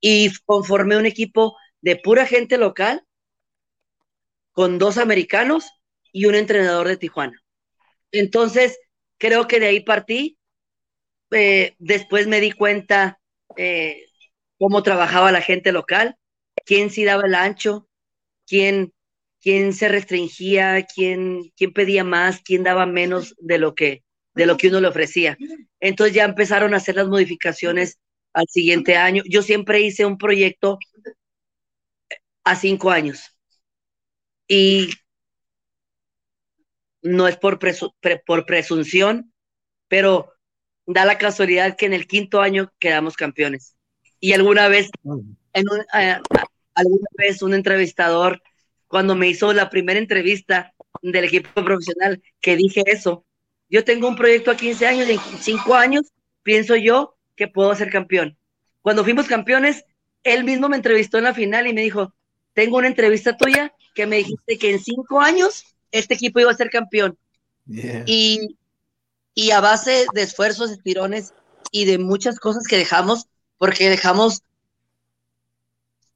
Y 0.00 0.32
conformé 0.44 0.96
un 0.96 1.06
equipo 1.06 1.56
de 1.80 1.96
pura 1.96 2.26
gente 2.26 2.58
local, 2.58 3.02
con 4.52 4.78
dos 4.78 4.96
americanos 4.96 5.70
y 6.12 6.24
un 6.24 6.34
entrenador 6.34 6.88
de 6.88 6.96
Tijuana. 6.96 7.42
Entonces, 8.10 8.78
creo 9.18 9.46
que 9.46 9.60
de 9.60 9.66
ahí 9.66 9.80
partí 9.80 10.38
eh, 11.30 11.74
después 11.78 12.26
me 12.26 12.40
di 12.40 12.52
cuenta 12.52 13.20
eh, 13.56 14.06
cómo 14.58 14.82
trabajaba 14.82 15.32
la 15.32 15.42
gente 15.42 15.72
local, 15.72 16.16
quién 16.64 16.90
sí 16.90 17.04
daba 17.04 17.26
el 17.26 17.34
ancho, 17.34 17.88
quién, 18.46 18.94
quién 19.42 19.74
se 19.74 19.88
restringía, 19.88 20.86
quién, 20.86 21.52
quién 21.56 21.72
pedía 21.72 22.04
más, 22.04 22.40
quién 22.42 22.62
daba 22.62 22.86
menos 22.86 23.34
de 23.38 23.58
lo 23.58 23.74
que 23.74 24.02
de 24.36 24.46
lo 24.46 24.56
que 24.56 24.68
uno 24.68 24.80
le 24.80 24.88
ofrecía. 24.88 25.36
Entonces 25.80 26.14
ya 26.14 26.24
empezaron 26.24 26.74
a 26.74 26.76
hacer 26.76 26.94
las 26.94 27.08
modificaciones 27.08 27.98
al 28.32 28.46
siguiente 28.48 28.96
año. 28.96 29.22
Yo 29.28 29.42
siempre 29.42 29.80
hice 29.80 30.04
un 30.04 30.18
proyecto 30.18 30.78
a 32.44 32.54
cinco 32.54 32.90
años 32.90 33.34
y 34.46 34.90
no 37.02 37.26
es 37.26 37.36
por, 37.38 37.58
por 38.26 38.46
presunción, 38.46 39.32
pero 39.88 40.32
da 40.86 41.04
la 41.04 41.18
casualidad 41.18 41.76
que 41.76 41.86
en 41.86 41.94
el 41.94 42.06
quinto 42.06 42.40
año 42.40 42.72
quedamos 42.78 43.16
campeones. 43.16 43.74
Y 44.20 44.32
alguna 44.32 44.68
vez, 44.68 44.90
un, 45.02 45.38
eh, 45.54 46.18
alguna 46.74 47.08
vez 47.16 47.42
un 47.42 47.54
entrevistador, 47.54 48.42
cuando 48.86 49.14
me 49.14 49.28
hizo 49.28 49.52
la 49.52 49.70
primera 49.70 49.98
entrevista 49.98 50.74
del 51.00 51.24
equipo 51.24 51.64
profesional, 51.64 52.22
que 52.40 52.56
dije 52.56 52.82
eso, 52.86 53.25
yo 53.68 53.84
tengo 53.84 54.08
un 54.08 54.16
proyecto 54.16 54.50
a 54.50 54.56
15 54.56 54.86
años 54.86 55.08
y 55.08 55.12
en 55.12 55.20
5 55.40 55.74
años 55.74 56.06
pienso 56.42 56.76
yo 56.76 57.16
que 57.34 57.48
puedo 57.48 57.74
ser 57.74 57.90
campeón. 57.90 58.36
Cuando 58.82 59.04
fuimos 59.04 59.26
campeones, 59.26 59.84
él 60.22 60.44
mismo 60.44 60.68
me 60.68 60.76
entrevistó 60.76 61.18
en 61.18 61.24
la 61.24 61.34
final 61.34 61.66
y 61.66 61.72
me 61.72 61.82
dijo, 61.82 62.14
tengo 62.54 62.78
una 62.78 62.86
entrevista 62.86 63.36
tuya 63.36 63.72
que 63.94 64.06
me 64.06 64.16
dijiste 64.16 64.58
que 64.58 64.70
en 64.70 64.80
5 64.80 65.20
años 65.20 65.64
este 65.90 66.14
equipo 66.14 66.40
iba 66.40 66.50
a 66.50 66.56
ser 66.56 66.70
campeón. 66.70 67.18
Y 68.06 68.56
y 69.36 69.50
a 69.50 69.60
base 69.60 70.06
de 70.14 70.22
esfuerzos, 70.22 70.70
estirones 70.70 71.34
y 71.70 71.84
de 71.84 71.98
muchas 71.98 72.40
cosas 72.40 72.66
que 72.66 72.78
dejamos, 72.78 73.26
porque 73.58 73.90
dejamos 73.90 74.42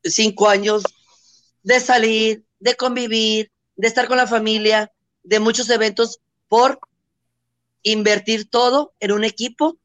cinco 0.03 0.49
años 0.49 0.83
de 1.63 1.81
salir, 1.81 2.45
de 2.61 2.75
convivir, 2.77 3.53
de 3.77 3.89
estar 3.89 4.09
con 4.09 4.17
la 4.17 4.27
familia, 4.27 4.91
de 5.23 5.39
muchos 5.39 5.69
eventos 5.69 6.19
por 6.49 6.81
invertir 7.83 8.49
todo 8.49 8.93
en 9.01 9.13
un 9.13 9.25
equipo, 9.25 9.79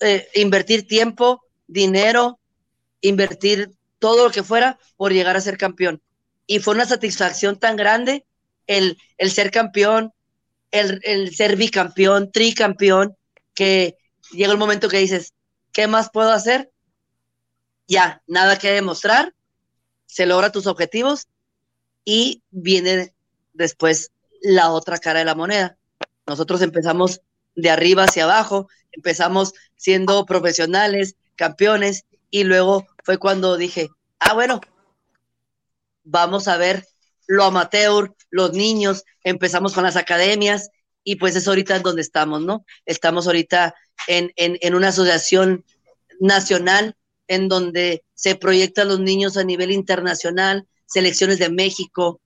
eh, 0.00 0.28
invertir 0.34 0.86
tiempo, 0.86 1.42
dinero, 1.66 2.38
invertir 3.00 3.70
todo 3.98 4.24
lo 4.24 4.30
que 4.30 4.42
fuera 4.42 4.78
por 4.96 5.12
llegar 5.12 5.36
a 5.36 5.40
ser 5.40 5.56
campeón. 5.56 6.02
Y 6.46 6.58
fue 6.60 6.74
una 6.74 6.86
satisfacción 6.86 7.58
tan 7.58 7.76
grande 7.76 8.24
el, 8.66 8.98
el 9.18 9.30
ser 9.30 9.50
campeón, 9.50 10.12
el, 10.70 11.34
ser 11.34 11.56
bicampeón, 11.56 12.30
tricampeón, 12.30 13.16
que 13.54 13.96
llega 14.32 14.52
el 14.52 14.58
momento 14.58 14.88
que 14.88 14.98
dices, 14.98 15.34
¿qué 15.72 15.86
más 15.86 16.10
puedo 16.10 16.30
hacer? 16.30 16.70
Ya, 17.86 18.22
nada 18.26 18.58
que 18.58 18.70
demostrar, 18.70 19.34
se 20.06 20.26
logra 20.26 20.52
tus 20.52 20.66
objetivos 20.66 21.28
y 22.04 22.42
viene 22.50 23.12
después 23.52 24.12
la 24.40 24.70
otra 24.70 24.98
cara 24.98 25.20
de 25.20 25.24
la 25.24 25.34
moneda. 25.34 25.76
Nosotros 26.26 26.62
empezamos 26.62 27.20
de 27.54 27.70
arriba 27.70 28.04
hacia 28.04 28.24
abajo, 28.24 28.68
empezamos 28.92 29.52
siendo 29.76 30.26
profesionales, 30.26 31.16
campeones, 31.36 32.04
y 32.30 32.44
luego 32.44 32.86
fue 33.04 33.18
cuando 33.18 33.56
dije, 33.56 33.88
ah, 34.20 34.34
bueno, 34.34 34.60
vamos 36.04 36.48
a 36.48 36.56
ver 36.56 36.86
lo 37.26 37.44
amateur, 37.44 38.14
los 38.30 38.52
niños, 38.52 39.04
empezamos 39.22 39.72
con 39.72 39.84
las 39.84 39.96
academias 39.96 40.70
y 41.04 41.16
pues 41.16 41.36
es 41.36 41.46
ahorita 41.46 41.76
en 41.76 41.82
donde 41.82 42.02
estamos, 42.02 42.42
¿no? 42.42 42.64
Estamos 42.86 43.26
ahorita 43.26 43.74
en, 44.06 44.32
en, 44.36 44.74
una 44.74 44.88
asociación 44.88 45.64
nacional 46.18 46.96
en 47.28 47.48
donde 47.48 48.04
se 48.14 48.34
proyectan 48.34 48.88
los 48.88 49.00
niños 49.00 49.36
a 49.36 49.44
nivel 49.44 49.70
internacional, 49.70 50.66
selecciones 50.86 51.38
de 51.38 51.50
México, 51.50 52.20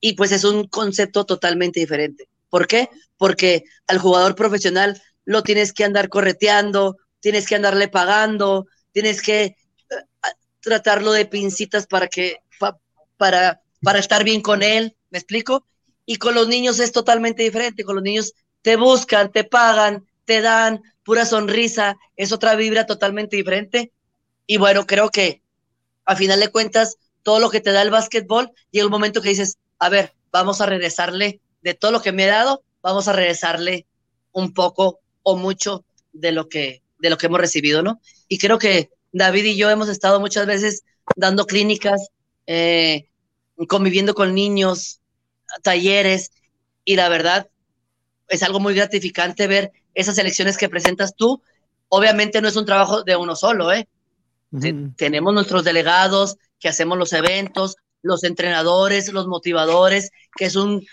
y 0.00 0.14
pues 0.14 0.32
es 0.32 0.44
un 0.44 0.68
concepto 0.68 1.24
totalmente 1.24 1.80
diferente. 1.80 2.28
¿Por 2.54 2.68
qué? 2.68 2.88
Porque 3.16 3.64
al 3.88 3.98
jugador 3.98 4.36
profesional 4.36 5.02
lo 5.24 5.42
tienes 5.42 5.72
que 5.72 5.82
andar 5.82 6.08
correteando, 6.08 6.96
tienes 7.18 7.48
que 7.48 7.56
andarle 7.56 7.88
pagando, 7.88 8.68
tienes 8.92 9.22
que 9.22 9.42
eh, 9.42 9.56
tratarlo 10.60 11.10
de 11.10 11.26
pincitas 11.26 11.88
para 11.88 12.06
que 12.06 12.36
para 13.16 13.60
para 13.82 13.98
estar 13.98 14.22
bien 14.22 14.40
con 14.40 14.62
él, 14.62 14.96
¿me 15.10 15.18
explico? 15.18 15.66
Y 16.06 16.18
con 16.18 16.36
los 16.36 16.46
niños 16.46 16.78
es 16.78 16.92
totalmente 16.92 17.42
diferente, 17.42 17.82
con 17.82 17.96
los 17.96 18.04
niños 18.04 18.34
te 18.62 18.76
buscan, 18.76 19.32
te 19.32 19.42
pagan, 19.42 20.06
te 20.24 20.40
dan 20.40 20.80
pura 21.02 21.26
sonrisa, 21.26 21.96
es 22.14 22.30
otra 22.30 22.54
vibra 22.54 22.86
totalmente 22.86 23.34
diferente. 23.34 23.90
Y 24.46 24.58
bueno, 24.58 24.86
creo 24.86 25.10
que 25.10 25.42
a 26.04 26.14
final 26.14 26.38
de 26.38 26.52
cuentas, 26.52 26.98
todo 27.24 27.40
lo 27.40 27.50
que 27.50 27.60
te 27.60 27.72
da 27.72 27.82
el 27.82 27.90
básquetbol, 27.90 28.52
llega 28.70 28.86
un 28.86 28.92
momento 28.92 29.20
que 29.20 29.30
dices, 29.30 29.58
a 29.80 29.88
ver, 29.88 30.14
vamos 30.30 30.60
a 30.60 30.66
regresarle 30.66 31.40
de 31.64 31.74
todo 31.74 31.90
lo 31.90 32.02
que 32.02 32.12
me 32.12 32.24
he 32.24 32.28
dado, 32.28 32.62
vamos 32.82 33.08
a 33.08 33.14
regresarle 33.14 33.86
un 34.32 34.52
poco 34.52 35.00
o 35.22 35.36
mucho 35.36 35.84
de 36.12 36.30
lo 36.30 36.48
que, 36.48 36.82
de 36.98 37.08
lo 37.08 37.16
que 37.16 37.26
hemos 37.26 37.40
recibido, 37.40 37.82
¿no? 37.82 38.00
Y 38.28 38.38
creo 38.38 38.58
que 38.58 38.90
David 39.12 39.44
y 39.46 39.56
yo 39.56 39.70
hemos 39.70 39.88
estado 39.88 40.20
muchas 40.20 40.46
veces 40.46 40.84
dando 41.16 41.46
clínicas, 41.46 42.10
eh, 42.46 43.08
conviviendo 43.66 44.14
con 44.14 44.34
niños, 44.34 45.00
talleres, 45.62 46.32
y 46.84 46.96
la 46.96 47.08
verdad 47.08 47.48
es 48.28 48.42
algo 48.42 48.60
muy 48.60 48.74
gratificante 48.74 49.46
ver 49.46 49.72
esas 49.94 50.18
elecciones 50.18 50.58
que 50.58 50.68
presentas 50.68 51.16
tú. 51.16 51.40
Obviamente 51.88 52.42
no 52.42 52.48
es 52.48 52.56
un 52.56 52.66
trabajo 52.66 53.04
de 53.04 53.16
uno 53.16 53.36
solo, 53.36 53.72
¿eh? 53.72 53.88
Tenemos 54.96 55.32
nuestros 55.32 55.64
delegados 55.64 56.36
que 56.60 56.68
hacemos 56.68 56.98
los 56.98 57.12
eventos, 57.14 57.76
los 58.02 58.22
entrenadores, 58.22 59.10
los 59.12 59.26
motivadores, 59.26 60.10
que 60.36 60.44
es 60.44 60.56
un 60.56 60.86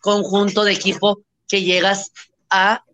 conjunto 0.00 0.64
de 0.64 0.72
equipo 0.72 1.22
que 1.48 1.62
llegas 1.62 2.12
a 2.48 2.84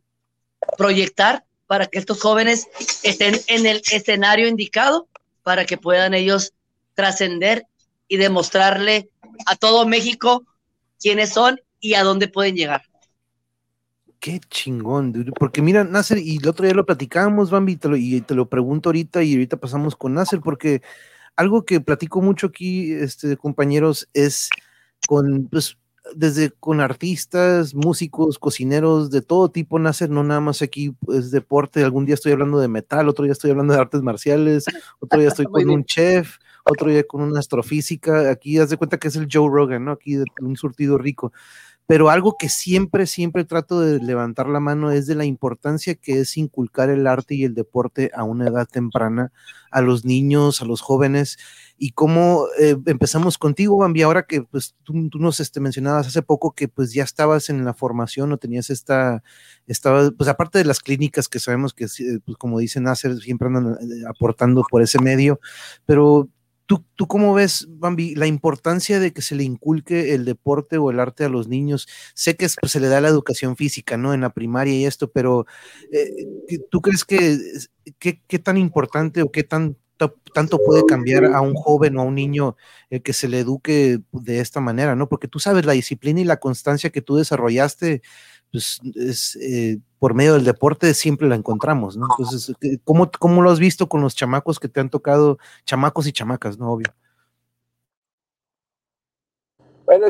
proyectar 0.77 1.45
para 1.67 1.87
que 1.87 1.99
estos 1.99 2.21
jóvenes 2.21 2.69
estén 3.03 3.41
en 3.49 3.67
el 3.67 3.83
escenario 3.91 4.49
indicado 4.49 5.09
para 5.43 5.65
que 5.65 5.77
puedan 5.77 6.15
ellos 6.15 6.53
trascender 6.95 7.67
y 8.09 8.17
demostrarle 8.17 9.11
a 9.47 9.57
todo 9.57 9.87
México 9.87 10.45
quiénes 11.01 11.31
son 11.31 11.61
y 11.81 11.95
a 11.95 12.03
dónde 12.03 12.29
pueden 12.29 12.57
llegar. 12.57 12.83
Qué 14.19 14.41
chingón, 14.51 15.33
porque 15.39 15.63
mira, 15.63 15.85
Nasser, 15.85 16.19
y 16.19 16.39
el 16.39 16.49
otro 16.49 16.65
día 16.65 16.75
lo 16.75 16.87
platicamos, 16.87 17.51
Bambi, 17.51 17.79
y 17.97 18.21
te 18.23 18.35
lo, 18.35 18.49
pregunto 18.49 18.89
ahorita 18.89 19.23
y 19.23 19.35
ahorita 19.35 19.59
pasamos 19.59 19.95
con 19.95 20.15
Nasser, 20.15 20.41
porque 20.41 20.83
algo 21.37 21.65
que 21.65 21.81
platico 21.81 22.23
mucho 22.23 22.49
aquí, 22.49 22.93
este, 22.93 23.37
compañeros, 23.37 24.09
es 24.15 24.49
con, 25.07 25.47
pues, 25.49 25.77
desde 26.15 26.51
con 26.51 26.81
artistas, 26.81 27.75
músicos, 27.75 28.39
cocineros, 28.39 29.11
de 29.11 29.23
todo 29.23 29.51
tipo, 29.51 29.79
Nasser, 29.79 30.11
no 30.11 30.23
nada 30.23 30.41
más 30.41 30.63
aquí 30.63 30.95
es 31.09 31.31
deporte, 31.31 31.83
algún 31.83 32.07
día 32.07 32.15
estoy 32.15 32.33
hablando 32.33 32.59
de 32.59 32.69
metal, 32.69 33.09
otro 33.09 33.25
día 33.25 33.33
estoy 33.33 33.51
hablando 33.51 33.75
de 33.75 33.81
artes 33.81 34.03
marciales, 34.03 34.65
otro 35.01 35.19
día 35.19 35.29
estoy 35.29 35.47
con 35.47 35.69
un 35.69 35.85
chef, 35.85 36.37
otro 36.65 36.91
día 36.91 37.05
con 37.05 37.23
una 37.23 37.41
astrofísica, 37.41 38.31
aquí 38.31 38.59
haz 38.59 38.71
de 38.71 38.77
cuenta 38.77 38.99
que 38.99 39.09
es 39.09 39.17
el 39.17 39.29
Joe 39.31 39.49
Rogan, 39.51 39.85
¿no? 39.85 39.93
Aquí 39.93 40.17
un 40.41 40.57
surtido 40.57 40.99
rico 40.99 41.33
pero 41.87 42.11
algo 42.11 42.37
que 42.37 42.49
siempre, 42.49 43.07
siempre 43.07 43.45
trato 43.45 43.81
de 43.81 44.01
levantar 44.01 44.49
la 44.49 44.59
mano 44.61 44.91
es 44.91 45.07
de 45.07 45.15
la 45.15 45.25
importancia 45.25 45.95
que 45.95 46.21
es 46.21 46.37
inculcar 46.37 46.91
el 46.91 47.07
arte 47.07 47.37
y 47.37 47.45
el 47.45 47.55
deporte 47.55 48.11
a 48.15 48.25
una 48.25 48.49
edad 48.49 48.67
temprana 48.67 49.33
a 49.71 49.81
los 49.83 50.05
niños, 50.05 50.63
a 50.63 50.65
los 50.65 50.81
jóvenes, 50.81 51.39
y 51.79 51.91
cómo 51.91 52.47
eh, 52.59 52.77
empezamos 52.87 53.39
contigo, 53.39 53.77
Bambi, 53.77 54.03
ahora 54.03 54.25
que 54.25 54.43
pues 54.43 54.75
tú, 54.83 54.95
nos 54.95 55.41
este, 55.41 55.61
mencionabas 55.61 56.07
hace 56.07 56.23
poco 56.23 56.53
que 56.53 56.69
pues 56.69 56.93
ya 56.93 57.05
estabas 57.05 57.51
en 57.51 57.65
la 57.65 57.75
formación 57.75 58.33
o 58.33 58.39
tenías 58.39 58.71
esta, 58.71 59.23
estaba, 59.67 60.11
pues 60.11 60.29
aparte 60.29 60.59
de 60.59 60.65
las 60.65 60.81
clínicas 60.81 61.29
que 61.29 61.39
sabemos 61.39 61.75
que, 61.75 61.87
pues, 62.25 62.37
como 62.39 62.59
dicen 62.59 62.89
hacer, 62.89 63.19
siempre 63.21 63.49
andan 63.49 63.75
eh, 63.75 64.05
aportando 64.09 64.65
por 64.69 64.83
ese 64.83 64.99
medio, 65.01 65.41
pero 65.85 66.29
¿Tú, 66.67 66.85
¿Tú 66.97 67.07
cómo 67.07 67.35
ves, 67.35 67.67
Bambi, 67.71 68.15
la 68.15 68.27
importancia 68.27 69.01
de 69.01 69.13
que 69.13 69.23
se 69.23 69.35
le 69.35 69.45
inculque 69.45 70.15
el 70.15 70.25
deporte 70.25 70.79
o 70.79 70.91
el 70.91 71.01
arte 71.01 71.25
a 71.25 71.29
los 71.29 71.49
niños? 71.49 71.89
Sé 72.15 72.37
que 72.37 72.49
pues, 72.61 72.73
se 72.73 72.81
le 72.81 72.89
da 72.89 73.01
la 73.01 73.09
educación 73.09 73.57
física, 73.57 73.97
¿no? 73.97 74.13
En 74.15 74.21
la 74.21 74.31
primaria 74.31 74.75
y 74.75 74.85
esto, 74.85 75.11
pero 75.11 75.47
eh, 75.93 76.27
¿tú 76.71 76.81
crees 76.81 77.05
que 77.05 77.39
qué 77.99 78.39
tan 78.39 78.57
importante 78.57 79.23
o 79.23 79.31
qué 79.31 79.45
tan, 79.45 79.77
tanto 80.35 80.59
puede 80.59 80.85
cambiar 80.85 81.25
a 81.25 81.41
un 81.41 81.55
joven 81.55 81.97
o 81.97 82.03
a 82.03 82.05
un 82.05 82.15
niño 82.15 82.57
el 82.91 83.03
que 83.03 83.13
se 83.13 83.29
le 83.29 83.41
eduque 83.41 84.01
de 84.13 84.41
esta 84.41 84.61
manera, 84.61 84.95
¿no? 84.95 85.09
Porque 85.09 85.29
tú 85.29 85.39
sabes 85.39 85.65
la 85.65 85.73
disciplina 85.73 86.21
y 86.21 86.25
la 86.25 86.39
constancia 86.39 86.91
que 86.91 87.03
tú 87.03 87.17
desarrollaste 87.17 88.03
pues 88.57 88.81
es, 88.95 89.37
eh, 89.37 89.77
por 89.99 90.15
medio 90.15 90.33
del 90.33 90.45
deporte 90.45 90.95
siempre 90.95 91.29
la 91.29 91.35
encontramos, 91.35 91.95
¿no? 91.95 92.07
Entonces, 92.19 92.57
¿cómo, 92.85 93.11
¿cómo, 93.19 93.43
lo 93.43 93.51
has 93.51 93.59
visto 93.59 93.87
con 93.87 94.01
los 94.01 94.17
chamacos 94.17 94.59
que 94.59 94.69
te 94.69 94.81
han 94.81 94.89
tocado, 94.89 95.37
chamacos 95.67 96.07
y 96.07 96.13
chamacas, 96.13 96.59
¿no? 96.59 96.73
Obvio. 96.73 96.87
Bueno, 99.85 100.07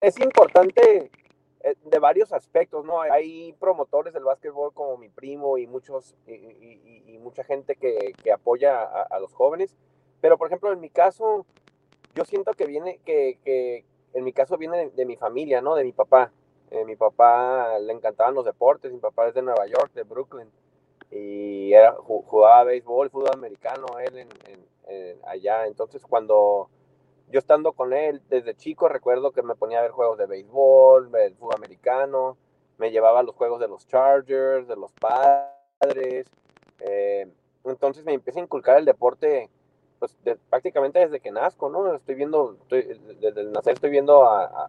es, 0.00 0.18
importante 0.18 1.12
eh, 1.60 1.74
de 1.84 1.98
varios 2.00 2.32
aspectos, 2.32 2.84
¿no? 2.84 3.00
Hay 3.02 3.52
promotores 3.60 4.12
del 4.12 4.24
básquetbol 4.24 4.74
como 4.74 4.96
mi 4.96 5.08
primo 5.08 5.58
y 5.58 5.68
muchos 5.68 6.16
y, 6.26 7.18
mucha 7.18 7.44
gente 7.44 7.76
que, 7.76 8.32
apoya 8.32 8.82
a, 8.82 9.20
los 9.20 9.32
jóvenes, 9.32 9.76
pero 10.20 10.38
por 10.38 10.48
ejemplo 10.48 10.72
en 10.72 10.80
mi 10.80 10.90
caso, 10.90 11.46
yo 12.16 12.24
siento 12.24 12.52
que 12.54 12.66
viene, 12.66 12.98
que, 13.04 13.38
que 13.44 13.84
en 14.12 14.24
mi 14.24 14.32
caso 14.32 14.56
viene 14.56 14.90
de 14.90 15.06
mi 15.06 15.16
familia, 15.16 15.60
¿no? 15.60 15.76
De 15.76 15.84
mi 15.84 15.92
papá. 15.92 16.32
Eh, 16.70 16.84
mi 16.84 16.96
papá 16.96 17.78
le 17.78 17.92
encantaban 17.92 18.34
los 18.34 18.44
deportes, 18.44 18.92
mi 18.92 18.98
papá 18.98 19.28
es 19.28 19.34
de 19.34 19.42
Nueva 19.42 19.66
York, 19.66 19.92
de 19.94 20.02
Brooklyn, 20.02 20.50
y 21.10 21.72
era, 21.72 21.92
jugaba 21.94 22.64
béisbol, 22.64 23.10
fútbol 23.10 23.30
americano, 23.32 23.86
él 23.98 24.18
en, 24.18 25.18
allá. 25.26 25.66
Entonces, 25.66 26.02
cuando 26.02 26.68
yo 27.30 27.38
estando 27.38 27.72
con 27.72 27.92
él 27.92 28.22
desde 28.28 28.54
chico, 28.54 28.88
recuerdo 28.88 29.32
que 29.32 29.42
me 29.42 29.54
ponía 29.54 29.78
a 29.78 29.82
ver 29.82 29.90
juegos 29.90 30.18
de 30.18 30.26
béisbol, 30.26 31.10
del 31.10 31.34
fútbol 31.36 31.56
americano, 31.56 32.36
me 32.78 32.90
llevaba 32.90 33.22
los 33.22 33.34
juegos 33.34 33.60
de 33.60 33.68
los 33.68 33.86
Chargers, 33.86 34.68
de 34.68 34.76
los 34.76 34.92
padres. 34.92 36.26
Eh, 36.80 37.26
entonces 37.64 38.04
me 38.04 38.14
empieza 38.14 38.40
a 38.40 38.44
inculcar 38.44 38.78
el 38.78 38.84
deporte 38.84 39.50
pues 39.98 40.16
prácticamente 40.48 41.00
desde 41.00 41.20
que 41.20 41.32
nazco, 41.32 41.68
¿no? 41.68 41.92
Estoy 41.94 42.14
viendo, 42.14 42.56
desde 42.68 43.40
el 43.40 43.52
nacer 43.52 43.74
estoy 43.74 43.90
viendo 43.90 44.24
a, 44.24 44.68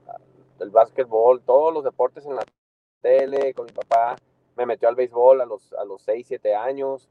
el 0.61 0.69
básquetbol, 0.69 1.41
todos 1.41 1.73
los 1.73 1.83
deportes 1.83 2.25
en 2.25 2.35
la 2.35 2.43
tele, 3.01 3.53
con 3.53 3.65
mi 3.65 3.71
papá, 3.71 4.15
me 4.55 4.65
metió 4.65 4.89
al 4.89 4.95
béisbol 4.95 5.41
a 5.41 5.45
los, 5.45 5.73
a 5.73 5.85
los 5.85 6.01
6, 6.01 6.27
7 6.27 6.55
años. 6.55 7.09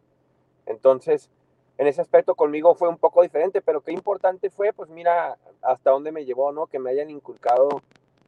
Entonces, 0.66 1.30
en 1.78 1.86
ese 1.86 2.00
aspecto 2.00 2.34
conmigo 2.34 2.74
fue 2.74 2.88
un 2.88 2.98
poco 2.98 3.22
diferente, 3.22 3.62
pero 3.62 3.80
qué 3.80 3.92
importante 3.92 4.50
fue, 4.50 4.72
pues 4.72 4.90
mira, 4.90 5.38
hasta 5.62 5.90
dónde 5.90 6.12
me 6.12 6.24
llevó, 6.24 6.52
¿no? 6.52 6.66
Que 6.66 6.78
me 6.78 6.90
hayan 6.90 7.08
inculcado, 7.08 7.68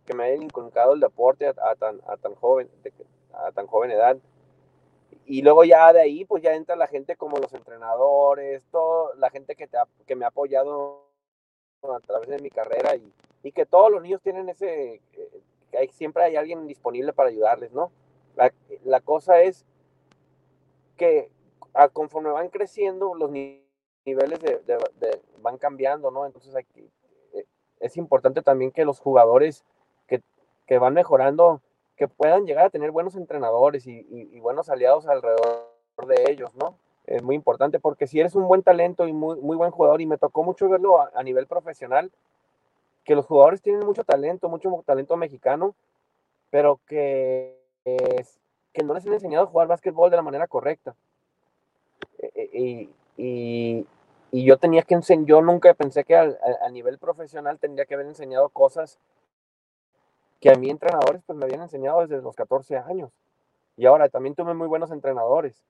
que 0.07 0.15
me 0.15 0.25
hayan 0.25 0.43
inculcado 0.43 0.95
el 0.95 1.01
deporte 1.01 1.47
a, 1.49 1.75
tan, 1.75 2.01
a 2.07 2.17
tan 2.17 2.35
joven, 2.37 2.71
a 3.33 3.51
tan 3.53 3.67
joven 3.67 3.91
edad. 3.91 4.17
Y 5.27 5.43
luego 5.43 5.65
ya 5.65 5.93
de 5.93 6.01
ahí, 6.01 6.25
pues 6.25 6.43
ya 6.43 6.55
entra 6.55 6.77
la 6.77 6.87
gente 6.87 7.17
como 7.17 7.39
los 7.39 7.53
entrenadores, 7.53 8.65
todo, 8.71 9.15
la 9.15 9.31
gente 9.31 9.55
que, 9.55 9.67
te 9.67 9.79
que 10.07 10.17
me 10.17 10.25
ha 10.25 10.29
apoyado 10.29 11.05
a 11.83 12.01
través 12.01 12.29
de 12.29 12.39
mi 12.39 12.51
carrera 12.51 12.95
y, 12.95 13.13
y 13.43 13.53
que 13.53 13.67
todos 13.67 13.91
los 13.91 14.03
niños 14.03 14.21
tienen 14.23 14.49
ese, 14.49 15.01
eh, 15.73 15.89
siempre 15.93 16.25
hay 16.25 16.37
alguien 16.37 16.67
disponible 16.67 17.13
para 17.13 17.31
ayudarles, 17.31 17.73
¿no? 17.73 17.91
La, 18.37 18.53
la 18.85 19.01
cosa 19.01 19.41
es 19.41 19.65
que 20.97 21.31
a, 21.75 21.89
conforme 21.89 22.31
van 22.31 22.49
creciendo, 22.49 23.15
los 23.15 23.31
niveles 23.31 24.41
de, 24.41 24.61
de, 24.67 25.21
van 25.41 25.59
cambiando, 25.59 26.11
¿no? 26.11 26.27
Entonces 26.27 26.55
aquí, 26.57 26.91
eh, 27.33 27.47
es 27.81 27.97
importante 27.97 28.43
también 28.43 28.71
que 28.71 28.85
los 28.85 29.01
jugadores 29.01 29.65
que, 30.07 30.21
que, 30.67 30.79
van 30.79 30.95
mejorando, 30.95 31.63
que 31.97 32.09
puedan 32.09 32.45
llegar 32.45 32.67
a 32.67 32.71
tener 32.71 32.91
buenos 32.91 33.17
entrenadores 33.17 33.87
y, 33.87 34.07
y, 34.11 34.41
buenos 34.41 34.69
aliados 34.69 35.07
alrededor 35.07 35.71
de 36.07 36.31
ellos, 36.31 36.55
¿no? 36.57 36.75
Es 37.07 37.23
muy 37.23 37.35
importante 37.35 37.81
porque 37.81 38.07
si 38.07 38.21
eres 38.21 38.35
un 38.35 38.47
buen 38.47 38.63
talento 38.63 39.09
y 39.09 39.13
muy, 39.13 39.41
muy 39.41 39.57
buen 39.57 39.71
jugador, 39.71 40.01
y 40.01 40.07
me 40.07 40.19
tocó 40.19 40.45
mucho 40.45 40.69
verlo 40.69 41.01
a 41.01 41.23
nivel 41.23 41.47
profesional, 41.47 42.13
que 43.05 43.15
los 43.15 43.27
jugadores 43.27 43.63
tienen 43.63 43.87
mucho 43.87 44.05
talento, 44.05 44.49
mucho 44.49 44.83
talento 44.87 45.17
mexicano, 45.17 45.75
pero 46.51 46.81
que, 46.87 47.57
que 48.73 48.83
no 48.85 48.95
les 48.95 49.07
han 49.07 49.15
enseñado 49.15 49.45
a 49.45 49.49
jugar 49.49 49.69
básquetbol 49.69 50.11
de 50.11 50.17
la 50.17 50.23
manera 50.23 50.47
correcta. 50.47 50.95
E, 52.19 52.31
e, 52.35 52.89
y, 53.17 53.87
y, 54.31 54.45
yo 54.45 54.59
tenía 54.59 54.83
que 54.83 54.95
enseñar, 54.95 55.27
yo 55.27 55.43
nunca 55.43 55.75
pensé 55.75 56.05
que 56.05 56.17
a, 56.17 56.69
nivel 56.71 56.99
profesional 56.99 57.59
tendría 57.59 57.87
que 57.87 57.95
haber 57.95 58.07
enseñado 58.07 58.49
cosas 58.51 58.99
que 60.41 60.51
a 60.51 60.55
mí 60.55 60.71
entrenadores 60.71 61.23
pues 61.27 61.39
me 61.39 61.45
habían 61.45 61.63
enseñado 61.63 62.01
desde 62.07 62.23
los 62.23 62.35
14 62.35 62.77
años. 62.77 63.11
Y 63.77 63.87
ahora 63.87 64.09
también 64.09 64.35
tuve 64.35 64.55
muy 64.55 64.69
buenos 64.69 64.91
entrenadores. 64.91 65.63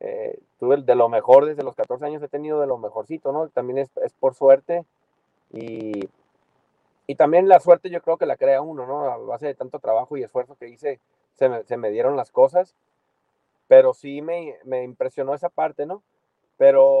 Eh, 0.00 0.38
tuve 0.58 0.76
de 0.78 0.94
lo 0.94 1.08
mejor 1.08 1.46
desde 1.46 1.64
los 1.64 1.74
14 1.74 2.06
años, 2.06 2.22
he 2.22 2.28
tenido 2.28 2.60
de 2.60 2.66
lo 2.66 2.78
mejorcito, 2.78 3.32
¿no? 3.32 3.48
También 3.48 3.78
es, 3.78 3.90
es 3.98 4.12
por 4.14 4.34
suerte 4.34 4.84
y, 5.50 6.08
y 7.10 7.14
también 7.14 7.48
la 7.48 7.58
suerte 7.58 7.88
yo 7.88 8.02
creo 8.02 8.18
que 8.18 8.26
la 8.26 8.36
crea 8.36 8.60
uno, 8.60 8.86
¿no? 8.86 9.10
A 9.10 9.16
base 9.16 9.46
de 9.46 9.54
tanto 9.54 9.78
trabajo 9.78 10.18
y 10.18 10.22
esfuerzo 10.22 10.56
que 10.56 10.68
hice, 10.68 11.00
se 11.32 11.48
me, 11.48 11.64
se 11.64 11.78
me 11.78 11.90
dieron 11.90 12.16
las 12.16 12.30
cosas. 12.30 12.76
Pero 13.66 13.94
sí 13.94 14.20
me, 14.20 14.56
me, 14.64 14.84
impresionó 14.84 15.32
esa 15.32 15.48
parte, 15.48 15.86
¿no? 15.86 16.02
Pero 16.58 17.00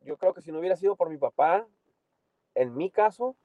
yo 0.00 0.16
creo 0.16 0.34
que 0.34 0.40
si 0.42 0.50
no 0.50 0.58
hubiera 0.58 0.74
sido 0.74 0.96
por 0.96 1.08
mi 1.08 1.18
papá, 1.18 1.68
en 2.56 2.76
mi 2.76 2.90
caso, 2.90 3.36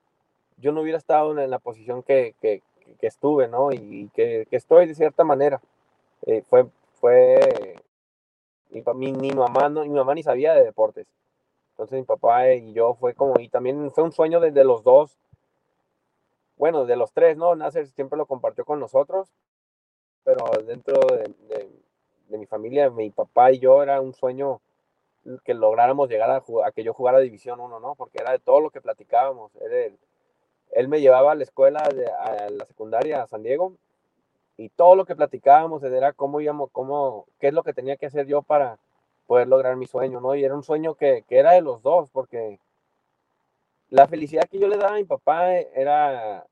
yo 0.57 0.71
no 0.71 0.81
hubiera 0.81 0.97
estado 0.97 1.37
en 1.37 1.49
la 1.51 1.59
posición 1.59 2.01
que, 2.01 2.33
que, 2.41 2.63
estuve, 3.01 3.47
¿no? 3.47 3.71
Y 3.71 4.09
que, 4.15 4.47
que, 4.49 4.55
estoy 4.55 4.87
de 4.87 4.95
cierta 4.95 5.23
manera. 5.23 5.61
Eh, 6.25 6.41
fue, 6.41 6.65
fue, 6.93 7.75
mi, 8.95 9.13
mi, 9.13 9.31
mamá 9.31 9.69
no, 9.69 9.83
mi 9.83 9.89
mamá 9.89 10.15
ni 10.15 10.23
sabía 10.23 10.55
de 10.55 10.63
deportes. 10.63 11.05
Entonces 11.73 11.99
mi 11.99 12.05
papá 12.05 12.51
y 12.51 12.73
yo 12.73 12.95
fue 12.95 13.13
como, 13.13 13.39
y 13.39 13.47
también 13.47 13.91
fue 13.91 14.03
un 14.03 14.11
sueño 14.11 14.39
desde 14.39 14.63
los 14.63 14.83
dos 14.83 15.19
bueno, 16.57 16.85
de 16.85 16.95
los 16.95 17.11
tres, 17.11 17.37
¿no? 17.37 17.55
Nasser 17.55 17.87
siempre 17.87 18.17
lo 18.17 18.25
compartió 18.25 18.65
con 18.65 18.79
nosotros, 18.79 19.29
pero 20.23 20.45
dentro 20.65 20.99
de, 20.99 21.69
mi 22.37 22.45
familia, 22.45 22.89
mi 22.89 23.09
papá 23.11 23.51
y 23.51 23.59
yo, 23.59 23.83
era 23.83 24.01
un 24.01 24.13
sueño 24.13 24.61
que 25.43 25.53
lográramos 25.53 26.09
llegar 26.09 26.29
a, 26.29 26.43
a, 26.65 26.71
que 26.71 26.83
yo 26.83 26.93
jugara 26.93 27.19
División 27.19 27.59
1, 27.59 27.79
¿no? 27.79 27.95
Porque 27.95 28.19
era 28.21 28.31
de 28.31 28.39
todo 28.39 28.61
lo 28.61 28.69
que 28.69 28.81
platicábamos. 28.81 29.51
Él, 30.71 30.87
me 30.87 31.01
llevaba 31.01 31.31
a 31.31 31.35
la 31.35 31.43
escuela, 31.43 31.79
a 31.79 32.49
la 32.49 32.65
secundaria, 32.65 33.23
a 33.23 33.27
San 33.27 33.43
Diego, 33.43 33.73
y 34.57 34.69
todo 34.69 34.95
lo 34.95 35.05
que 35.05 35.15
platicábamos 35.15 35.83
era 35.83 36.13
cómo 36.13 36.41
íbamos, 36.41 36.69
cómo, 36.71 37.27
qué 37.39 37.47
es 37.47 37.53
lo 37.53 37.63
que 37.63 37.73
tenía 37.73 37.97
que 37.97 38.05
hacer 38.05 38.27
yo 38.27 38.41
para 38.41 38.77
poder 39.27 39.47
lograr 39.47 39.75
mi 39.75 39.87
sueño, 39.87 40.21
¿no? 40.21 40.35
Y 40.35 40.43
era 40.43 40.55
un 40.55 40.63
sueño 40.63 40.95
que, 40.95 41.23
que 41.27 41.39
era 41.39 41.51
de 41.53 41.61
los 41.61 41.81
dos, 41.81 42.09
porque 42.11 42.59
la 43.89 44.07
felicidad 44.07 44.47
que 44.49 44.59
yo 44.59 44.67
le 44.67 44.77
daba 44.77 44.93
a 44.93 44.99
mi 44.99 45.03
papá 45.03 45.53
era, 45.53 46.45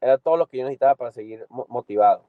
era 0.00 0.18
todo 0.18 0.36
lo 0.36 0.46
que 0.46 0.58
yo 0.58 0.64
necesitaba 0.64 0.94
para 0.94 1.12
seguir 1.12 1.46
motivado. 1.48 2.20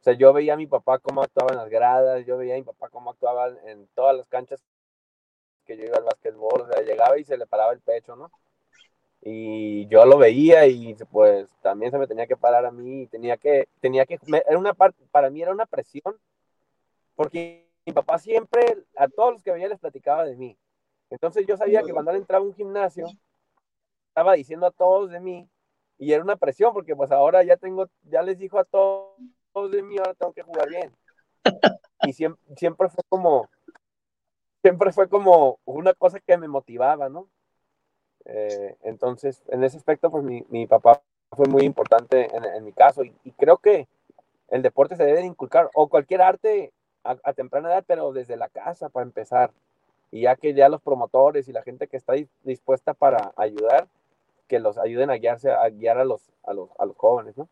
O 0.00 0.02
sea, 0.02 0.14
yo 0.14 0.32
veía 0.32 0.54
a 0.54 0.56
mi 0.56 0.66
papá 0.66 0.98
cómo 0.98 1.22
actuaba 1.22 1.52
en 1.52 1.58
las 1.58 1.68
gradas, 1.68 2.24
yo 2.26 2.36
veía 2.36 2.54
a 2.54 2.58
mi 2.58 2.62
papá 2.62 2.88
cómo 2.88 3.10
actuaba 3.10 3.48
en 3.64 3.88
todas 3.94 4.16
las 4.16 4.28
canchas 4.28 4.62
que 5.64 5.76
yo 5.76 5.84
iba 5.84 5.96
al 5.96 6.04
básquetbol, 6.04 6.60
o 6.62 6.66
sea, 6.68 6.82
llegaba 6.82 7.18
y 7.18 7.24
se 7.24 7.36
le 7.36 7.46
paraba 7.46 7.72
el 7.72 7.80
pecho, 7.80 8.14
¿no? 8.14 8.30
Y 9.20 9.88
yo 9.88 10.04
lo 10.06 10.18
veía 10.18 10.66
y 10.66 10.94
pues 11.10 11.48
también 11.60 11.90
se 11.90 11.98
me 11.98 12.06
tenía 12.06 12.28
que 12.28 12.36
parar 12.36 12.64
a 12.64 12.70
mí, 12.70 13.08
tenía 13.08 13.36
que, 13.36 13.68
tenía 13.80 14.06
que, 14.06 14.18
era 14.46 14.58
una 14.58 14.74
parte, 14.74 15.04
para 15.10 15.30
mí 15.30 15.42
era 15.42 15.50
una 15.50 15.66
presión, 15.66 16.16
porque 17.16 17.66
mi 17.84 17.92
papá 17.92 18.18
siempre, 18.18 18.84
a 18.96 19.08
todos 19.08 19.32
los 19.32 19.42
que 19.42 19.50
veía 19.50 19.68
les 19.68 19.80
platicaba 19.80 20.24
de 20.24 20.36
mí. 20.36 20.56
Entonces 21.10 21.46
yo 21.46 21.56
sabía 21.56 21.82
que 21.82 21.92
cuando 21.92 22.10
él 22.10 22.18
entraba 22.18 22.44
a 22.44 22.48
un 22.48 22.54
gimnasio, 22.54 23.06
estaba 24.08 24.34
diciendo 24.34 24.66
a 24.66 24.70
todos 24.70 25.10
de 25.10 25.20
mí, 25.20 25.48
y 25.98 26.12
era 26.12 26.22
una 26.22 26.36
presión, 26.36 26.72
porque 26.72 26.94
pues 26.94 27.10
ahora 27.12 27.42
ya 27.42 27.56
tengo, 27.56 27.88
ya 28.02 28.22
les 28.22 28.38
dijo 28.38 28.58
a 28.58 28.64
todos, 28.64 29.16
de 29.70 29.82
mí, 29.82 29.96
ahora 29.98 30.14
tengo 30.14 30.32
que 30.32 30.42
jugar 30.42 30.68
bien. 30.68 30.94
Y 32.02 32.12
siempre, 32.12 32.42
siempre 32.56 32.88
fue 32.90 33.02
como, 33.08 33.48
siempre 34.62 34.92
fue 34.92 35.08
como 35.08 35.58
una 35.64 35.94
cosa 35.94 36.20
que 36.20 36.36
me 36.36 36.48
motivaba, 36.48 37.08
¿no? 37.08 37.28
Eh, 38.26 38.76
entonces, 38.82 39.42
en 39.48 39.64
ese 39.64 39.78
aspecto, 39.78 40.10
pues 40.10 40.24
mi, 40.24 40.44
mi 40.50 40.66
papá 40.66 41.00
fue 41.32 41.46
muy 41.46 41.62
importante 41.62 42.28
en, 42.34 42.64
mi 42.64 42.72
caso, 42.72 43.02
y, 43.04 43.32
creo 43.32 43.58
que 43.58 43.88
el 44.48 44.62
deporte 44.62 44.96
se 44.96 45.04
debe 45.04 45.24
inculcar, 45.24 45.70
o 45.74 45.88
cualquier 45.88 46.22
arte 46.22 46.72
a 47.02 47.32
temprana 47.34 47.68
edad, 47.68 47.84
pero 47.86 48.12
desde 48.12 48.36
la 48.36 48.48
casa 48.48 48.88
para 48.88 49.06
empezar 49.06 49.52
y 50.10 50.22
ya 50.22 50.36
que 50.36 50.54
ya 50.54 50.68
los 50.68 50.80
promotores 50.80 51.48
y 51.48 51.52
la 51.52 51.62
gente 51.62 51.88
que 51.88 51.96
está 51.96 52.14
dispuesta 52.42 52.94
para 52.94 53.32
ayudar, 53.36 53.88
que 54.48 54.60
los 54.60 54.78
ayuden 54.78 55.10
a 55.10 55.14
guiarse, 55.14 55.50
a 55.50 55.68
guiar 55.68 55.98
a 55.98 56.04
los, 56.04 56.22
a 56.44 56.52
los, 56.52 56.70
a 56.78 56.86
los 56.86 56.96
jóvenes, 56.96 57.36
¿no? 57.36 57.48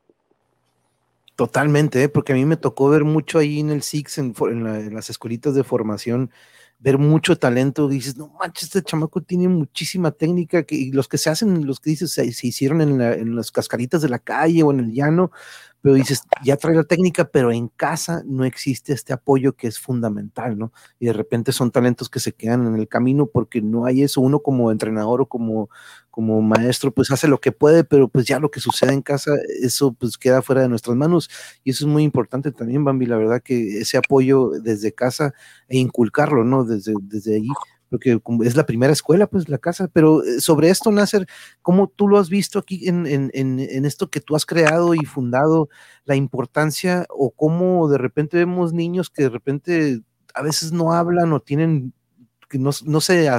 Totalmente, 1.37 2.01
¿eh? 2.05 2.09
porque 2.09 2.33
a 2.33 2.37
mí 2.37 2.45
me 2.45 2.57
tocó 2.57 2.89
ver 2.89 3.03
mucho 3.03 3.39
ahí 3.39 3.59
en 3.59 3.71
el 3.71 3.83
SIX, 3.83 4.19
en, 4.19 4.35
en, 4.39 4.95
las 4.95 5.11
escuelitas 5.11 5.55
de 5.57 5.65
formación, 5.65 6.31
ver 6.85 6.99
mucho 6.99 7.37
talento. 7.39 7.89
Dices, 7.89 8.19
no 8.19 8.29
manches, 8.39 8.65
este 8.65 8.83
chamaco 8.83 9.23
tiene 9.23 9.49
muchísima 9.49 10.11
técnica. 10.11 10.65
Que, 10.65 10.75
y 10.75 10.93
los 10.93 11.09
que 11.09 11.17
se 11.17 11.31
hacen, 11.31 11.67
los 11.67 11.81
que 11.81 11.91
dices, 11.91 12.13
se, 12.13 12.31
se 12.33 12.47
hicieron 12.47 12.83
en, 12.83 12.99
la, 12.99 13.15
en, 13.15 13.35
las 13.35 13.51
cascaritas 13.51 14.03
de 14.03 14.11
la 14.11 14.19
calle 14.19 14.63
o 14.63 14.71
en 14.71 14.81
el 14.81 14.93
llano, 14.93 15.33
pero 15.81 15.95
dices, 15.95 16.23
ya 16.45 16.57
trae 16.59 16.75
la 16.75 16.85
técnica, 16.85 17.25
pero 17.25 17.53
en 17.53 17.69
casa 17.69 18.23
no 18.27 18.45
existe 18.45 18.93
este 18.93 19.15
apoyo 19.15 19.55
que 19.55 19.67
es 19.67 19.79
fundamental, 19.79 20.59
¿no? 20.59 20.73
Y 20.99 21.07
de 21.07 21.15
repente 21.15 21.53
son 21.53 21.71
talentos 21.71 22.11
que 22.11 22.21
se 22.21 22.33
quedan 22.33 22.67
en 22.67 22.75
el 22.77 22.87
camino 22.87 23.27
porque 23.27 23.63
no 23.63 23.87
hay 23.87 24.03
eso. 24.03 24.21
Uno 24.21 24.41
como 24.41 24.71
entrenador 24.71 25.23
o 25.23 25.27
como, 25.27 25.71
como 26.15 26.41
maestro, 26.43 26.93
pues 26.93 27.11
hace 27.11 27.27
lo 27.27 27.41
que 27.41 27.51
puede, 27.51 27.83
pero 27.83 28.07
pues 28.07 28.25
ya 28.25 28.39
lo 28.39 28.49
que 28.49 28.61
sucede 28.61 28.93
en 28.93 29.03
casa, 29.03 29.33
eso 29.61 29.95
pues 29.95 30.17
queda 30.17 30.43
fuera 30.43 30.63
de 30.63 30.69
nuestras 30.69 30.97
manos. 30.97 31.29
Y 31.65 31.71
eso 31.71 31.87
es 31.87 31.91
muy 31.91 32.05
importante 32.05 32.53
también, 32.53 32.85
Bambi, 32.85 33.07
la 33.07 33.17
verdad 33.17 33.43
que 33.43 33.81
ese 33.81 33.97
apoyo 33.97 34.51
desde 34.63 34.93
casa 34.93 35.35
e 35.67 35.77
inculcarlo, 35.77 36.45
¿no? 36.45 36.63
Desde, 36.63 36.95
desde 37.03 37.35
ahí 37.35 37.49
porque 37.91 38.21
es 38.45 38.55
la 38.55 38.65
primera 38.65 38.93
escuela, 38.93 39.27
pues 39.27 39.49
la 39.49 39.59
casa, 39.59 39.89
pero 39.93 40.23
eh, 40.23 40.41
sobre 40.41 40.71
esto, 40.71 40.93
Nasser, 40.93 41.27
¿cómo 41.63 41.89
tú 41.89 42.07
lo 42.07 42.19
has 42.19 42.29
visto 42.29 42.61
aquí 42.61 42.89
en, 42.89 43.07
en, 43.07 43.31
en, 43.33 43.85
esto 43.85 44.09
que 44.09 44.21
tú 44.21 44.37
has 44.37 44.47
creado 44.47 44.95
y 44.95 45.05
fundado, 45.05 45.69
la 46.05 46.15
importancia 46.15 47.07
o 47.09 47.33
cómo 47.33 47.89
de 47.89 47.99
repente 47.99 48.37
vemos 48.37 48.73
niños 48.73 49.11
que 49.11 49.25
de 49.25 49.31
repente 49.31 50.01
a 50.33 50.43
veces 50.43 50.71
no 50.71 50.93
hablan 50.93 51.33
o 51.33 51.41
tienen 51.41 51.93
no, 52.53 52.71
no, 52.85 53.01
se, 53.01 53.31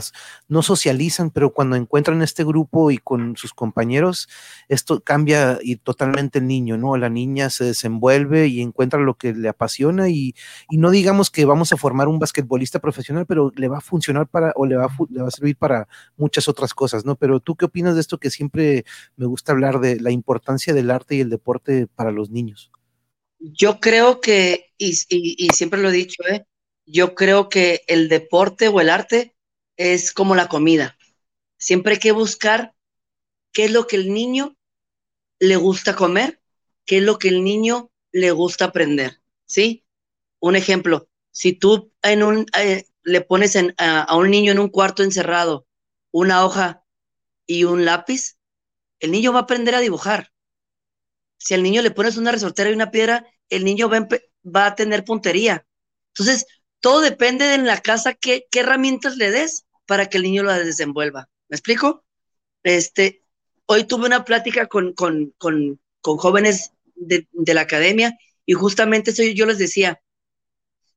no 0.47 0.61
socializan, 0.61 1.29
pero 1.29 1.51
cuando 1.53 1.75
encuentran 1.75 2.21
este 2.21 2.43
grupo 2.43 2.91
y 2.91 2.97
con 2.97 3.35
sus 3.37 3.53
compañeros, 3.53 4.27
esto 4.69 5.01
cambia 5.01 5.59
y 5.61 5.77
totalmente 5.77 6.39
el 6.39 6.47
niño, 6.47 6.77
¿no? 6.77 6.97
La 6.97 7.09
niña 7.09 7.49
se 7.49 7.65
desenvuelve 7.65 8.47
y 8.47 8.61
encuentra 8.61 8.99
lo 8.99 9.15
que 9.15 9.33
le 9.33 9.49
apasiona 9.49 10.09
y, 10.09 10.35
y 10.69 10.77
no 10.77 10.89
digamos 10.89 11.31
que 11.31 11.45
vamos 11.45 11.71
a 11.71 11.77
formar 11.77 12.07
un 12.07 12.19
basquetbolista 12.19 12.79
profesional, 12.79 13.25
pero 13.25 13.51
le 13.55 13.67
va 13.67 13.77
a 13.77 13.81
funcionar 13.81 14.27
para, 14.27 14.51
o 14.55 14.65
le 14.65 14.75
va 14.75 14.85
a, 14.85 14.97
le 15.09 15.21
va 15.21 15.27
a 15.27 15.31
servir 15.31 15.57
para 15.57 15.87
muchas 16.17 16.47
otras 16.47 16.73
cosas, 16.73 17.05
¿no? 17.05 17.15
Pero 17.15 17.39
tú 17.39 17.55
qué 17.55 17.65
opinas 17.65 17.95
de 17.95 18.01
esto 18.01 18.19
que 18.19 18.29
siempre 18.29 18.85
me 19.15 19.25
gusta 19.25 19.51
hablar 19.51 19.79
de 19.79 19.99
la 19.99 20.11
importancia 20.11 20.73
del 20.73 20.91
arte 20.91 21.15
y 21.15 21.21
el 21.21 21.29
deporte 21.29 21.87
para 21.87 22.11
los 22.11 22.29
niños? 22.29 22.71
Yo 23.39 23.79
creo 23.79 24.21
que, 24.21 24.73
y, 24.77 24.91
y, 25.09 25.45
y 25.45 25.49
siempre 25.49 25.81
lo 25.81 25.89
he 25.89 25.93
dicho, 25.93 26.23
¿eh? 26.27 26.45
Yo 26.85 27.15
creo 27.15 27.49
que 27.49 27.83
el 27.87 28.09
deporte 28.09 28.67
o 28.67 28.79
el 28.79 28.89
arte 28.89 29.35
es 29.77 30.11
como 30.11 30.35
la 30.35 30.47
comida. 30.47 30.97
Siempre 31.57 31.93
hay 31.93 31.99
que 31.99 32.11
buscar 32.11 32.75
qué 33.51 33.65
es 33.65 33.71
lo 33.71 33.87
que 33.87 33.95
el 33.95 34.13
niño 34.13 34.55
le 35.39 35.55
gusta 35.55 35.95
comer, 35.95 36.41
qué 36.85 36.97
es 36.97 37.03
lo 37.03 37.17
que 37.17 37.29
el 37.29 37.43
niño 37.43 37.91
le 38.11 38.31
gusta 38.31 38.65
aprender, 38.65 39.21
¿sí? 39.45 39.85
Un 40.39 40.55
ejemplo, 40.55 41.09
si 41.31 41.53
tú 41.53 41.91
en 42.01 42.23
un, 42.23 42.45
eh, 42.57 42.85
le 43.03 43.21
pones 43.21 43.55
en, 43.55 43.73
a, 43.77 44.15
un 44.15 44.29
niño 44.29 44.51
en 44.51 44.59
un 44.59 44.69
cuarto 44.69 45.03
encerrado 45.03 45.67
una 46.11 46.45
hoja 46.45 46.85
y 47.45 47.65
un 47.65 47.83
lápiz, 47.83 48.37
el 48.99 49.11
niño 49.11 49.33
va 49.33 49.39
a 49.39 49.41
aprender 49.43 49.75
a 49.75 49.81
dibujar. 49.81 50.31
Si 51.37 51.53
al 51.53 51.63
niño 51.63 51.81
le 51.81 51.91
pones 51.91 52.17
una 52.17 52.31
resortera 52.31 52.69
y 52.69 52.73
una 52.73 52.91
piedra, 52.91 53.25
el 53.49 53.65
niño 53.65 53.89
va 53.89 53.97
a, 53.97 54.07
va 54.43 54.65
a 54.67 54.75
tener 54.75 55.03
puntería. 55.03 55.67
Entonces, 56.13 56.45
todo 56.85 57.01
depende 57.01 57.45
de 57.45 57.55
en 57.55 57.65
la 57.65 57.81
casa 57.81 58.13
qué, 58.13 58.45
qué 58.51 58.59
herramientas 58.59 59.17
le 59.17 59.31
des 59.31 59.65
para 59.87 60.05
que 60.05 60.17
el 60.17 60.23
niño 60.23 60.43
lo 60.43 60.53
desenvuelva. 60.53 61.27
¿Me 61.49 61.55
explico? 61.55 62.05
Este, 62.61 63.23
hoy 63.65 63.85
tuve 63.85 64.05
una 64.05 64.23
plática 64.23 64.67
con, 64.67 64.93
con, 64.93 65.33
con, 65.39 65.79
con 66.01 66.17
jóvenes 66.17 66.73
de, 66.93 67.27
de, 67.31 67.53
la 67.55 67.61
academia 67.61 68.15
y 68.45 68.53
justamente 68.53 69.09
eso 69.09 69.23
yo 69.23 69.47
les 69.47 69.57
decía, 69.57 69.99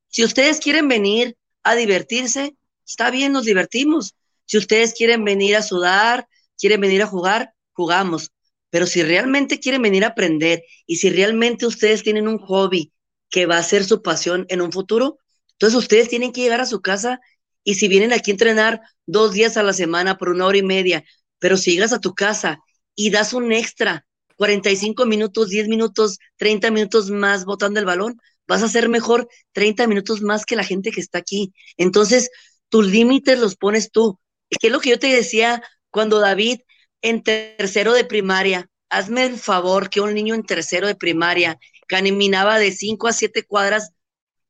si 0.09 0.27
ustedes 0.27 0.60
quieren 0.60 0.89
venir 0.89 1.39
a 1.62 1.74
divertirse, 1.74 2.55
está 2.86 3.10
bien, 3.10 3.32
nos 3.32 3.47
divertimos. 3.47 4.15
Si 4.44 4.59
ustedes 4.59 4.93
quieren 4.93 5.24
venir 5.24 5.56
a 5.56 5.62
sudar, 5.62 6.28
quieren 6.59 6.82
venir 6.82 7.01
a 7.01 7.06
jugar, 7.06 7.55
jugamos. 7.73 8.31
Pero 8.69 8.86
si 8.86 9.02
realmente 9.02 9.59
quieren 9.59 9.81
venir 9.81 10.05
a 10.05 10.09
aprender 10.09 10.65
y 10.86 10.97
si 10.97 11.09
realmente 11.09 11.65
ustedes 11.65 12.02
tienen 12.02 12.28
un 12.28 12.36
hobby 12.36 12.93
que 13.31 13.47
va 13.47 13.56
a 13.56 13.62
ser 13.62 13.85
su 13.85 14.02
pasión 14.02 14.44
en 14.51 14.60
un 14.60 14.70
futuro, 14.70 15.19
entonces 15.59 15.76
ustedes 15.76 16.09
tienen 16.09 16.32
que 16.32 16.43
llegar 16.43 16.60
a 16.60 16.66
su 16.66 16.80
casa 16.80 17.20
y 17.64 17.74
si 17.74 17.89
vienen 17.89 18.12
aquí 18.12 18.30
a 18.30 18.35
entrenar 18.35 18.80
dos 19.06 19.32
días 19.32 19.56
a 19.56 19.64
la 19.64 19.72
semana 19.72 20.16
por 20.16 20.28
una 20.28 20.47
hora 20.47 20.56
y 20.56 20.62
media, 20.62 21.05
pero 21.40 21.56
si 21.56 21.72
llegas 21.72 21.93
a 21.93 22.01
tu 22.01 22.14
casa 22.14 22.60
y 22.94 23.10
das 23.10 23.32
un 23.32 23.52
extra, 23.52 24.06
45 24.36 25.05
minutos, 25.05 25.48
10 25.48 25.66
minutos, 25.66 26.18
30 26.36 26.70
minutos 26.70 27.10
más 27.10 27.44
botando 27.44 27.80
el 27.80 27.86
balón, 27.86 28.20
vas 28.47 28.62
a 28.62 28.68
ser 28.68 28.89
mejor 28.89 29.28
30 29.52 29.89
minutos 29.89 30.22
más 30.22 30.47
que 30.47 30.55
la 30.55 30.62
gente 30.62 30.93
que 30.93 31.01
está 31.01 31.18
aquí. 31.18 31.52
Entonces, 31.76 32.30
tus 32.68 32.86
límites 32.86 33.39
los 33.40 33.56
pones 33.56 33.90
tú. 33.90 34.20
¿Qué 34.48 34.68
es 34.68 34.72
lo 34.72 34.78
que 34.78 34.90
yo 34.90 34.98
te 35.01 35.09
decía 35.09 35.60
cuando 35.90 36.20
David 36.20 36.60
en 37.02 37.24
tercero 37.24 37.93
de 37.94 38.05
primaria, 38.05 38.70
hazme 38.90 39.26
el 39.26 39.39
favor 39.39 39.90
que 39.90 40.01
un 40.01 40.14
niño 40.14 40.35
en 40.36 40.44
tercero 40.44 40.86
de 40.86 40.94
primaria 40.94 41.59
caminaba 41.89 42.59
de 42.59 42.70
5 42.70 43.09
a 43.09 43.12
7 43.12 43.43
cuadras 43.44 43.93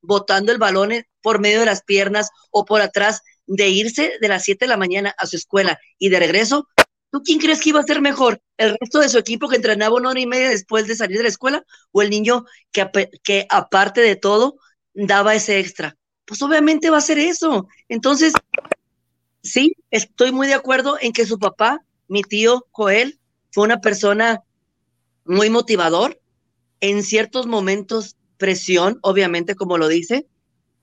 botando 0.09 0.51
el 0.51 0.59
balón 0.59 1.05
por 1.21 1.39
medio 1.39 1.61
de 1.61 1.67
las 1.67 1.83
piernas 1.83 2.31
o 2.51 2.65
por 2.65 2.81
atrás, 2.81 3.23
de 3.47 3.69
irse 3.69 4.15
de 4.21 4.29
las 4.29 4.45
7 4.45 4.65
de 4.65 4.69
la 4.69 4.77
mañana 4.77 5.15
a 5.17 5.27
su 5.27 5.37
escuela 5.37 5.79
y 5.99 6.09
de 6.09 6.19
regreso, 6.19 6.67
¿tú 7.11 7.23
quién 7.23 7.39
crees 7.39 7.61
que 7.61 7.71
iba 7.71 7.81
a 7.81 7.85
ser 7.85 8.01
mejor? 8.01 8.41
¿El 8.57 8.77
resto 8.81 9.01
de 9.01 9.09
su 9.09 9.19
equipo 9.19 9.49
que 9.49 9.57
entrenaba 9.57 9.97
una 9.97 10.11
hora 10.11 10.21
y 10.21 10.27
media 10.27 10.49
después 10.49 10.87
de 10.87 10.97
salir 10.97 11.19
de 11.19 11.25
la 11.25 11.29
escuela 11.29 11.65
o 11.93 12.03
el 12.03 12.11
niño 12.11 12.45
que, 12.73 12.91
que 13.23 13.47
aparte 13.51 14.01
de 14.01 14.17
todo 14.17 14.57
daba 14.95 15.35
ese 15.35 15.61
extra? 15.61 15.97
Pues 16.25 16.41
obviamente 16.43 16.91
va 16.91 16.99
a 16.99 17.03
ser 17.03 17.19
eso. 17.19 17.69
Entonces, 17.89 18.33
sí, 19.43 19.75
estoy 19.91 20.33
muy 20.33 20.47
de 20.47 20.55
acuerdo 20.55 20.99
en 21.01 21.13
que 21.13 21.27
su 21.27 21.39
papá, 21.39 21.85
mi 22.07 22.23
tío 22.23 22.67
Joel, 22.71 23.19
fue 23.51 23.65
una 23.65 23.81
persona 23.81 24.43
muy 25.25 25.51
motivador. 25.51 26.19
En 26.81 27.03
ciertos 27.03 27.47
momentos 27.47 28.18
presión, 28.39 28.99
obviamente, 29.03 29.55
como 29.55 29.77
lo 29.77 29.89
dice, 29.89 30.27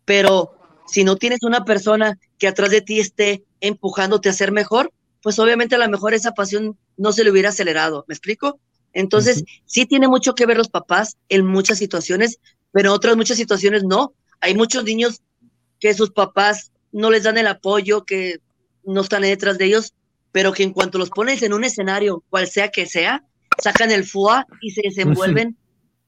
pero 0.06 0.56
si 0.88 1.04
no 1.04 1.16
tienes 1.16 1.40
una 1.42 1.66
persona 1.66 2.20
que 2.38 2.48
atrás 2.48 2.70
de 2.70 2.82
ti 2.82 3.00
esté 3.00 3.44
empujándote 3.62 4.30
a 4.30 4.34
ser 4.34 4.52
mejor, 4.52 4.92
pues 5.24 5.40
obviamente 5.40 5.76
a 5.76 5.80
lo 5.80 5.90
mejor 5.90 6.14
esa 6.14 6.34
pasión 6.34 6.78
no 6.98 7.12
se 7.12 7.24
le 7.24 7.32
hubiera 7.32 7.50
acelerado. 7.50 8.06
¿Me 8.08 8.14
explico? 8.14 8.60
Entonces, 8.94 9.44
sí 9.66 9.86
tiene 9.86 10.08
mucho 10.08 10.36
que 10.36 10.46
ver 10.46 10.58
los 10.58 10.70
papás 10.70 11.18
en 11.28 11.46
muchas 11.46 11.80
situaciones, 11.80 12.40
pero 12.72 12.90
en 12.90 12.96
otras 12.96 13.18
muchas 13.18 13.38
situaciones 13.38 13.84
no. 13.84 14.14
Hay 14.40 14.54
muchos 14.54 14.84
niños 14.84 15.22
que 15.80 15.94
sus 15.94 16.12
papás 16.12 16.72
no 16.92 17.10
les 17.10 17.24
dan 17.24 17.38
el 17.38 17.48
apoyo, 17.48 18.06
que 18.06 18.40
no 18.84 19.02
están 19.02 19.24
detrás 19.24 19.58
de 19.58 19.66
ellos, 19.66 19.94
pero 20.32 20.54
que 20.54 20.64
en 20.64 20.72
cuanto 20.72 20.98
los 20.98 21.10
pones 21.10 21.42
en 21.42 21.54
un 21.54 21.64
escenario, 21.64 22.24
cual 22.30 22.48
sea 22.48 22.70
que 22.70 22.86
sea, 22.86 23.24
sacan 23.62 23.92
el 23.92 24.06
FUA 24.06 24.46
y 24.62 24.72
se 24.72 24.82
desenvuelven 24.84 25.58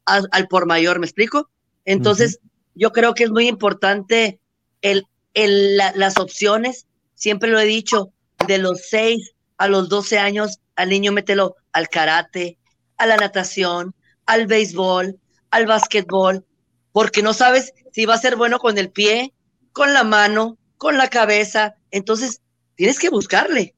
al, 0.08 0.48
por 0.48 0.66
mayor, 0.66 1.00
¿me 1.00 1.06
explico? 1.06 1.50
Entonces, 1.86 2.40
yo 2.76 2.92
creo 2.92 3.14
que 3.14 3.26
es 3.26 3.32
muy 3.32 3.48
importante 3.48 4.40
el, 4.82 5.06
el 5.34 5.78
las 5.78 6.18
opciones, 6.18 6.88
siempre 7.14 7.50
lo 7.50 7.60
he 7.60 7.66
dicho, 7.66 8.12
de 8.48 8.58
los 8.58 8.88
6 8.90 9.34
a 9.58 9.68
los 9.68 9.90
12 9.90 10.20
años, 10.20 10.60
al 10.76 10.90
niño 10.90 11.12
mételo 11.12 11.56
al 11.74 11.90
karate, 11.90 12.58
a 12.98 13.06
la 13.06 13.18
natación, 13.18 13.94
al 14.26 14.48
béisbol, 14.48 15.20
al 15.52 15.66
básquetbol, 15.66 16.46
porque 16.92 17.22
no 17.22 17.34
sabes 17.34 17.74
si 17.92 18.06
va 18.06 18.16
a 18.16 18.20
ser 18.20 18.36
bueno 18.36 18.60
con 18.60 18.78
el 18.78 18.92
pie, 18.92 19.34
con 19.72 19.94
la 19.94 20.04
mano, 20.04 20.58
con 20.78 20.98
la 20.98 21.10
cabeza. 21.10 21.76
Entonces, 21.92 22.42
tienes 22.76 23.00
que 23.00 23.10
buscarle. 23.10 23.76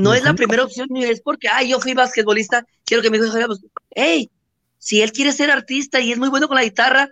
No 0.00 0.14
es 0.14 0.22
la 0.22 0.34
primera 0.34 0.64
opción, 0.64 0.86
ni 0.90 1.04
es 1.04 1.20
porque, 1.20 1.48
ay, 1.48 1.70
yo 1.70 1.80
fui 1.80 1.94
basquetbolista, 1.94 2.64
quiero 2.84 3.02
que 3.02 3.10
mi 3.10 3.18
hijo 3.18 3.26
pues, 3.46 3.60
hey, 3.90 4.30
si 4.78 5.02
él 5.02 5.12
quiere 5.12 5.32
ser 5.32 5.50
artista 5.50 6.00
y 6.00 6.12
es 6.12 6.18
muy 6.18 6.28
bueno 6.28 6.48
con 6.48 6.56
la 6.56 6.64
guitarra, 6.64 7.10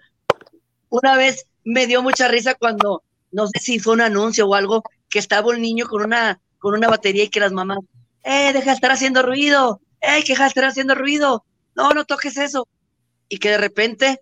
una 0.88 1.16
vez 1.16 1.46
me 1.64 1.86
dio 1.86 2.02
mucha 2.02 2.28
risa 2.28 2.54
cuando, 2.54 3.02
no 3.32 3.46
sé 3.48 3.58
si 3.60 3.78
fue 3.78 3.94
un 3.94 4.00
anuncio 4.00 4.46
o 4.46 4.54
algo, 4.54 4.82
que 5.08 5.18
estaba 5.18 5.48
un 5.48 5.60
niño 5.60 5.86
con 5.86 6.02
una, 6.02 6.40
con 6.58 6.74
una 6.74 6.88
batería 6.88 7.24
y 7.24 7.28
que 7.28 7.40
las 7.40 7.52
mamás, 7.52 7.78
eh, 8.22 8.52
deja 8.52 8.70
de 8.70 8.74
estar 8.74 8.90
haciendo 8.90 9.22
ruido, 9.22 9.80
¡Ey, 10.00 10.22
que 10.22 10.34
estar 10.34 10.64
haciendo 10.64 10.94
ruido! 10.94 11.44
No, 11.74 11.90
no 11.90 12.04
toques 12.04 12.36
eso. 12.36 12.68
Y 13.28 13.38
que 13.38 13.50
de 13.50 13.58
repente 13.58 14.20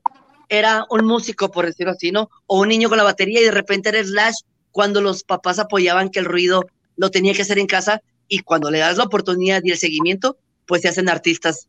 era 0.48 0.86
un 0.90 1.04
músico, 1.04 1.50
por 1.50 1.66
decirlo 1.66 1.92
así, 1.92 2.10
¿no? 2.10 2.30
O 2.46 2.60
un 2.60 2.68
niño 2.68 2.88
con 2.88 2.98
la 2.98 3.04
batería 3.04 3.40
y 3.40 3.44
de 3.44 3.50
repente 3.50 3.90
era 3.90 4.02
Slash 4.02 4.36
cuando 4.70 5.00
los 5.00 5.24
papás 5.24 5.58
apoyaban 5.58 6.08
que 6.08 6.20
el 6.20 6.24
ruido 6.24 6.64
lo 6.96 7.10
tenía 7.10 7.34
que 7.34 7.42
hacer 7.42 7.58
en 7.58 7.66
casa 7.66 8.02
y 8.28 8.40
cuando 8.40 8.70
le 8.70 8.78
das 8.78 8.96
la 8.96 9.04
oportunidad 9.04 9.62
y 9.62 9.70
el 9.70 9.78
seguimiento, 9.78 10.38
pues 10.66 10.82
se 10.82 10.88
hacen 10.88 11.08
artistas 11.08 11.68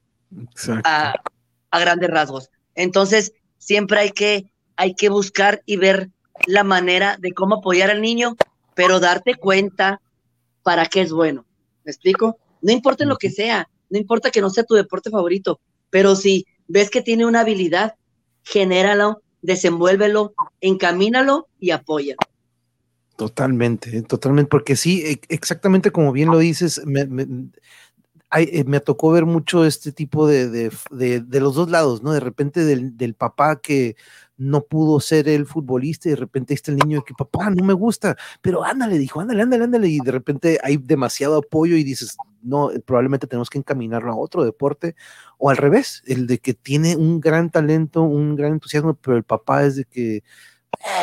a, 0.84 1.14
a, 1.76 1.80
grandes 1.80 2.10
rasgos. 2.10 2.50
Entonces, 2.76 3.34
siempre 3.58 4.00
hay 4.00 4.12
que, 4.12 4.52
hay 4.76 4.96
que 4.96 5.10
buscar 5.10 5.62
y 5.66 5.78
ver 5.78 6.10
la 6.48 6.64
manera 6.64 7.18
de 7.20 7.34
cómo 7.34 7.56
apoyar 7.56 7.90
al 7.90 8.02
niño, 8.02 8.36
pero 8.76 9.00
darte 9.00 9.36
cuenta 9.36 10.02
para 10.64 10.86
qué 10.86 11.02
es 11.02 11.12
bueno. 11.12 11.46
¿Me 11.84 11.92
explico? 11.92 12.38
No 12.62 12.72
importa 12.72 13.06
lo 13.06 13.18
que 13.18 13.30
sea, 13.30 13.70
no 13.90 13.98
importa 13.98 14.32
que 14.32 14.42
no 14.42 14.50
sea 14.50 14.64
tu 14.64 14.74
deporte 14.74 15.10
favorito, 15.10 15.60
pero 15.90 16.16
si 16.16 16.46
ves 16.68 16.90
que 16.90 17.02
tiene 17.02 17.26
una 17.26 17.42
habilidad, 17.42 17.96
genéralo, 18.44 19.22
desenvuélvelo, 19.42 20.34
encamínalo 20.62 21.48
y 21.60 21.72
apoya. 21.72 22.16
Totalmente, 23.16 24.02
totalmente, 24.02 24.50
porque 24.50 24.76
sí, 24.76 25.04
e, 25.06 25.22
exactamente 25.30 25.92
como 25.92 26.12
bien 26.12 26.30
lo 26.30 26.38
dices, 26.38 26.82
me, 26.86 27.06
me, 27.06 27.26
eh, 28.32 28.64
me 28.66 28.80
tocó 28.80 29.12
ver 29.12 29.26
mucho 29.26 29.66
este 29.66 29.92
tipo 29.92 30.28
de, 30.28 30.50
de, 30.50 31.22
de, 31.22 31.40
los 31.40 31.56
dos 31.56 31.70
lados, 31.70 32.04
¿no? 32.04 32.12
De 32.12 32.20
repente 32.20 32.66
del, 32.66 32.98
del 32.98 33.14
papá 33.14 33.62
que 33.62 33.96
no 34.38 34.64
pudo 34.66 35.00
ser 35.00 35.30
el 35.30 35.46
futbolista 35.46 36.10
y 36.10 36.12
de 36.12 36.18
repente 36.18 36.54
está 36.54 36.72
el 36.72 36.78
niño 36.78 37.04
que 37.04 37.14
papá 37.14 37.50
no 37.50 37.64
me 37.64 37.74
gusta, 37.74 38.18
pero 38.42 38.64
ándale, 38.64 38.98
dijo, 38.98 39.22
ándale, 39.22 39.44
ándale, 39.44 39.64
ándale, 39.64 39.88
y 39.88 40.00
de 40.00 40.12
repente 40.12 40.60
hay 40.64 40.78
demasiado 40.78 41.38
apoyo 41.38 41.76
y 41.78 41.84
dices, 41.84 42.18
no, 42.42 42.72
eh, 42.72 42.80
probablemente 42.80 43.28
tenemos 43.28 43.50
que 43.50 43.58
encaminarlo 43.58 44.12
a 44.12 44.18
otro 44.18 44.44
deporte, 44.44 44.96
o 45.38 45.50
al 45.50 45.58
revés, 45.58 46.04
el 46.06 46.28
de 46.28 46.40
que 46.40 46.54
tiene 46.54 46.96
un 46.96 47.20
gran 47.22 47.50
talento, 47.50 48.04
un 48.04 48.36
gran 48.36 48.54
entusiasmo, 48.54 48.96
pero 48.96 49.18
el 49.18 49.24
papá 49.24 49.64
es 49.66 49.78
de 49.78 49.86
que 49.86 50.24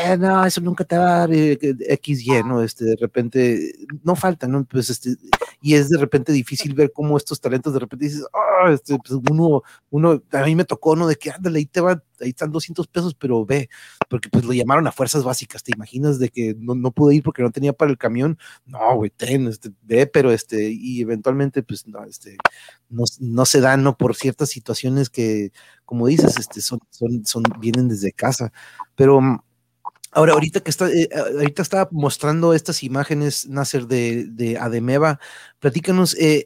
eh, 0.05 0.16
no, 0.16 0.44
eso 0.44 0.61
nunca 0.61 0.85
te 0.85 0.97
va 0.97 1.15
a 1.15 1.19
dar 1.20 1.32
eh, 1.32 1.59
X, 1.61 2.27
Y, 2.27 2.43
¿no? 2.44 2.62
Este, 2.62 2.85
de 2.85 2.97
repente, 2.97 3.74
no 4.03 4.16
falta, 4.16 4.47
¿no? 4.47 4.65
Pues 4.65 4.90
este, 4.90 5.16
y 5.61 5.74
es 5.74 5.89
de 5.89 5.99
repente 5.99 6.32
difícil 6.32 6.74
ver 6.74 6.93
cómo 6.93 7.16
estos 7.16 7.40
talentos 7.40 7.73
de 7.73 7.81
repente 7.81 8.07
dices, 8.07 8.24
oh, 8.32 8.69
este, 8.69 8.99
pues 8.99 9.20
uno, 9.31 9.62
uno, 9.90 10.23
a 10.32 10.44
mí 10.44 10.55
me 10.55 10.65
tocó, 10.65 10.97
¿no? 10.97 11.07
De 11.07 11.16
que 11.16 11.31
ándale, 11.31 11.61
ahí 11.61 11.66
te 11.66 11.81
va, 11.81 12.03
ahí 12.20 12.31
están 12.31 12.51
200 12.51 12.86
pesos, 12.89 13.15
pero 13.15 13.44
ve, 13.47 13.69
porque 14.09 14.28
pues 14.28 14.44
lo 14.44 14.53
llamaron 14.53 14.86
a 14.86 14.93
fuerzas 14.93 15.24
básicas, 15.24 15.62
¿te 15.62 15.73
imaginas 15.74 16.19
de 16.19 16.28
que 16.28 16.55
no, 16.59 16.74
no 16.74 16.90
pude 16.90 17.15
ir 17.15 17.23
porque 17.23 17.43
no 17.43 17.51
tenía 17.51 17.73
para 17.73 17.90
el 17.90 17.99
camión? 17.99 18.39
No, 18.66 18.97
güey, 18.97 19.11
ten, 19.11 19.47
este, 19.49 19.70
ve, 19.82 20.07
pero 20.07 20.32
este, 20.32 20.70
y 20.70 21.01
eventualmente, 21.01 21.62
pues, 21.62 21.86
no, 21.86 22.05
este, 22.05 22.36
no, 22.89 23.05
no 23.20 23.47
se 23.47 23.61
dan, 23.61 23.82
¿no? 23.82 23.97
Por 23.97 24.16
ciertas 24.16 24.51
situaciones 24.51 25.11
que, 25.11 25.53
como 25.85 26.07
dices, 26.07 26.39
este, 26.39 26.61
son, 26.61 26.81
son, 26.90 27.24
son, 27.24 27.43
vienen 27.61 27.89
desde 27.89 28.12
casa, 28.12 28.53
pero 28.97 29.20
Ahora, 30.14 30.34
ahorita 30.34 30.60
que 30.60 30.68
está, 30.68 30.90
eh, 30.90 31.09
ahorita 31.14 31.62
estaba 31.62 31.89
mostrando 31.90 32.52
estas 32.52 32.82
imágenes, 32.82 33.48
Nasser, 33.48 33.86
de, 33.86 34.26
de 34.26 34.59
Ademeva, 34.59 35.18
platícanos, 35.59 36.14
eh, 36.18 36.44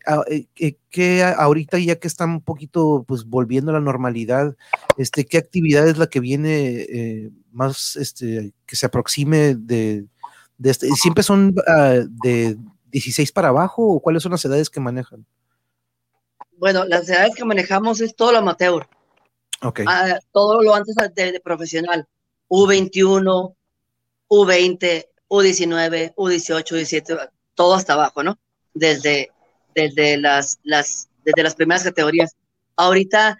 eh, 0.56 0.76
que 0.88 1.24
ahorita 1.24 1.76
ya 1.80 1.96
que 1.96 2.06
está 2.06 2.26
un 2.26 2.40
poquito, 2.42 3.04
pues, 3.08 3.24
volviendo 3.24 3.72
a 3.72 3.74
la 3.74 3.80
normalidad, 3.80 4.54
este, 4.98 5.26
¿qué 5.26 5.38
actividad 5.38 5.88
es 5.88 5.98
la 5.98 6.06
que 6.06 6.20
viene 6.20 7.32
más, 7.50 7.96
este, 7.96 8.54
que 8.66 8.76
se 8.76 8.86
aproxime 8.86 9.56
de, 9.56 10.06
de 10.58 10.70
este? 10.70 10.88
¿Siempre 10.92 11.24
son 11.24 11.52
ah, 11.66 12.02
de 12.08 12.56
16 12.92 13.32
para 13.32 13.48
abajo 13.48 13.82
o 13.82 14.00
cuáles 14.00 14.22
son 14.22 14.30
las 14.30 14.44
edades 14.44 14.70
que 14.70 14.78
manejan? 14.78 15.26
Bueno, 16.56 16.84
las 16.84 17.08
edades 17.08 17.34
que 17.34 17.44
manejamos 17.44 18.00
es 18.00 18.14
todo 18.14 18.30
lo 18.30 18.38
amateur. 18.38 18.86
Ok. 19.62 19.80
Ah, 19.88 20.20
todo 20.30 20.62
lo 20.62 20.72
antes 20.72 20.94
de, 21.16 21.32
de 21.32 21.40
profesional. 21.40 22.06
U21, 22.48 23.54
U20, 24.28 25.06
U19, 25.28 26.14
U18, 26.14 26.64
U17, 26.64 27.30
todo 27.54 27.74
hasta 27.74 27.94
abajo, 27.94 28.22
¿no? 28.22 28.38
Desde, 28.74 29.30
desde, 29.74 30.16
las, 30.18 30.58
las, 30.62 31.08
desde 31.24 31.42
las 31.42 31.54
primeras 31.54 31.84
categorías. 31.84 32.36
Ahorita, 32.76 33.38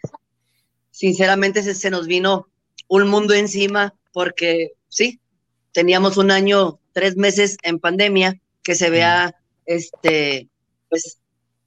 sinceramente, 0.90 1.62
se, 1.62 1.74
se 1.74 1.90
nos 1.90 2.06
vino 2.06 2.48
un 2.88 3.08
mundo 3.08 3.34
encima 3.34 3.94
porque, 4.12 4.72
sí, 4.88 5.20
teníamos 5.72 6.16
un 6.16 6.30
año, 6.30 6.80
tres 6.92 7.16
meses 7.16 7.58
en 7.62 7.78
pandemia 7.78 8.40
que 8.62 8.74
se 8.74 8.90
vea, 8.90 9.34
este, 9.66 10.48
pues, 10.88 11.18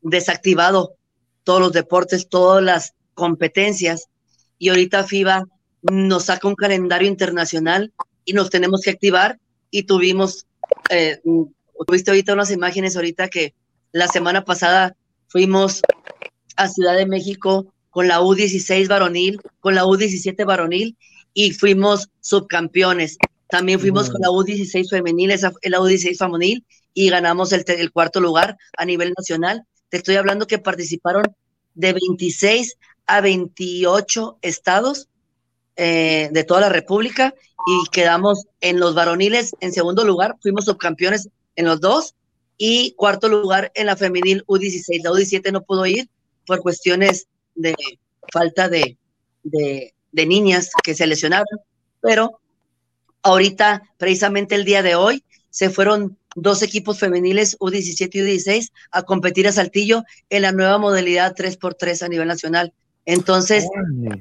desactivado 0.02 0.95
todos 1.44 1.61
los 1.61 1.74
deportes, 1.74 2.28
todas 2.28 2.64
las 2.64 2.94
competencias. 3.14 4.07
Y 4.57 4.70
ahorita 4.70 5.03
FIBA 5.03 5.45
nos 5.81 6.26
saca 6.26 6.47
un 6.47 6.56
calendario 6.56 7.07
internacional 7.07 7.93
y 8.26 8.34
nos 8.34 8.49
tenemos 8.49 8.81
que 8.81 8.91
activar 8.91 9.39
y 9.72 9.84
tuvimos, 9.84 10.45
eh, 10.89 11.22
tuviste 11.88 12.11
ahorita 12.11 12.34
unas 12.34 12.51
imágenes 12.51 12.95
ahorita 12.95 13.30
que 13.30 13.53
la 13.91 14.07
semana 14.07 14.43
pasada 14.45 14.95
fuimos 15.27 15.81
a 16.56 16.68
Ciudad 16.68 16.95
de 16.95 17.06
México 17.06 17.73
con 17.89 18.07
la 18.07 18.19
U16 18.19 18.88
varonil, 18.88 19.41
con 19.60 19.76
la 19.76 19.85
U17 19.85 20.45
varonil 20.45 20.95
y 21.34 21.51
fuimos 21.51 22.10
subcampeones. 22.22 23.18
También 23.47 23.80
fuimos 23.80 24.10
con 24.10 24.22
la 24.22 24.30
U16 24.30 24.89
femenil, 24.89 25.31
esa, 25.31 25.51
la 25.64 25.80
U16 25.80 26.18
femenil 26.18 26.65
y 26.93 27.10
ganamos 27.10 27.51
el, 27.51 27.64
el 27.68 27.91
cuarto 27.91 28.19
lugar 28.19 28.57
a 28.77 28.85
nivel 28.85 29.14
nacional. 29.18 29.64
Te 29.89 29.97
estoy 29.97 30.18
hablando 30.18 30.45
que 30.45 30.60
participaron 30.60 31.23
de 31.73 31.93
26 31.93 32.77
a 33.07 33.22
28 33.22 34.38
estados 34.41 35.09
eh, 35.81 36.27
de 36.34 36.43
toda 36.43 36.60
la 36.60 36.68
República 36.69 37.34
y 37.65 37.89
quedamos 37.91 38.47
en 38.60 38.81
los 38.81 38.95
varoniles 38.95 39.56
en 39.61 39.72
segundo 39.72 40.03
lugar, 40.03 40.35
fuimos 40.41 40.65
subcampeones 40.65 41.30
en 41.56 41.65
los 41.68 41.80
dos 41.80 42.15
y 42.57 42.91
cuarto 42.97 43.30
lugar 43.30 43.72
en 43.76 43.85
la 43.85 43.95
femenil 43.95 44.43
U16. 44.45 45.03
La 45.03 45.11
U17 45.11 45.53
no 45.53 45.61
pudo 45.61 45.85
ir 45.85 46.10
por 46.45 46.60
cuestiones 46.61 47.27
de 47.56 47.76
falta 48.34 48.68
de, 48.68 48.97
de, 49.43 49.93
de 50.11 50.26
niñas 50.26 50.72
que 50.84 50.95
se 50.95 51.07
lesionaron, 51.07 51.61
pero 52.01 52.41
ahorita, 53.22 53.84
precisamente 53.97 54.56
el 54.56 54.65
día 54.65 54.84
de 54.84 54.95
hoy, 54.95 55.23
se 55.49 55.69
fueron 55.69 56.18
dos 56.35 56.61
equipos 56.61 56.99
femeniles 56.99 57.57
U17 57.60 58.10
y 58.15 58.19
U16 58.19 58.72
a 58.91 59.03
competir 59.03 59.47
a 59.47 59.53
Saltillo 59.53 60.03
en 60.30 60.41
la 60.41 60.51
nueva 60.51 60.77
modalidad 60.77 61.35
3x3 61.38 62.03
a 62.03 62.10
nivel 62.10 62.27
nacional. 62.27 62.73
Entonces, 63.05 63.65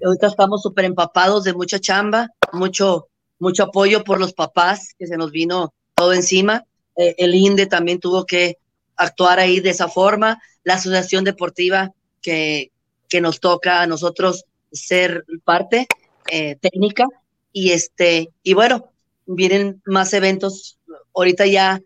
ahorita 0.05 0.28
estamos 0.28 0.62
súper 0.62 0.86
empapados 0.86 1.44
de 1.44 1.52
mucha 1.52 1.78
chamba, 1.78 2.30
mucho, 2.52 3.09
mucho 3.38 3.64
apoyo 3.64 4.02
por 4.05 4.18
los 4.18 4.32
papás, 4.32 4.94
que 4.98 5.06
se 5.06 5.16
nos 5.16 5.30
vino 5.30 5.74
todo 5.94 6.12
encima. 6.12 6.64
Eh, 6.96 7.14
el 7.18 7.34
INDE 7.34 7.66
también 7.66 8.00
tuvo 8.00 8.24
que 8.24 8.59
actuar 8.96 9.38
ahí 9.40 9.60
de 9.60 9.70
esa 9.70 9.88
forma. 9.88 10.40
La 10.64 10.74
asociación 10.74 11.24
deportiva 11.24 11.92
que, 12.22 12.72
que 13.09 13.20
nos 13.20 13.40
toca 13.40 13.82
a 13.82 13.86
nosotros 13.86 14.44
ser 14.72 15.24
parte 15.44 15.86
eh, 16.30 16.56
técnica. 16.56 17.06
Y 17.52 17.70
este, 17.70 18.30
y 18.42 18.55
bueno, 18.55 18.92
vienen 19.26 19.82
más 19.84 20.12
eventos. 20.12 20.78
Ahorita 21.14 21.46
ya, 21.46 21.80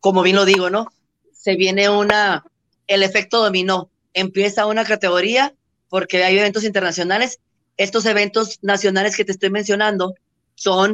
como 0.00 0.22
bien 0.22 0.36
lo 0.36 0.44
digo, 0.44 0.70
¿no? 0.70 0.86
Se 1.32 1.56
viene 1.56 1.88
una, 1.88 2.44
el 2.86 3.02
efecto 3.02 3.42
dominó. 3.42 3.90
Empieza 4.18 4.66
una 4.66 4.84
categoría 4.84 5.54
porque 5.88 6.24
hay 6.24 6.38
eventos 6.38 6.64
internacionales. 6.64 7.38
Estos 7.76 8.04
eventos 8.04 8.58
nacionales 8.62 9.16
que 9.16 9.24
te 9.24 9.32
estoy 9.32 9.50
mencionando 9.50 10.14
son 10.54 10.92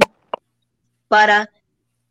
para 1.08 1.50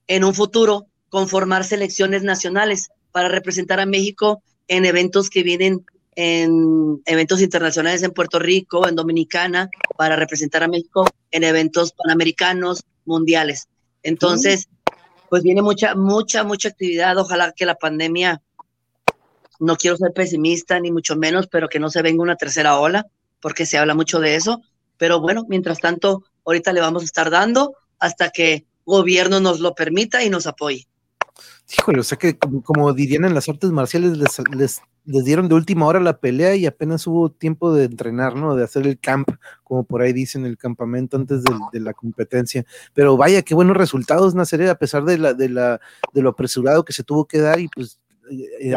en 0.07 0.23
un 0.23 0.33
futuro 0.33 0.87
conformar 1.09 1.63
selecciones 1.63 2.23
nacionales 2.23 2.89
para 3.11 3.29
representar 3.29 3.79
a 3.79 3.85
México 3.85 4.41
en 4.67 4.85
eventos 4.85 5.29
que 5.29 5.43
vienen 5.43 5.85
en 6.15 7.01
eventos 7.05 7.41
internacionales 7.41 8.03
en 8.03 8.11
Puerto 8.11 8.39
Rico, 8.39 8.87
en 8.87 8.95
Dominicana, 8.95 9.69
para 9.97 10.15
representar 10.15 10.63
a 10.63 10.67
México 10.67 11.05
en 11.31 11.43
eventos 11.43 11.93
panamericanos, 11.93 12.83
mundiales. 13.05 13.67
Entonces, 14.03 14.69
pues 15.29 15.43
viene 15.43 15.61
mucha, 15.61 15.95
mucha, 15.95 16.43
mucha 16.43 16.69
actividad. 16.69 17.17
Ojalá 17.17 17.51
que 17.55 17.65
la 17.65 17.75
pandemia, 17.75 18.41
no 19.59 19.75
quiero 19.75 19.97
ser 19.97 20.11
pesimista 20.13 20.79
ni 20.79 20.91
mucho 20.91 21.15
menos, 21.15 21.47
pero 21.47 21.69
que 21.69 21.79
no 21.79 21.89
se 21.89 22.01
venga 22.01 22.23
una 22.23 22.35
tercera 22.35 22.77
ola, 22.79 23.07
porque 23.39 23.65
se 23.65 23.77
habla 23.77 23.95
mucho 23.95 24.19
de 24.19 24.35
eso. 24.35 24.61
Pero 24.97 25.19
bueno, 25.19 25.45
mientras 25.49 25.79
tanto, 25.79 26.23
ahorita 26.45 26.73
le 26.73 26.81
vamos 26.81 27.03
a 27.03 27.05
estar 27.05 27.29
dando 27.29 27.75
hasta 27.99 28.29
que 28.29 28.65
gobierno 28.85 29.39
nos 29.39 29.59
lo 29.59 29.75
permita 29.75 30.23
y 30.23 30.29
nos 30.29 30.47
apoye. 30.47 30.87
Híjole, 31.77 32.01
o 32.01 32.03
sea 32.03 32.17
que 32.17 32.37
como, 32.37 32.93
dirían 32.93 33.25
en 33.25 33.33
las 33.33 33.49
artes 33.49 33.71
marciales, 33.71 34.17
les, 34.17 34.81
les, 35.05 35.25
dieron 35.25 35.47
de 35.47 35.55
última 35.55 35.87
hora 35.87 35.99
la 35.99 36.19
pelea 36.19 36.55
y 36.55 36.65
apenas 36.65 37.07
hubo 37.07 37.31
tiempo 37.31 37.73
de 37.73 37.85
entrenar, 37.85 38.35
¿no? 38.35 38.55
De 38.55 38.63
hacer 38.63 38.85
el 38.85 38.99
camp, 38.99 39.29
como 39.63 39.83
por 39.83 40.01
ahí 40.01 40.13
dicen, 40.13 40.45
el 40.45 40.57
campamento 40.57 41.17
antes 41.17 41.41
de, 41.43 41.79
la 41.79 41.93
competencia. 41.93 42.65
Pero 42.93 43.17
vaya, 43.17 43.41
qué 43.41 43.55
buenos 43.55 43.77
resultados, 43.77 44.35
Nazaret, 44.35 44.69
a 44.69 44.77
pesar 44.77 45.05
de, 45.05 45.17
la, 45.17 45.33
de, 45.33 45.49
la, 45.49 45.79
de 46.13 46.21
lo 46.21 46.29
apresurado 46.29 46.85
que 46.85 46.93
se 46.93 47.03
tuvo 47.03 47.25
que 47.25 47.39
dar 47.39 47.59
y 47.59 47.67
pues... 47.69 47.99
Eh, 48.31 48.71
eh, 48.71 48.75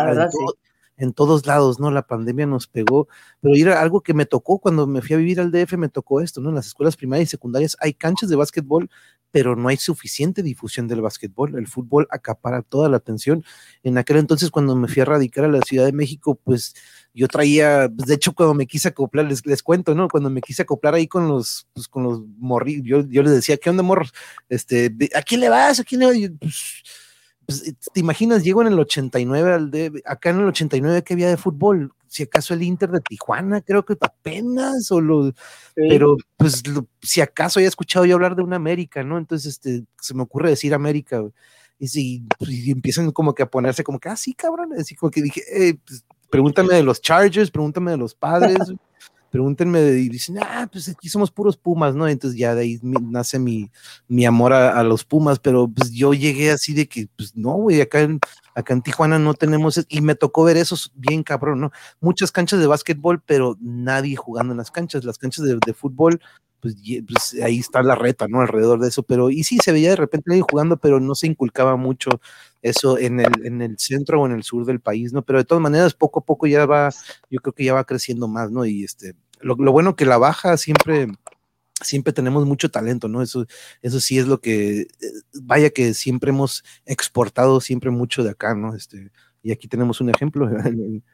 en 0.99 1.13
todos 1.13 1.45
lados, 1.45 1.79
¿no? 1.79 1.91
La 1.91 2.07
pandemia 2.07 2.47
nos 2.47 2.67
pegó, 2.67 3.07
pero 3.43 3.55
era 3.55 3.83
algo 3.83 4.01
que 4.01 4.15
me 4.15 4.25
tocó 4.25 4.59
cuando 4.59 4.87
me 4.87 5.03
fui 5.03 5.15
a 5.15 5.19
vivir 5.19 5.41
al 5.41 5.51
DF, 5.51 5.77
me 5.77 5.91
tocó 5.91 6.23
esto, 6.23 6.41
¿no? 6.41 6.49
En 6.49 6.55
las 6.55 6.69
escuelas 6.69 6.97
primarias 6.97 7.29
y 7.29 7.31
secundarias 7.33 7.77
hay 7.81 7.93
canchas 7.93 8.31
de 8.31 8.37
básquetbol 8.37 8.89
pero 9.37 9.55
no 9.55 9.69
hay 9.69 9.77
suficiente 9.77 10.43
difusión 10.43 10.89
del 10.89 11.03
básquetbol. 11.03 11.59
El 11.59 11.67
fútbol 11.67 12.09
acapara 12.11 12.63
toda 12.63 12.89
la 12.89 12.97
atención. 12.97 13.45
En 13.83 13.99
aquel 13.99 14.17
entonces, 14.17 14.51
cuando 14.51 14.75
me 14.75 14.89
fui 14.89 15.03
a 15.03 15.05
radicar 15.05 15.45
a 15.45 15.49
la 15.49 15.61
Ciudad 15.61 15.85
de 15.85 15.93
México, 15.93 16.41
pues 16.43 16.75
yo 17.13 17.29
traía, 17.29 17.91
pues, 17.95 18.09
de 18.09 18.15
hecho, 18.15 18.33
cuando 18.33 18.55
me 18.55 18.67
quise 18.67 18.89
acoplar, 18.89 19.27
les, 19.27 19.45
les 19.45 19.63
cuento, 19.63 19.95
¿no? 19.95 20.09
Cuando 20.09 20.31
me 20.31 20.41
quise 20.41 20.63
acoplar 20.63 20.95
ahí 20.95 21.07
con 21.07 21.29
los, 21.29 21.67
pues, 21.75 21.87
con 21.87 22.05
los 22.05 22.23
morrillos, 22.39 22.85
yo, 22.87 23.07
yo 23.11 23.23
les 23.23 23.33
decía, 23.33 23.59
¿qué 23.59 23.69
onda, 23.69 23.83
morros? 23.83 24.15
Este, 24.49 24.91
¿a 25.15 25.21
quién 25.21 25.43
le 25.43 25.51
vas? 25.51 25.81
¿A 25.81 25.85
quién 25.85 26.01
le 26.01 26.07
vas? 26.07 26.17
Pues, 26.41 26.83
pues, 27.47 27.75
te 27.93 28.01
imaginas, 28.01 28.43
llego 28.43 28.63
en 28.63 28.69
el 28.69 28.79
89 28.79 29.53
al 29.53 29.71
de, 29.71 30.03
acá 30.05 30.31
en 30.31 30.41
el 30.41 30.47
89 30.47 31.05
que 31.05 31.15
había 31.15 31.29
de 31.29 31.37
fútbol, 31.37 31.93
si 32.09 32.23
acaso 32.23 32.55
el 32.55 32.63
Inter 32.63 32.91
de 32.91 33.01
Tijuana, 33.01 33.61
creo 33.61 33.85
que 33.85 33.97
apenas, 34.01 34.91
o 34.91 35.01
lo, 35.01 35.33
pero 35.75 36.17
pues 36.37 36.63
si 37.03 37.21
acaso 37.21 37.61
haya 37.61 37.69
escuchado 37.69 38.05
yo 38.05 38.15
hablar 38.15 38.37
de 38.37 38.43
una 38.43 38.57
América, 38.57 39.03
¿no? 39.05 39.19
Entonces, 39.19 39.55
este, 39.55 39.85
se 40.01 40.15
me 40.15 40.23
ocurre 40.23 40.51
decir 40.51 40.75
América, 40.75 41.23
y, 41.79 41.89
si, 41.89 42.27
empiezan 42.69 43.13
como 43.13 43.35
que 43.35 43.43
a 43.43 43.51
ponerse 43.51 43.85
como 43.85 44.01
que, 44.01 44.09
ah, 44.09 44.17
sí, 44.17 44.35
cabrón, 44.35 44.73
así 44.79 44.95
como 44.95 45.11
que 45.11 45.23
dije, 45.23 45.43
eh, 45.51 45.77
pues, 45.87 46.05
pregúntame 46.31 46.75
de 46.75 46.83
los 46.83 47.01
Chargers, 47.01 47.51
pregúntame 47.51 47.91
de 47.91 47.97
los 47.99 48.15
padres, 48.15 48.57
pregúntenme 49.37 49.81
y 49.91 50.09
dicen, 50.09 50.39
ah, 50.41 50.67
pues 50.73 50.89
aquí 50.89 51.11
somos 51.11 51.31
puros 51.31 51.59
Pumas, 51.59 51.95
¿no? 51.95 52.09
Entonces 52.09 52.41
ya 52.41 52.55
de 52.55 52.63
ahí 52.63 52.81
nace 52.83 53.39
mi, 53.39 53.71
mi 54.09 54.25
amor 54.25 54.55
a, 54.55 54.83
los 54.83 55.05
Pumas, 55.05 55.39
pero 55.39 55.69
pues 55.69 55.93
yo 55.93 56.15
llegué 56.15 56.51
así 56.51 56.73
de 56.73 56.89
que, 56.89 57.07
pues 57.15 57.37
no, 57.37 57.53
güey, 57.53 57.83
acá 57.83 58.01
en, 58.01 58.19
acá 58.55 58.73
en 58.73 58.81
Tijuana 58.81 59.19
no 59.19 59.35
tenemos, 59.35 59.85
y 59.91 60.01
me 60.01 60.15
tocó 60.15 60.45
ver 60.45 60.57
esos 60.57 60.91
bien 60.95 61.23
cabrón, 61.23 61.61
¿no? 61.61 61.71
Muchas 62.01 62.33
canchas 62.33 62.61
de 62.61 62.67
básquetbol, 62.67 63.21
pero 63.27 63.59
nadie 63.61 64.17
jugando 64.17 64.55
en 64.55 64.59
las 64.59 64.71
canchas, 64.71 65.05
las 65.05 65.19
canchas 65.19 65.45
de, 65.45 65.59
de 65.67 65.75
fútbol, 65.75 66.19
pues, 66.61 66.75
pues, 67.07 67.43
ahí 67.43 67.59
está 67.59 67.83
la 67.83 67.95
reta, 67.95 68.27
¿no? 68.29 68.41
Alrededor 68.41 68.81
de 68.81 68.89
eso, 68.89 69.03
pero 69.03 69.31
y 69.31 69.45
sí, 69.45 69.59
se 69.63 69.73
veía 69.73 69.91
de 69.91 69.97
repente 69.97 70.31
alguien 70.31 70.47
jugando, 70.51 70.77
pero 70.79 70.99
no 70.99 71.15
se 71.15 71.27
inculcaba 71.27 71.77
mucho 71.77 72.11
eso 72.63 72.99
en 72.99 73.21
el, 73.21 73.47
en 73.47 73.63
el 73.63 73.79
centro 73.79 74.21
o 74.21 74.27
en 74.27 74.33
el 74.33 74.43
sur 74.43 74.65
del 74.65 74.81
país, 74.81 75.13
¿no? 75.13 75.23
Pero 75.23 75.39
de 75.39 75.45
todas 75.45 75.63
maneras, 75.63 75.95
poco 75.95 76.21
a 76.21 76.25
poco 76.25 76.47
ya 76.47 76.67
va, 76.67 76.91
yo 77.31 77.41
creo 77.41 77.53
que 77.53 77.65
ya 77.65 77.75
va 77.75 77.85
creciendo 77.85 78.27
más, 78.27 78.51
¿no? 78.51 78.65
Y 78.65 78.85
este, 78.85 79.15
lo, 79.41 79.57
bueno 79.57 79.97
que 79.97 80.07
la 80.07 80.19
baja 80.19 80.57
siempre, 80.57 81.09
siempre 81.83 82.13
tenemos 82.13 82.47
mucho 82.47 82.71
talento, 82.71 83.09
¿no? 83.09 83.23
Eso, 83.23 83.47
eso 83.83 84.01
sí 84.01 84.19
es 84.19 84.27
lo 84.27 84.41
que, 84.41 84.81
eh, 84.81 84.89
vaya 85.35 85.71
que 85.71 85.95
siempre 85.95 86.31
hemos 86.31 86.65
exportado 86.85 87.61
siempre 87.61 87.91
mucho 87.91 88.23
de 88.25 88.31
acá, 88.31 88.55
¿no? 88.55 88.75
Este, 88.75 89.11
y 89.43 89.53
aquí 89.53 89.69
tenemos 89.69 90.01
un 90.01 90.11
ejemplo. 90.11 90.49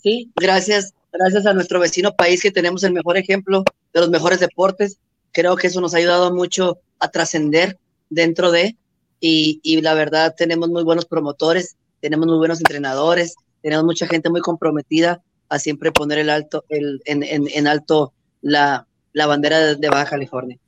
Sí, 0.00 0.30
gracias, 0.36 0.94
gracias 1.12 1.44
a 1.44 1.54
nuestro 1.54 1.80
vecino 1.80 2.14
país 2.14 2.40
que 2.40 2.52
tenemos 2.52 2.84
el 2.84 2.92
mejor 2.92 3.16
ejemplo 3.16 3.64
de 3.92 4.00
los 4.00 4.10
mejores 4.10 4.38
deportes. 4.38 5.00
Creo 5.32 5.56
que 5.56 5.66
eso 5.66 5.80
nos 5.80 5.92
ha 5.94 5.98
ayudado 5.98 6.32
mucho 6.32 6.78
a 7.00 7.10
trascender 7.10 7.76
dentro 8.08 8.52
de, 8.52 8.76
y, 9.18 9.58
y 9.64 9.80
la 9.80 9.94
verdad 9.94 10.36
tenemos 10.36 10.68
muy 10.68 10.84
buenos 10.84 11.04
promotores, 11.04 11.74
tenemos 12.00 12.28
muy 12.28 12.38
buenos 12.38 12.60
entrenadores, 12.60 13.34
tenemos 13.60 13.84
mucha 13.84 14.06
gente 14.06 14.30
muy 14.30 14.40
comprometida 14.40 15.20
a 15.52 15.58
siempre 15.58 15.92
poner 15.92 16.18
el 16.18 16.30
alto, 16.30 16.64
el, 16.70 17.02
en, 17.04 17.22
en, 17.22 17.46
en 17.46 17.66
alto 17.66 18.14
la, 18.40 18.86
la 19.12 19.26
bandera 19.26 19.74
de, 19.74 19.88
Baja 19.90 20.06
California. 20.06 20.58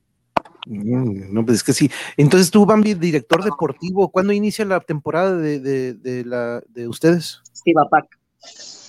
Mm, 0.66 1.32
no, 1.32 1.43
pues 1.43 1.59
es 1.59 1.65
que 1.65 1.73
sí. 1.73 1.90
Entonces 2.19 2.51
tú, 2.51 2.66
Bambi, 2.66 2.93
director 2.93 3.43
deportivo, 3.43 4.11
¿cuándo 4.11 4.35
inicia 4.35 4.66
la 4.66 4.81
temporada 4.81 5.36
de, 5.36 5.59
de, 5.59 5.94
de 5.94 6.24
la, 6.27 6.62
de 6.69 6.86
ustedes? 6.86 7.40
Cibapac. 7.65 8.05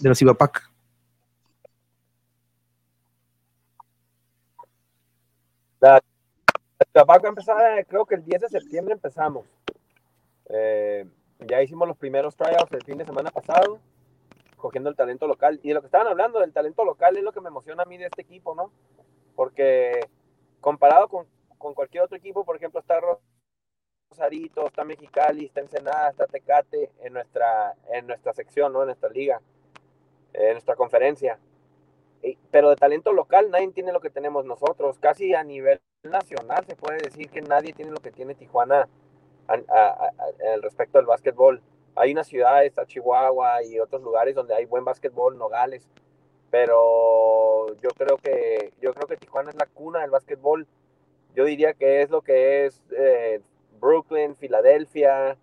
De 0.02 0.10
la 0.10 0.16
Cibapac. 0.16 0.70
La, 5.80 6.02
Cibapac 6.92 7.24
va 7.24 7.28
a 7.28 7.30
empezar, 7.30 7.86
creo 7.88 8.06
que 8.06 8.16
el 8.16 8.26
10 8.26 8.42
de 8.42 8.50
septiembre 8.50 8.96
empezamos. 8.96 9.46
Eh, 10.50 11.06
ya 11.48 11.64
hicimos 11.64 11.88
los 11.88 11.96
primeros 11.96 12.36
tryouts 12.36 12.74
el 12.74 12.84
fin 12.84 12.98
de 12.98 13.06
semana 13.06 13.32
pasado 13.32 13.80
cogiendo 14.66 14.90
el 14.90 14.96
talento 14.96 15.28
local. 15.28 15.60
Y 15.62 15.68
de 15.68 15.74
lo 15.76 15.82
que 15.82 15.86
estaban 15.86 16.08
hablando, 16.08 16.40
del 16.40 16.52
talento 16.52 16.84
local, 16.84 17.16
es 17.16 17.24
lo 17.24 17.32
que 17.32 17.40
me 17.40 17.50
emociona 17.50 17.84
a 17.84 17.86
mí 17.86 18.00
de 18.00 18.06
este 18.06 18.24
equipo, 18.24 18.56
¿no? 18.56 18.72
Porque 19.36 20.00
comparado 20.60 21.08
con, 21.08 21.28
con 21.60 21.76
cualquier 21.76 22.02
otro 22.02 22.18
equipo, 22.18 22.44
por 22.44 22.56
ejemplo, 22.56 22.80
está 22.80 23.00
Rosarito, 24.10 24.66
está 24.66 24.84
Mexicali, 24.84 25.46
está 25.46 25.62
Ensenada, 25.62 26.10
está 26.10 26.26
Tecate 26.26 26.90
en 27.04 27.14
nuestra, 27.14 27.76
en 27.94 28.08
nuestra 28.08 28.34
sección, 28.34 28.74
¿no? 28.74 28.82
En 28.82 28.88
nuestra 28.88 29.10
liga, 29.10 29.40
en 30.34 30.54
nuestra 30.54 30.76
conferencia. 30.76 31.38
pero 32.50 32.72
de 32.72 32.76
talento 32.76 33.14
local 33.14 33.52
nadie 33.52 33.72
tiene 33.72 33.92
lo 33.92 34.02
que 34.02 34.10
tenemos 34.10 34.46
nosotros. 34.46 34.98
Casi 34.98 35.36
a 35.36 35.44
nivel 35.44 35.80
nacional 36.02 36.66
se 36.66 36.76
puede 36.76 36.98
decir 36.98 37.30
que 37.30 37.44
nadie 37.44 37.72
tiene 37.72 37.92
lo 37.92 38.00
que 38.00 38.12
tiene 38.12 38.34
Tijuana 38.34 38.90
al 39.46 40.64
respecto 40.64 40.98
del 40.98 41.06
básquetbol. 41.06 41.62
Hay 41.96 42.12
una 42.12 42.24
ciudad, 42.26 42.66
está 42.66 42.86
Chihuahua 42.86 43.64
y 43.64 43.80
otros 43.80 44.02
lugares 44.02 44.36
donde 44.36 44.54
hay 44.54 44.66
buen 44.66 44.84
básquetbol, 44.84 45.38
Nogales, 45.38 45.88
pero 46.52 47.74
yo 47.82 47.90
creo 47.98 48.18
que 48.18 48.74
yo 48.82 48.94
creo 48.94 49.08
que 49.08 49.18
Tijuana 49.18 49.50
es 49.50 49.56
la 49.56 49.66
cuna 49.66 50.02
del 50.02 50.12
básquetbol. 50.12 50.68
Yo 51.36 51.46
diría 51.46 51.74
que 51.74 52.02
es 52.02 52.10
lo 52.10 52.22
que 52.22 52.66
es 52.66 52.82
eh, 52.98 53.42
Brooklyn, 53.80 54.36
Filadelfia, 54.36 55.38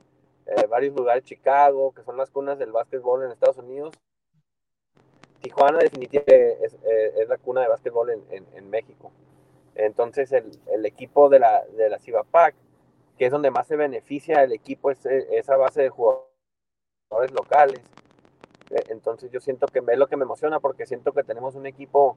eh, 0.47 0.67
varios 0.69 0.95
lugares, 0.95 1.25
Chicago, 1.25 1.93
que 1.93 2.03
son 2.03 2.17
las 2.17 2.31
cunas 2.31 2.59
del 2.59 2.73
básquetbol 2.73 3.25
en 3.25 3.31
Estados 3.31 3.59
Unidos. 3.59 3.95
Tijuana 5.41 5.79
definitivamente 5.79 6.65
es, 6.65 6.75
eh, 6.85 7.27
la 7.29 7.37
cuna 7.39 7.63
de 7.63 7.69
básquetbol 7.69 8.11
en, 8.11 8.71
México. 8.71 9.11
Entonces 9.75 10.31
el, 10.33 10.51
el, 10.73 10.87
equipo 10.87 11.29
de 11.29 11.41
la, 11.41 11.65
de 11.77 11.89
la 11.89 11.99
que 11.99 13.27
es 13.27 13.31
donde 13.31 13.51
más 13.51 13.67
se 13.67 13.77
beneficia 13.77 14.43
el 14.45 14.53
equipo, 14.53 14.91
es 14.91 15.05
esa 15.05 15.57
base 15.57 15.83
de 15.83 15.89
jugadores 15.89 16.32
locales. 17.33 17.81
Eh, 18.71 18.85
entonces 18.89 19.31
yo 19.31 19.41
siento 19.41 19.67
que 19.67 19.81
es 19.87 19.99
lo 19.99 20.07
que 20.07 20.17
me 20.17 20.25
emociona 20.25 20.61
porque 20.61 20.87
siento 20.87 21.13
que 21.13 21.23
tenemos 21.23 21.55
un 21.55 21.67
equipo 21.67 22.17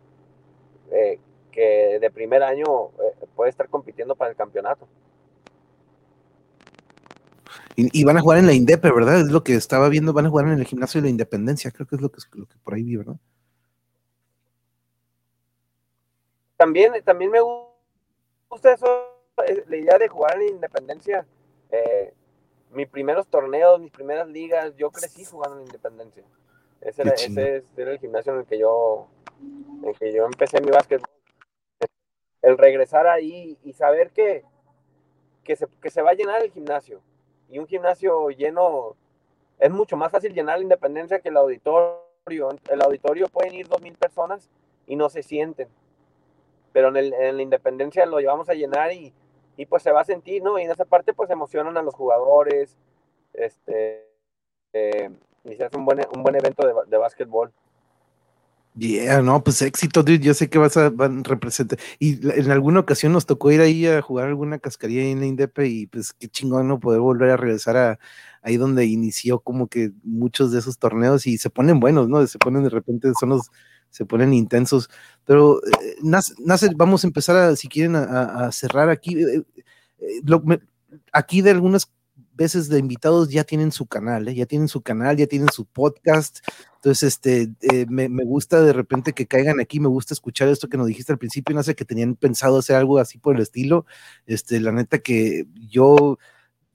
eh, 0.91 1.19
que 1.51 1.99
de 1.99 2.11
primer 2.11 2.43
año 2.43 2.89
eh, 3.01 3.25
puede 3.35 3.49
estar 3.49 3.69
compitiendo 3.69 4.15
para 4.15 4.31
el 4.31 4.37
campeonato. 4.37 4.87
Y, 7.77 8.05
van 8.05 8.17
a 8.17 8.21
jugar 8.21 8.37
en 8.37 8.45
la 8.45 8.53
INDEP, 8.53 8.81
¿verdad? 8.83 9.19
Es 9.19 9.27
lo 9.27 9.43
que 9.43 9.53
estaba 9.53 9.89
viendo, 9.89 10.13
van 10.13 10.27
a 10.27 10.29
jugar 10.29 10.47
en 10.47 10.59
el 10.59 10.65
gimnasio 10.65 11.01
de 11.01 11.07
la 11.07 11.11
Independencia, 11.11 11.71
creo 11.71 11.85
que 11.85 11.97
es 11.97 12.01
lo 12.01 12.09
que, 12.09 12.21
lo 12.31 12.45
que 12.45 12.55
por 12.63 12.73
ahí 12.73 12.83
vi, 12.83 12.95
¿verdad? 12.95 13.17
También, 16.55 16.93
también 17.03 17.31
me 17.31 17.39
gusta 18.49 18.71
eso, 18.71 18.87
la 19.67 19.75
idea 19.75 19.97
de 19.97 20.07
jugar 20.07 20.35
en 20.35 20.39
la 20.39 20.51
Independencia. 20.51 21.25
Eh, 21.69 22.13
mis 22.75 22.87
primeros 22.87 23.27
torneos, 23.27 23.79
mis 23.79 23.91
primeras 23.91 24.27
ligas, 24.27 24.75
yo 24.75 24.91
crecí 24.91 25.23
jugando 25.23 25.57
en 25.57 25.65
Independencia. 25.65 26.23
Ese, 26.81 27.01
era, 27.01 27.11
ese 27.11 27.63
era, 27.77 27.91
el 27.91 27.99
gimnasio 27.99 28.33
en 28.33 28.39
el 28.39 28.45
que 28.45 28.59
yo, 28.59 29.07
en 29.83 29.93
que 29.95 30.13
yo 30.13 30.25
empecé 30.25 30.61
mi 30.61 30.69
básquetbol. 30.69 31.09
El 32.41 32.57
regresar 32.57 33.07
ahí 33.07 33.57
y 33.63 33.73
saber 33.73 34.11
que, 34.11 34.43
que, 35.43 35.55
se, 35.55 35.65
que 35.81 35.89
se 35.89 36.01
va 36.01 36.11
a 36.11 36.13
llenar 36.13 36.43
el 36.43 36.51
gimnasio. 36.51 37.01
Y 37.49 37.57
un 37.57 37.65
gimnasio 37.65 38.29
lleno 38.29 38.95
es 39.57 39.71
mucho 39.71 39.97
más 39.97 40.11
fácil 40.11 40.33
llenar 40.33 40.57
la 40.57 40.63
independencia 40.63 41.19
que 41.19 41.29
el 41.29 41.37
auditorio. 41.37 42.49
El 42.69 42.81
auditorio 42.81 43.29
pueden 43.29 43.55
ir 43.55 43.67
dos 43.67 43.81
mil 43.81 43.95
personas 43.95 44.49
y 44.85 44.95
no 44.95 45.09
se 45.09 45.23
sienten. 45.23 45.69
Pero 46.73 46.89
en, 46.89 46.97
el, 46.97 47.13
en, 47.13 47.37
la 47.37 47.41
independencia 47.41 48.05
lo 48.05 48.19
llevamos 48.19 48.49
a 48.49 48.53
llenar 48.53 48.91
y, 48.91 49.13
y, 49.57 49.65
pues 49.65 49.83
se 49.83 49.91
va 49.91 50.01
a 50.01 50.05
sentir, 50.05 50.43
¿no? 50.43 50.59
Y 50.59 50.63
en 50.63 50.71
esa 50.71 50.85
parte 50.85 51.13
pues 51.13 51.29
emocionan 51.29 51.77
a 51.77 51.81
los 51.81 51.93
jugadores, 51.93 52.77
este, 53.33 54.07
eh, 54.73 55.09
un 55.75 55.85
buen, 55.85 55.99
un 56.15 56.23
buen 56.23 56.35
evento 56.35 56.65
de, 56.65 56.73
de 56.87 56.97
básquetbol. 56.97 57.51
Yeah, 58.77 59.21
no, 59.21 59.41
pues 59.41 59.61
éxito, 59.61 60.03
dude. 60.03 60.19
Yo 60.19 60.33
sé 60.33 60.49
que 60.49 60.57
vas 60.57 60.75
a 60.75 60.91
representar. 61.23 61.79
Y 61.97 62.19
en 62.29 62.51
alguna 62.51 62.81
ocasión 62.81 63.13
nos 63.13 63.25
tocó 63.25 63.49
ir 63.51 63.61
ahí 63.61 63.87
a 63.87 64.01
jugar 64.01 64.27
alguna 64.27 64.59
cascaría 64.59 65.03
en 65.03 65.21
la 65.21 65.27
Indepe 65.27 65.67
y 65.67 65.87
pues 65.87 66.11
qué 66.11 66.27
chingón 66.27 66.67
no 66.67 66.79
poder 66.81 66.99
volver 66.99 67.29
a 67.29 67.37
regresar 67.37 67.77
a 67.77 67.99
ahí 68.41 68.57
donde 68.57 68.85
inició 68.85 69.39
como 69.39 69.67
que 69.67 69.91
muchos 70.03 70.51
de 70.51 70.59
esos 70.59 70.77
torneos 70.77 71.25
y 71.25 71.37
se 71.37 71.49
ponen 71.49 71.79
buenos, 71.79 72.09
¿no? 72.09 72.25
Se 72.27 72.37
ponen 72.37 72.63
de 72.63 72.69
repente, 72.69 73.11
son 73.17 73.29
los, 73.29 73.49
se 73.95 74.05
ponen 74.05 74.33
intensos. 74.33 74.89
Pero, 75.23 75.61
eh, 75.65 75.95
Nace, 76.01 76.69
vamos 76.75 77.05
a 77.05 77.07
empezar 77.07 77.37
a, 77.37 77.55
si 77.55 77.69
quieren, 77.69 77.95
a, 77.95 78.51
cerrar 78.51 78.89
aquí. 78.89 79.15
Eh, 79.23 79.43
eh, 79.99 80.59
aquí 81.13 81.41
de 81.41 81.51
algunas 81.51 81.89
veces 82.33 82.67
de 82.67 82.77
invitados 82.77 83.29
ya 83.29 83.45
tienen 83.45 83.71
su 83.71 83.85
canal, 83.85 84.27
¿eh? 84.27 84.35
ya 84.35 84.45
tienen 84.45 84.67
su 84.67 84.81
canal, 84.81 85.15
ya 85.15 85.27
tienen 85.27 85.47
su 85.49 85.63
podcast. 85.63 86.39
Entonces, 86.75 87.03
este, 87.03 87.87
me, 87.87 88.09
gusta 88.25 88.61
de 88.61 88.73
repente 88.73 89.13
que 89.13 89.27
caigan 89.27 89.61
aquí, 89.61 89.79
me 89.79 89.87
gusta 89.87 90.13
escuchar 90.13 90.49
esto 90.49 90.67
que 90.67 90.77
nos 90.77 90.87
dijiste 90.87 91.13
al 91.13 91.17
principio, 91.17 91.55
no 91.55 91.63
que 91.63 91.85
tenían 91.85 92.15
pensado 92.15 92.57
hacer 92.57 92.75
algo 92.75 92.97
así 92.99 93.17
por 93.17 93.37
el 93.37 93.41
estilo. 93.41 93.85
Este, 94.25 94.59
la 94.59 94.73
neta 94.73 94.99
que 94.99 95.47
yo, 95.69 96.19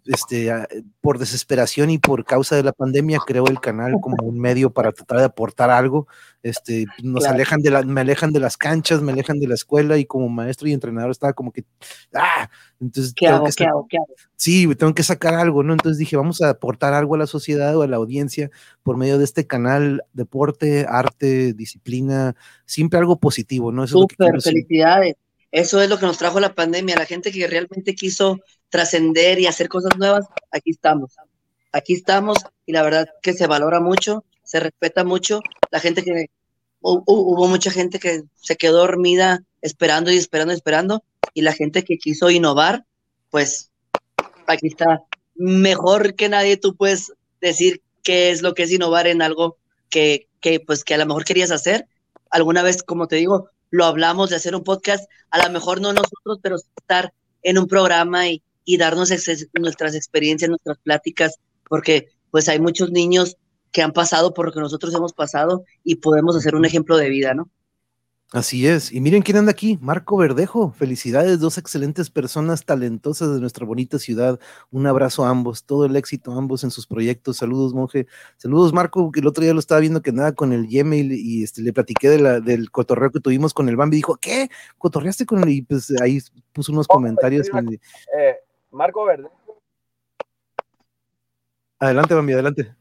este, 0.06 0.52
por 1.00 1.18
desesperación 1.18 1.90
y 1.90 1.98
por 1.98 2.24
causa 2.24 2.56
de 2.56 2.62
la 2.62 2.72
pandemia, 2.72 3.20
creo 3.26 3.46
el 3.46 3.60
canal 3.60 3.94
como 4.00 4.16
un 4.24 4.38
medio 4.38 4.70
para 4.70 4.92
tratar 4.92 5.18
de 5.18 5.24
aportar 5.24 5.70
algo. 5.70 6.06
Este, 6.42 6.86
nos 7.02 7.24
claro. 7.24 7.34
alejan 7.34 7.60
de 7.60 7.70
la, 7.70 7.82
me 7.82 8.00
alejan 8.00 8.32
de 8.32 8.40
las 8.40 8.56
canchas, 8.56 9.02
me 9.02 9.12
alejan 9.12 9.38
de 9.38 9.46
la 9.46 9.54
escuela 9.54 9.98
y 9.98 10.06
como 10.06 10.28
maestro 10.28 10.68
y 10.68 10.72
entrenador 10.72 11.10
estaba 11.10 11.32
como 11.32 11.52
que, 11.52 11.64
ah, 12.14 12.48
entonces 12.80 13.12
¿Qué 13.14 13.28
hago, 13.28 13.44
que 13.44 13.52
¿qué 13.52 13.66
hago, 13.66 13.86
qué 13.88 13.98
hago? 13.98 14.14
Sí, 14.36 14.74
tengo 14.76 14.94
que 14.94 15.02
sacar 15.02 15.34
algo, 15.34 15.62
¿no? 15.62 15.74
Entonces 15.74 15.98
dije, 15.98 16.16
vamos 16.16 16.40
a 16.40 16.50
aportar 16.50 16.94
algo 16.94 17.14
a 17.14 17.18
la 17.18 17.26
sociedad 17.26 17.76
o 17.76 17.82
a 17.82 17.86
la 17.86 17.96
audiencia 17.96 18.50
por 18.82 18.96
medio 18.96 19.18
de 19.18 19.24
este 19.24 19.46
canal, 19.46 20.02
deporte, 20.14 20.86
arte, 20.88 21.52
disciplina, 21.52 22.34
siempre 22.64 22.98
algo 22.98 23.18
positivo, 23.18 23.70
¿no? 23.70 23.84
Eso 23.84 23.98
Súper, 23.98 24.36
es 24.36 24.44
felicidades. 24.44 25.16
Eso 25.52 25.82
es 25.82 25.90
lo 25.90 25.98
que 25.98 26.06
nos 26.06 26.18
trajo 26.18 26.38
la 26.40 26.54
pandemia, 26.54 26.96
la 26.96 27.06
gente 27.06 27.32
que 27.32 27.46
realmente 27.46 27.94
quiso 27.94 28.40
trascender 28.70 29.38
y 29.38 29.46
hacer 29.46 29.68
cosas 29.68 29.90
nuevas, 29.98 30.26
aquí 30.50 30.70
estamos. 30.70 31.16
Aquí 31.72 31.94
estamos 31.94 32.38
y 32.66 32.72
la 32.72 32.82
verdad 32.82 33.08
que 33.22 33.34
se 33.34 33.46
valora 33.46 33.80
mucho, 33.80 34.24
se 34.42 34.60
respeta 34.60 35.04
mucho. 35.04 35.40
La 35.70 35.80
gente 35.80 36.02
que 36.02 36.26
hubo 36.80 37.46
mucha 37.48 37.70
gente 37.70 37.98
que 37.98 38.22
se 38.36 38.56
quedó 38.56 38.78
dormida 38.78 39.44
esperando 39.60 40.10
y 40.10 40.16
esperando 40.16 40.52
y 40.52 40.56
esperando 40.56 41.04
y 41.34 41.42
la 41.42 41.52
gente 41.52 41.84
que 41.84 41.98
quiso 41.98 42.30
innovar, 42.30 42.84
pues 43.30 43.70
aquí 44.46 44.68
está. 44.68 45.02
Mejor 45.34 46.14
que 46.14 46.28
nadie 46.28 46.56
tú 46.56 46.74
puedes 46.74 47.12
decir 47.40 47.82
qué 48.02 48.30
es 48.30 48.42
lo 48.42 48.54
que 48.54 48.64
es 48.64 48.72
innovar 48.72 49.06
en 49.06 49.22
algo 49.22 49.58
que, 49.88 50.28
que 50.40 50.60
pues 50.60 50.84
que 50.84 50.94
a 50.94 50.98
lo 50.98 51.06
mejor 51.06 51.24
querías 51.24 51.50
hacer. 51.50 51.86
Alguna 52.30 52.62
vez, 52.62 52.82
como 52.82 53.06
te 53.06 53.16
digo, 53.16 53.50
lo 53.70 53.84
hablamos 53.84 54.30
de 54.30 54.36
hacer 54.36 54.54
un 54.54 54.64
podcast, 54.64 55.08
a 55.30 55.44
lo 55.44 55.52
mejor 55.52 55.80
no 55.80 55.92
nosotros, 55.92 56.38
pero 56.42 56.56
estar 56.56 57.12
en 57.42 57.58
un 57.58 57.66
programa 57.66 58.28
y, 58.28 58.42
y 58.72 58.76
darnos 58.76 59.10
ex 59.10 59.48
nuestras 59.58 59.96
experiencias, 59.96 60.48
nuestras 60.48 60.78
pláticas, 60.78 61.40
porque 61.68 62.06
pues 62.30 62.48
hay 62.48 62.60
muchos 62.60 62.92
niños 62.92 63.36
que 63.72 63.82
han 63.82 63.92
pasado 63.92 64.32
por 64.32 64.46
lo 64.46 64.52
que 64.52 64.60
nosotros 64.60 64.94
hemos 64.94 65.12
pasado 65.12 65.64
y 65.82 65.96
podemos 65.96 66.36
hacer 66.36 66.54
un 66.54 66.64
ejemplo 66.64 66.96
de 66.96 67.08
vida, 67.08 67.34
¿no? 67.34 67.50
Así 68.32 68.64
es. 68.68 68.92
Y 68.92 69.00
miren 69.00 69.22
quién 69.22 69.38
anda 69.38 69.50
aquí, 69.50 69.76
Marco 69.82 70.16
Verdejo. 70.16 70.70
Felicidades, 70.70 71.40
dos 71.40 71.58
excelentes 71.58 72.10
personas 72.10 72.64
talentosas 72.64 73.34
de 73.34 73.40
nuestra 73.40 73.66
bonita 73.66 73.98
ciudad. 73.98 74.38
Un 74.70 74.86
abrazo 74.86 75.24
a 75.24 75.30
ambos, 75.30 75.64
todo 75.64 75.84
el 75.84 75.96
éxito 75.96 76.30
a 76.30 76.38
ambos 76.38 76.62
en 76.62 76.70
sus 76.70 76.86
proyectos. 76.86 77.38
Saludos, 77.38 77.74
monje. 77.74 78.06
Saludos, 78.36 78.72
Marco, 78.72 79.10
que 79.10 79.18
el 79.18 79.26
otro 79.26 79.42
día 79.42 79.52
lo 79.52 79.58
estaba 79.58 79.80
viendo 79.80 80.00
que 80.00 80.10
andaba 80.10 80.30
con 80.30 80.52
el 80.52 80.68
Gmail 80.68 81.10
y 81.10 81.42
este, 81.42 81.60
le 81.60 81.72
platiqué 81.72 82.08
de 82.08 82.20
la, 82.20 82.38
del 82.38 82.70
cotorreo 82.70 83.10
que 83.10 83.18
tuvimos 83.18 83.52
con 83.52 83.68
el 83.68 83.74
Bambi. 83.74 83.96
Dijo, 83.96 84.16
¿qué? 84.20 84.48
¿Cotorreaste 84.78 85.26
con 85.26 85.42
él? 85.42 85.48
Y 85.48 85.62
pues 85.62 85.92
ahí 86.00 86.20
puso 86.52 86.70
unos 86.70 86.86
oh, 86.88 86.94
comentarios. 86.94 87.48
Pues, 87.50 87.64
eh, 87.64 88.36
Marco 88.70 89.04
Verdejo. 89.04 89.60
Adelante, 91.78 92.14
Bambi, 92.14 92.32
adelante. 92.32 92.74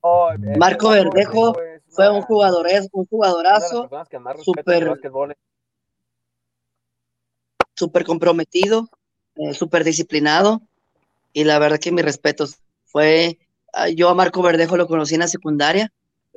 Oh, 0.00 0.30
Marco 0.58 0.90
Verdejo 0.90 1.54
fue 1.88 2.10
un 2.10 2.22
jugador, 2.22 2.68
es 2.68 2.88
un 2.92 3.06
jugadorazo, 3.06 3.88
súper 4.42 5.00
super 7.74 8.04
comprometido, 8.04 8.88
eh, 9.34 9.52
súper 9.52 9.84
disciplinado, 9.84 10.62
y 11.32 11.44
la 11.44 11.58
verdad 11.58 11.78
que 11.78 11.92
mis 11.92 12.04
respetos. 12.04 12.58
Fue, 12.84 13.38
ah, 13.72 13.88
yo 13.88 14.08
a 14.08 14.14
Marco 14.14 14.42
Verdejo 14.42 14.76
lo 14.76 14.86
conocí 14.86 15.14
en 15.14 15.20
la 15.20 15.28
secundaria, 15.28 15.92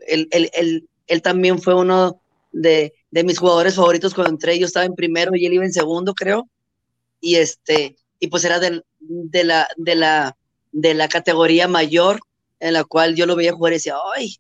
él, 0.08 0.28
él, 0.32 0.50
él, 0.54 0.90
él 1.08 1.22
también 1.22 1.62
fue 1.62 1.76
uno 1.76 2.20
de, 2.52 2.94
de, 3.12 3.24
mis 3.24 3.40
jugadores 3.40 3.76
favoritos 3.76 4.14
cuando 4.14 4.32
entré, 4.32 4.58
yo 4.60 4.66
estaba 4.66 4.86
en 4.86 4.96
primero 4.96 5.36
y 5.36 5.46
él 5.46 5.54
iba 5.54 5.66
en 5.66 5.74
segundo, 5.74 6.14
creo, 6.14 6.48
y 7.22 7.36
este, 7.36 7.96
y 8.20 8.28
pues 8.28 8.44
era 8.46 8.60
de, 8.60 8.84
de 9.00 9.44
la, 9.44 9.68
de 9.78 9.96
la, 9.96 10.38
de 10.72 10.94
la 10.94 11.08
categoría 11.08 11.68
mayor, 11.68 12.20
en 12.60 12.74
la 12.74 12.84
cual 12.84 13.16
yo 13.16 13.26
lo 13.26 13.36
veía 13.36 13.54
jugar 13.54 13.74
y 13.74 13.76
decía, 13.78 13.96
ay, 14.16 14.38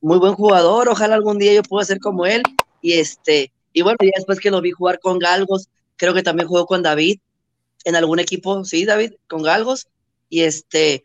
muy 0.00 0.18
buen 0.18 0.34
jugador, 0.34 0.88
ojalá 0.88 1.14
algún 1.14 1.38
día 1.38 1.54
yo 1.54 1.62
pueda 1.62 1.84
ser 1.84 1.98
como 1.98 2.26
él. 2.26 2.42
Y 2.80 2.94
este, 2.94 3.52
y 3.72 3.82
bueno, 3.82 3.98
ya 4.02 4.10
después 4.16 4.40
que 4.40 4.50
lo 4.50 4.60
vi 4.60 4.70
jugar 4.72 4.98
con 5.00 5.18
Galgos, 5.18 5.68
creo 5.96 6.14
que 6.14 6.22
también 6.22 6.48
jugó 6.48 6.66
con 6.66 6.82
David 6.82 7.20
en 7.84 7.96
algún 7.96 8.20
equipo, 8.20 8.64
sí, 8.64 8.84
David, 8.84 9.14
con 9.28 9.42
Galgos. 9.42 9.88
Y 10.28 10.42
este, 10.42 11.02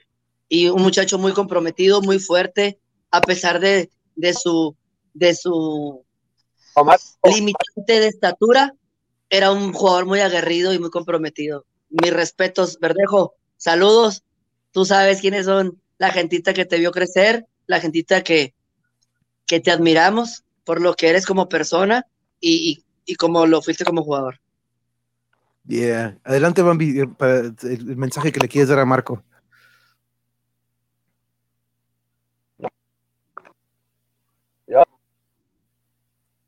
y 0.50 0.70
un 0.70 0.82
muchacho 0.82 1.18
muy 1.18 1.34
comprometido, 1.34 2.02
muy 2.02 2.20
fuerte, 2.20 2.80
a 3.12 3.22
pesar 3.22 3.60
de, 3.60 3.90
de 4.16 4.34
su, 4.34 4.76
de 5.14 5.36
su 5.36 6.06
limitante 7.24 8.00
de 8.00 8.08
estatura, 8.08 8.74
era 9.30 9.52
un 9.52 9.74
jugador 9.74 10.06
muy 10.06 10.20
aguerrido 10.20 10.74
y 10.74 10.80
muy 10.80 10.90
comprometido. 10.90 11.66
Mis 11.90 12.14
respetos, 12.14 12.80
Verdejo, 12.80 13.36
saludos. 13.58 14.24
Tú 14.72 14.86
sabes 14.86 15.22
quiénes 15.22 15.46
son 15.46 15.82
la 15.98 16.12
gentita 16.12 16.54
que 16.54 16.66
te 16.66 16.78
vio 16.78 16.92
crecer, 16.92 17.46
la 17.66 17.80
gentita 17.80 18.24
que, 18.24 18.54
que 19.46 19.60
te 19.60 19.72
admiramos 19.72 20.44
por 20.64 20.82
lo 20.82 20.94
que 20.94 21.10
eres 21.10 21.26
como 21.26 21.50
persona 21.50 22.06
y, 22.40 22.84
y, 23.06 23.12
y 23.12 23.16
como 23.16 23.46
lo 23.46 23.62
fuiste 23.62 23.86
como 23.86 24.04
jugador. 24.04 24.40
Yeah. 25.68 26.18
Adelante, 26.24 26.62
Bambi, 26.62 27.02
eh, 27.02 27.08
para 27.08 27.40
el 27.40 27.96
mensaje 27.98 28.32
que 28.32 28.40
le 28.40 28.48
quieres 28.48 28.70
dar 28.70 28.80
a 28.80 28.86
Marco. 28.86 29.22
Yo 34.68 34.84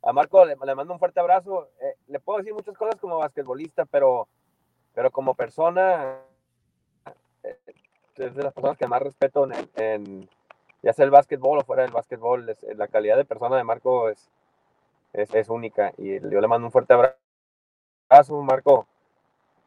a 0.10 0.14
Marco 0.14 0.44
le, 0.44 0.56
le 0.56 0.76
mando 0.76 0.94
un 0.94 1.00
fuerte 1.00 1.20
abrazo. 1.20 1.70
Eh, 1.82 1.96
le 2.08 2.20
puedo 2.20 2.40
decir 2.40 2.54
muchas 2.54 2.76
cosas 2.76 3.00
como 3.00 3.20
basquetbolista, 3.20 3.86
pero, 3.86 4.28
pero 4.94 5.12
como 5.12 5.36
persona, 5.36 6.20
eh, 7.44 7.58
es 8.16 8.36
de 8.36 8.44
las 8.44 8.54
personas 8.54 8.78
que 8.78 8.88
más 8.88 9.02
respeto 9.02 9.46
en, 9.46 9.70
en, 9.76 10.30
ya 10.82 10.94
sea 10.94 11.06
el 11.06 11.12
básquetbol 11.12 11.60
o 11.60 11.64
fuera 11.64 11.84
del 11.84 11.92
básquetbol. 11.92 12.56
La 12.76 12.88
calidad 12.88 13.18
de 13.18 13.26
persona 13.26 13.56
de 13.56 13.64
Marco 13.64 14.10
es, 14.10 14.30
es, 15.14 15.50
única 15.50 15.94
y 15.98 16.20
yo 16.20 16.42
le 16.42 16.48
mando 16.48 16.66
un 16.68 16.72
fuerte 16.72 16.94
abrazo, 16.94 18.42
Marco. 18.42 18.88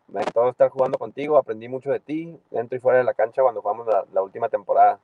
Me 0.08 0.20
encantó 0.20 0.48
estar 0.48 0.68
jugando 0.70 0.98
contigo, 0.98 1.38
aprendí 1.38 1.68
mucho 1.68 1.90
de 1.90 2.00
ti 2.00 2.36
dentro 2.50 2.76
y 2.76 2.80
fuera 2.80 2.98
de 2.98 3.04
la 3.04 3.14
cancha 3.14 3.42
cuando 3.42 3.62
jugamos 3.62 3.86
la, 3.86 4.04
la 4.12 4.22
última 4.22 4.48
temporada. 4.48 4.98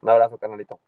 Un 0.00 0.08
abrazo, 0.08 0.38
canalito. 0.38 0.78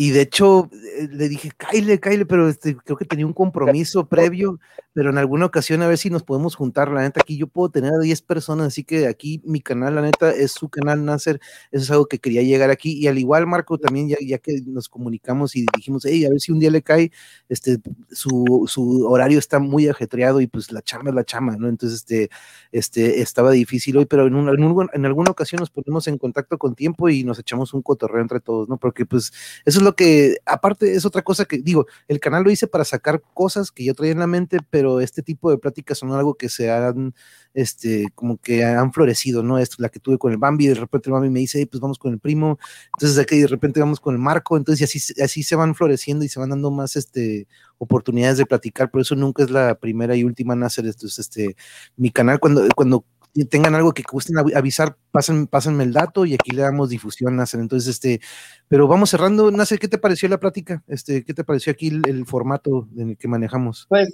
Y 0.00 0.12
de 0.12 0.22
hecho, 0.22 0.70
eh, 0.72 1.08
le 1.12 1.28
dije, 1.28 1.50
Kyle, 1.58 2.00
Kyle, 2.00 2.26
pero 2.26 2.48
este, 2.48 2.74
creo 2.74 2.96
que 2.96 3.04
tenía 3.04 3.26
un 3.26 3.34
compromiso 3.34 4.08
previo, 4.08 4.58
pero 4.94 5.10
en 5.10 5.18
alguna 5.18 5.44
ocasión 5.44 5.82
a 5.82 5.88
ver 5.88 5.98
si 5.98 6.08
nos 6.08 6.22
podemos 6.22 6.54
juntar. 6.54 6.90
La 6.90 7.02
neta, 7.02 7.20
aquí 7.20 7.36
yo 7.36 7.46
puedo 7.48 7.68
tener 7.70 7.92
a 7.92 7.98
10 7.98 8.22
personas, 8.22 8.68
así 8.68 8.82
que 8.82 9.06
aquí 9.06 9.42
mi 9.44 9.60
canal, 9.60 9.96
la 9.96 10.00
neta, 10.00 10.30
es 10.30 10.52
su 10.52 10.70
canal 10.70 11.04
Nasser. 11.04 11.38
Eso 11.70 11.84
es 11.84 11.90
algo 11.90 12.06
que 12.06 12.18
quería 12.18 12.40
llegar 12.40 12.70
aquí. 12.70 12.92
Y 12.92 13.08
al 13.08 13.18
igual, 13.18 13.46
Marco, 13.46 13.76
también, 13.76 14.08
ya, 14.08 14.16
ya 14.26 14.38
que 14.38 14.62
nos 14.64 14.88
comunicamos 14.88 15.54
y 15.54 15.66
dijimos, 15.76 16.06
hey, 16.06 16.24
a 16.24 16.30
ver 16.30 16.40
si 16.40 16.50
un 16.50 16.60
día 16.60 16.70
le 16.70 16.80
cae, 16.80 17.12
este, 17.50 17.76
su, 18.10 18.64
su 18.68 19.06
horario 19.06 19.38
está 19.38 19.58
muy 19.58 19.86
ajetreado 19.86 20.40
y 20.40 20.46
pues 20.46 20.72
la 20.72 20.80
chama 20.80 21.10
es 21.10 21.14
la 21.14 21.24
chama, 21.24 21.56
¿no? 21.58 21.68
Entonces, 21.68 21.98
este, 21.98 22.30
este, 22.72 23.20
estaba 23.20 23.50
difícil 23.50 23.98
hoy, 23.98 24.06
pero 24.06 24.26
en, 24.26 24.34
un, 24.34 24.48
en, 24.48 24.64
un, 24.64 24.88
en 24.94 25.04
alguna 25.04 25.30
ocasión 25.30 25.60
nos 25.60 25.68
ponemos 25.68 26.08
en 26.08 26.16
contacto 26.16 26.56
con 26.56 26.74
tiempo 26.74 27.10
y 27.10 27.22
nos 27.22 27.38
echamos 27.38 27.74
un 27.74 27.82
cotorreo 27.82 28.22
entre 28.22 28.40
todos, 28.40 28.66
¿no? 28.66 28.78
Porque 28.78 29.04
pues 29.04 29.30
eso 29.66 29.78
es 29.78 29.84
lo 29.84 29.89
que, 29.94 30.36
aparte, 30.46 30.94
es 30.94 31.04
otra 31.04 31.22
cosa 31.22 31.44
que 31.44 31.58
digo, 31.58 31.86
el 32.08 32.20
canal 32.20 32.44
lo 32.44 32.50
hice 32.50 32.66
para 32.66 32.84
sacar 32.84 33.22
cosas 33.34 33.70
que 33.70 33.84
yo 33.84 33.94
traía 33.94 34.12
en 34.12 34.18
la 34.18 34.26
mente, 34.26 34.58
pero 34.70 35.00
este 35.00 35.22
tipo 35.22 35.50
de 35.50 35.58
pláticas 35.58 35.98
son 35.98 36.12
algo 36.12 36.34
que 36.34 36.48
se 36.48 36.70
han, 36.70 37.14
este, 37.54 38.08
como 38.14 38.38
que 38.38 38.64
han 38.64 38.92
florecido, 38.92 39.42
¿no? 39.42 39.58
Esto, 39.58 39.76
la 39.78 39.88
que 39.88 40.00
tuve 40.00 40.18
con 40.18 40.32
el 40.32 40.38
Bambi, 40.38 40.66
de 40.66 40.74
repente 40.74 41.08
el 41.08 41.14
Bambi 41.14 41.30
me 41.30 41.40
dice, 41.40 41.66
pues 41.66 41.80
vamos 41.80 41.98
con 41.98 42.12
el 42.12 42.18
primo, 42.18 42.58
entonces 42.96 43.18
aquí 43.18 43.38
de 43.40 43.46
repente 43.46 43.80
vamos 43.80 44.00
con 44.00 44.14
el 44.14 44.20
Marco, 44.20 44.56
entonces 44.56 44.88
así, 44.88 45.22
así 45.22 45.42
se 45.42 45.56
van 45.56 45.74
floreciendo 45.74 46.24
y 46.24 46.28
se 46.28 46.40
van 46.40 46.50
dando 46.50 46.70
más, 46.70 46.96
este, 46.96 47.46
oportunidades 47.78 48.38
de 48.38 48.46
platicar, 48.46 48.90
por 48.90 49.00
eso 49.00 49.14
nunca 49.16 49.42
es 49.42 49.50
la 49.50 49.74
primera 49.74 50.14
y 50.16 50.24
última 50.24 50.54
en 50.54 50.62
hacer 50.64 50.86
esto, 50.86 51.06
este, 51.06 51.56
mi 51.96 52.10
canal 52.10 52.38
cuando, 52.40 52.66
cuando 52.74 53.04
tengan 53.48 53.74
algo 53.74 53.92
que 53.92 54.02
gusten 54.02 54.36
avisar, 54.38 54.96
pasen, 55.12 55.46
pásenme 55.46 55.84
el 55.84 55.92
dato 55.92 56.26
y 56.26 56.34
aquí 56.34 56.50
le 56.50 56.62
damos 56.62 56.90
difusión, 56.90 57.36
Nasser. 57.36 57.60
Entonces, 57.60 57.88
este, 57.88 58.20
pero 58.68 58.88
vamos 58.88 59.10
cerrando. 59.10 59.50
Nasser, 59.50 59.78
¿qué 59.78 59.88
te 59.88 59.98
pareció 59.98 60.28
la 60.28 60.40
plática? 60.40 60.82
Este, 60.88 61.24
¿qué 61.24 61.32
te 61.32 61.44
pareció 61.44 61.72
aquí 61.72 61.88
el, 61.88 62.26
formato 62.26 62.88
en 62.96 63.10
el 63.10 63.16
que 63.16 63.28
manejamos? 63.28 63.86
Pues 63.88 64.08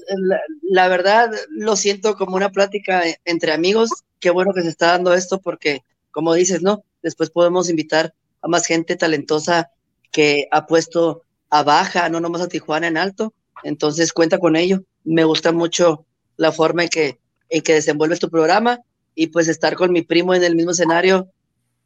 la, 0.70 0.88
verdad 0.88 1.30
lo 1.50 1.76
siento 1.76 2.16
como 2.16 2.36
una 2.36 2.50
plática 2.50 3.02
entre 3.24 3.52
amigos. 3.52 3.90
Qué 4.20 4.30
bueno 4.30 4.52
que 4.52 4.62
se 4.62 4.68
está 4.68 4.88
dando 4.88 5.14
esto 5.14 5.40
porque, 5.40 5.82
como 6.10 6.34
dices, 6.34 6.62
¿no? 6.62 6.84
Después 7.02 7.30
podemos 7.30 7.70
invitar 7.70 8.14
a 8.42 8.48
más 8.48 8.66
gente 8.66 8.96
talentosa 8.96 9.70
que 10.12 10.46
ha 10.50 10.66
puesto 10.66 11.22
a 11.48 11.62
baja, 11.62 12.08
no 12.08 12.20
nomás 12.20 12.42
a 12.42 12.48
Tijuana 12.48 12.88
en 12.88 12.98
alto. 12.98 13.32
Entonces 13.62 14.12
cuenta 14.12 14.38
con 14.38 14.56
ello. 14.56 14.82
Me 15.04 15.24
gusta 15.24 15.52
mucho 15.52 16.04
la 16.36 16.52
forma 16.52 16.82
en 16.82 16.88
que, 16.90 17.18
en 17.48 17.62
que 17.62 17.74
desenvuelves 17.74 18.20
tu 18.20 18.28
programa 18.28 18.80
y 19.16 19.28
pues 19.28 19.48
estar 19.48 19.74
con 19.74 19.90
mi 19.90 20.02
primo 20.02 20.34
en 20.34 20.44
el 20.44 20.54
mismo 20.54 20.70
escenario 20.70 21.28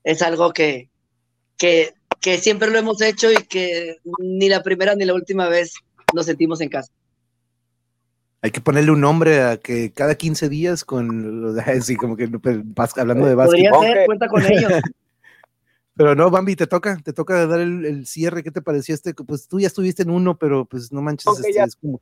es 0.05 0.21
algo 0.21 0.53
que, 0.53 0.91
que, 1.57 1.95
que 2.21 2.37
siempre 2.37 2.71
lo 2.71 2.79
hemos 2.79 3.01
hecho 3.01 3.33
y 3.33 3.37
que 3.37 3.99
ni 4.19 4.49
la 4.49 4.63
primera 4.63 4.95
ni 4.95 5.05
la 5.05 5.15
última 5.15 5.49
vez 5.49 5.75
nos 6.13 6.27
sentimos 6.27 6.61
en 6.61 6.69
casa. 6.69 6.93
Hay 8.43 8.51
que 8.51 8.61
ponerle 8.61 8.91
un 8.91 9.01
nombre 9.01 9.43
a 9.43 9.59
que 9.59 9.93
cada 9.93 10.17
15 10.17 10.49
días 10.49 10.85
con 10.85 11.59
así 11.61 11.97
como 11.97 12.17
que 12.17 12.29
pues, 12.29 12.59
hablando 12.97 13.27
de 13.27 13.35
básquet. 13.35 13.71
Podría 13.71 13.95
ser, 13.95 14.07
cuenta 14.07 14.29
con 14.29 14.45
ellos. 14.45 14.73
Pero 15.95 16.15
no, 16.15 16.31
Bambi, 16.31 16.57
te 16.57 16.67
toca, 16.67 16.97
te 17.05 17.13
toca 17.13 17.47
dar 17.47 17.61
el, 17.61 18.07
cierre. 18.07 18.43
¿Qué 18.43 18.51
te 18.51 18.63
pareció 18.63 18.95
este? 18.95 19.13
Pues 19.13 19.47
tú 19.47 19.61
ya 19.61 19.67
estuviste 19.67 20.03
en 20.03 20.09
uno, 20.09 20.39
pero 20.39 20.65
pues 20.65 20.91
no 20.93 21.03
manches, 21.03 21.27
este, 21.37 21.53
ya, 21.53 21.65
es 21.65 21.77
como... 21.77 22.01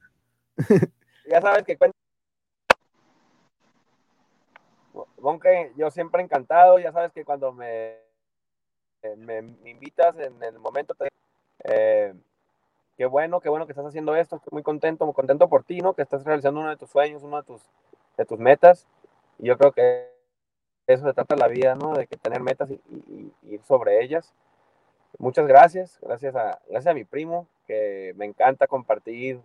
ya 1.29 1.41
sabes 1.41 1.65
que 1.65 1.77
cuenta 1.77 1.98
Bonke, 5.21 5.73
yo 5.77 5.91
siempre 5.91 6.23
encantado, 6.23 6.79
ya 6.79 6.93
sabes 6.93 7.13
que 7.13 7.25
cuando 7.25 7.53
me, 7.53 7.97
me, 9.17 9.39
invitas 9.65 10.17
en 10.19 10.43
el 10.43 10.59
momento, 10.59 10.95
eh, 11.65 12.15
qué 12.97 13.07
bueno, 13.07 13.41
qué 13.41 13.49
bueno 13.49 13.67
que 13.67 13.73
estás 13.73 13.87
haciendo 13.87 14.15
esto, 14.15 14.37
estoy 14.37 14.51
muy 14.53 14.63
contento, 14.63 15.07
muy 15.07 15.15
contento 15.15 15.49
por 15.49 15.65
ti, 15.65 15.79
¿no? 15.79 15.95
Que 15.95 16.03
estás 16.03 16.25
realizando 16.25 16.61
uno 16.61 16.71
de 16.71 16.77
tus 16.77 16.91
sueños, 16.91 17.23
uno 17.23 17.39
de 17.39 17.43
tus, 17.43 17.63
de 18.17 18.25
tus 18.25 18.39
metas, 18.39 18.87
y 19.39 19.47
yo 19.47 19.59
creo 19.59 19.73
que 19.73 20.09
eso 20.87 21.05
se 21.05 21.13
trata 21.13 21.37
la 21.37 21.49
vida, 21.49 21.75
¿no? 21.75 21.95
De 21.95 22.07
que 22.07 22.17
tener 22.17 22.41
metas 22.41 22.71
y, 22.71 23.33
ir 23.43 23.63
sobre 23.65 24.03
ellas. 24.03 24.33
Muchas 25.19 25.47
gracias, 25.47 25.99
gracias 26.01 26.37
a, 26.37 26.61
gracias 26.69 26.93
a 26.93 26.95
mi 26.95 27.05
primo, 27.05 27.49
que 27.67 28.15
me 28.17 28.25
encanta 28.25 28.67
compartir 28.67 29.41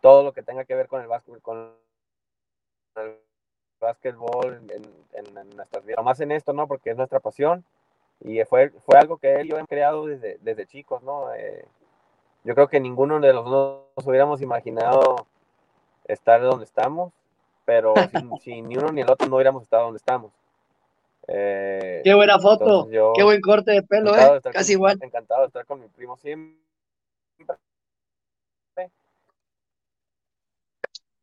todo 0.00 0.22
lo 0.22 0.32
que 0.32 0.42
tenga 0.42 0.64
que 0.64 0.74
ver 0.74 0.88
con 0.88 1.00
el 1.00 1.08
básquet, 1.08 1.40
con 1.40 1.74
el 2.96 3.18
básquetbol, 3.84 4.60
en, 4.70 4.84
en, 5.12 5.56
nuestras 5.56 5.84
vidas, 5.84 6.04
más 6.04 6.20
en 6.20 6.32
esto, 6.32 6.52
¿no? 6.52 6.66
Porque 6.66 6.90
es 6.90 6.96
nuestra 6.96 7.20
pasión 7.20 7.64
y 8.20 8.42
fue, 8.44 8.70
fue 8.84 8.98
algo 8.98 9.18
que 9.18 9.34
él 9.34 9.46
y 9.46 9.50
yo 9.50 9.56
hemos 9.56 9.68
creado 9.68 10.06
desde, 10.06 10.38
desde 10.40 10.66
chicos, 10.66 11.02
¿no? 11.02 11.32
Eh, 11.34 11.64
yo 12.44 12.54
creo 12.54 12.68
que 12.68 12.80
ninguno 12.80 13.20
de 13.20 13.32
los 13.32 13.44
dos 13.44 13.82
nos 13.96 14.06
hubiéramos 14.06 14.40
imaginado 14.42 15.26
estar 16.06 16.40
donde 16.42 16.64
estamos, 16.64 17.12
pero 17.64 17.94
sin, 18.42 18.68
ni 18.68 18.76
uno 18.76 18.92
ni 18.92 19.02
el 19.02 19.10
otro 19.10 19.28
no 19.28 19.36
hubiéramos 19.36 19.62
estado 19.62 19.84
donde 19.84 19.98
estamos. 19.98 20.32
Eh, 21.26 22.02
qué 22.04 22.14
buena 22.14 22.38
foto, 22.38 22.86
qué 23.14 23.22
buen 23.22 23.40
corte 23.40 23.72
de 23.72 23.82
pelo, 23.82 24.14
eh, 24.16 24.40
casi 24.52 24.72
igual. 24.72 24.98
Encantado 25.00 25.42
de 25.42 25.46
estar 25.46 25.64
con 25.64 25.80
mi 25.80 25.88
primo 25.88 26.16
siempre. 26.16 26.58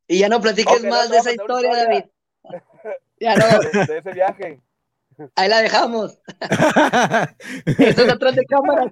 Y 0.08 0.20
ya 0.20 0.28
no 0.28 0.42
platiques 0.42 0.84
más 0.84 1.10
de 1.10 1.18
esa 1.18 1.32
historia, 1.32 1.74
David. 1.74 2.04
Ya 3.20 3.36
no. 3.36 3.46
De, 3.60 3.98
ese 3.98 4.14
viaje. 4.14 4.62
Ahí 5.36 5.50
la 5.50 5.62
dejamos. 5.62 6.18
Esto 7.66 8.02
es 8.04 8.10
atrás 8.10 8.36
de 8.36 8.46
cámara. 8.46 8.92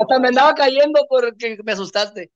Hasta 0.00 0.18
me 0.18 0.28
andaba 0.28 0.54
cayendo 0.54 1.00
porque 1.08 1.58
me 1.62 1.72
asustaste. 1.72 2.30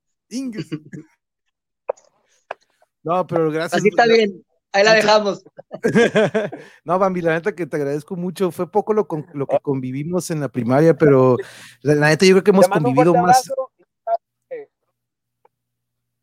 No, 3.03 3.27
pero 3.27 3.51
gracias. 3.51 3.81
Así 3.81 3.89
está 3.89 4.07
bien. 4.07 4.45
Ahí 4.73 4.83
la 4.83 4.95
dejamos. 4.95 5.45
no, 6.85 6.99
Bambi, 6.99 7.21
la 7.21 7.35
neta 7.35 7.55
que 7.55 7.65
te 7.65 7.77
agradezco 7.77 8.17
mucho. 8.17 8.51
Fue 8.51 8.69
poco 8.71 8.93
lo, 8.93 9.07
lo 9.33 9.47
que 9.47 9.61
convivimos 9.61 10.33
en 10.33 10.41
la 10.41 10.49
primaria, 10.49 10.95
pero 10.97 11.37
la, 11.83 12.09
neta 12.09 12.27
yo 12.27 12.33
creo 12.33 12.45
que 12.45 12.51
hemos 12.51 12.67
convivido 12.67 13.15
más. 13.15 13.49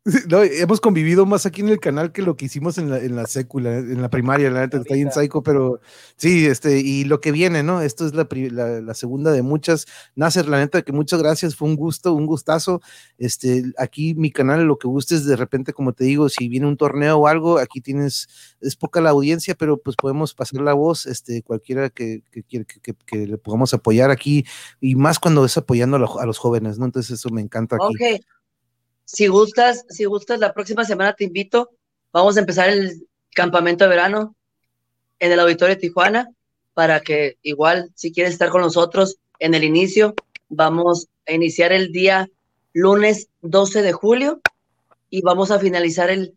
No, 0.28 0.42
hemos 0.42 0.80
convivido 0.80 1.26
más 1.26 1.46
aquí 1.46 1.60
en 1.60 1.68
el 1.68 1.78
canal 1.78 2.10
que 2.10 2.22
lo 2.22 2.36
que 2.36 2.46
hicimos 2.46 2.76
en 2.78 2.90
la, 2.90 2.98
en 2.98 3.14
la 3.14 3.26
sécula, 3.26 3.76
en 3.76 4.02
la 4.02 4.10
primaria, 4.10 4.50
la 4.50 4.60
neta, 4.60 4.78
está 4.78 4.96
en 4.96 5.12
psycho, 5.12 5.42
pero 5.42 5.80
sí, 6.16 6.46
este, 6.46 6.80
y 6.80 7.04
lo 7.04 7.20
que 7.20 7.30
viene, 7.30 7.62
¿no? 7.62 7.80
Esto 7.82 8.06
es 8.06 8.14
la, 8.14 8.26
la, 8.80 8.94
segunda 8.94 9.30
de 9.30 9.42
muchas. 9.42 9.86
Nasser, 10.16 10.48
la 10.48 10.58
neta, 10.58 10.82
que 10.82 10.92
muchas 10.92 11.22
gracias, 11.22 11.54
fue 11.54 11.68
un 11.68 11.76
gusto, 11.76 12.14
un 12.14 12.26
gustazo. 12.26 12.80
Este, 13.18 13.62
aquí 13.78 14.14
mi 14.14 14.32
canal, 14.32 14.64
lo 14.64 14.76
que 14.76 14.88
gustes, 14.88 15.24
de 15.24 15.36
repente, 15.36 15.72
como 15.72 15.92
te 15.92 16.04
digo, 16.04 16.28
si 16.28 16.48
viene 16.48 16.66
un 16.66 16.76
torneo 16.76 17.18
o 17.18 17.28
algo, 17.28 17.58
aquí 17.58 17.80
tienes, 17.80 18.28
es 18.60 18.74
poca 18.74 19.00
la 19.00 19.10
audiencia, 19.10 19.54
pero 19.54 19.76
pues 19.78 19.96
podemos 19.96 20.34
pasar 20.34 20.62
la 20.62 20.72
voz, 20.72 21.06
este, 21.06 21.42
cualquiera 21.42 21.90
que, 21.90 22.22
que, 22.32 22.42
que, 22.42 22.94
que 22.94 23.26
le 23.26 23.38
podamos 23.38 23.72
apoyar 23.72 24.10
aquí, 24.10 24.44
y 24.80 24.96
más 24.96 25.20
cuando 25.20 25.44
es 25.44 25.56
apoyando 25.56 25.96
a, 25.96 26.26
los 26.26 26.38
jóvenes, 26.38 26.78
¿no? 26.78 26.86
Entonces 26.86 27.18
eso 27.20 27.30
me 27.30 27.40
encanta 27.40 27.76
aquí. 27.76 27.94
Okay 27.94 28.20
si 29.12 29.26
gustas, 29.26 29.84
si 29.90 30.06
gustas, 30.06 30.40
la 30.40 30.54
próxima 30.54 30.84
semana 30.84 31.12
te 31.12 31.24
invito. 31.24 31.70
Vamos 32.12 32.36
a 32.36 32.40
empezar 32.40 32.70
el 32.70 33.06
campamento 33.34 33.84
de 33.84 33.90
verano 33.90 34.34
en 35.18 35.32
el 35.32 35.40
auditorio 35.40 35.74
de 35.74 35.80
Tijuana 35.80 36.30
para 36.72 37.00
que 37.00 37.36
igual, 37.42 37.90
si 37.94 38.10
quieres 38.10 38.32
estar 38.32 38.48
con 38.48 38.62
nosotros 38.62 39.18
en 39.38 39.52
el 39.52 39.64
inicio, 39.64 40.14
vamos 40.48 41.08
a 41.28 41.32
iniciar 41.32 41.72
el 41.72 41.92
día 41.92 42.30
lunes 42.72 43.28
12 43.42 43.82
de 43.82 43.92
julio 43.92 44.40
y 45.10 45.20
vamos 45.20 45.50
a 45.50 45.58
finalizar 45.58 46.08
el 46.08 46.34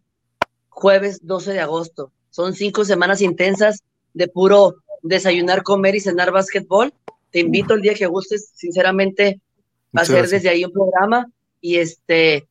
jueves 0.67 1.19
12 1.25 1.53
de 1.53 1.61
agosto. 1.61 2.11
Son 2.29 2.53
cinco 2.53 2.83
semanas 2.83 3.21
intensas 3.21 3.83
de 4.13 4.27
puro 4.27 4.75
desayunar, 5.01 5.63
comer 5.63 5.95
y 5.95 6.01
cenar 6.01 6.31
básquetbol. 6.31 6.93
Te 7.31 7.39
invito 7.39 7.73
el 7.73 7.81
día 7.81 7.93
que 7.93 8.05
gustes, 8.05 8.51
sinceramente, 8.53 9.39
a 9.93 10.01
hacer 10.01 10.27
desde 10.27 10.49
ahí 10.49 10.65
un 10.65 10.73
programa 10.73 11.31
y 11.61 11.77
este 11.77 12.49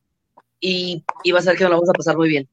y, 0.65 1.31
va 1.31 1.39
a 1.39 1.41
ser 1.41 1.57
que 1.57 1.63
nos 1.63 1.73
vamos 1.73 1.89
a 1.89 1.93
pasar 1.93 2.17
muy 2.17 2.29
bien. 2.29 2.47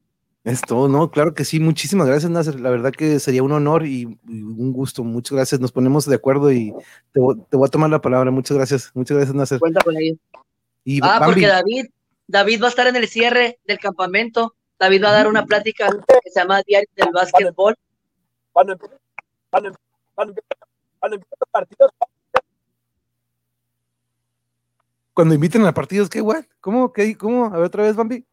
Esto, 0.44 0.88
no, 0.88 1.10
claro 1.10 1.34
que 1.34 1.44
sí. 1.44 1.60
Muchísimas 1.60 2.08
gracias, 2.08 2.30
Nasser. 2.30 2.58
La 2.58 2.70
verdad 2.70 2.92
que 2.92 3.20
sería 3.20 3.42
un 3.42 3.52
honor 3.52 3.86
y, 3.86 4.06
un 4.26 4.72
gusto. 4.72 5.04
Muchas 5.04 5.36
gracias. 5.36 5.60
Nos 5.60 5.72
ponemos 5.72 6.04
de 6.06 6.16
acuerdo 6.16 6.52
y 6.52 6.74
te, 7.12 7.20
voy 7.20 7.66
a 7.66 7.70
tomar 7.70 7.90
la 7.90 8.00
palabra. 8.00 8.30
Muchas 8.30 8.56
gracias. 8.56 8.90
Muchas 8.94 9.16
gracias, 9.16 9.36
Nasser. 9.36 9.60
Cuenta 9.60 9.80
con 9.82 9.96
ello. 9.96 10.16
ah, 11.02 11.22
porque 11.24 11.46
David, 11.46 11.86
David 12.26 12.62
va 12.62 12.66
a 12.66 12.70
estar 12.70 12.86
en 12.88 12.96
el 12.96 13.08
cierre 13.08 13.60
del 13.66 13.78
campamento. 13.78 14.54
David 14.78 15.04
va 15.04 15.10
a 15.10 15.12
dar 15.12 15.28
una 15.28 15.46
plática 15.46 15.88
que 15.88 16.30
se 16.30 16.40
llama 16.40 16.62
Diario 16.66 16.88
del 16.96 17.12
Básquetbol. 17.12 17.76
Cuando, 18.52 18.76
cuando, 19.48 19.72
cuando, 20.14 20.34
cuando 20.98 21.16
los 21.16 21.48
partidos, 21.50 21.92
cuando 25.14 25.34
inviten 25.34 25.64
a 25.66 25.74
partidos, 25.74 26.08
¿qué 26.08 26.18
igual? 26.18 26.48
¿Cómo? 26.60 26.92
¿Qué? 26.92 27.16
¿Cómo? 27.16 27.46
A 27.46 27.50
ver 27.50 27.66
otra 27.66 27.84
vez, 27.84 27.96
Bambi. 27.96 28.26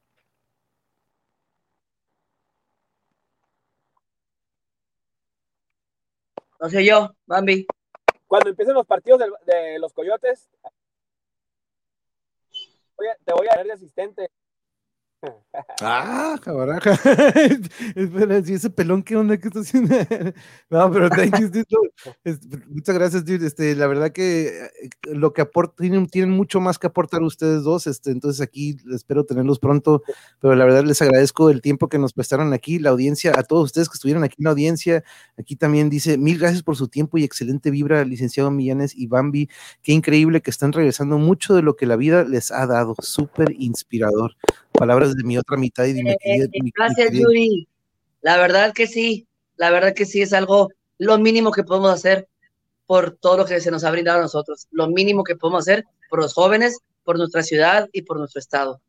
No 6.59 6.69
sé 6.69 6.85
yo, 6.85 7.15
Bambi. 7.25 7.65
Cuando 8.27 8.49
empiecen 8.49 8.75
los 8.75 8.85
partidos 8.85 9.19
de, 9.45 9.79
los 9.79 9.93
Coyotes, 9.93 10.49
te 13.25 13.33
voy 13.33 13.47
a 13.49 13.55
dar 13.55 13.65
de 13.65 13.73
asistente. 13.73 14.29
Ah, 15.81 16.37
cabaraja. 16.41 16.91
Espera, 17.95 18.43
si 18.43 18.53
ese 18.53 18.69
pelón, 18.69 19.03
¿qué 19.03 19.17
onda? 19.17 19.37
¿Qué 19.37 19.47
está 19.49 19.59
haciendo? 19.59 19.93
no, 20.69 20.91
pero 20.91 21.09
thank 21.09 21.39
you, 21.39 21.49
dude. 21.49 22.39
muchas 22.67 22.95
gracias, 22.95 23.25
dude. 23.25 23.45
Este, 23.45 23.75
la 23.75 23.87
verdad 23.87 24.11
que 24.11 24.47
eh, 24.47 24.89
lo 25.03 25.33
que 25.33 25.41
aportan, 25.41 25.75
tienen, 25.77 26.07
tienen, 26.07 26.31
mucho 26.31 26.61
más 26.61 26.79
que 26.79 26.87
aportar 26.87 27.21
ustedes 27.23 27.63
dos. 27.63 27.87
Este, 27.87 28.11
entonces 28.11 28.39
aquí 28.41 28.77
espero 28.93 29.25
tenerlos 29.25 29.59
pronto. 29.59 30.03
Pero 30.39 30.55
la 30.55 30.63
verdad 30.63 30.85
les 30.85 31.01
agradezco 31.01 31.49
el 31.49 31.61
tiempo 31.61 31.89
que 31.89 31.99
nos 31.99 32.13
prestaron 32.13 32.53
aquí, 32.53 32.79
la 32.79 32.91
audiencia, 32.91 33.33
a 33.35 33.43
todos 33.43 33.65
ustedes 33.65 33.89
que 33.89 33.95
estuvieron 33.95 34.23
aquí 34.23 34.35
en 34.39 34.45
la 34.45 34.51
audiencia. 34.51 35.03
Aquí 35.37 35.57
también 35.57 35.89
dice, 35.89 36.17
mil 36.17 36.37
gracias 36.39 36.63
por 36.63 36.77
su 36.77 36.87
tiempo 36.87 37.17
y 37.17 37.25
excelente 37.25 37.71
vibra, 37.71 38.05
licenciado 38.05 38.51
Millanes 38.51 38.95
y 38.95 39.07
Bambi. 39.07 39.49
Qué 39.81 39.91
increíble 39.91 40.41
que 40.41 40.51
están 40.51 40.71
regresando 40.71 41.17
mucho 41.17 41.55
de 41.55 41.61
lo 41.61 41.75
que 41.75 41.85
la 41.85 41.97
vida 41.97 42.23
les 42.23 42.51
ha 42.51 42.65
dado. 42.67 42.95
Súper 43.01 43.53
inspirador 43.57 44.35
palabras 44.79 45.08
de 45.15 45.23
mi 45.23 45.37
otra 45.37 45.57
mitad 45.57 45.85
y 45.85 45.93
de 45.93 46.03
mi, 46.03 46.71
Gracias, 46.75 47.11
Yuri. 47.11 47.67
La 48.21 48.37
verdad 48.37 48.73
que 48.73 48.87
sí, 48.87 49.27
la 49.57 49.71
verdad 49.71 49.93
que 49.93 50.05
sí, 50.05 50.21
es 50.21 50.33
algo, 50.33 50.69
lo 50.97 51.17
mínimo 51.17 51.51
que 51.51 51.63
podemos 51.63 51.91
hacer 51.91 52.27
por 52.85 53.11
todo 53.11 53.37
lo 53.37 53.45
que 53.45 53.61
se 53.61 53.71
nos 53.71 53.83
ha 53.83 53.91
brindado 53.91 54.19
a 54.19 54.23
nosotros, 54.23 54.67
lo 54.71 54.89
mínimo 54.89 55.23
que 55.23 55.35
podemos 55.35 55.61
hacer 55.61 55.85
por 56.09 56.19
los 56.19 56.33
jóvenes, 56.33 56.79
por 57.03 57.17
nuestra 57.17 57.43
ciudad 57.43 57.87
y 57.93 58.01
por 58.01 58.17
nuestro 58.17 58.39
estado. 58.39 58.81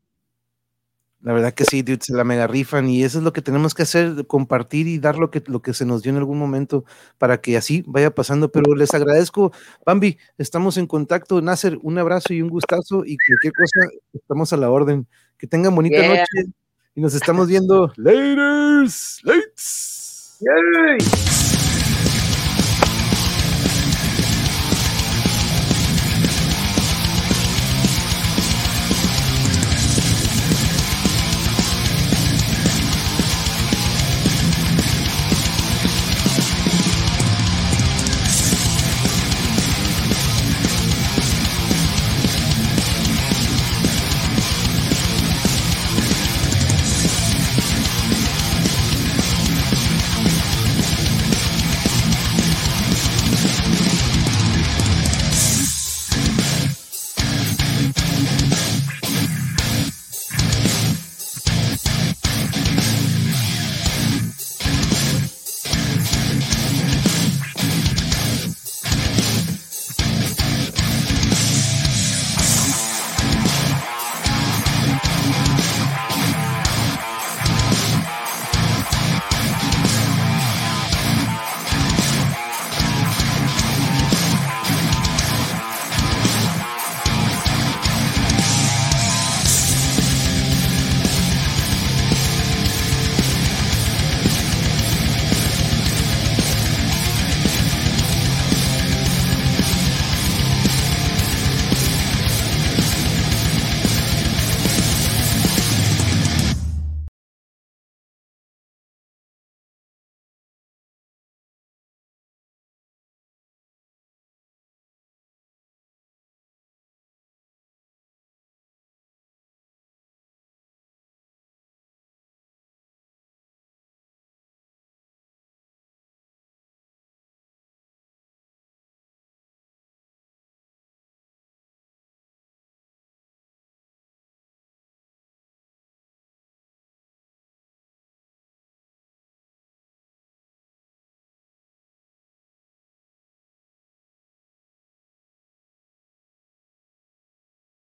La 1.23 1.35
verdad 1.35 1.53
que 1.53 1.67
sí, 1.67 1.83
dude, 1.83 1.99
se 2.01 2.15
la 2.15 2.25
mega 2.25 2.47
rifan 2.47 2.89
y 2.89 3.05
eso 3.05 3.19
es 3.19 3.25
lo 3.25 3.35
que 3.35 3.43
tenemos 3.43 3.75
que 3.75 3.83
hacer, 3.83 4.27
compartir 4.27 4.87
y 4.87 4.99
dar 4.99 5.19
lo 5.19 5.31
que, 5.31 5.43
lo 5.47 5.61
que 5.61 5.75
se 5.75 5.85
nos 5.85 6.03
dio 6.03 6.11
en 6.11 6.17
algún 6.17 6.39
momento 6.39 6.85
para 7.19 7.43
que 7.43 7.59
así 7.59 7.85
vaya 7.87 8.15
pasando. 8.15 8.51
Pero 8.51 8.75
les 8.75 8.95
agradezco, 8.95 9.53
Bambi, 9.85 10.17
estamos 10.39 10.79
en 10.79 10.87
contacto. 10.87 11.43
Nasser, 11.43 11.79
un 11.83 11.99
abrazo 11.99 12.33
y 12.33 12.41
un 12.41 12.49
gustazo 12.49 13.05
y 13.05 13.19
cualquier 13.19 13.53
cosa, 13.53 13.91
estamos 14.15 14.53
a 14.55 14.57
la 14.57 14.71
orden. 14.71 15.07
Que 15.41 15.47
tengan 15.47 15.75
bonita 15.75 16.07
noche 16.07 16.53
y 16.95 17.01
nos 17.01 17.15
estamos 17.15 17.49
viendo. 17.49 17.91
Laters, 17.97 19.21
lates. 19.25 20.39
Yay. 20.41 20.99